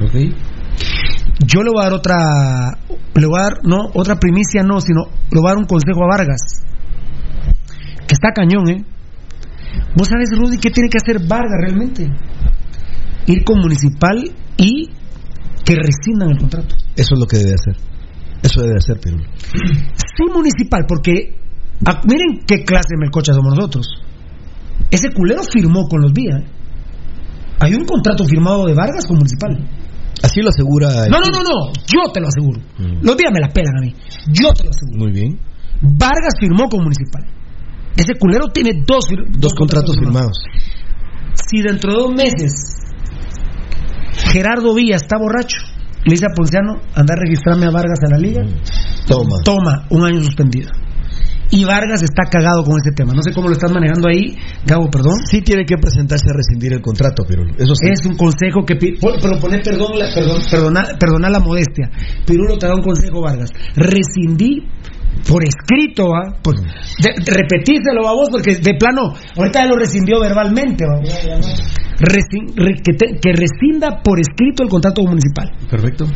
[0.06, 0.34] Ok.
[1.46, 2.78] Yo le voy a dar otra,
[3.14, 6.02] le voy a dar, no, otra primicia no, sino le voy a dar un consejo
[6.04, 6.62] a Vargas,
[8.06, 8.84] que está cañón, ¿eh?
[9.96, 12.10] ¿Vos sabés, Rudy, qué tiene que hacer Vargas realmente?
[13.26, 14.18] Ir con Municipal
[14.56, 14.88] y
[15.64, 16.74] que rescindan el contrato.
[16.96, 17.76] Eso es lo que debe hacer.
[18.42, 19.24] Eso debe hacer, Pirulo.
[19.36, 21.38] Sí, Municipal, porque
[21.86, 23.86] ah, miren qué clase de melcocha somos nosotros.
[24.90, 26.42] Ese culero firmó con los días.
[27.60, 29.56] Hay un contrato firmado de Vargas con Municipal.
[30.22, 31.04] Así lo asegura.
[31.04, 32.60] el No, no, no, no, yo te lo aseguro.
[32.78, 33.04] Mm.
[33.04, 33.94] Los días me la pelan a mí.
[34.26, 34.98] Yo te lo aseguro.
[34.98, 35.38] Muy bien.
[35.80, 37.22] Vargas firmó con Municipal.
[37.96, 39.06] Ese culero tiene dos,
[39.38, 40.38] Dos contratos firmados.
[41.34, 42.82] Si dentro de dos meses
[44.16, 45.58] Gerardo Villa está borracho.
[46.04, 48.42] Le dice a Ponciano, anda a registrarme a Vargas a la liga.
[49.06, 49.36] Toma.
[49.44, 50.68] Toma, un año suspendido.
[51.50, 53.12] Y Vargas está cagado con ese tema.
[53.14, 55.20] No sé cómo lo estás manejando ahí, Gabo, perdón.
[55.28, 57.52] Sí tiene que presentarse a rescindir el contrato, Pirulo.
[57.58, 57.90] Eso sí.
[57.92, 58.74] Es un consejo que...
[58.76, 61.90] Pero poner perdón, la- perdón, perdona, perdona la modestia.
[62.26, 63.50] Pirulo te da un consejo, Vargas.
[63.76, 64.66] Rescindí
[65.28, 66.34] por escrito, ¿ah?
[66.42, 71.38] Por, de- repetíselo a vos, porque de plano, ahorita ya lo rescindió verbalmente, re-
[72.02, 75.50] que, te- que rescinda por escrito el contrato municipal.
[75.70, 76.06] Perfecto.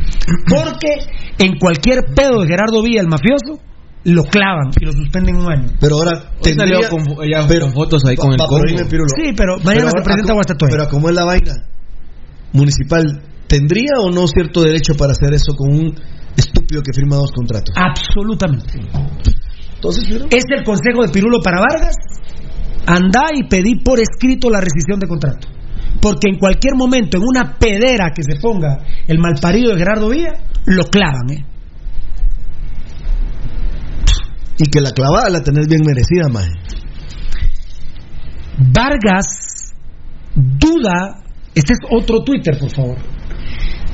[0.49, 1.07] Porque
[1.39, 3.61] en cualquier pedo de Gerardo Villa, el mafioso,
[4.05, 5.69] lo clavan y lo suspenden un año.
[5.81, 6.89] Pero ahora salió tendría...
[6.89, 8.47] con, ya con fotos ahí con el Pa-.
[9.17, 10.71] Sí, pero mañana se ahora, presenta a- Guastatoya.
[10.77, 11.55] Pero como es la vaina
[12.53, 15.95] municipal, ¿tendría o no cierto derecho para hacer eso con un
[16.37, 17.75] estúpido que firma dos contratos?
[17.77, 18.81] Absolutamente.
[19.75, 21.95] Entonces, Es el consejo de Pirulo para Vargas.
[22.87, 25.49] Anda y pedí por escrito la rescisión de contrato.
[26.01, 30.35] Porque en cualquier momento, en una pedera que se ponga el malparido de Gerardo Villa,
[30.67, 31.45] lo clavan, ¿eh?
[34.59, 36.53] y que la clavada la tenés bien merecida, maje.
[38.59, 39.75] Vargas
[40.35, 41.23] duda,
[41.55, 42.97] este es otro Twitter, por favor,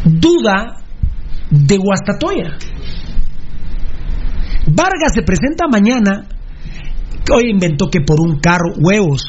[0.04, 0.76] duda
[1.50, 2.56] de Guastatoya.
[4.66, 6.28] Vargas se presenta mañana,
[7.32, 9.22] hoy inventó que por un carro, huevos.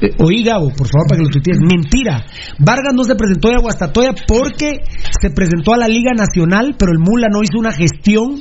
[0.00, 1.58] Eh, Oí, Gabo, por favor, para que lo tuitees.
[1.60, 2.24] Mentira.
[2.58, 4.80] Vargas no se presentó a Guastatoya porque
[5.20, 8.40] se presentó a la Liga Nacional, pero el Mula no hizo una gestión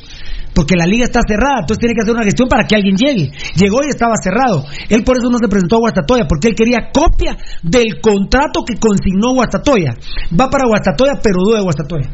[0.57, 3.29] porque la liga está cerrada, entonces tiene que hacer una gestión para que alguien llegue.
[3.55, 4.65] Llegó y estaba cerrado.
[4.89, 8.73] Él por eso no se presentó a Guastatoya, porque él quería copia del contrato que
[8.77, 9.93] consignó Guastatoya.
[10.33, 12.09] Va para Guastatoya, pero duda de Guastatoya.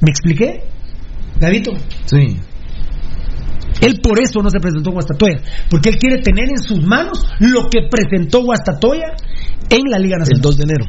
[0.00, 0.64] ¿Me expliqué?
[1.38, 1.72] Gavito.
[2.06, 2.38] Sí.
[3.80, 7.68] Él por eso no se presentó Guastatoya, porque él quiere tener en sus manos lo
[7.70, 9.14] que presentó Guastatoya
[9.70, 10.42] en la Liga El Nacional.
[10.42, 10.84] 2 de enero.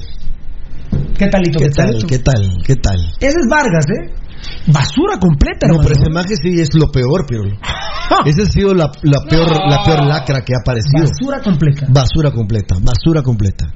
[1.17, 1.59] ¿Qué talito?
[1.59, 2.05] ¿Qué ¿Qué tal?
[2.07, 2.41] ¿Qué tal?
[2.65, 2.99] ¿Qué tal?
[3.19, 4.20] Ese es Vargas, ¿eh?
[4.67, 7.57] Basura completa, No, pero ese maje sí es lo peor, Pirulo.
[8.25, 11.07] Esa ha sido la, la peor, la peor lacra que ha aparecido.
[11.07, 11.87] Basura completa.
[11.89, 13.71] Basura completa, basura completa.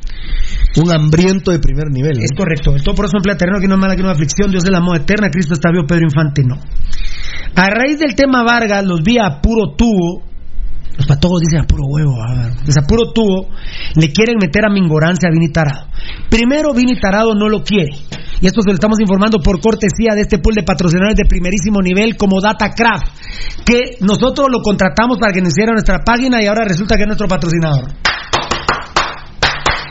[0.77, 2.21] Un hambriento de primer nivel.
[2.21, 2.75] Es correcto.
[2.75, 4.51] El todo por eso emplea terreno, que no es mala, que no es aflicción.
[4.51, 5.29] Dios es la moda eterna.
[5.29, 6.59] Cristo está vivo, Pedro Infante no.
[7.55, 10.34] A raíz del tema Vargas, los vi a puro tubo.
[10.97, 12.15] Los patogos dicen a puro huevo.
[12.21, 12.51] A ver.
[12.63, 13.49] Pues a puro tubo
[13.95, 15.87] le quieren meter a Mingorancia a Vini Tarado.
[16.29, 17.91] Primero, Vini Tarado no lo quiere.
[18.41, 21.81] Y esto se lo estamos informando por cortesía de este pool de patrocinadores de primerísimo
[21.81, 23.07] nivel como DataCraft.
[23.65, 27.07] Que nosotros lo contratamos para que nos hiciera nuestra página y ahora resulta que es
[27.07, 27.91] nuestro patrocinador.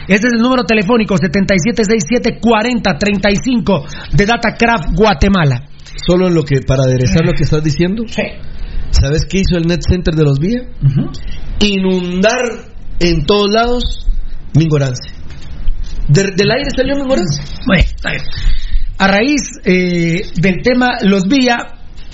[0.07, 5.63] Este es el número telefónico 7767-4035 de DataCraft Guatemala.
[6.07, 8.05] Solo en lo que, para aderezar lo que estás diciendo.
[9.01, 10.61] ¿Sabes qué hizo el Net Center de los Vía?
[11.61, 12.43] Inundar
[13.01, 14.07] en todos lados
[14.55, 15.13] Mingorance.
[16.09, 17.43] De- ¿Del aire salió Mingorance?
[17.67, 18.23] Bueno, está bien.
[18.99, 21.57] A raíz eh, del tema Los Vía,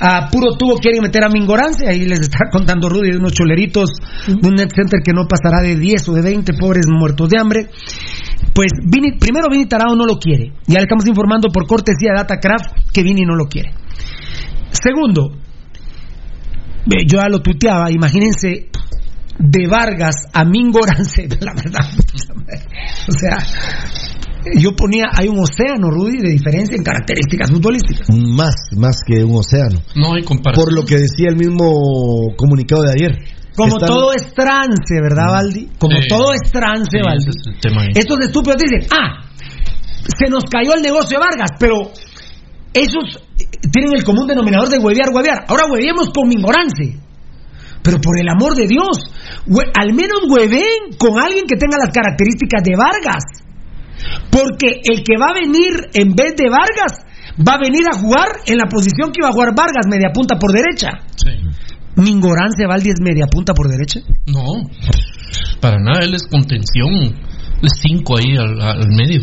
[0.00, 1.86] a puro tubo quieren meter a Mingorance.
[1.86, 3.90] Ahí les está contando Rudy de unos choleritos
[4.26, 7.38] de un net center que no pasará de 10 o de 20 pobres muertos de
[7.40, 7.66] hambre.
[8.54, 10.52] Pues Vini- primero Vini Tarado no lo quiere.
[10.66, 13.70] Ya le estamos informando por cortesía de Datacraft que Vini no lo quiere.
[14.70, 15.36] Segundo,
[16.86, 18.68] yo ya lo tuiteaba, imagínense
[19.38, 21.88] de Vargas a Mingorance, la verdad.
[23.08, 23.38] o sea,
[24.56, 28.08] yo ponía, hay un océano, Rudy, de diferencia en características futbolísticas.
[28.10, 29.80] Más, más que un océano.
[29.96, 30.64] No hay comparación.
[30.64, 31.70] Por lo que decía el mismo
[32.36, 33.18] comunicado de ayer.
[33.56, 35.68] Como Están- todo es trance, ¿verdad, Valdi?
[35.78, 36.08] Como Sí.
[36.08, 37.24] todo es trance, Sí, Valdi.
[37.28, 37.88] es el tema ahí.
[37.94, 39.24] Estos estúpidos dicen, ah,
[40.18, 41.76] se nos cayó el negocio de Vargas, pero
[42.72, 45.44] esos eh, tienen el común denominador de huevear, huevear.
[45.48, 46.98] Ahora hueviemos con Mingorance.
[47.82, 49.10] Pero por el amor de Dios,
[49.74, 53.24] al menos hueven con alguien que tenga las características de Vargas.
[54.30, 57.04] Porque el que va a venir en vez de Vargas,
[57.40, 60.36] va a venir a jugar en la posición que iba a jugar Vargas, media punta
[60.38, 60.88] por derecha.
[61.16, 61.30] Sí.
[61.96, 64.00] Mingorance, Valdi es media punta por derecha.
[64.26, 64.68] No,
[65.60, 67.16] para nada, él es contención.
[67.62, 69.20] Es cinco ahí al, al medio.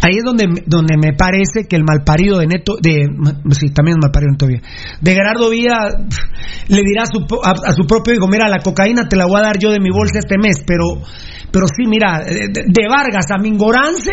[0.00, 3.08] Ahí es donde, donde me parece que el malparido de Neto, de,
[3.50, 6.22] sí, también malparido Neto de Gerardo Villa pf,
[6.68, 9.40] le dirá a su, a, a su propio hijo, mira, la cocaína te la voy
[9.40, 10.84] a dar yo de mi bolsa este mes, pero,
[11.50, 14.12] pero sí, mira, de, Vargas a Mingorance,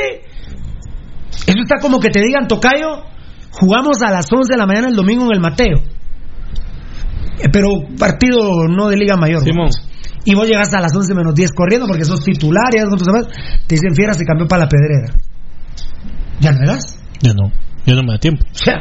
[1.45, 3.03] eso está como que te digan, Tocayo,
[3.51, 5.77] jugamos a las 11 de la mañana el domingo en el Mateo.
[7.39, 9.43] Eh, Pero partido no de Liga Mayor.
[9.45, 9.69] ¿no?
[10.23, 12.79] Y vos llegas a las 11 menos 10 corriendo porque sos titular y
[13.67, 15.13] te dicen Fiera se cambió para la pedrera.
[16.39, 16.99] ¿Ya no verás?
[17.21, 17.51] Ya no,
[17.85, 18.43] ya no me da tiempo.
[18.51, 18.75] O sea,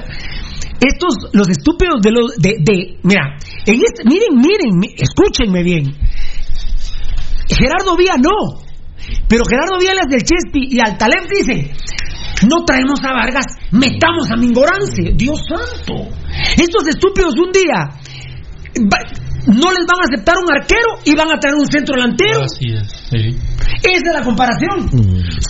[0.80, 2.36] estos, los estúpidos de los.
[2.36, 5.94] De, de- mira, en este, miren, miren, mi- escúchenme bien.
[7.48, 8.62] Gerardo Vía no.
[9.28, 11.70] Pero Gerardo Vía las del Chespi y Altalef dicen:
[12.48, 15.12] No traemos a Vargas, metamos a Mingorance.
[15.14, 16.08] Dios santo.
[16.56, 17.90] Estos estúpidos un día
[18.90, 22.42] va- no les van a aceptar un arquero y van a traer un centro delantero.
[22.44, 23.38] Así es, sí.
[23.82, 24.88] Esa es la comparación.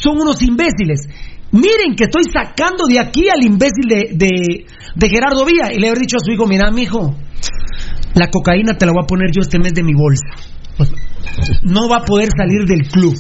[0.03, 1.07] Son unos imbéciles.
[1.55, 4.67] Miren que estoy sacando de aquí al imbécil de, de,
[4.97, 7.15] de Gerardo Villa y le he dicho a su hijo, mira, mijo,
[8.15, 10.27] la cocaína te la voy a poner yo este mes de mi bolsa.
[11.63, 13.15] No va a poder salir del club.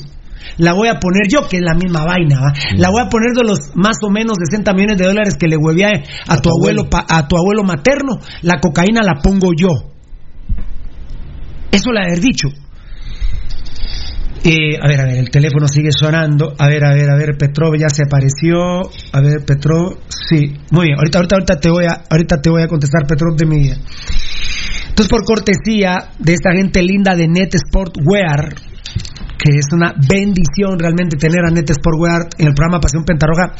[0.58, 2.38] La voy a poner yo, que es la misma vaina.
[2.40, 2.52] ¿va?
[2.76, 5.56] La voy a poner de los más o menos 60 millones de dólares que le
[5.56, 5.90] huevía
[6.28, 8.18] a, tu abuelo, pa- a tu abuelo materno.
[8.42, 9.68] La cocaína la pongo yo.
[11.72, 12.48] Eso le haber dicho.
[14.47, 16.52] Eh, a ver, a ver, el teléfono sigue sonando.
[16.58, 18.82] A ver, a ver, a ver, Petrov ya se apareció.
[19.12, 20.52] A ver, Petrov, sí.
[20.70, 23.47] Muy bien, ahorita, ahorita, ahorita te voy a, ahorita te voy a contestar, Petrov de
[23.47, 23.76] mi vida.
[24.89, 28.55] Entonces, por cortesía de esta gente linda de Net Sportwear,
[29.39, 33.55] que es una bendición realmente tener a Net Sportwear en el programa Pasión Pentarroja.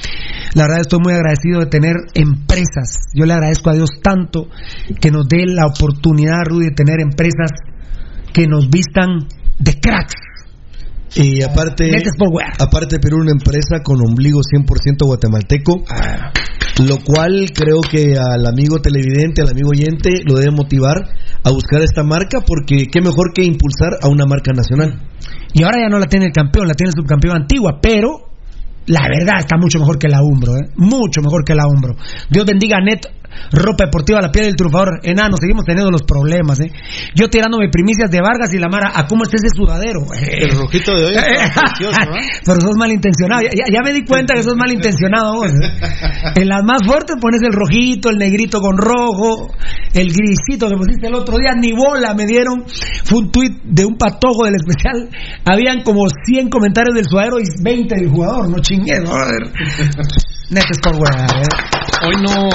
[0.55, 3.09] La verdad estoy muy agradecido de tener empresas.
[3.15, 4.49] Yo le agradezco a Dios tanto
[5.01, 7.53] que nos dé la oportunidad, Rudy, de tener empresas
[8.35, 9.27] que nos vistan
[9.59, 10.34] de cracks.
[11.17, 11.91] Y aparte,
[12.59, 15.85] aparte Perú una empresa con ombligo 100% guatemalteco,
[16.83, 20.97] lo cual creo que al amigo televidente, al amigo oyente, lo debe motivar
[21.45, 25.01] a buscar esta marca porque qué mejor que impulsar a una marca nacional.
[25.53, 28.35] Y ahora ya no la tiene el campeón, la tiene el subcampeón antigua, pero
[28.87, 30.69] la verdad está mucho mejor que la Umbro, ¿eh?
[30.77, 31.95] mucho mejor que la Umbro.
[32.29, 33.07] Dios bendiga a Net,
[33.53, 35.01] ropa deportiva, la piel del triunfador.
[35.03, 36.61] Enano, seguimos teniendo los problemas.
[36.61, 36.71] ¿eh?
[37.15, 40.01] Yo tirándome primicias de Vargas y la Mara, ¿a cómo está ese sudadero?
[40.21, 42.21] El rojito de hoy está precioso, ¿eh?
[42.45, 45.51] Pero sos malintencionado, ya, ya- me di cuenta que sos malintencionado vos.
[45.53, 46.33] ¿eh?
[46.37, 49.49] En las más fuertes pones el rojito, el negrito con rojo,
[49.93, 52.65] el grisito que pusiste el otro día, ni bola me dieron.
[53.05, 55.09] Fue un tuit de un patojo del especial.
[55.45, 59.53] Habían como 100 comentarios del sudadero y 20 del jugador, no chingues, brother.
[60.51, 61.45] Net Sportwear, ¿eh?
[62.07, 62.49] Hoy no,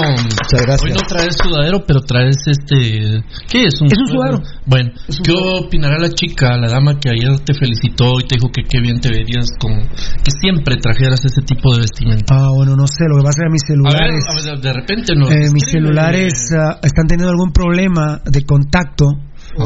[0.83, 3.23] hoy no traes sudadero, pero traes este.
[3.49, 3.73] ¿Qué es?
[3.73, 4.41] Es un sudadero.
[4.65, 4.91] Bueno,
[5.23, 8.79] ¿qué opinará la chica, la dama que ayer te felicitó y te dijo que qué
[8.81, 12.35] bien te verías con que siempre trajeras ese tipo de vestimenta?
[12.35, 14.25] Ah, bueno, no sé, lo que pasa es que mis A ver, celulares...
[14.29, 19.05] a ver, de repente nos Eh, mis celulares ah, están teniendo algún problema de contacto,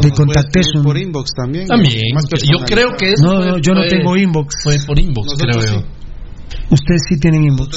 [0.02, 0.84] de contactation.
[0.84, 1.68] Por inbox también.
[1.68, 2.02] También,
[2.50, 4.64] yo creo que eso No, no, yo no tengo inbox.
[4.64, 5.86] Fue por inbox, Nosotros creo sí.
[6.70, 7.70] Ustedes sí tienen inbox.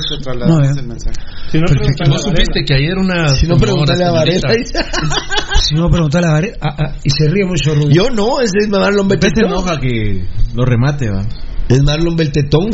[0.47, 0.69] No, eh.
[0.77, 1.17] el mensaje.
[1.51, 4.49] Si no, a ¿Vos supiste que ayer una Si no, señora, pregúntale a Varela.
[5.63, 6.57] Si no, preguntarle a Varela.
[6.61, 7.91] Ah, ah, y se ríe mucho, Rubio.
[7.91, 9.53] Yo no, ese es Marlon Usted se Beltetón.
[9.53, 11.23] enoja que lo remate, va.
[11.69, 12.71] Es Marlon Beltetón.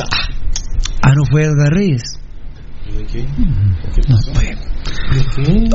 [1.02, 2.02] Ah, no fue Edgar Reyes.
[4.08, 4.50] No fue.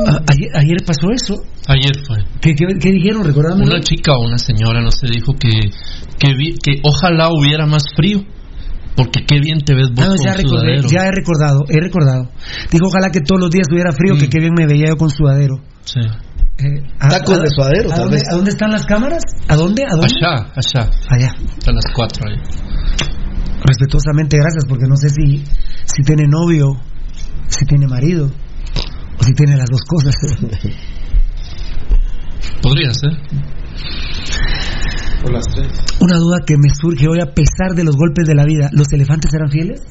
[0.07, 1.41] Ah, ayer, ayer pasó eso.
[1.67, 2.17] Ayer fue.
[2.41, 3.23] ¿Qué, qué, qué dijeron?
[3.23, 3.63] Recordame.
[3.63, 5.49] Una chica o una señora, no sé, dijo que,
[6.19, 8.19] que, vi- que ojalá hubiera más frío.
[8.97, 10.89] Porque qué bien te ves vos Ah, no, con ya, recordé, sudadero.
[10.89, 12.31] ya he recordado, he recordado.
[12.71, 14.19] Dijo, ojalá que todos los días tuviera frío, Mm.
[14.19, 15.61] que qué bien me veía yo con sudadero.
[15.85, 15.99] Sí.
[16.01, 18.27] Eh, ¿a- Tacos a- de suadero, ¿a tal dónde, vez.
[18.27, 19.21] ¿A dónde están las cámaras?
[19.47, 19.83] ¿A dónde?
[19.83, 20.07] ¿A dónde?
[20.19, 20.89] Allá, allá.
[21.09, 21.31] Allá.
[21.67, 22.35] A las cuatro ahí.
[23.63, 25.43] Respetuosamente, gracias, porque no sé si,
[25.85, 26.73] si tiene novio,
[27.47, 28.31] si tiene marido,
[29.19, 30.15] o si tiene las dos cosas.
[32.61, 33.11] Podría ser.
[35.27, 35.67] Por las tres.
[35.99, 38.69] Una duda que me surge hoy a pesar de los golpes de la vida.
[38.71, 39.81] ¿Los elefantes eran fieles?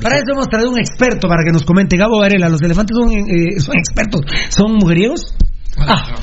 [0.00, 1.98] Para eso hemos traído un experto para que nos comente.
[1.98, 4.22] Gabo Varela, ¿los elefantes son, eh, son expertos?
[4.48, 5.34] ¿Son mujeriegos?
[5.76, 6.14] Ah.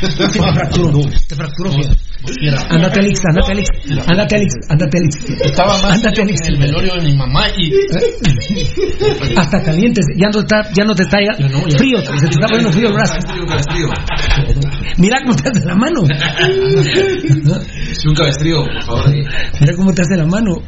[0.00, 1.00] Te fracturó.
[1.28, 1.70] Te fracturó.
[2.70, 3.68] Andate Alix, andate Alix,
[4.06, 5.16] andate Alix, andate Alix.
[5.42, 7.72] Estaba más Andate en el velorio de mi mamá y
[9.36, 11.78] Hasta calientes, ya no está, ya no te está ya- no, ya.
[11.78, 13.14] frío, se te está poniendo frío el brazo.
[14.98, 16.02] Mira cómo te hace la mano.
[17.90, 19.10] Es un cabestrío, por favor.
[19.60, 20.62] Mira cómo te hace la mano.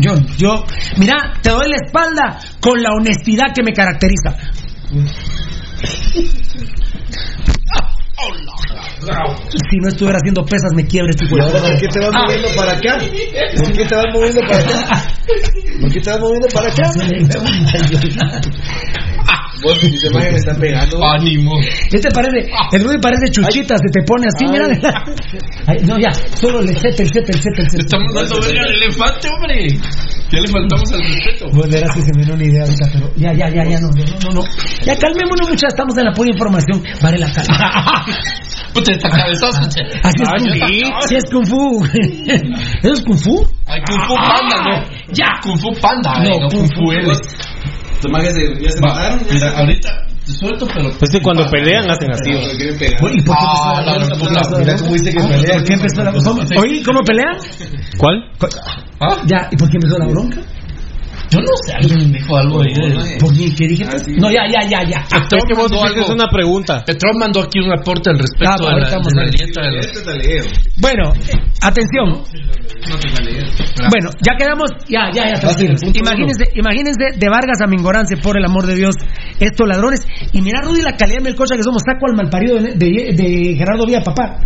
[0.00, 0.64] Yo, yo,
[0.96, 4.34] mira, te doy la espalda con la honestidad que me caracteriza.
[9.70, 11.52] Si no estuviera haciendo pesas, me quiebra este ¿Y cuerpo.
[11.52, 12.98] por qué te vas moviendo para acá?
[13.56, 15.14] ¿Por qué te vas moviendo para acá?
[15.80, 16.92] ¿Por qué te vas moviendo para acá?
[19.62, 21.02] Vos, si te me están pegando.
[21.02, 21.58] ánimo.
[21.90, 24.68] Este parece, el Rudy parece chuchita, se te pone así, mira.
[25.82, 27.82] No, ya, solo el sete, el sete, el sete, el sete.
[27.82, 29.66] Estamos dando verga al elefante, hombre.
[30.32, 31.46] Ya le faltamos al respeto.
[31.52, 33.88] Pues verás que se me dio una idea ahorita, pero ya, ya, ya, ya, no,
[33.88, 34.42] no, no, no.
[34.84, 36.82] Ya calmémonos mucho, estamos en la pura información.
[37.00, 38.04] Vale la calma.
[38.74, 39.60] Puta, esta cabezazo.
[40.02, 40.52] Así es Kung Fu.
[40.52, 40.98] está.
[40.98, 41.84] Así es Kung Fu.
[42.82, 43.46] ¿Eso es Kung Fu?
[43.66, 45.14] Ay, Kung Fu Panda, no.
[45.14, 45.40] Ya.
[45.42, 47.12] Kung Fu Panda, No, eh, no Kung Kung Fu Fu L.
[48.02, 49.20] Tomás, ya se, ya se Va, mataron.
[49.30, 50.88] Mira, ahorita Suelto, pero.
[50.88, 52.30] Es que cuando pelean hacen así.
[52.32, 52.36] ¿Y
[52.96, 54.58] por qué Ah, la bronca.
[54.58, 55.54] Mira cómo dice que pelea.
[55.54, 56.44] ¿Por qué empezó la bronca?
[56.60, 57.36] Oye, ¿cómo pelean?
[57.96, 58.30] ¿Cuál?
[59.00, 60.40] Ah, Ya, ¿y por qué empezó la bronca?
[61.30, 62.72] Yo no sé, alguien me dijo algo ahí.
[62.74, 63.54] de- ¿Por qué?
[63.56, 63.84] ¿Qué dije?
[64.18, 65.02] No, ya, ya, ya, ya.
[65.10, 66.12] Petrón Es que vos algo.
[66.14, 66.84] una pregunta.
[66.84, 69.30] Petrón mandó aquí un aporte al respecto Ah, de ahorita la, vamos de a la
[69.30, 71.12] dieta de los- Bueno,
[71.62, 72.22] atención.
[73.90, 75.40] Bueno, ya quedamos, ya, ya, ya.
[75.94, 78.94] Imagínense, imagínense de Vargas a Mingorance, por el amor de Dios,
[79.40, 80.06] estos ladrones.
[80.32, 83.54] Y mira, Rudy, la calidad de melcocha que somos, saco al malparido de, de- de
[83.56, 84.38] Gerardo Villa, papá.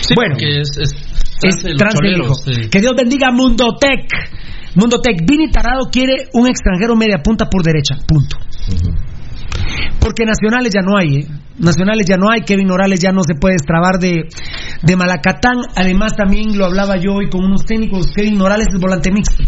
[0.00, 0.36] Sí, Bueno.
[0.38, 0.94] es, es, Es
[1.40, 2.34] trance de los transgénico.
[2.34, 2.68] choleros, sí.
[2.70, 4.10] Que Dios bendiga a Mundotec.
[4.74, 7.96] Mundotec, Vini Tarado quiere un extranjero media punta por derecha.
[8.06, 8.36] Punto.
[10.00, 11.26] Porque nacionales ya no hay, ¿eh?
[11.58, 14.28] Nacionales ya no hay, Kevin Morales ya no se puede extrabar de,
[14.82, 15.58] de Malacatán.
[15.76, 19.44] Además, también lo hablaba yo hoy con unos técnicos, Kevin Morales es volante mixto.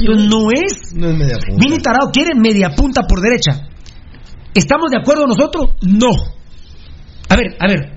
[0.00, 0.94] Entonces, no es.
[0.94, 1.64] No es media punta.
[1.64, 3.68] Vini Tarado quiere media punta por derecha.
[4.54, 5.76] ¿Estamos de acuerdo nosotros?
[5.82, 6.10] No.
[7.28, 7.94] A ver, a ver.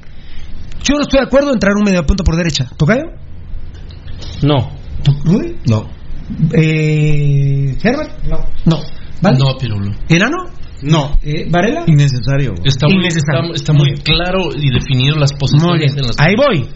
[0.83, 2.69] Yo no estoy de acuerdo en traer un media punta por derecha.
[2.77, 3.03] ¿Tocayo?
[4.43, 4.71] No.
[5.23, 5.55] ¿Rudy?
[5.67, 5.96] No.
[6.53, 8.23] Eh, ¿Herbert?
[8.25, 8.37] No.
[8.65, 8.77] No.
[9.21, 9.37] ¿Vale?
[9.37, 9.91] No, Pirulo.
[10.09, 10.49] ¿Enano?
[10.81, 11.17] No.
[11.23, 11.83] Eh, ¿Varela?
[11.87, 12.53] Innecesario.
[12.63, 13.53] Está muy, Innecesario.
[13.53, 16.69] está, está muy claro y definido las posiciones en las Ahí voy.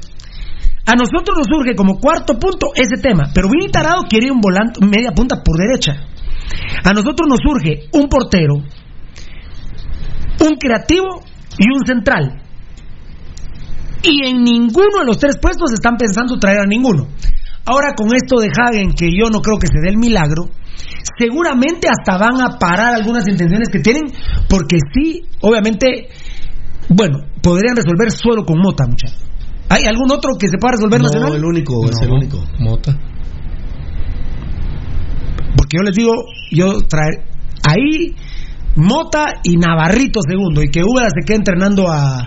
[0.85, 4.83] A nosotros nos surge como cuarto punto ese tema, pero Vini Tarado quiere un volante
[4.83, 6.07] media punta por derecha.
[6.83, 8.65] A nosotros nos surge un portero, un
[10.59, 11.21] creativo
[11.59, 12.41] y un central.
[14.03, 17.07] Y en ninguno de los tres puestos están pensando traer a ninguno.
[17.65, 20.45] Ahora con esto de Hagen, que yo no creo que se dé el milagro,
[21.19, 24.03] seguramente hasta van a parar algunas intenciones que tienen,
[24.49, 26.09] porque sí, obviamente,
[26.90, 29.25] bueno, podrían resolver solo con Mota, muchachos.
[29.69, 31.35] ¿Hay algún otro que se pueda resolver No, nacional?
[31.35, 32.43] el único, es el único.
[32.59, 32.98] Mota.
[35.56, 36.11] Porque yo les digo,
[36.51, 37.23] yo traer
[37.67, 38.15] ahí
[38.75, 42.19] Mota y Navarrito segundo, y que Úbeda se quede entrenando a,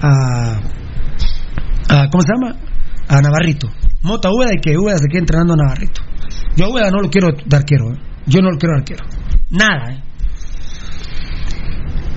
[0.00, 0.60] a,
[1.88, 2.56] a- ¿cómo se llama?
[3.08, 3.68] A Navarrito.
[4.02, 6.02] Mota Úbeda y que Úbeda se quede entrenando a Navarrito.
[6.56, 7.98] Yo a Úbeda no lo quiero de arquero, ¿eh?
[8.26, 9.04] yo no lo quiero de arquero.
[9.50, 10.02] Nada, ¿eh?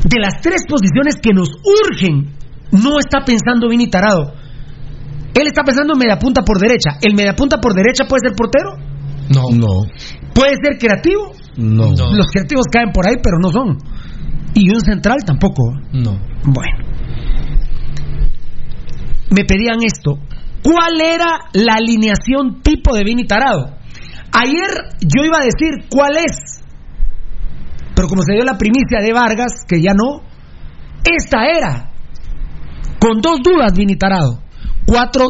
[0.06, 2.34] De las tres posiciones que nos urgen,
[2.72, 4.34] no está pensando Vini Tarado.
[5.34, 6.98] Él está pensando en mediapunta por derecha.
[7.02, 8.76] ¿El mediapunta por derecha puede ser portero?
[9.30, 9.50] No.
[9.56, 9.88] No.
[10.34, 11.32] ¿Puede ser creativo?
[11.58, 11.92] No.
[11.92, 12.14] No.
[12.16, 13.78] Los creativos caen por ahí, pero no son.
[14.54, 15.64] Y un central tampoco.
[15.94, 16.20] No.
[16.44, 16.78] Bueno.
[19.32, 20.20] Me pedían esto.
[20.64, 23.76] ¿Cuál era la alineación tipo de Vini Tarado?
[24.32, 24.70] Ayer
[25.02, 26.64] yo iba a decir cuál es.
[27.96, 30.24] Pero como se dio la primicia de Vargas, que ya no,
[31.04, 31.92] esta era.
[33.00, 34.42] Con dos dudas, Vini Tarado.
[34.86, 35.26] 4,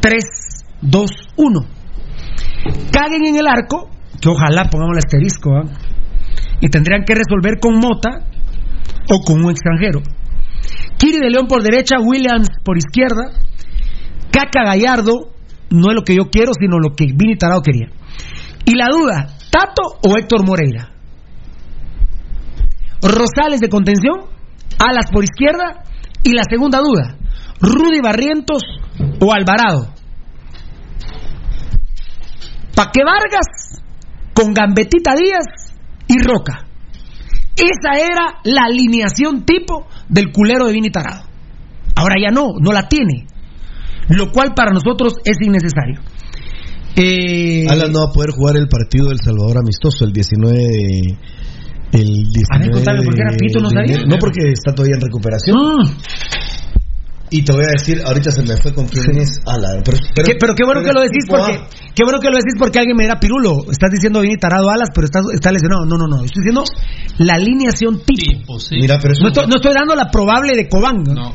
[0.00, 0.24] 3,
[0.82, 1.60] 2, 1.
[2.90, 5.64] Caguen en el arco, que ojalá pongamos el asterisco, ¿ah?
[6.60, 8.26] y tendrían que resolver con Mota
[9.10, 10.00] o con un extranjero.
[10.98, 13.30] Kiri de León por derecha, Williams por izquierda,
[14.30, 15.32] Caca Gallardo,
[15.70, 17.88] no es lo que yo quiero, sino lo que Vini Tarado quería.
[18.64, 20.92] Y la duda, ¿Tato o Héctor Moreira?
[23.00, 24.16] Rosales de contención,
[24.78, 25.84] Alas por izquierda,
[26.22, 27.16] y la segunda duda,
[27.60, 28.62] Rudy Barrientos
[29.20, 29.94] o Alvarado.
[32.74, 33.82] Paque Vargas
[34.34, 35.74] con Gambetita Díaz
[36.06, 36.66] y Roca.
[37.56, 41.24] Esa era la alineación tipo del culero de Vini Tarado.
[41.96, 43.26] Ahora ya no, no la tiene.
[44.08, 46.00] Lo cual para nosotros es innecesario.
[46.96, 51.18] Eh, Alan no va a poder jugar el partido del Salvador amistoso el 19 de.
[51.90, 53.60] El 19 A ver, contame, ¿por qué era Pito?
[53.60, 54.04] ¿No de sabía?
[54.06, 55.56] No, porque está todavía en recuperación.
[55.56, 55.96] Mm.
[57.30, 59.82] Y te voy a decir, ahorita se me fue con quién es Alan.
[59.84, 61.36] Pero, Qué- pero qué bueno que lo decís A.
[61.36, 61.60] porque
[61.94, 64.88] qué bueno que lo decís porque alguien me dirá Pirulo, estás diciendo Vini Tarado Alas,
[64.94, 65.84] pero está, está lesionado.
[65.84, 66.64] No, no, no, estoy diciendo
[67.18, 68.56] la alineación tipo.
[68.70, 71.04] Mira, pero eso No estoy, no estoy dando la probable de Cobán.
[71.04, 71.32] No.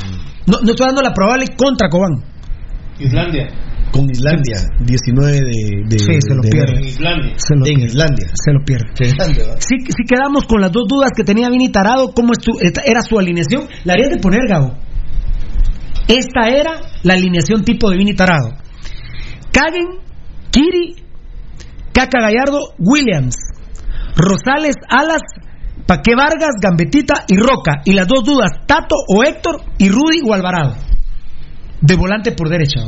[0.48, 2.33] No, no estoy dando la probable contra Cobán.
[3.00, 3.48] Islandia.
[3.92, 5.84] con Islandia, 19 de.
[5.88, 6.72] de Sí, se lo de pierde.
[6.72, 6.86] enero.
[6.88, 7.34] Islandia.
[7.38, 7.86] Se lo En pierde.
[7.86, 8.28] Islandia.
[8.34, 8.86] Se lo pierde.
[9.60, 12.82] Si, si quedamos con las dos dudas que tenía Vini Tarado, ¿cómo es tu- esta-
[12.86, 13.68] era su alineación?
[13.84, 14.74] La harías de poner, Gabo.
[16.08, 16.72] Esta era
[17.04, 18.50] la alineación tipo de Vini Tarado.
[19.52, 20.00] Kagen,
[20.52, 20.96] Kiri,
[21.94, 23.36] Caca Gallardo, Williams,
[24.16, 25.22] Rosales, Alas,
[25.86, 27.82] Paque Vargas, Gambetita y Roca.
[27.86, 30.76] Y las dos dudas, Tato o Héctor y Rudy o Alvarado.
[31.84, 32.80] De volante por derecha.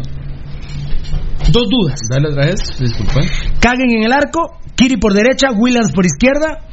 [1.52, 2.00] Dos dudas.
[2.10, 3.20] Dale otra vez, disculpa.
[3.60, 6.66] Caguen en el arco, Kiri por derecha, Williams por izquierda,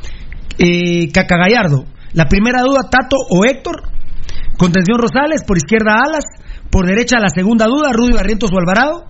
[0.56, 1.84] eh, Caca Gallardo.
[2.12, 3.82] La primera duda, Tato o Héctor.
[4.56, 6.24] Contención Rosales, por izquierda Alas.
[6.70, 9.06] Por derecha la segunda duda, Rudy Barrientos o Alvarado.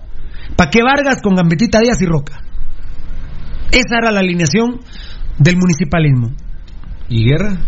[0.55, 2.41] Paque Vargas con Gambetita Díaz y Roca.
[3.71, 4.79] Esa era la alineación
[5.37, 6.31] del municipalismo.
[7.09, 7.59] ¿Y Guerra?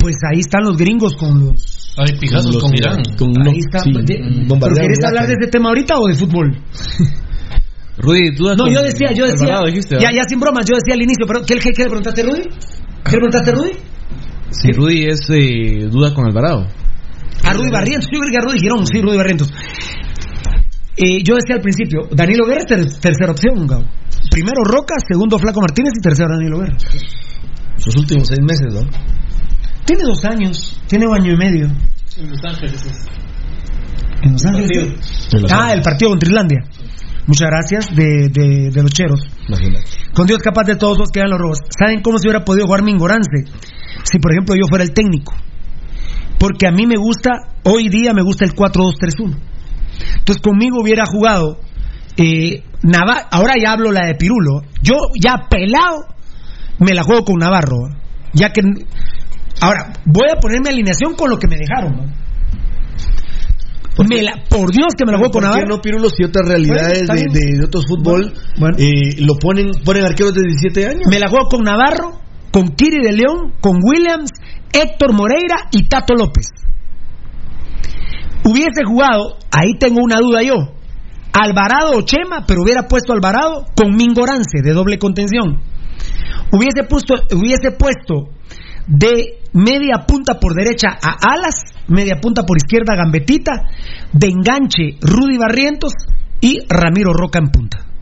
[0.00, 1.73] Pues ahí están los gringos con los.
[1.96, 2.98] Hay pijazos con Irán.
[2.98, 3.78] ahí está.
[3.80, 6.50] sí, de- bombardearon ¿Pero querés Irak, hablar de este tema ahorita o de fútbol?
[7.98, 9.46] Rudy, duda No, con yo decía, yo decía.
[9.46, 10.16] Alvarado, dijiste, ya, ¿verdad?
[10.16, 12.42] ya sin bromas, yo decía al inicio, pero ¿qué, qué, qué le preguntaste, Rudy?
[12.42, 13.70] ¿Qué le preguntaste, Rudy?
[14.50, 16.66] Si Rudy es eh, duda con Alvarado.
[17.44, 19.52] A Rudy Barrientos, yo creo que a Rudy Girón, sí, Rudy Barrientos.
[20.96, 23.84] Eh, yo decía al principio, Danilo Guerra es ter- tercera opción, Gabo.
[24.30, 26.76] Primero Roca, segundo Flaco Martínez y tercero Danilo Guerra.
[27.78, 28.80] Sus últimos seis meses, ¿no?
[29.84, 31.66] Tiene dos años, tiene un año y medio.
[32.16, 32.82] En Los Ángeles.
[34.22, 34.94] ¿En Los Ángeles?
[35.50, 36.60] Ah, el partido contra Irlandia.
[37.26, 39.20] Muchas gracias de, de, de los cheros.
[39.48, 39.84] Imagínate.
[40.12, 41.58] Con Dios capaz de todos los quedan los robos.
[41.76, 43.44] ¿Saben cómo se hubiera podido jugar Mingorance?
[44.04, 45.34] Si, por ejemplo, yo fuera el técnico.
[46.38, 47.30] Porque a mí me gusta,
[47.64, 49.36] hoy día me gusta el 4-2-3-1.
[50.18, 51.58] Entonces conmigo hubiera jugado
[52.16, 52.62] eh,
[53.30, 54.62] ahora ya hablo la de Pirulo.
[54.82, 56.06] Yo ya pelado
[56.78, 57.88] me la juego con Navarro.
[58.32, 58.62] Ya que
[59.60, 61.96] ahora voy a ponerme alineación con lo que me dejaron.
[61.96, 62.24] ¿no?
[64.08, 65.76] Me la- por Dios que me la juego con ¿Por qué Navarro.
[65.76, 68.32] no, Pirulo, si otras realidades Bueno, de, otros fútbol
[68.78, 71.02] eh, lo ponen, ponen arqueros de 17 años?
[71.08, 72.18] Me la juego con Navarro,
[72.50, 74.30] con Kiri de León, con Williams,
[74.72, 76.46] Héctor Moreira y Tato López.
[78.44, 80.74] Hubiese jugado, ahí tengo una duda yo,
[81.32, 85.60] Alvarado o Chema, pero hubiera puesto Alvarado con Mingorance de doble contención.
[86.52, 88.33] Hubiese puesto, hubiese puesto
[88.86, 93.52] de media punta por derecha a Alas, media punta por izquierda a Gambetita,
[94.12, 95.92] de enganche Rudy Barrientos
[96.40, 97.93] y Ramiro Roca en punta.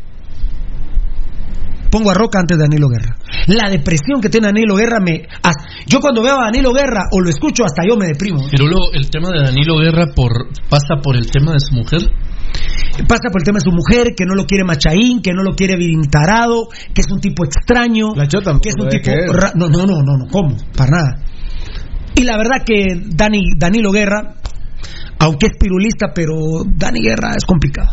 [1.93, 3.15] Pongo a Roca antes de Danilo Guerra.
[3.49, 5.29] La depresión que tiene Danilo Guerra me.
[5.87, 8.41] Yo cuando veo a Danilo Guerra o lo escucho, hasta yo me deprimo.
[8.51, 12.01] Pirulo, el tema de Danilo Guerra por, pasa por el tema de su mujer.
[13.07, 15.55] Pasa por el tema de su mujer, que no lo quiere Machaín, que no lo
[15.55, 18.15] quiere Virintarado, que es un tipo extraño.
[18.17, 19.13] La Chota que es un lo debe tipo.
[19.15, 19.31] querer.
[19.31, 20.57] ra- No, no, no, no, no, ¿cómo?
[20.77, 21.25] Para nada.
[22.15, 24.35] Y la verdad que Dani, Danilo Guerra,
[25.19, 26.35] aunque es pirulista, pero
[26.67, 27.91] Dani Guerra es complicado.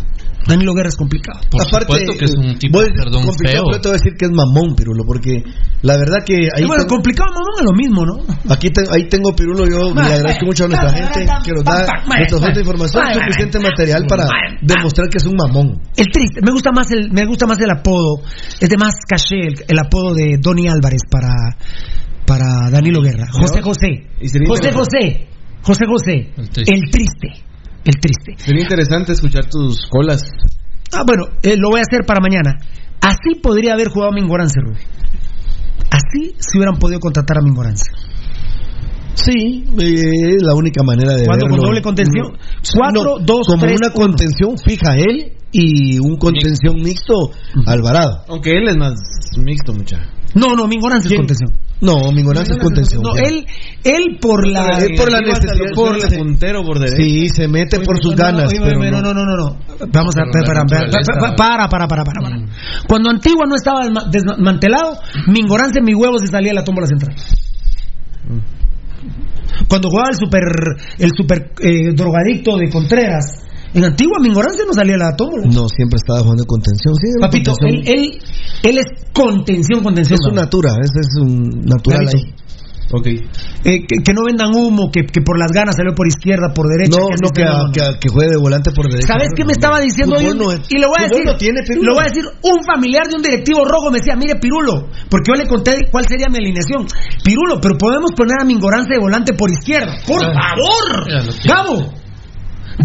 [0.48, 1.42] Danilo Guerra es complicado.
[1.52, 3.64] Por supuesto que es un tipo, perdón, complicado, feo.
[3.70, 5.44] pero te voy a decir que es mamón, Pirulo, porque
[5.84, 8.16] la verdad que ahí, Y bueno, tengo, complicado, mamón, es lo mismo, ¿no?
[8.54, 11.86] aquí te- ahí tengo Pirulo, yo le agradezco mucho a nuestra gente que nos da
[12.40, 14.24] nuestra información, suficiente material para
[14.62, 15.82] demostrar que es un mamón.
[15.96, 18.22] El triste, me gusta más el, me gusta más el apodo,
[18.60, 21.30] es de más caché el, el apodo de Donny Álvarez para,
[22.26, 23.28] para Danilo Guerra.
[23.32, 24.08] José José.
[24.48, 25.28] José José.
[25.62, 26.32] José José.
[26.38, 26.74] El triste.
[26.74, 27.28] El triste.
[27.86, 28.34] El triste.
[28.38, 30.22] Sería interesante escuchar tus colas.
[30.92, 32.58] Ah, bueno, eh, lo voy a hacer para mañana.
[33.02, 34.80] Así podría haber jugado Mingorance, Rubí.
[35.92, 37.86] Así se hubieran podido contratar a Mingorance.
[39.16, 41.68] Sí, eh, es la única manera de ¿Cuándo con verlo.
[41.68, 42.38] doble contención?
[42.76, 43.96] Cuatro, No, dos, como tres, una uno.
[44.08, 47.32] contención fija él y un contención mixto
[47.66, 48.24] Alvarado.
[48.30, 48.94] Aunque él es más
[49.38, 49.98] mixto, mucha.
[50.36, 51.50] No, no, Mingorance es contención.
[51.82, 53.02] No, Mingorance es contención.
[53.02, 53.46] No, él,
[53.84, 56.98] él por la, Es por la necesidad Por el puntero por derecha.
[56.98, 58.66] Sí, se mete por sus ganas, no.
[58.92, 59.58] no, no, no, no.
[59.92, 60.66] Vamos a la para,
[61.36, 62.38] para, para, para, para.
[62.88, 66.88] Cuando Antigua no estaba desma- desmantelado, Mingorance en mi huevo se salía de la tómbola
[66.88, 67.16] central.
[69.68, 70.44] Cuando jugaba el super
[70.98, 73.26] el super eh, drogadicto de Contreras,
[73.74, 75.44] en Antigua Mingorance no salía la tómbola.
[75.48, 76.96] No, siempre estaba jugando contención.
[76.96, 77.98] Sí, Papito, él, contención.
[77.98, 78.20] él,
[78.64, 80.18] él es contención, contención.
[80.20, 82.18] es su natura, ese es un natural Clarito.
[82.18, 82.34] ahí.
[82.92, 83.06] Ok.
[83.06, 86.66] Eh, que, que no vendan humo, que, que por las ganas salió por izquierda, por
[86.68, 86.98] derecha.
[86.98, 89.14] No, que no, que, juegue de volante por derecha.
[89.14, 90.26] ¿Sabes qué me estaba diciendo hoy?
[90.36, 91.24] No es- y lo voy a decir.
[91.24, 91.86] no tiene, Pirulo.
[91.90, 92.24] lo voy a decir.
[92.42, 96.06] Un familiar de un directivo rojo me decía, mire Pirulo, porque yo le conté cuál
[96.08, 96.88] sería mi alineación.
[97.24, 99.94] Pirulo, pero podemos poner a Mingorance de volante por izquierda.
[100.08, 100.34] ¡Por Ya.
[100.34, 101.06] favor!
[101.46, 101.99] Gabo, ¿te-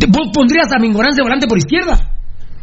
[0.09, 2.11] ¿vos pondrías a Mingorance de volante por izquierda?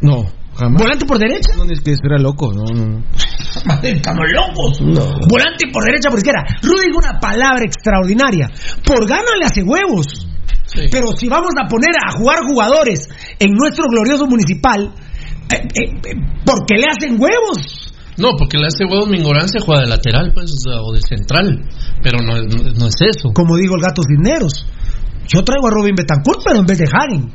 [0.02, 0.24] No,
[0.56, 0.82] jamás.
[0.82, 1.50] ¿Volante por derecha?
[1.58, 2.86] No, es que era loco, no, no.
[2.86, 3.04] no.
[3.84, 4.80] Estamos locos.
[5.28, 6.44] Volante por derecha, por izquierda.
[6.62, 8.50] Rudy dijo una palabra extraordinaria.
[8.86, 10.28] Por gana le hace huevos.
[10.90, 14.94] Pero si vamos a poner a jugar jugadores en nuestro glorioso municipal,
[15.52, 17.94] eh, eh, eh, ¿por qué le hacen huevos?
[18.18, 21.62] No, porque le hace huevos Mingorance juega de lateral, pues, o, de central.
[22.02, 23.32] Pero no, es- no es eso.
[23.34, 24.66] Como digo el gato Cisneros.
[25.28, 27.32] Yo traigo a Robin Betancourt, pero en vez de Hagen.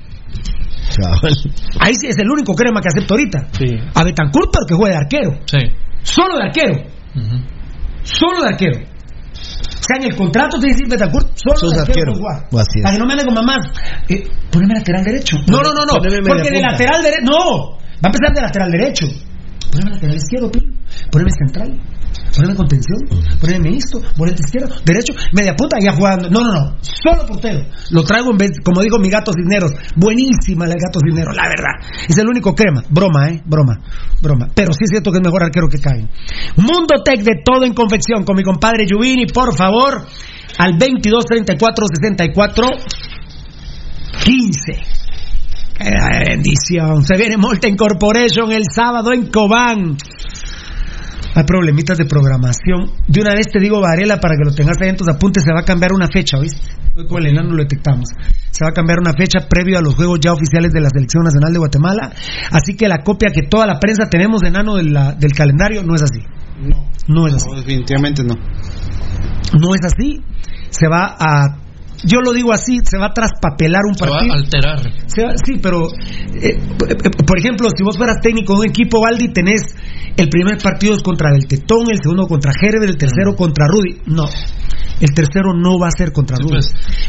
[1.81, 3.49] Ahí sí es el único crema que acepto ahorita.
[3.95, 5.31] A Betancourt, pero que juegue de arquero.
[5.47, 5.59] Sí.
[6.03, 6.75] Solo de arquero.
[8.03, 8.79] Solo de arquero.
[8.79, 12.13] O sea, en el contrato te dice Betancourt, solo Sos de arquero.
[12.13, 12.59] arquero.
[12.61, 12.81] Así.
[12.83, 13.67] Para que no me ande con mamás.
[14.09, 15.37] Eh, poneme lateral derecho.
[15.47, 15.95] No, no, no, no.
[15.99, 17.23] Porque de lateral derecho.
[17.25, 17.77] No.
[17.79, 19.07] Va a empezar de lateral derecho.
[19.71, 20.63] Poneme lateral izquierdo, Pil.
[21.11, 21.81] Poneme central.
[22.37, 22.99] Poneme contención.
[23.41, 24.01] Poneme mixto.
[24.17, 24.75] Volante izquierdo.
[24.85, 25.15] Derecho.
[25.33, 25.79] Media punta.
[25.81, 26.29] Ya jugando.
[26.29, 26.77] No, no, no.
[26.83, 27.65] Solo portero.
[27.91, 28.53] Lo traigo en.
[28.63, 29.73] Como dijo mi gato Cisneros.
[29.97, 31.35] Buenísima el gato Cisneros.
[31.35, 31.81] La verdad.
[32.07, 32.83] Es el único crema.
[32.91, 33.43] Broma, ¿eh?
[33.47, 33.81] Broma.
[34.21, 34.49] Broma.
[34.55, 36.09] Pero sí es cierto que es mejor arquero que cae.
[36.57, 38.25] Mundo Tech de todo en confección.
[38.25, 39.27] Con mi compadre Yuvini.
[39.27, 40.07] Por favor.
[40.59, 42.67] al 22 34 64
[44.25, 44.97] 15.
[45.79, 45.91] ¡Qué
[46.31, 47.05] bendición!
[47.05, 49.97] Se viene Molten Corporation el sábado en Cobán.
[51.37, 52.91] Hay problemitas de programación.
[53.07, 55.53] De una vez te digo, Varela, para que lo tengas ahí en tus apuntes, se
[55.53, 56.59] va a cambiar una fecha, ¿oíste?
[56.97, 58.09] Hoy con el enano lo detectamos.
[58.51, 61.25] Se va a cambiar una fecha previo a los juegos ya oficiales de la Selección
[61.25, 62.11] Nacional de Guatemala.
[62.51, 65.83] Así que la copia que toda la prensa tenemos de enano de la- del calendario
[65.83, 66.21] no es así.
[66.59, 66.89] No.
[67.07, 67.47] No es así.
[67.55, 68.35] definitivamente no.
[69.61, 70.23] No es así.
[70.71, 71.59] Se va a.
[72.07, 74.33] Yo lo digo así, se va a traspapelar un Se va partido.
[74.33, 74.79] a alterar.
[75.07, 75.83] Se va- sí, pero
[76.41, 76.59] eh,
[77.27, 79.63] por ejemplo, si vos fueras técnico de un equipo, Valdi, tenés
[80.17, 84.01] el primer partido es contra el Tetón, el segundo contra Herbert, el tercero contra Rudy.
[84.07, 84.25] No,
[85.01, 86.55] el tercero no va a ser contra Rudy.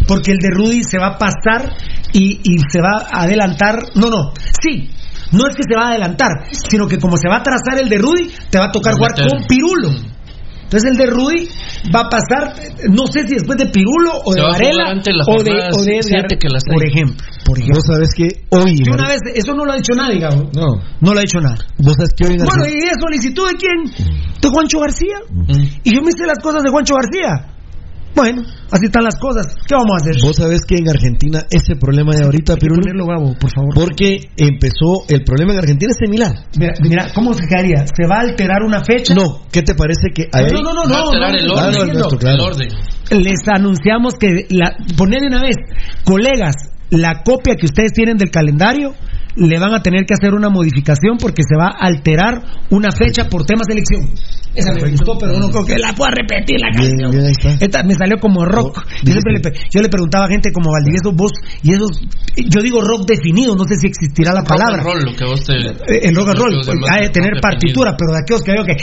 [0.08, 1.74] Porque el de Rudy se va a pasar
[2.12, 3.80] y, y se va a adelantar.
[3.96, 4.90] No, no, sí.
[5.32, 6.30] No es que se va a adelantar,
[6.70, 9.12] sino que como se va a trazar el de Rudy, te va a tocar jugar
[9.30, 9.90] con Pirulo.
[10.68, 11.48] Entonces el de Rudy
[11.96, 12.52] va a pasar,
[12.92, 16.50] no sé si después de Pirulo o de Varela o de, o de Edgar, que
[16.52, 16.76] la seis.
[16.76, 17.26] por ejemplo.
[17.48, 17.80] Por ejemplo.
[17.80, 18.76] Vos sabés que hoy.
[18.84, 20.52] Yo una vez, eso no lo ha dicho nadie, Gabo.
[20.54, 20.84] No.
[21.00, 21.64] No lo ha dicho nada.
[21.80, 23.80] Vos sabés que hoy en Bueno, ¿y es solicitud de quién?
[24.42, 25.20] De Juancho García.
[25.84, 27.57] Y yo me sé las cosas de Juancho García.
[28.18, 29.46] Bueno, así están las cosas.
[29.68, 30.16] ¿Qué vamos a hacer?
[30.24, 33.74] Vos sabés que en Argentina ese problema de ahorita, Pirulo, ponerlo, Gabo, por favor.
[33.76, 36.34] porque empezó el problema en Argentina es similar.
[36.58, 37.86] Mira, mira, ¿cómo se quedaría?
[37.86, 39.14] ¿Se va a alterar una fecha?
[39.14, 40.48] No, ¿qué te parece que hay?
[40.52, 41.10] No, no, no, Va a no.
[41.12, 41.88] alterar no, el no, orden.
[41.88, 42.18] no, no, no.
[42.18, 42.36] claro.
[42.36, 42.70] El orden.
[43.24, 45.56] Les anunciamos que, la, poner de una vez,
[46.04, 46.56] colegas,
[46.90, 48.94] la copia que ustedes tienen del calendario,
[49.36, 52.42] le van a tener que hacer una modificación porque se va a alterar
[52.72, 54.10] una fecha por tema selección.
[54.56, 57.12] Esa me gustó, pero no creo que la pueda repetir la canción.
[57.12, 57.24] bien.
[57.62, 58.82] Esta me salió como rock.
[59.04, 62.02] Yo, siempre le, pe- yo le preguntaba a gente como Valdivieso, vos, y esos,
[62.50, 64.82] yo digo rock definido, no sé si existirá la palabra.
[64.82, 65.54] Rock and roll, lo que vos te.
[65.94, 66.54] Eh, El rock and roll,
[66.90, 68.74] hay de tener partitura, pero de aquellos que veo que.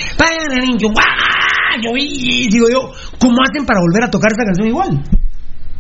[1.83, 5.02] Yo vi", digo yo, ¿cómo hacen para volver a tocar esa canción igual?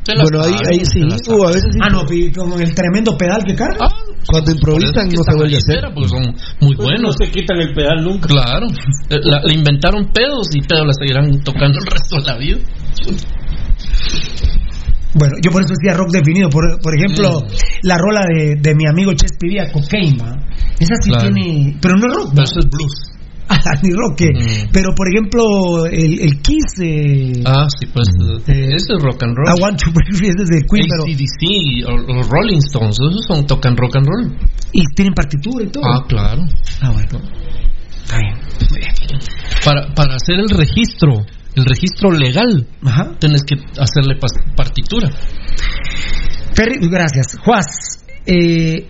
[0.06, 1.00] Bueno, ahí, ahí sí,
[1.30, 1.78] o a veces sí.
[1.82, 3.78] Ah, no, con el tremendo pedal que carga.
[3.80, 3.88] Ah,
[4.26, 5.94] Cuando improvisan no se vuelve a hacer.
[5.94, 6.22] Porque son
[6.60, 7.16] muy No buenos.
[7.18, 8.28] se quitan el pedal nunca.
[8.28, 8.66] Claro.
[9.08, 12.58] Eh, La, le inventaron pedos y pedos la seguirán tocando el resto de la vida.
[15.16, 16.50] Bueno, yo por eso decía rock definido.
[16.50, 17.46] Por, por ejemplo,
[17.82, 20.36] la rola de, de mi amigo Chespiría, Cocaine, ¿va?
[20.80, 21.30] Esa sí Claro.
[21.32, 21.76] tiene.
[21.80, 22.30] Pero no es rock.
[22.34, 22.92] Pero eso es blues.
[23.66, 24.16] Ah, ni rock.
[24.18, 24.70] que- Mm.
[24.72, 26.80] Pero por ejemplo, el, el Kiss.
[26.82, 28.08] Eh, Ah, sí, pues.
[28.48, 29.60] Eh, ese es rock and I roll.
[29.62, 31.04] Want to Break Free, es de Queen, pero.
[31.04, 34.36] ACDC o los Rolling Stones, esos son tocan rock and roll.
[34.72, 35.84] Y tienen partitura y todo.
[35.86, 36.42] Ah, claro.
[36.82, 37.20] Ah, bueno.
[38.02, 38.34] Está bien.
[38.70, 38.92] Muy bien.
[39.64, 41.24] Para, para hacer el registro,
[41.54, 43.12] el registro legal, Ajá.
[43.18, 44.16] tienes que hacerle
[44.56, 45.10] partitura.
[46.54, 47.38] Ferry, gracias.
[47.44, 47.66] Juaz,
[48.26, 48.88] eh,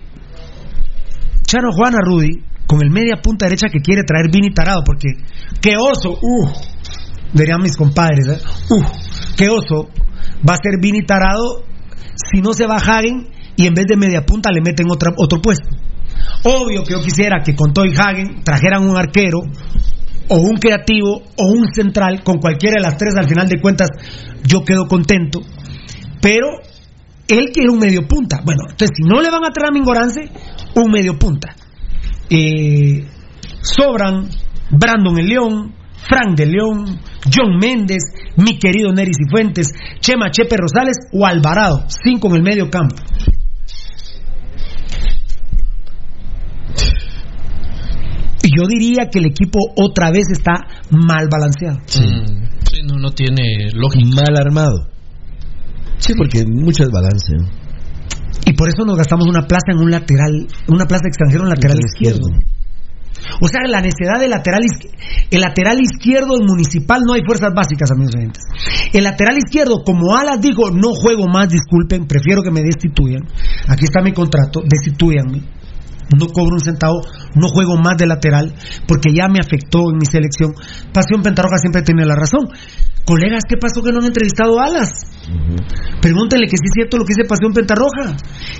[1.45, 2.31] Chano Juana Rudy,
[2.67, 5.09] con el media punta derecha que quiere traer Vini Tarado, porque
[5.61, 6.49] qué oso, uh,
[7.33, 8.39] dirían mis compadres, ¿eh?
[8.69, 8.83] uh,
[9.37, 9.89] qué oso
[10.47, 11.63] va a ser Vini Tarado
[12.15, 15.41] si no se va Hagen y en vez de media punta le meten otra, otro
[15.41, 15.67] puesto.
[16.43, 19.39] Obvio que yo quisiera que con Toy Hagen trajeran un arquero
[20.27, 23.89] o un creativo o un central, con cualquiera de las tres al final de cuentas
[24.43, 25.41] yo quedo contento,
[26.21, 26.47] pero
[27.27, 28.41] él quiere un medio punta.
[28.43, 30.29] Bueno, entonces si no le van a traer a Mingorance,
[30.75, 31.55] un medio punta.
[32.29, 33.05] Eh,
[33.61, 34.29] sobran
[34.71, 35.73] Brandon el León,
[36.07, 36.99] Frank de León,
[37.33, 38.03] John Méndez,
[38.37, 39.67] mi querido Neris y Fuentes,
[39.99, 42.95] Chema Chepe Rosales o Alvarado, cinco en el medio campo.
[48.43, 50.53] Y yo diría que el equipo otra vez está
[50.91, 51.79] mal balanceado.
[51.79, 54.05] Mm, sí, no, no tiene lógica.
[54.15, 54.87] Mal armado.
[55.97, 57.33] Sí, porque mucho desbalance.
[57.37, 57.64] ¿no?
[58.45, 61.79] Y por eso nos gastamos una plaza en un lateral, una plaza extranjero en lateral
[61.79, 62.27] izquierdo.
[63.41, 64.61] O sea, la necesidad del lateral
[65.31, 68.43] el lateral izquierdo del municipal no hay fuerzas básicas, amigos oyentes.
[68.93, 73.23] El lateral izquierdo, como Alas dijo, no juego más, disculpen, prefiero que me destituyan.
[73.67, 75.41] Aquí está mi contrato, destituyanme.
[76.13, 77.01] No cobro un centavo,
[77.35, 78.53] no juego más de lateral,
[78.87, 80.53] porque ya me afectó en mi selección.
[80.93, 82.47] Pasión Pentarroja siempre tiene la razón.
[83.05, 84.89] Colegas, ¿qué pasó que no han entrevistado a Alas?
[86.01, 88.17] Pregúntenle que sí es cierto lo que dice Pasión Pentarroja,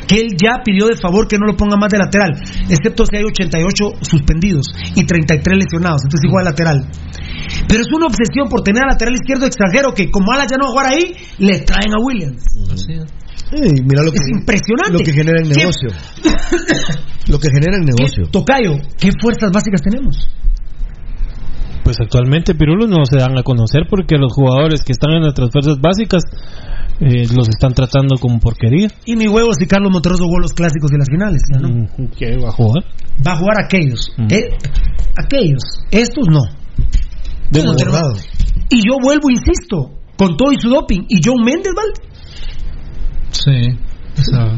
[0.07, 2.33] que él ya pidió de favor que no lo ponga más de lateral,
[2.69, 6.85] excepto si hay 88 suspendidos y 33 lesionados, entonces igual lateral.
[7.67, 10.65] Pero es una obsesión por tener al lateral izquierdo extranjero que como Alas ya no
[10.65, 12.43] va a jugar ahí, le traen a Williams.
[13.51, 14.93] Ey, mira lo que, Es impresionante.
[14.93, 15.89] lo que genera el ¿Qué- negocio.
[17.27, 18.27] lo que genera el negocio.
[18.31, 20.27] Tocayo, ¿qué fuerzas básicas tenemos?
[21.83, 25.51] Pues actualmente Pirulo no se dan a conocer porque los jugadores que están en nuestras
[25.51, 26.23] fuerzas básicas
[26.99, 28.87] eh, los están tratando como porquería.
[29.05, 31.69] Y mi huevo si Carlos Monterroso jugó los clásicos y las finales, ¿ya no?
[31.69, 32.83] Mm, ¿Qué va a jugar?
[33.25, 34.11] Va a jugar aquellos.
[34.17, 34.27] Mm.
[34.31, 34.49] Eh,
[35.15, 35.61] aquellos.
[35.91, 36.41] Estos no.
[37.51, 37.59] De.
[38.69, 41.01] Y yo vuelvo, insisto, con todo y su doping.
[41.09, 41.93] Y John Méndez, ¿vale?
[43.43, 43.77] Sí.
[44.17, 44.57] O sea,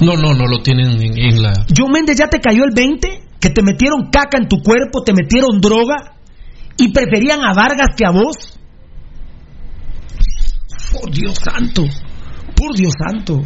[0.00, 1.52] no, no, no lo tienen en, en la.
[1.76, 3.08] John Méndez ya te cayó el 20,
[3.40, 6.16] que te metieron caca en tu cuerpo, te metieron droga
[6.78, 8.36] y preferían a Vargas que a vos.
[10.92, 11.84] Por Dios santo.
[12.54, 13.42] Por Dios santo.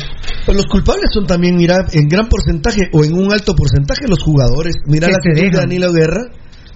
[0.47, 4.23] Pues los culpables son también, mira, en gran porcentaje o en un alto porcentaje los
[4.23, 4.77] jugadores.
[4.87, 5.59] Mira Que la actitud de.
[5.59, 6.23] Danilo Guerra,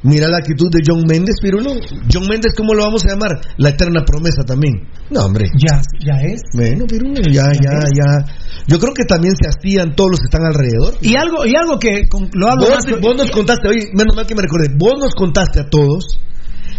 [0.05, 1.73] mira la actitud de John Méndez, Pirulo.
[2.13, 3.41] John Méndez, ¿cómo lo vamos a llamar?
[3.57, 4.75] La eterna promesa también.
[5.11, 5.47] No, hombre.
[5.59, 6.41] Ya, ya es.
[6.55, 8.25] Bueno, Pirulo, ya, ya, ya.
[8.67, 10.95] Yo creo que también se hastían todos los que están alrededor.
[11.03, 14.15] Y algo, y algo que con- lo hablo Vos, más- vos nos contaste, oye, menos
[14.17, 16.19] mal que me recordé, vos nos contaste a todos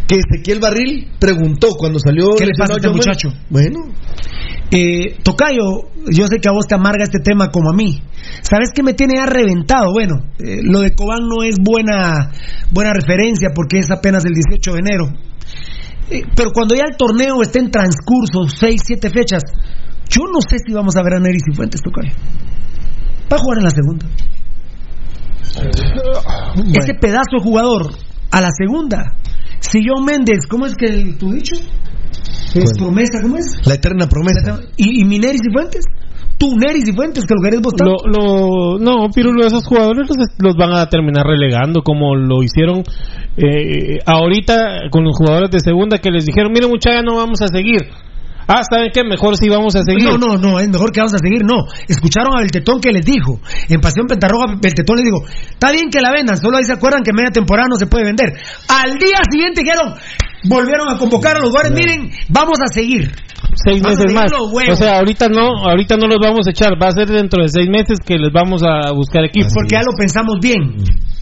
[0.08, 3.30] que Ezequiel Barril preguntó cuando salió ¿Qué le pasa a este muchacho?
[3.50, 3.80] Bueno,
[4.76, 8.02] Eh, Tocayo, yo sé que a vos te amarga este tema como a mí.
[8.42, 9.94] ¿Sabes qué me tiene ya reventado?
[9.94, 12.32] Bueno, eh, lo de Cobán no es buena,
[12.72, 15.06] buena referencia porque es apenas el 18 de enero.
[16.10, 19.44] Eh, pero cuando ya el torneo esté en transcurso, 6, 7 fechas,
[20.10, 22.14] yo no sé si vamos a ver a Neris y Fuentes, Tocayo.
[23.32, 24.06] Va a jugar en la segunda.
[26.74, 27.94] Ese pedazo de jugador,
[28.30, 29.16] a la segunda.
[29.62, 31.56] Si John Méndez, ¿cómo es que el, tu dicho?
[32.53, 32.72] Es Bueno.
[32.80, 33.45] promesa, ¿cómo es?
[33.68, 34.61] la eterna promesa.
[34.77, 35.85] ¿Y, y mi Neris y Fuentes?
[36.38, 37.88] Tú, Neris y Fuentes, que lo querés votar.
[37.88, 42.84] Lo, lo- no, Pirulo, esos jugadores los, los van a terminar relegando como lo hicieron
[43.38, 47.42] eh, ahorita con los jugadores de segunda que les dijeron, miren muchachos, ya no vamos
[47.42, 47.82] a seguir.
[48.48, 49.02] Ah, ¿saben qué?
[49.03, 50.03] Mejor sí vamos a seguir.
[50.08, 51.42] No, no, no, es mejor que vamos a seguir.
[51.44, 53.40] No, escucharon a Beltetón que les dijo.
[53.69, 57.02] En Pasión Pentarroja, Beltetón les dijo: Está bien que la vendan, solo ahí se acuerdan
[57.02, 58.34] que media temporada no se puede vender.
[58.69, 59.95] Al día siguiente dijeron:
[60.48, 61.74] Volvieron a convocar a los jugadores.
[61.74, 63.12] Miren, vamos a seguir.
[63.56, 64.32] seis Vamos meses más.
[64.34, 66.74] O sea, ahorita no, ahorita no los vamos a echar.
[66.82, 69.48] Va a ser dentro de seis meses que les vamos a buscar equipo.
[69.54, 70.76] Porque ya lo pensamos bien.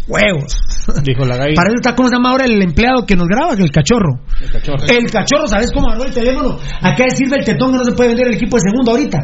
[0.07, 0.59] Huevos.
[1.03, 1.55] Dijo la gallina.
[1.55, 3.53] Para eso está, ¿cómo se llama ahora el empleado que nos graba?
[3.53, 4.19] El cachorro.
[4.41, 4.83] El cachorro.
[4.87, 6.57] El cachorro, ¿sabes cómo agarró el teléfono?
[6.81, 9.17] Acá decirme el tetón que no se puede vender el equipo de segundo ahorita.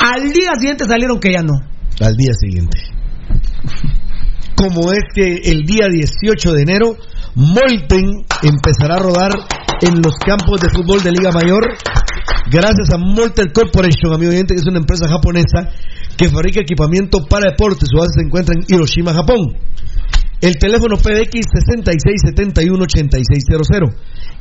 [0.00, 1.54] Al día siguiente salieron que ya no.
[2.00, 2.78] Al día siguiente.
[4.56, 6.96] Como es que el día 18 de enero,
[7.34, 9.32] Molten empezará a rodar
[9.82, 11.62] en los campos de fútbol de Liga Mayor.
[12.50, 15.70] Gracias a Molten Corporation, amigo oyente, que es una empresa japonesa
[16.16, 17.88] que fabrica equipamiento para deportes.
[17.90, 19.56] Su base se encuentra en Hiroshima, Japón.
[20.40, 23.94] El teléfono PDX 6671-8600.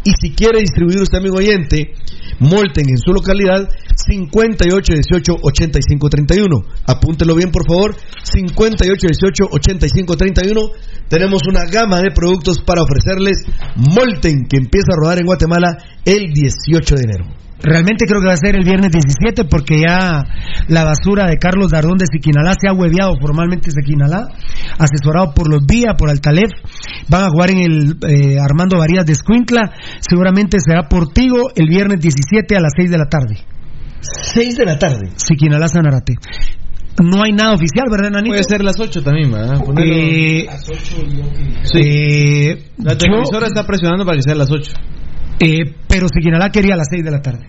[0.06, 1.94] Y si quiere distribuir usted, amigo oyente,
[2.40, 3.70] Molten en su localidad,
[4.08, 6.66] 5818-8531.
[6.88, 7.96] Apúntelo bien, por favor.
[8.24, 10.72] 5818-8531.
[11.10, 13.44] Tenemos una gama de productos para ofrecerles.
[13.76, 17.26] Molten, que empieza a rodar en Guatemala el 18 de enero.
[17.62, 20.24] Realmente creo que va a ser el viernes 17 porque ya
[20.70, 24.30] la basura de Carlos Dardón de Siquinalá se ha hueveado formalmente Siquinalá,
[24.78, 26.52] asesorado por los Vía, por Altalef.
[27.10, 29.74] Van a jugar en el eh, Armando Varías de Escuintla.
[30.00, 33.38] Seguramente será Portigo el viernes 17 a las 6 de la tarde.
[34.00, 35.10] 6 de la tarde.
[35.16, 36.16] Siquinalá Sanarate.
[37.02, 38.34] No hay nada oficial, ¿verdad, Nanito?
[38.34, 39.58] Puede ser las 8 también, ¿verdad?
[39.64, 40.48] Ponerlo- Eh,
[41.64, 41.80] Sí.
[41.82, 44.74] eh, La yo- televisora está presionando para que sea las 8.
[45.40, 47.48] eh, pero Siquinalá quería a las 6 de la tarde.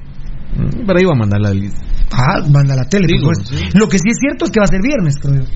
[0.86, 1.80] Pero ahí va a mandar la lista.
[2.12, 3.56] Ah, manda la tele, Digo, sí.
[3.74, 5.46] Lo que sí es cierto es que va a ser viernes, creo yo.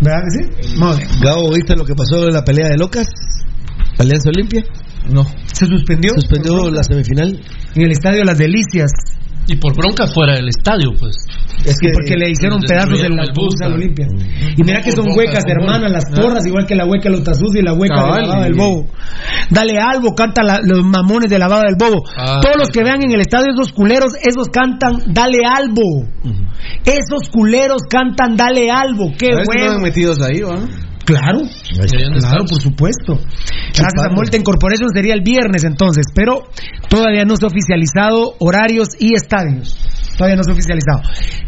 [0.00, 0.76] ¿Verdad que sí?
[0.76, 1.08] Bien.
[1.22, 3.06] Gabo, ¿viste lo que pasó en la pelea de locas?
[3.98, 4.64] Alianza Olimpia.
[5.12, 5.24] No.
[5.52, 6.12] ¿Se suspendió?
[6.14, 7.40] Suspendió la semifinal.
[7.74, 8.90] En el estadio Las Delicias.
[9.48, 11.14] Y por bronca fuera del estadio, pues.
[11.64, 13.76] Es que porque le hicieron pedazos en la bus, al ¿no?
[13.76, 14.06] Olimpia.
[14.56, 16.20] Y mira que son huecas, hermanas, las Ah.
[16.20, 18.54] porras, igual que la hueca de Lotasus y la hueca de la lavada y- del
[18.54, 18.86] bobo.
[19.50, 22.02] Dale algo, canta la- los mamones de lavada del bobo.
[22.16, 26.06] Ah, Todos los que vean en el estadio esos culeros, esos cantan Dale albo.
[26.84, 29.12] Esos culeros cantan Dale albo.
[29.18, 29.72] Qué A ver si no bueno.
[29.76, 30.56] han metidos ahí, ¿va?
[31.06, 33.14] Claro, ¿Y ahí dónde claro, por supuesto.
[33.14, 36.48] Gracias a Molten Corporation sería el viernes entonces, pero
[36.88, 39.78] todavía no se ha oficializado horarios y estadios.
[40.18, 41.02] Todavía no se ha oficializado.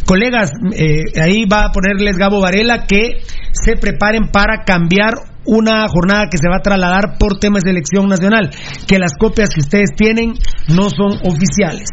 [0.06, 3.20] Colegas, eh, ahí va a ponerles Gabo Varela que
[3.50, 5.14] se preparen para cambiar
[5.44, 8.50] una jornada que se va a trasladar por temas de elección nacional,
[8.86, 10.34] que las copias que ustedes tienen
[10.68, 11.88] no son oficiales.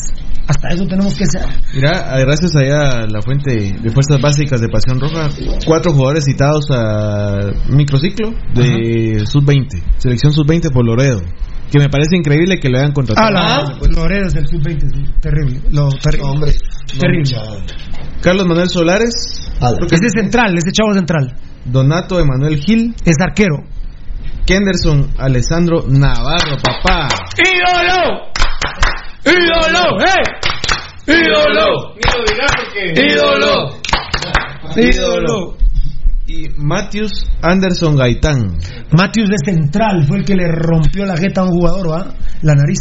[0.47, 1.41] Hasta eso tenemos que ser.
[1.73, 3.51] Mira, eh, gracias allá a la fuente
[3.81, 5.27] de fuerzas básicas de Pasión Roja,
[5.65, 11.21] cuatro jugadores citados a microciclo de sub-20, selección sub-20 por Loredo,
[11.71, 13.27] que me parece increíble que lo hayan contratado.
[13.27, 15.61] Ah, la, Loredo es el sub-20, sí, terrible.
[15.71, 16.51] Lo, terri- hombre.
[16.99, 17.31] terrible.
[18.21, 19.49] Carlos Manuel Solares,
[19.91, 21.35] Ese es central, ese chavo central.
[21.65, 23.63] Donato Emanuel Gil, Es arquero.
[24.45, 27.07] Kenderson Alessandro Navarro, papá.
[27.35, 28.31] ¡Ídolo!
[29.25, 29.99] ¡Ídolo!
[30.01, 30.23] ¡Eh!
[31.07, 31.95] ¡Ídolo!
[32.95, 33.79] ¡Ídolo!
[34.75, 35.57] ¡Ídolo!
[36.27, 38.57] Y Matthews Anderson Gaitán.
[38.91, 42.13] Matthews de central fue el que le rompió la jeta a un jugador, ¿va?
[42.41, 42.79] La nariz.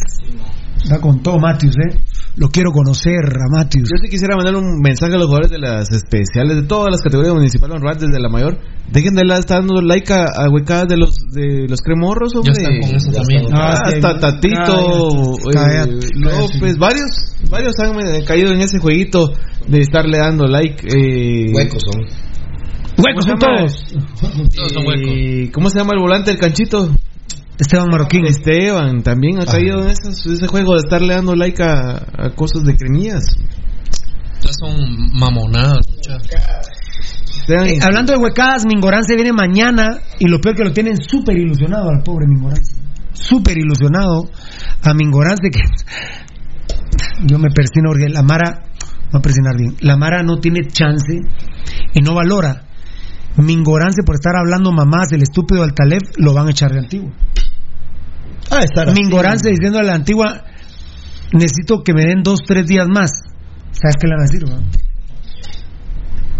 [0.93, 1.97] Va con todo Matthews, ¿eh?
[2.37, 3.89] Lo quiero conocer a Matthews.
[3.91, 7.01] Yo sí quisiera mandar un mensaje a los jugadores de las especiales, de todas las
[7.01, 8.59] categorías municipales desde la mayor.
[8.91, 12.53] Dejen de la, estar dando like a, a huecadas de los de los cremorros, hombre.
[12.53, 13.45] están con eso Ya también.
[13.53, 16.09] Ah, Ah, hasta Tatito, Cállate, eh, cállate.
[16.17, 19.33] López, varios, varios han eh, caído en ese jueguito
[19.69, 20.87] de estarle dando like.
[20.89, 22.03] Eh, Huecos son.
[22.99, 24.53] Huecos son ¿Cómo todos.
[24.53, 24.95] se llama?
[24.97, 26.91] Eh, ¿Cómo se llama el volante del canchito?
[27.58, 28.26] Esteban Marroquín.
[28.26, 32.65] Esteban también ha caído en esos- ese juego de estarle dando like a, a cosas
[32.65, 33.23] de cremías.
[34.41, 34.76] Ya son
[35.18, 35.86] mamonadas.
[37.49, 41.36] Eh, hablando de huecadas, Mingorán se viene mañana y lo peor que lo tienen súper
[41.36, 42.60] ilusionado al pobre Mingorán.
[43.12, 44.31] Súper ilusionado
[44.83, 45.60] a Mingorán de que
[47.26, 48.62] yo me persino porque la Mara,
[49.15, 51.20] va a presionar bien, la Mara no tiene chance
[51.94, 52.62] y no valora.
[53.36, 57.12] Mingorance por estar hablando mamás del estúpido Altalef lo van a echar de antiguo.
[58.50, 59.00] Ah, estar así.
[59.00, 60.44] Mingorance diciendo a la antigua
[61.32, 63.10] necesito que me den dos, tres días más.
[63.73, 64.44] ¿Sabes qué le van a decir?
[64.48, 64.60] va?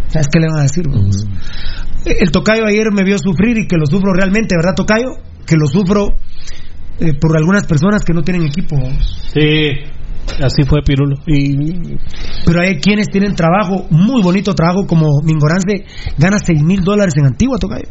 [0.09, 0.89] ¿Sabes qué le van a decir?
[0.89, 1.01] va?
[2.05, 5.17] El tocayo ayer me vio sufrir y que lo sufro realmente, ¿verdad, tocayo?
[5.47, 6.15] Que lo sufro
[7.01, 8.77] eh, por algunas personas que no tienen equipo.
[9.33, 9.73] Sí,
[10.43, 11.17] así fue Pirulo.
[11.27, 11.97] Y
[12.45, 15.85] Pero hay quienes tienen trabajo, muy bonito trabajo, como Mingorance
[16.19, 17.89] gana seis mil dólares en Antigua, tocayo.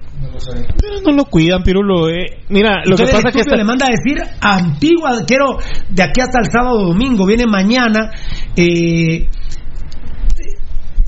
[1.05, 2.09] no lo cuidan, Pirulo.
[2.09, 2.43] eh.
[2.49, 5.57] Mira, lo que pasa es que está- le manda a decir Antigua, quiero
[5.89, 8.11] de aquí hasta el sábado domingo, viene mañana.
[8.55, 9.27] eh,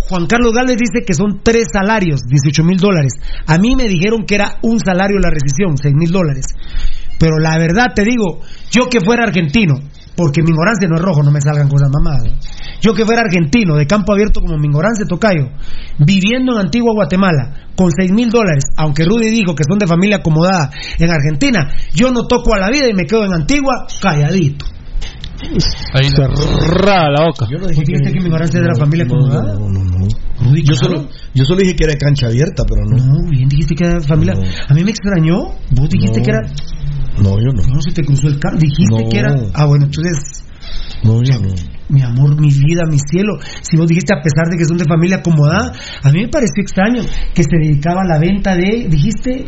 [0.08, 3.14] Juan Carlos Gálvez dice que son tres salarios, 18 mil dólares.
[3.48, 6.46] A mí me dijeron que era un salario la rescisión, 6 mil dólares.
[7.18, 9.74] Pero la verdad te digo, yo que fuera argentino,
[10.16, 12.24] porque mi ignorancia no es rojo, no me salgan cosas mamadas.
[12.32, 12.38] ¿no?
[12.82, 15.50] Yo que fuera argentino, de campo abierto como mi ignorancia tocayo,
[16.00, 20.18] viviendo en Antigua Guatemala, con 6 mil dólares, aunque Rudy dijo que son de familia
[20.18, 24.66] acomodada en Argentina, yo no toco a la vida y me quedo en Antigua calladito.
[25.94, 27.46] Ahí cerrada la boca.
[27.52, 29.54] Yo no dije que, mi ignorancia es de la familia acomodada.
[29.54, 30.08] No, no, no.
[30.64, 32.98] Yo solo, yo solo dije que era cancha abierta, pero no.
[32.98, 34.34] No, bien dijiste que era familia.
[34.68, 35.50] A mí me extrañó.
[35.72, 36.24] Vos dijiste No.
[36.26, 36.42] que era.
[37.22, 37.64] No, yo no.
[37.74, 38.58] No se te cruzó el carro.
[38.58, 39.10] Dijiste No.
[39.10, 39.34] que era.
[39.54, 40.44] Ah, bueno, entonces.
[41.04, 41.54] No, yo no.
[41.90, 43.34] Mi amor, mi vida, mi cielo.
[43.62, 45.72] Si vos dijiste a pesar de que son de familia acomodada,
[46.04, 47.04] a mí me pareció extraño
[47.34, 48.88] que se dedicaba a la venta de.
[48.90, 49.48] Dijiste.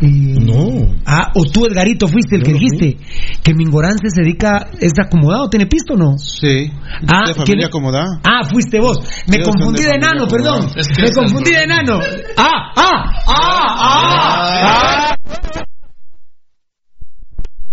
[0.00, 0.94] Eh, No.
[1.04, 2.68] Ah, o tú, Edgarito, fuiste el Yo que no fui.
[2.70, 3.04] dijiste
[3.42, 4.68] que Mingorance se dedica.
[4.80, 5.48] ¿Es de acomodado?
[5.50, 6.16] ¿Tiene pisto o no?
[6.18, 6.70] Sí.
[7.08, 8.20] Ah, de ¿quién- familia acomodada.
[8.22, 8.98] Ah, fuiste vos.
[9.26, 10.58] Me confundí de enano, perdón.
[10.70, 10.80] acomodada.
[10.80, 11.98] Es que Me confundí de enano.
[12.36, 15.16] Ah, ah, ah, ah.
[15.18, 15.64] ah.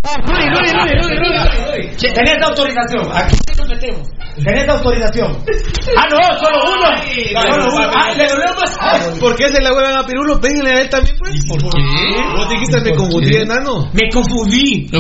[0.06, 2.14] Rudy, Rudy, Rudy, Rudy, Rudy.
[2.14, 3.10] Tenés autorización.
[3.12, 4.08] Aquí nos metemos.
[4.44, 5.38] Tenés autorización.
[5.98, 6.88] Ah, no, solo uno.
[7.42, 7.88] Solo uno.
[7.96, 9.18] Ah, le dolió más.
[9.20, 10.42] ¿Por qué se la huevan a Pirulo?
[10.42, 11.46] Péguenle a él también, pues.
[11.48, 11.68] ¿Por qué?
[12.36, 13.90] Vos dijiste me confundí enano.
[13.94, 14.90] Me confundí.
[14.92, 15.00] Me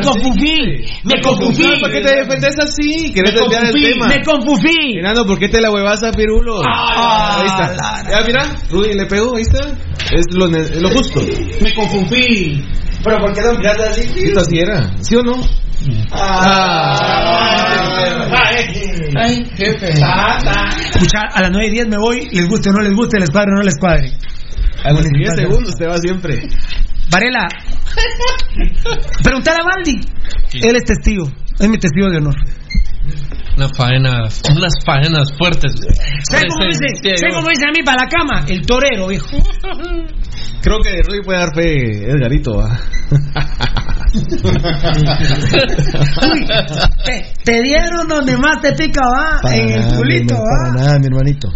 [0.00, 0.84] confundí.
[1.04, 1.80] Me confundí.
[1.80, 3.12] ¿Por qué te defendes así?
[3.12, 3.92] ¿Querés Me desviar el confundí.
[3.92, 4.06] tema?
[4.08, 4.98] Me confundí.
[4.98, 6.62] Enano, ¿por qué te la huevas a Pirulo?
[6.66, 7.76] Ah, ahí está.
[7.76, 9.66] la- Ya, mira, Rudy le pegó, ahí está.
[10.10, 11.20] Es lo justo.
[11.60, 12.64] Me confundí.
[13.02, 14.00] Pero ¿por qué no miraste así?
[14.24, 15.34] Esto así era, ¿sí o no?
[19.16, 19.92] Ay, jefe.
[20.92, 23.30] Escucha, a las 9 y 10 me voy, les guste o no les guste, les
[23.30, 24.12] cuadre o no les cuadre.
[24.84, 26.48] A los 10 segundos te va siempre.
[27.10, 27.48] Varela,
[29.22, 30.00] preguntar a Baldi.
[30.62, 32.36] Él es testigo, es mi testigo de honor.
[33.56, 35.72] Una faena, unas faenas fuertes.
[36.30, 37.16] ¿Sabes cómo dice?
[37.16, 38.46] ¿Sabes cómo dice a mí para la cama?
[38.48, 39.26] El torero, viejo.
[40.62, 42.56] Creo que Rudy puede dar fe, Edgarito.
[42.58, 42.78] ¿va?
[46.22, 46.46] Uy,
[47.04, 50.72] te, te dieron donde más te pica, va, Para en el culito, mi- va.
[50.72, 51.48] Para nada, mi hermanito.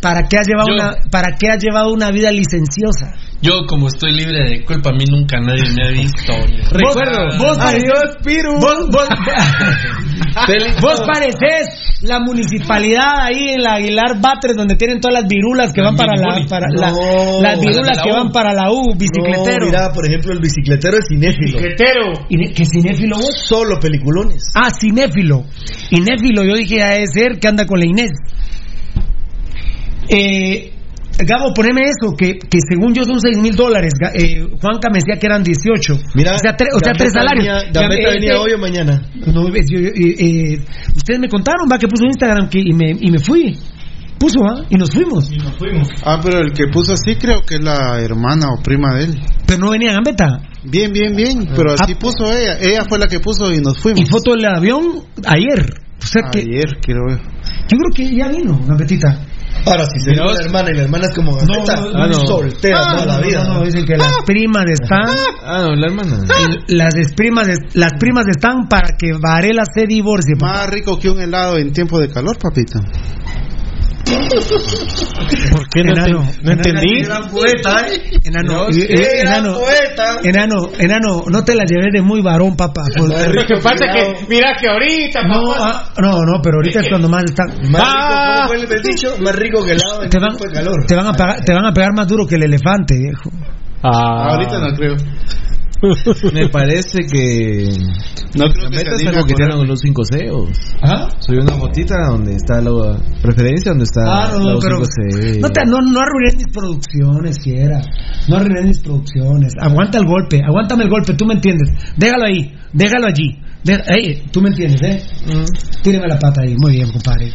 [0.00, 3.14] ¿Para qué has llevado Yo- una, para qué has llevado una vida licenciosa?
[3.40, 6.32] Yo, como estoy libre de culpa, a mí nunca nadie me ha visto.
[6.72, 8.54] Recuerdo, vos Adiós, Piru.
[8.60, 9.08] Vos, vos,
[10.82, 15.80] vos pareces la municipalidad ahí en la Aguilar Batres donde tienen todas las virulas que
[15.82, 17.42] van para la, para la- No.
[17.42, 18.14] las virulas la que U.
[18.18, 19.66] van para la U, bicicletero.
[19.66, 21.58] No, mira, por ejemplo, el bicicletero es cinéfilo.
[22.28, 23.42] ¿Y ¿Qué cinéfilo vos?
[23.44, 24.44] Solo peliculones.
[24.54, 25.44] Ah, cinéfilo.
[25.90, 28.10] Inéfilo, yo dije a ser que anda con la Inés.
[30.08, 30.72] Eh,
[31.20, 33.92] Gabo, poneme eso, que, que según yo son 6 mil dólares.
[34.14, 35.98] Eh, Juanca me decía que eran 18.
[36.14, 37.44] Mira, o sea, tre- o sea Gambetta tres salarios.
[37.44, 39.02] venía- Gambetta Gam- venía este- hoy o mañana.
[39.26, 40.14] No, eh, yo- yo- eh,
[40.54, 40.58] eh,
[40.94, 43.58] ustedes me contaron, va, que puso Instagram que, y, me, y me fui.
[44.18, 44.64] Puso, ¿ah?
[44.68, 45.30] Y nos fuimos.
[46.04, 49.20] Ah, pero el que puso así creo que es la hermana o prima de él.
[49.46, 50.42] Pero no venía Gambetta.
[50.64, 51.48] Bien, bien, bien.
[51.54, 52.58] Pero así puso ella.
[52.60, 54.00] Ella fue la que puso y nos fuimos.
[54.00, 54.82] Y foto del avión
[55.24, 55.64] ayer.
[56.02, 57.18] O sea que Ayer, quiero ver.
[57.20, 59.24] yo creo que ya vino, Gambetita.
[59.66, 62.14] Ahora, si se la hermana y la hermana es como gambeta, no, no.
[62.26, 63.44] soltera Ah, toda la no, vida.
[63.44, 65.08] no, no, dicen que las primas están.
[65.44, 66.18] Ah, no, la hermana.
[66.68, 70.34] Las primas, las primas están para que Varela se divorcie.
[70.38, 70.52] papá.
[70.60, 72.78] Más rico que un helado en tiempo de calor, papito.
[75.50, 77.02] ¿Por qué no, te- Enano, no entendí?
[77.04, 78.10] Gran poeta, ¿eh?
[78.24, 80.20] Enano, eh, eh, enano, poeta.
[80.22, 82.82] enano, enano, no te la lleves de muy varón, papá.
[82.96, 86.80] Lo que pasa es que, mira que ahorita, no, papá, ah, no, no, pero ahorita
[86.80, 87.48] es cuando más están.
[87.70, 88.46] Más Ah.
[88.48, 89.14] rico, ¿cómo fue el dicho?
[89.20, 90.84] Más rico que helado Te van, calor.
[90.86, 93.30] te, van a pegar, te van a pegar más duro que el elefante, viejo.
[93.82, 94.30] Ah.
[94.32, 94.96] Ahorita no creo.
[96.32, 97.68] Me parece que.
[98.34, 99.50] No creo que se correr.
[99.56, 100.58] con los 5 CEOs.
[100.82, 101.08] ¿Ah?
[101.20, 104.88] Soy una fotita donde está la preferencia, donde está Ah, no, los pero 5
[105.22, 105.38] CEOs.
[105.38, 107.80] no, te, no, no arruines mis producciones, fiera.
[108.28, 109.52] No arruines mis producciones.
[109.60, 111.70] Aguanta el golpe, aguántame el golpe, tú me entiendes.
[111.96, 113.38] Déjalo ahí, déjalo allí.
[113.64, 115.02] De- ey, tú me entiendes, ¿eh?
[115.82, 116.54] Tíreme la pata ahí.
[116.58, 117.32] Muy bien, compadre.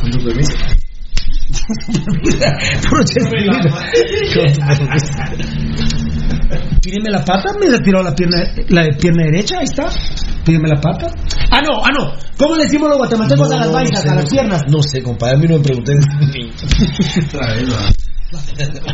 [0.00, 0.52] Con tu permiso.
[2.88, 3.68] Puro chespirito.
[6.80, 9.88] Tíreme la pata, me retiró la pierna, la de pierna derecha, ahí está.
[10.44, 11.10] Tíreme la pata.
[11.50, 12.12] Ah, no, ah, no.
[12.38, 14.62] ¿Cómo le decimos los guatemaltecos a las vainas, sé, a las no piernas?
[14.68, 15.92] No sé, compadre, a mí no me pregunté.
[17.26, 17.90] Otra vez, va.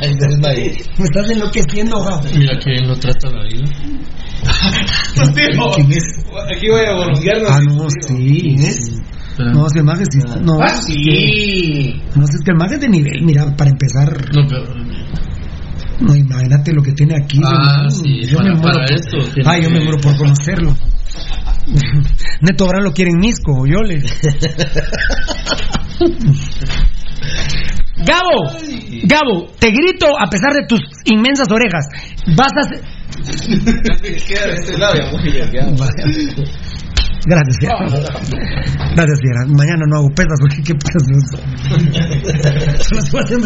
[0.00, 0.76] Ay, desmayé.
[0.96, 2.22] Me estás enloqueciendo, Gabo.
[2.36, 3.64] Mira que bien lo trata la vida.
[5.74, 6.04] ¿Quién es?
[6.56, 7.50] Aquí voy a voluntearnos.
[7.50, 8.56] Ah, no, sí.
[9.38, 10.18] No, si el mago sí.
[10.42, 12.02] No, Ah, sí.
[12.14, 14.12] No es que el mago es de nivel, mira, para empezar.
[14.34, 14.64] No, pero.
[16.00, 17.40] No, imagínate lo que tiene aquí.
[17.44, 20.16] Ah, yo, sí, yo para- me muero para por, tiene Ay, yo me muero por
[20.16, 20.76] conocerlo.
[22.42, 24.02] Neto Brand lo quiere en Misco, yo le.
[27.96, 28.50] Gabo,
[29.04, 31.86] Gabo, te grito a pesar de tus inmensas orejas.
[32.36, 32.80] Vas a ser.
[34.26, 34.94] Queda de este lado,
[37.26, 37.56] Gracias.
[38.94, 39.46] Gracias, Fiera.
[39.48, 41.02] Mañana no hago pesas porque qué pesas.
[42.86, 43.38] Son las cuatro.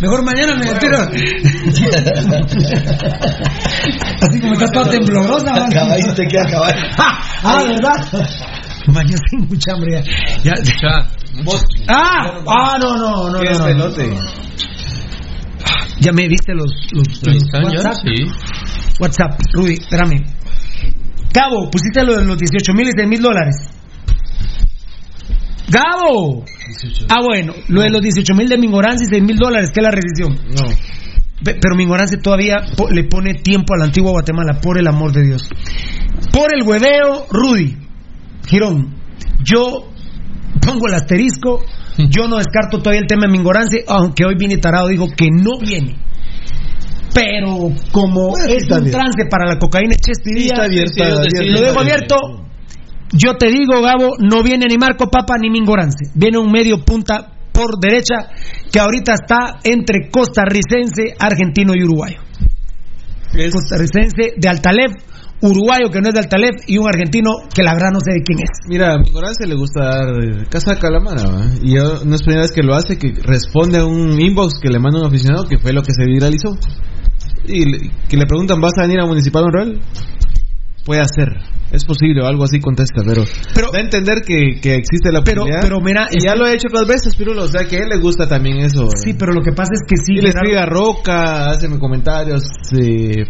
[0.00, 0.98] Mejor mañana me tiro.
[4.20, 5.52] Así como estás toda temblorosa.
[5.52, 5.74] ¿vale?
[5.74, 6.80] Caballo te queda caballo.
[6.98, 8.28] Ah, ¿verdad?
[8.88, 10.02] Mañana tengo mucha hambre.
[10.42, 10.54] Ya.
[10.54, 11.08] ya.
[11.88, 13.40] Ah, ah, no, no, no.
[13.40, 13.88] ¿Qué no?
[16.00, 17.94] Ya me viste los, los, WhatsApp.
[18.04, 18.26] sí.
[19.00, 20.24] WhatsApp, Rudy, espérame.
[21.34, 23.56] Gabo, pusiste lo de los 18 mil y 6 mil dólares.
[25.68, 26.44] Gabo.
[27.08, 29.84] Ah, bueno, lo de los 18 mil de Mingoranza y 6 mil dólares, que es
[29.84, 30.38] la rescisión.
[30.54, 30.68] No.
[31.42, 35.12] Pe- Pero Mingoranza todavía po- le pone tiempo a la antigua Guatemala, por el amor
[35.12, 35.48] de Dios.
[36.32, 37.76] Por el hueveo, Rudy.
[38.46, 38.94] Girón,
[39.44, 39.88] yo
[40.60, 41.64] pongo el asterisco.
[41.96, 45.60] Yo no descarto todavía el tema de Mingoranza, aunque hoy Vini Tarado dijo que no
[45.60, 45.96] viene.
[47.14, 48.90] Pero como Bueno, es un bien.
[48.92, 51.22] trance para la cocaína Está abierta, abierta.
[51.22, 51.52] deciden.
[51.54, 52.16] lo dejo abierto.
[53.12, 56.10] Yo te digo, Gabo, no viene ni Marco Papa ni Mingorance.
[56.14, 58.28] Viene un medio punta por derecha
[58.72, 62.18] que ahorita está entre costarricense, argentino y uruguayo.
[63.52, 64.92] Costarricense de Altalef,
[65.42, 68.22] uruguayo que no es de Altalef y un argentino que la verdad no sé de
[68.22, 68.50] quién es.
[68.68, 71.46] Mira, a mi corazón le gusta dar eh, casaca a la mano, ¿va?
[71.62, 74.68] Y yo, no es primera vez que lo hace, que responde a un inbox que
[74.68, 76.50] le manda un aficionado, que fue lo que se viralizó.
[77.46, 79.80] Y le- que le preguntan, ¿vas a venir a Municipal Monreal?
[80.84, 81.28] Puede ser,
[81.72, 85.40] es posible o algo así contesta, pero, da a entender que, que existe la Pero-
[85.42, 85.62] posibilidad.
[85.62, 87.88] pero mira, y ya lo he hecho otras veces, Pirulo, o sea que a él
[87.88, 88.80] le gusta también eso.
[88.80, 89.00] ¿verdad?
[89.02, 90.18] Sí, pero lo que pasa es que sí.
[90.18, 92.42] Y le escribe a Roca, hace comentarios,
[92.78, 93.24] eh,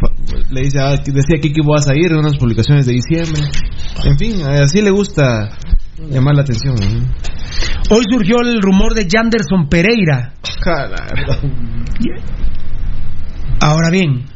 [0.51, 3.41] le dice, ah, decía que equipo vas a ir en unas publicaciones de diciembre.
[4.05, 5.51] En fin, eh, así le gusta
[6.11, 6.75] llamar la atención.
[6.75, 7.07] ¿no?
[7.97, 10.35] Hoy surgió el rumor de Janderson Pereira.
[13.65, 14.27] Ahora bien,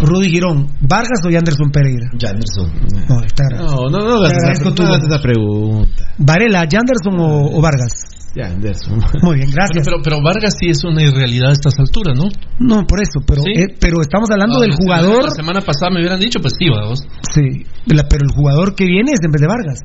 [0.00, 2.06] Rudy Girón, ¿Vargas o Janderson Pereira?
[2.18, 2.70] Janderson.
[3.08, 3.64] No, está grave.
[3.64, 6.12] No, no, no agradezco tu- esa pregunta.
[6.18, 7.92] Varela, ¿Janderson o, o Vargas?
[8.34, 9.00] Ya, Anderson.
[9.22, 9.86] Muy bien, gracias.
[9.86, 12.28] Pero, pero Vargas sí es una irrealidad a estas alturas, ¿no?
[12.58, 13.50] No, por eso, pero, Sí.
[13.56, 15.08] eh, pero estamos hablando Ah, del jugador.
[15.08, 17.00] semana- La semana pasada me hubieran dicho, pues sí, vamos.
[17.32, 19.80] Sí, la- pero el jugador que viene es en vez de Vargas.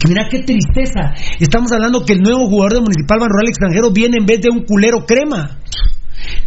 [0.00, 1.14] Que mira qué tristeza.
[1.38, 4.48] Estamos hablando que el nuevo jugador de Municipal Ban Rural extranjero viene en vez de
[4.50, 5.58] un culero crema.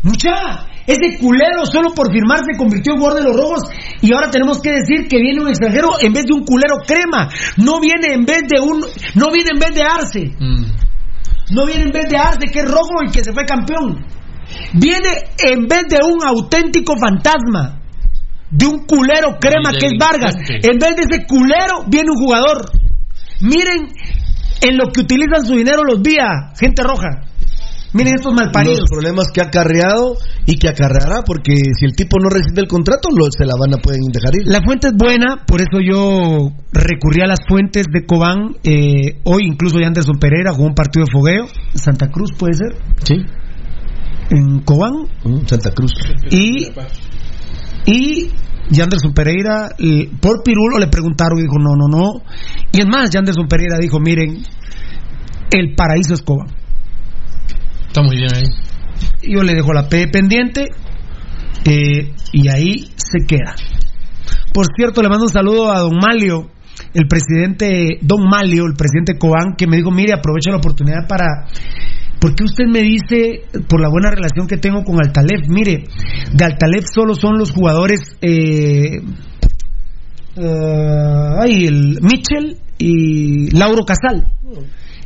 [0.03, 3.63] Mucha, ese culero solo por firmar se convirtió en jugador de los rojos
[4.01, 7.29] y ahora tenemos que decir que viene un extranjero en vez de un culero crema.
[7.57, 8.85] No viene en vez de un,
[9.15, 10.35] no viene en vez de Arce.
[11.51, 14.05] No viene en vez de Arce que es rojo y que se fue campeón.
[14.73, 17.79] Viene en vez de un auténtico fantasma.
[18.51, 20.35] De un culero crema que es Vargas.
[20.47, 22.69] En vez de ese culero viene un jugador.
[23.41, 23.89] Miren
[24.61, 27.32] en lo que utilizan su dinero los vía, gente roja.
[27.93, 28.79] Miren estos malparidos.
[28.79, 32.67] Los problemas que ha acarreado y que acarreará, porque si el tipo no rescinde el
[32.67, 34.43] contrato, lo, se la van a pueden dejar ir.
[34.45, 38.57] La fuente es buena, por eso yo recurrí a las fuentes de Cobán.
[38.63, 41.47] Eh, hoy incluso ya Anderson Pereira jugó un partido de fogueo.
[41.75, 42.75] Santa Cruz puede ser.
[43.03, 43.15] Sí.
[44.31, 44.93] En Cobán.
[45.23, 45.93] Mm, Santa Cruz.
[46.31, 46.69] Y,
[47.85, 48.31] y
[48.71, 52.23] Yanderson Pereira, eh, por Pirulo le preguntaron y dijo no, no, no.
[52.71, 54.41] Y es más, Yanderson Pereira dijo, miren,
[55.51, 56.62] el paraíso es Cobán.
[57.93, 58.43] Está muy bien ahí.
[59.21, 60.65] Yo le dejo la P pendiente
[61.63, 63.53] eh, y ahí se queda.
[64.51, 66.49] Por cierto, le mando un saludo a don Malio,
[66.95, 71.45] el presidente, don Malio, el presidente Cobán, que me dijo, mire, aprovecho la oportunidad para...
[72.19, 75.83] Porque usted me dice, por la buena relación que tengo con Altalef, mire,
[76.33, 79.03] de Altalef solo son los jugadores, eh,
[80.37, 84.25] eh, ay, el Mitchell y Lauro Casal.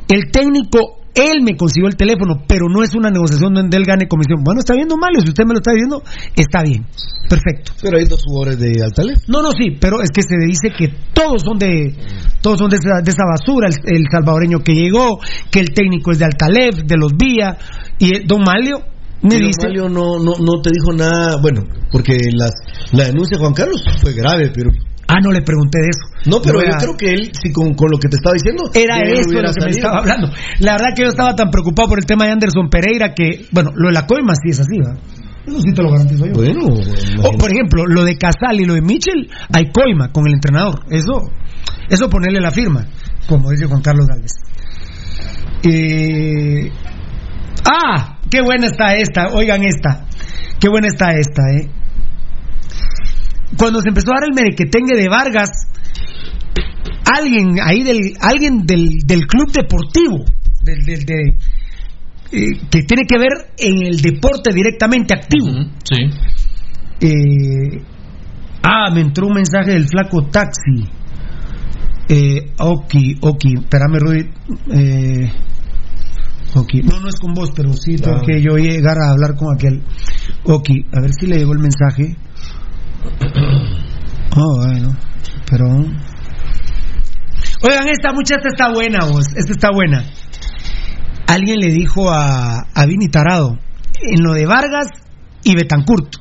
[0.08, 4.08] El técnico, él me consiguió el teléfono, pero no es una negociación donde él gane
[4.08, 4.44] comisión.
[4.44, 6.04] Bueno, está viendo Malio, si usted me lo está diciendo,
[6.36, 6.86] está bien,
[7.28, 7.74] perfecto.
[7.82, 9.18] Pero hay dos jugadores de Altalef.
[9.28, 11.96] No, no, sí, pero es que se dice que todos son de
[12.42, 15.20] todos son de esa, de esa basura, el, el salvadoreño que llegó,
[15.52, 17.58] que el técnico es de Altalef, de los Vía,
[18.00, 19.68] y eh, Don Malio me Pero dice...
[19.68, 22.52] Malio no, no, no te dijo nada, bueno, porque las,
[22.92, 24.72] la denuncia de Juan Carlos fue grave, pero...
[25.08, 26.30] Ah, no le pregunté de eso.
[26.30, 28.64] No, pero yo creo que él, sí, con, con lo que te estaba diciendo...
[28.74, 30.28] Era eso lo que me estaba hablando.
[30.60, 33.72] La verdad que yo estaba tan preocupado por el tema de Anderson Pereira que, bueno,
[33.74, 35.00] lo de la coima sí es así, ¿verdad?
[35.48, 36.34] Eso sí te lo garantizo yo.
[36.34, 36.66] Bueno,
[37.24, 40.84] O, por ejemplo, lo de Casal y lo de Mitchell, hay coima con el entrenador.
[40.90, 41.22] Eso,
[41.90, 42.86] eso ponerle la firma,
[43.30, 44.34] como dice Juan Carlos Gálvez.
[45.64, 46.70] Eh,
[47.64, 49.28] ah, qué buena está esta.
[49.34, 50.06] Oigan esta.
[50.60, 51.70] Qué buena está esta, eh.
[53.58, 55.50] Cuando se empezó a dar el merequetengue de Vargas,
[57.06, 60.26] alguien ahí del, alguien del, del club deportivo,
[60.64, 61.38] del, del- de-
[62.32, 65.48] eh, que tiene que ver en el deporte directamente activo.
[65.84, 65.96] Sí.
[67.00, 67.82] Eh,
[68.64, 70.84] ah, me entró un mensaje del flaco taxi.
[72.10, 74.30] Eh, ok, ok, espérame, Rudy.
[74.72, 75.32] Eh,
[76.56, 78.24] ok, no, no es con vos, pero sí tengo Ah.
[78.26, 79.84] que yo llegar a hablar con aquel.
[80.44, 82.16] Ok, a ver si le llegó el mensaje.
[84.36, 84.96] Oh, bueno,
[85.50, 85.66] pero.
[87.64, 89.26] Oigan, esta muchacha está buena, vos.
[89.36, 90.04] Esta está buena.
[91.28, 93.58] Alguien le dijo a, a Vini Tarado,
[94.02, 94.88] en lo de Vargas
[95.44, 96.16] y Betancourt.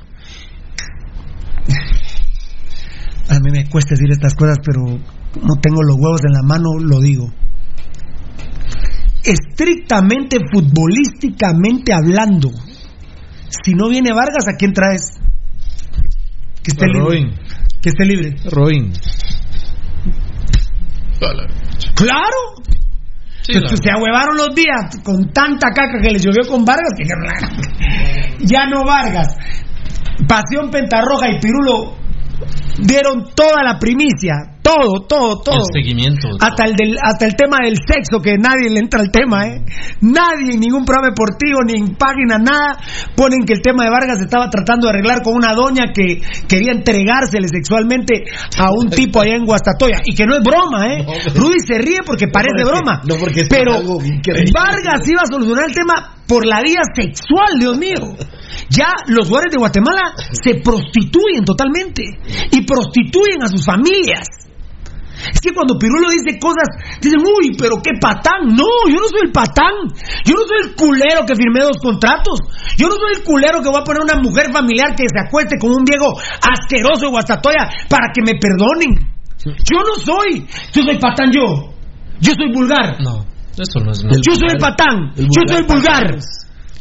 [3.28, 6.78] A mí me cuesta decir estas cosas, pero no tengo los huevos en la mano,
[6.80, 7.32] lo digo.
[9.26, 12.50] Estrictamente futbolísticamente hablando,
[13.64, 15.02] si no viene Vargas, ¿a quién traes?
[16.62, 17.00] Que esté libre.
[17.00, 17.34] Robin.
[17.82, 18.36] Que esté libre.
[18.50, 18.92] Robin.
[21.94, 22.62] Claro.
[23.42, 26.90] Sí, se, la- se ahuevaron los días con tanta caca que les llovió con Vargas
[26.96, 27.04] que
[28.44, 29.28] ya no Vargas.
[30.26, 31.96] Pasión Pentarroja y Pirulo
[32.78, 35.56] dieron toda la primicia, todo, todo, todo.
[35.62, 36.28] El seguimiento.
[36.40, 39.64] Hasta el, del, hasta el tema del sexo, que nadie le entra al tema, ¿eh?
[40.00, 42.76] Nadie, en ningún programa deportivo, ni en página, nada,
[43.14, 46.72] ponen que el tema de Vargas estaba tratando de arreglar con una doña que quería
[46.72, 48.24] entregársele sexualmente
[48.58, 50.02] a un tipo allá en Guastatoya.
[50.04, 51.06] Y que no es broma, ¿eh?
[51.34, 53.02] Rudy se ríe porque parece porque- broma.
[53.06, 54.50] no, porque pero algo increíble.
[54.52, 58.16] Vargas iba a solucionar el tema por la vía sexual, Dios mío.
[58.70, 62.02] Ya los jugadores de Guatemala se prostituyen totalmente
[62.50, 64.26] y prostituyen a sus familias.
[65.32, 66.68] Es que cuando Pirulo dice cosas,
[67.00, 68.52] dicen, uy, pero qué patán.
[68.52, 69.72] No, yo no soy el patán.
[70.24, 72.38] Yo no soy el culero que firmé dos contratos.
[72.76, 75.58] Yo no soy el culero que voy a poner una mujer familiar que se acueste
[75.58, 79.16] con un viejo asqueroso de Guastatoya para que me perdonen.
[79.40, 80.46] Yo no soy.
[80.72, 81.72] Yo soy patán yo.
[82.20, 83.00] Yo soy vulgar.
[83.00, 83.24] No,
[83.56, 84.02] eso no es.
[84.02, 85.12] Yo soy el patán.
[85.16, 86.18] el Yo soy el vulgar.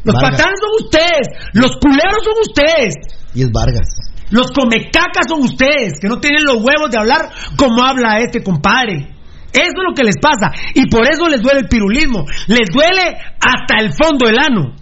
[0.05, 0.31] Los Vargas.
[0.31, 1.27] patanes son ustedes.
[1.53, 2.93] Los culeros son ustedes.
[3.33, 3.87] Y es Vargas.
[4.29, 9.11] Los comecacas son ustedes, que no tienen los huevos de hablar como habla este compadre.
[9.51, 10.51] Eso es lo que les pasa.
[10.73, 12.25] Y por eso les duele el pirulismo.
[12.47, 14.75] Les duele hasta el fondo del ano.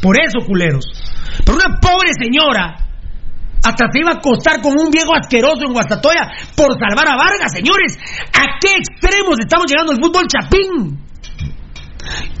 [0.00, 0.84] Por eso, culeros.
[1.44, 2.86] Pero una pobre señora
[3.62, 7.52] hasta se iba a acostar con un viejo asqueroso en Guastatoya por salvar a Vargas,
[7.52, 7.98] señores.
[8.32, 11.09] ¿A qué extremos estamos llegando el fútbol chapín?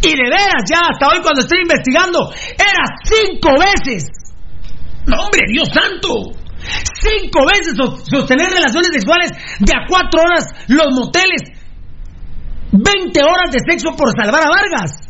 [0.02, 4.04] Y de veras, ya hasta hoy cuando estoy investigando, era cinco veces.
[5.06, 6.32] No, hombre, Dios santo.
[7.00, 11.42] Cinco veces so- sostener relaciones sexuales de a cuatro horas los moteles.
[12.72, 15.08] 20 horas de sexo por salvar a Vargas.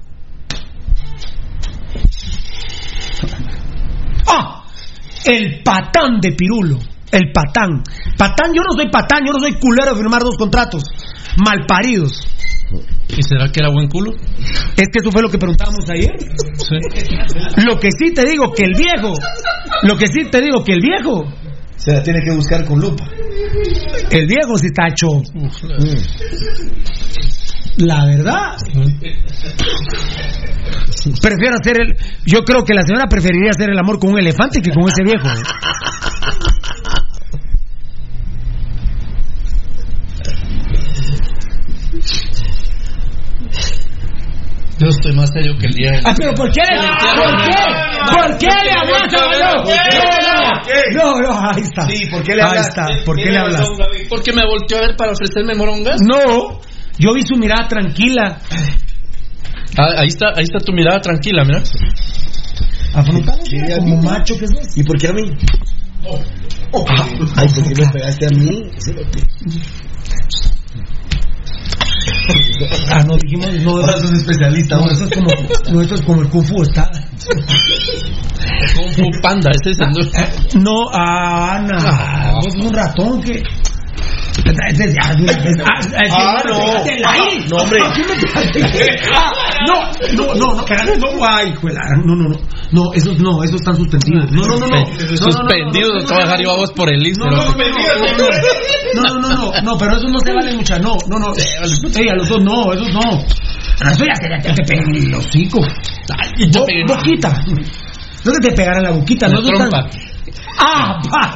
[4.27, 4.65] ¡Ah!
[5.25, 6.79] El patán de Pirulo.
[7.13, 7.83] El patán.
[8.17, 10.85] Patán, yo no soy patán, yo no soy culero de firmar dos contratos.
[11.45, 12.21] Malparidos.
[13.09, 14.13] ¿Y será que era buen culo?
[14.77, 16.13] Es que eso fue lo que preguntábamos ayer.
[17.67, 19.13] Lo que sí te digo que el viejo,
[19.83, 21.25] lo que sí te digo que el viejo,
[21.77, 23.05] Se la tiene que buscar con lupa.
[24.11, 25.09] el viejo sí está hecho.
[27.79, 28.57] La verdad.
[31.23, 31.97] Prefiero hacer el.
[32.27, 35.03] Yo creo que la señora preferiría hacer el amor con un elefante que con ese
[35.03, 35.29] viejo.
[44.81, 45.91] Yo estoy más serio que el día.
[45.93, 46.61] del- Ah, pero ¿por qué?
[46.63, 47.57] El ¿Por qué?
[48.17, 49.21] ¿Por qué le hablas a
[50.95, 51.87] No, no, no, ahí está.
[51.89, 52.69] Sí, ¿por qué le Ahí hablas?
[52.69, 53.69] está, ¿por qué le hablas?
[54.09, 56.01] Porque me volteó a ver para ofrecerme morongas.
[56.01, 56.61] No,
[56.99, 58.39] yo vi su mirada tranquila.
[59.77, 61.63] Ah, ahí está, ahí está tu mirada tranquila, mira.
[62.95, 63.39] Afrontado,
[63.79, 64.77] como macho que sos.
[64.77, 65.23] ¿Y por qué a mí?
[67.37, 68.63] Ay, ¿por qué me pegaste a mí?
[72.91, 75.29] Ah, no dijimos, no, Ahora sos especialista, no, eso es como,
[75.73, 76.91] no, eso es como el Kung Fu, está.
[78.77, 83.43] Kung Fu Panda, ese es el- No, ah, Ana, vos sos un ratón que.
[86.13, 86.57] Ah, no.
[87.49, 87.81] No, hombre.
[89.67, 89.75] No,
[90.15, 92.37] no, no, no, espérate, no, ay, juela, no, no, no, no,
[92.95, 94.31] esos no, esos están suspendidos.
[94.33, 94.87] No, no, no, no.
[95.17, 97.39] Suspendido, te voy a dejar yo a vos por el Instagram.
[98.95, 101.33] No, no, no, no, no, pero esos no se valen mucha, no, no, no.
[101.37, 103.01] Ey, a los dos no, esos no.
[103.01, 105.61] A Eso ya te, te pegan el hocico.
[105.61, 107.31] Bo- boquita.
[108.25, 109.91] No que te pegaran en la boquita, no la Esos están- trompa.
[110.59, 111.33] Ah, va.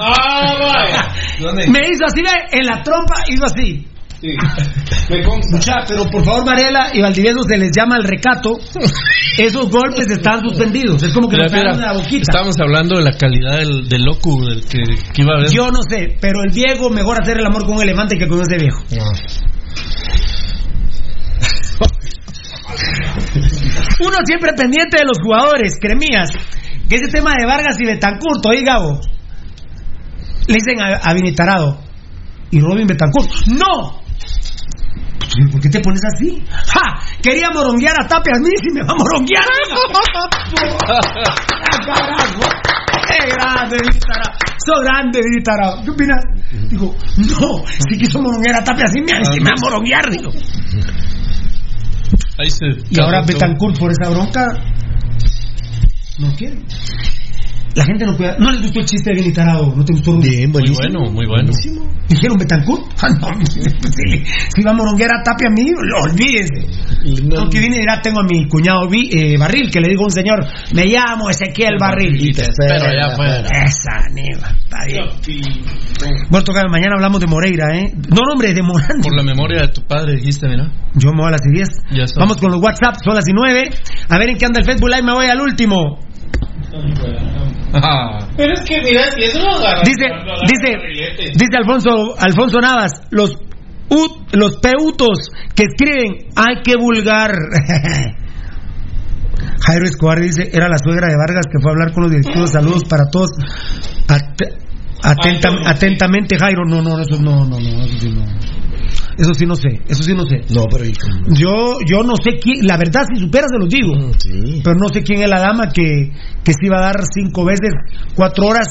[1.68, 3.86] Me hizo así, ve, en la trompa hizo así.
[5.50, 8.58] Mucha, pero por favor, Varela y Valdivieso se les llama al recato.
[9.38, 11.02] Esos golpes están suspendidos.
[11.02, 12.22] Es como que nos mira, la boquita.
[12.22, 14.78] estábamos hablando de la calidad del, del loco del que,
[15.12, 15.50] que iba a ver.
[15.50, 18.40] Yo no sé, pero el Diego mejor hacer el amor con un elefante que con
[18.40, 18.82] ese viejo.
[24.00, 26.30] Uno siempre pendiente de los jugadores, cremías.
[26.88, 29.00] Que ese tema de Vargas y Betancourt, oí Gabo.
[30.46, 31.80] Le dicen a, a Vinitarado.
[32.50, 33.28] Y Robin Betancourt.
[33.48, 34.03] ¡No!
[34.18, 36.44] Pues, ¿Por qué te pones así?
[36.49, 37.01] ¡Ja!
[37.23, 39.44] Quería moronguear a Tapia a mí si me va a moronguear.
[40.89, 42.47] ¡Ah, carajo!
[43.09, 44.33] ¡Qué grande, Vinitarado!
[44.65, 45.83] ¡So grande, Vinitarado!
[45.83, 46.25] ¿Qué opinas?
[46.68, 50.31] Digo, no, si quiso moronguear a Tapia así me, si me va a moronguear, digo.
[52.39, 53.23] Ahí se Y ahora.
[53.23, 54.47] Betancourt por esa bronca
[56.18, 56.59] no quiere.
[57.74, 58.38] La gente no puede.
[58.38, 60.18] No les gustó el chiste de Benny Tarado, ¿no te gustó?
[60.18, 60.78] Bien, Muy buenísimo.
[61.00, 61.50] bueno, muy bueno.
[62.08, 62.82] Dijeron Betancourt.
[63.02, 67.22] Ah, no, si, va a moronguear a Tapia a mí, lo- olvídese.
[67.24, 70.04] No, Aunque vine dirá, tengo a mi cuñado Vi- eh, Barril, que le digo a
[70.06, 72.14] un señor, me llamo Ezequiel Barril.
[72.16, 73.48] Y te Pero espera, ya espera.
[73.48, 73.64] fue.
[73.64, 76.24] Esa neva, está bien.
[76.30, 77.92] Bueno, toca, mañana hablamos de Moreira, ¿eh?
[78.08, 79.00] No, hombre, de Morán.
[79.02, 80.70] Por la memoria de tu padre dijiste, mira.
[80.94, 81.68] Yo me voy a las 10.
[81.92, 82.20] Ya está.
[82.20, 83.70] Vamos con los WhatsApp, son las 9.
[84.08, 85.98] A ver en qué anda el Facebook Live, me voy al último.
[87.72, 89.82] Ah, Pero es que mira, si eso lo agarra.
[89.84, 93.36] Dice, lo agarra dice, dice Alfonso, Alfonso Navas, los
[93.90, 97.32] ut- los peutos que escriben, ay qué vulgar.
[99.66, 102.50] Jairo Escobar dice, era la suegra de Vargas que fue a hablar con los directivos,
[102.50, 103.30] saludos para todos.
[104.08, 104.42] At-
[105.66, 108.24] atentamente Jairo, no, no, eso no, no, no, eso sí no.
[109.17, 110.41] Eso sí no sé, eso sí no sé.
[110.55, 111.07] No, pero hijo.
[111.31, 113.94] Yo, yo no sé quién, la verdad si supera se los digo.
[113.94, 114.60] Mm, Sí.
[114.65, 116.10] Pero no sé quién es la dama que,
[116.43, 117.70] que se iba a dar cinco veces,
[118.17, 118.68] cuatro horas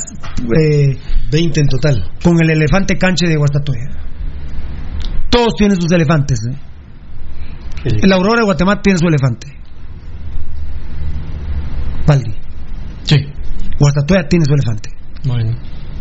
[0.60, 0.98] eh,
[1.32, 2.12] 20 en total.
[2.24, 3.90] con el elefante canche de Guastatoya.
[5.30, 6.40] Todos tienen sus elefantes.
[6.52, 8.00] ¿eh?
[8.04, 9.48] La Aurora de Guatemala tiene su elefante.
[12.08, 12.32] Valdi.
[13.04, 13.16] sí.
[13.80, 14.90] Guastatoya tiene su elefante.
[15.26, 15.56] Bueno.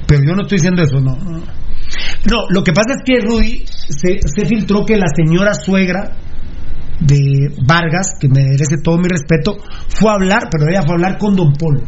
[0.06, 1.16] Pero yo no estoy diciendo eso, no.
[1.16, 1.42] No,
[2.50, 6.16] lo que pasa es que Rudy se, se filtró que la señora suegra
[7.00, 9.56] de Vargas, que merece todo mi respeto,
[9.88, 11.80] fue a hablar, pero ella fue a hablar con Don Polo.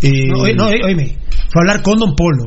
[0.00, 1.16] Eh, No, no, óyeme,
[1.52, 2.44] fue a hablar con Don Polo.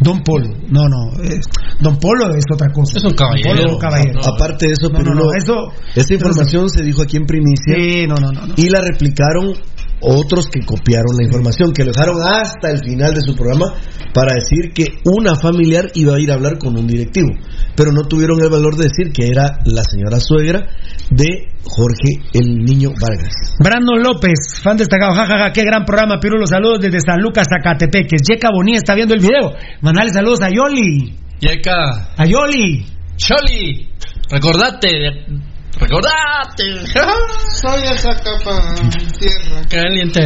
[0.00, 1.40] Don Polo, no, no, eh,
[1.80, 2.98] Don Polo es otra cosa.
[2.98, 3.50] Es un caballero.
[3.50, 4.20] Polo es un caballero.
[4.24, 8.06] Aparte de eso, No, no, no, eso- esta información se dijo aquí en primicia Sí,
[8.08, 8.46] no, no, no.
[8.46, 8.54] no.
[8.56, 9.54] y la replicaron
[10.02, 13.74] otros que copiaron la información, que lo dejaron hasta el final de su programa
[14.12, 17.28] para decir que una familiar iba a ir a hablar con un directivo,
[17.76, 20.66] pero no tuvieron el valor de decir que era la señora suegra
[21.10, 23.54] de Jorge el Niño Vargas.
[23.62, 28.22] Brandon López, fan destacado, jajaja, qué gran programa, Pirulo, saludos desde San Lucas, Zacatepeques.
[28.28, 29.54] Yeca Bonilla está viendo el video.
[29.80, 31.16] Mandale saludos a Yoli.
[31.40, 32.12] Yeca.
[32.16, 32.84] A Yoli.
[33.16, 33.88] Choli.
[34.30, 35.51] Recordate.
[35.78, 36.86] Recordate.
[37.60, 38.74] Soy esa capa
[39.18, 39.62] tierra.
[39.68, 40.20] Caliente.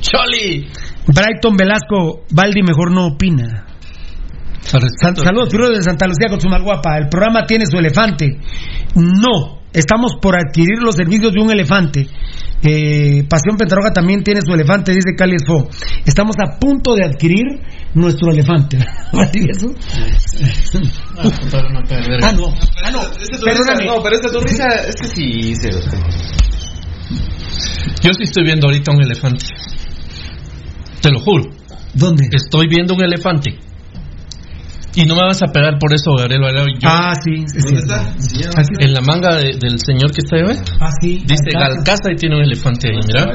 [0.00, 0.70] Choli.
[1.06, 3.66] Brighton Velasco, Baldi mejor no opina.
[4.60, 6.98] Sal- saludos, Pirulo de Santa Lucía con su guapa.
[6.98, 8.38] El programa tiene su elefante.
[8.94, 12.06] No, estamos por adquirir los servicios de un elefante.
[12.62, 15.68] Eh, Pasión Pentarroja también tiene su elefante, dice Cali Esfo.
[16.04, 17.46] Estamos a punto de adquirir
[17.94, 18.76] nuestro elefante.
[19.32, 19.66] ¿Y eso?
[21.16, 22.54] Ah, no.
[22.84, 23.00] Ah, no.
[23.42, 23.86] Perdóname.
[23.86, 25.80] No, pero esta tu risa, este sí se lo
[28.02, 29.46] Yo sí estoy viendo ahorita un elefante.
[31.00, 31.44] Te lo juro.
[31.94, 32.28] ¿Dónde?
[32.30, 33.58] Estoy viendo un elefante.
[34.94, 36.66] Y no me vas a pegar por eso, Gabriel Valero.
[36.68, 37.44] Yo- Ah, sí.
[37.46, 38.40] sí, sí.
[38.56, 40.62] Así- En la manga de- del señor que está ahí, ¿ves?
[40.80, 41.22] Ah, sí.
[41.26, 41.74] Dice Galcaza.
[41.76, 43.26] Galcaza y tiene un elefante ahí, mira.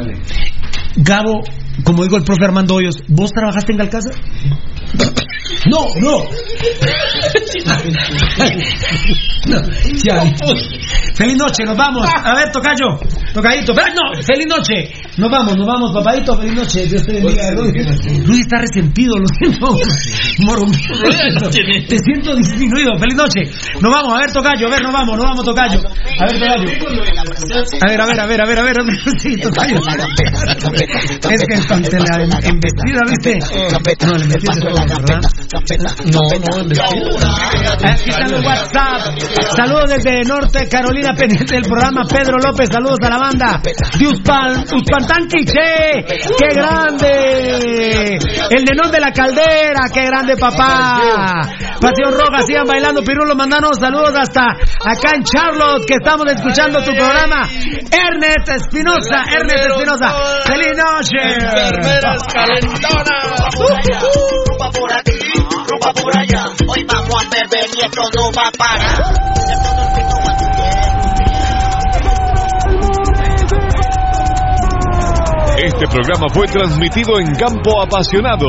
[0.98, 1.44] Gabo,
[1.84, 4.10] como dijo el profe Armando Hoyos, ¿vos trabajaste en Galcaza?
[5.68, 6.30] No, no.
[9.48, 9.62] No,
[10.04, 10.24] ya.
[11.16, 12.04] Feliz noche, nos vamos.
[12.24, 12.98] A ver, tocayo,
[13.34, 13.74] tocadito.
[13.76, 14.92] Pero no, feliz noche.
[15.18, 16.36] Nos vamos, nos vamos, papadito.
[16.38, 16.86] Feliz noche.
[16.88, 17.52] Dios te bendiga.
[17.52, 19.68] Luis, Luis está resentido, lo siento.
[20.46, 20.66] Moro-
[21.88, 22.92] Te siento disminuido.
[23.00, 23.42] Feliz noche.
[23.80, 24.68] Nos vamos, a ver, tocayo.
[24.68, 25.80] A ver, nos vamos, nos vamos, tocayo.
[25.80, 26.70] A ver, tocayo.
[27.82, 28.76] A ver, a ver, a ver, a ver, a ver.
[29.20, 29.80] Sí, tocayo.
[31.30, 33.40] Es que ante la embestida, ¿viste?
[34.06, 37.30] No, la embestida es todo, No, no, embestida.
[37.84, 39.18] Aquí los WhatsApp.
[39.56, 42.02] Saludos desde Norte Carolina, pendiente del programa.
[42.10, 43.62] Pedro López, saludos a la banda.
[43.98, 46.04] De Uspan, Uspantanquiche,
[46.38, 48.18] ¡qué grande!
[48.50, 51.42] El nenón de la caldera, ¡qué grande papá!
[51.80, 53.02] Pasión Roja, sigan bailando.
[53.04, 57.48] Pirulo, mandanos saludos hasta acá en Charlotte, que estamos escuchando tu programa.
[57.48, 60.14] Ernest Espinosa, Ernest Espinosa.
[60.46, 61.22] ¡Feliz noche!
[61.34, 63.26] Enfermeras calentonas.
[64.96, 65.45] Aquí,
[65.76, 66.46] rumba por allá.
[66.68, 69.14] Hoy vamos a beber y esto no va a parar.
[75.58, 78.48] Este programa fue transmitido en Campo Apasionado.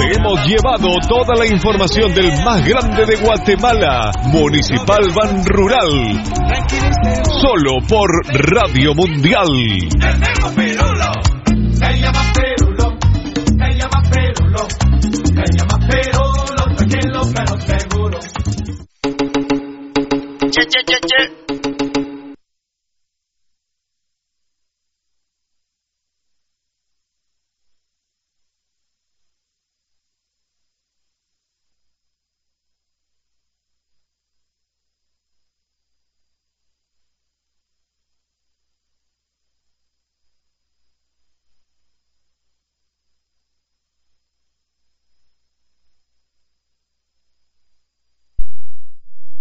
[0.00, 6.22] Te hemos llevado toda la información del más grande de Guatemala, Municipal Ban Rural.
[7.40, 9.46] Solo por Radio Mundial.
[20.66, 21.43] 吱吱吱。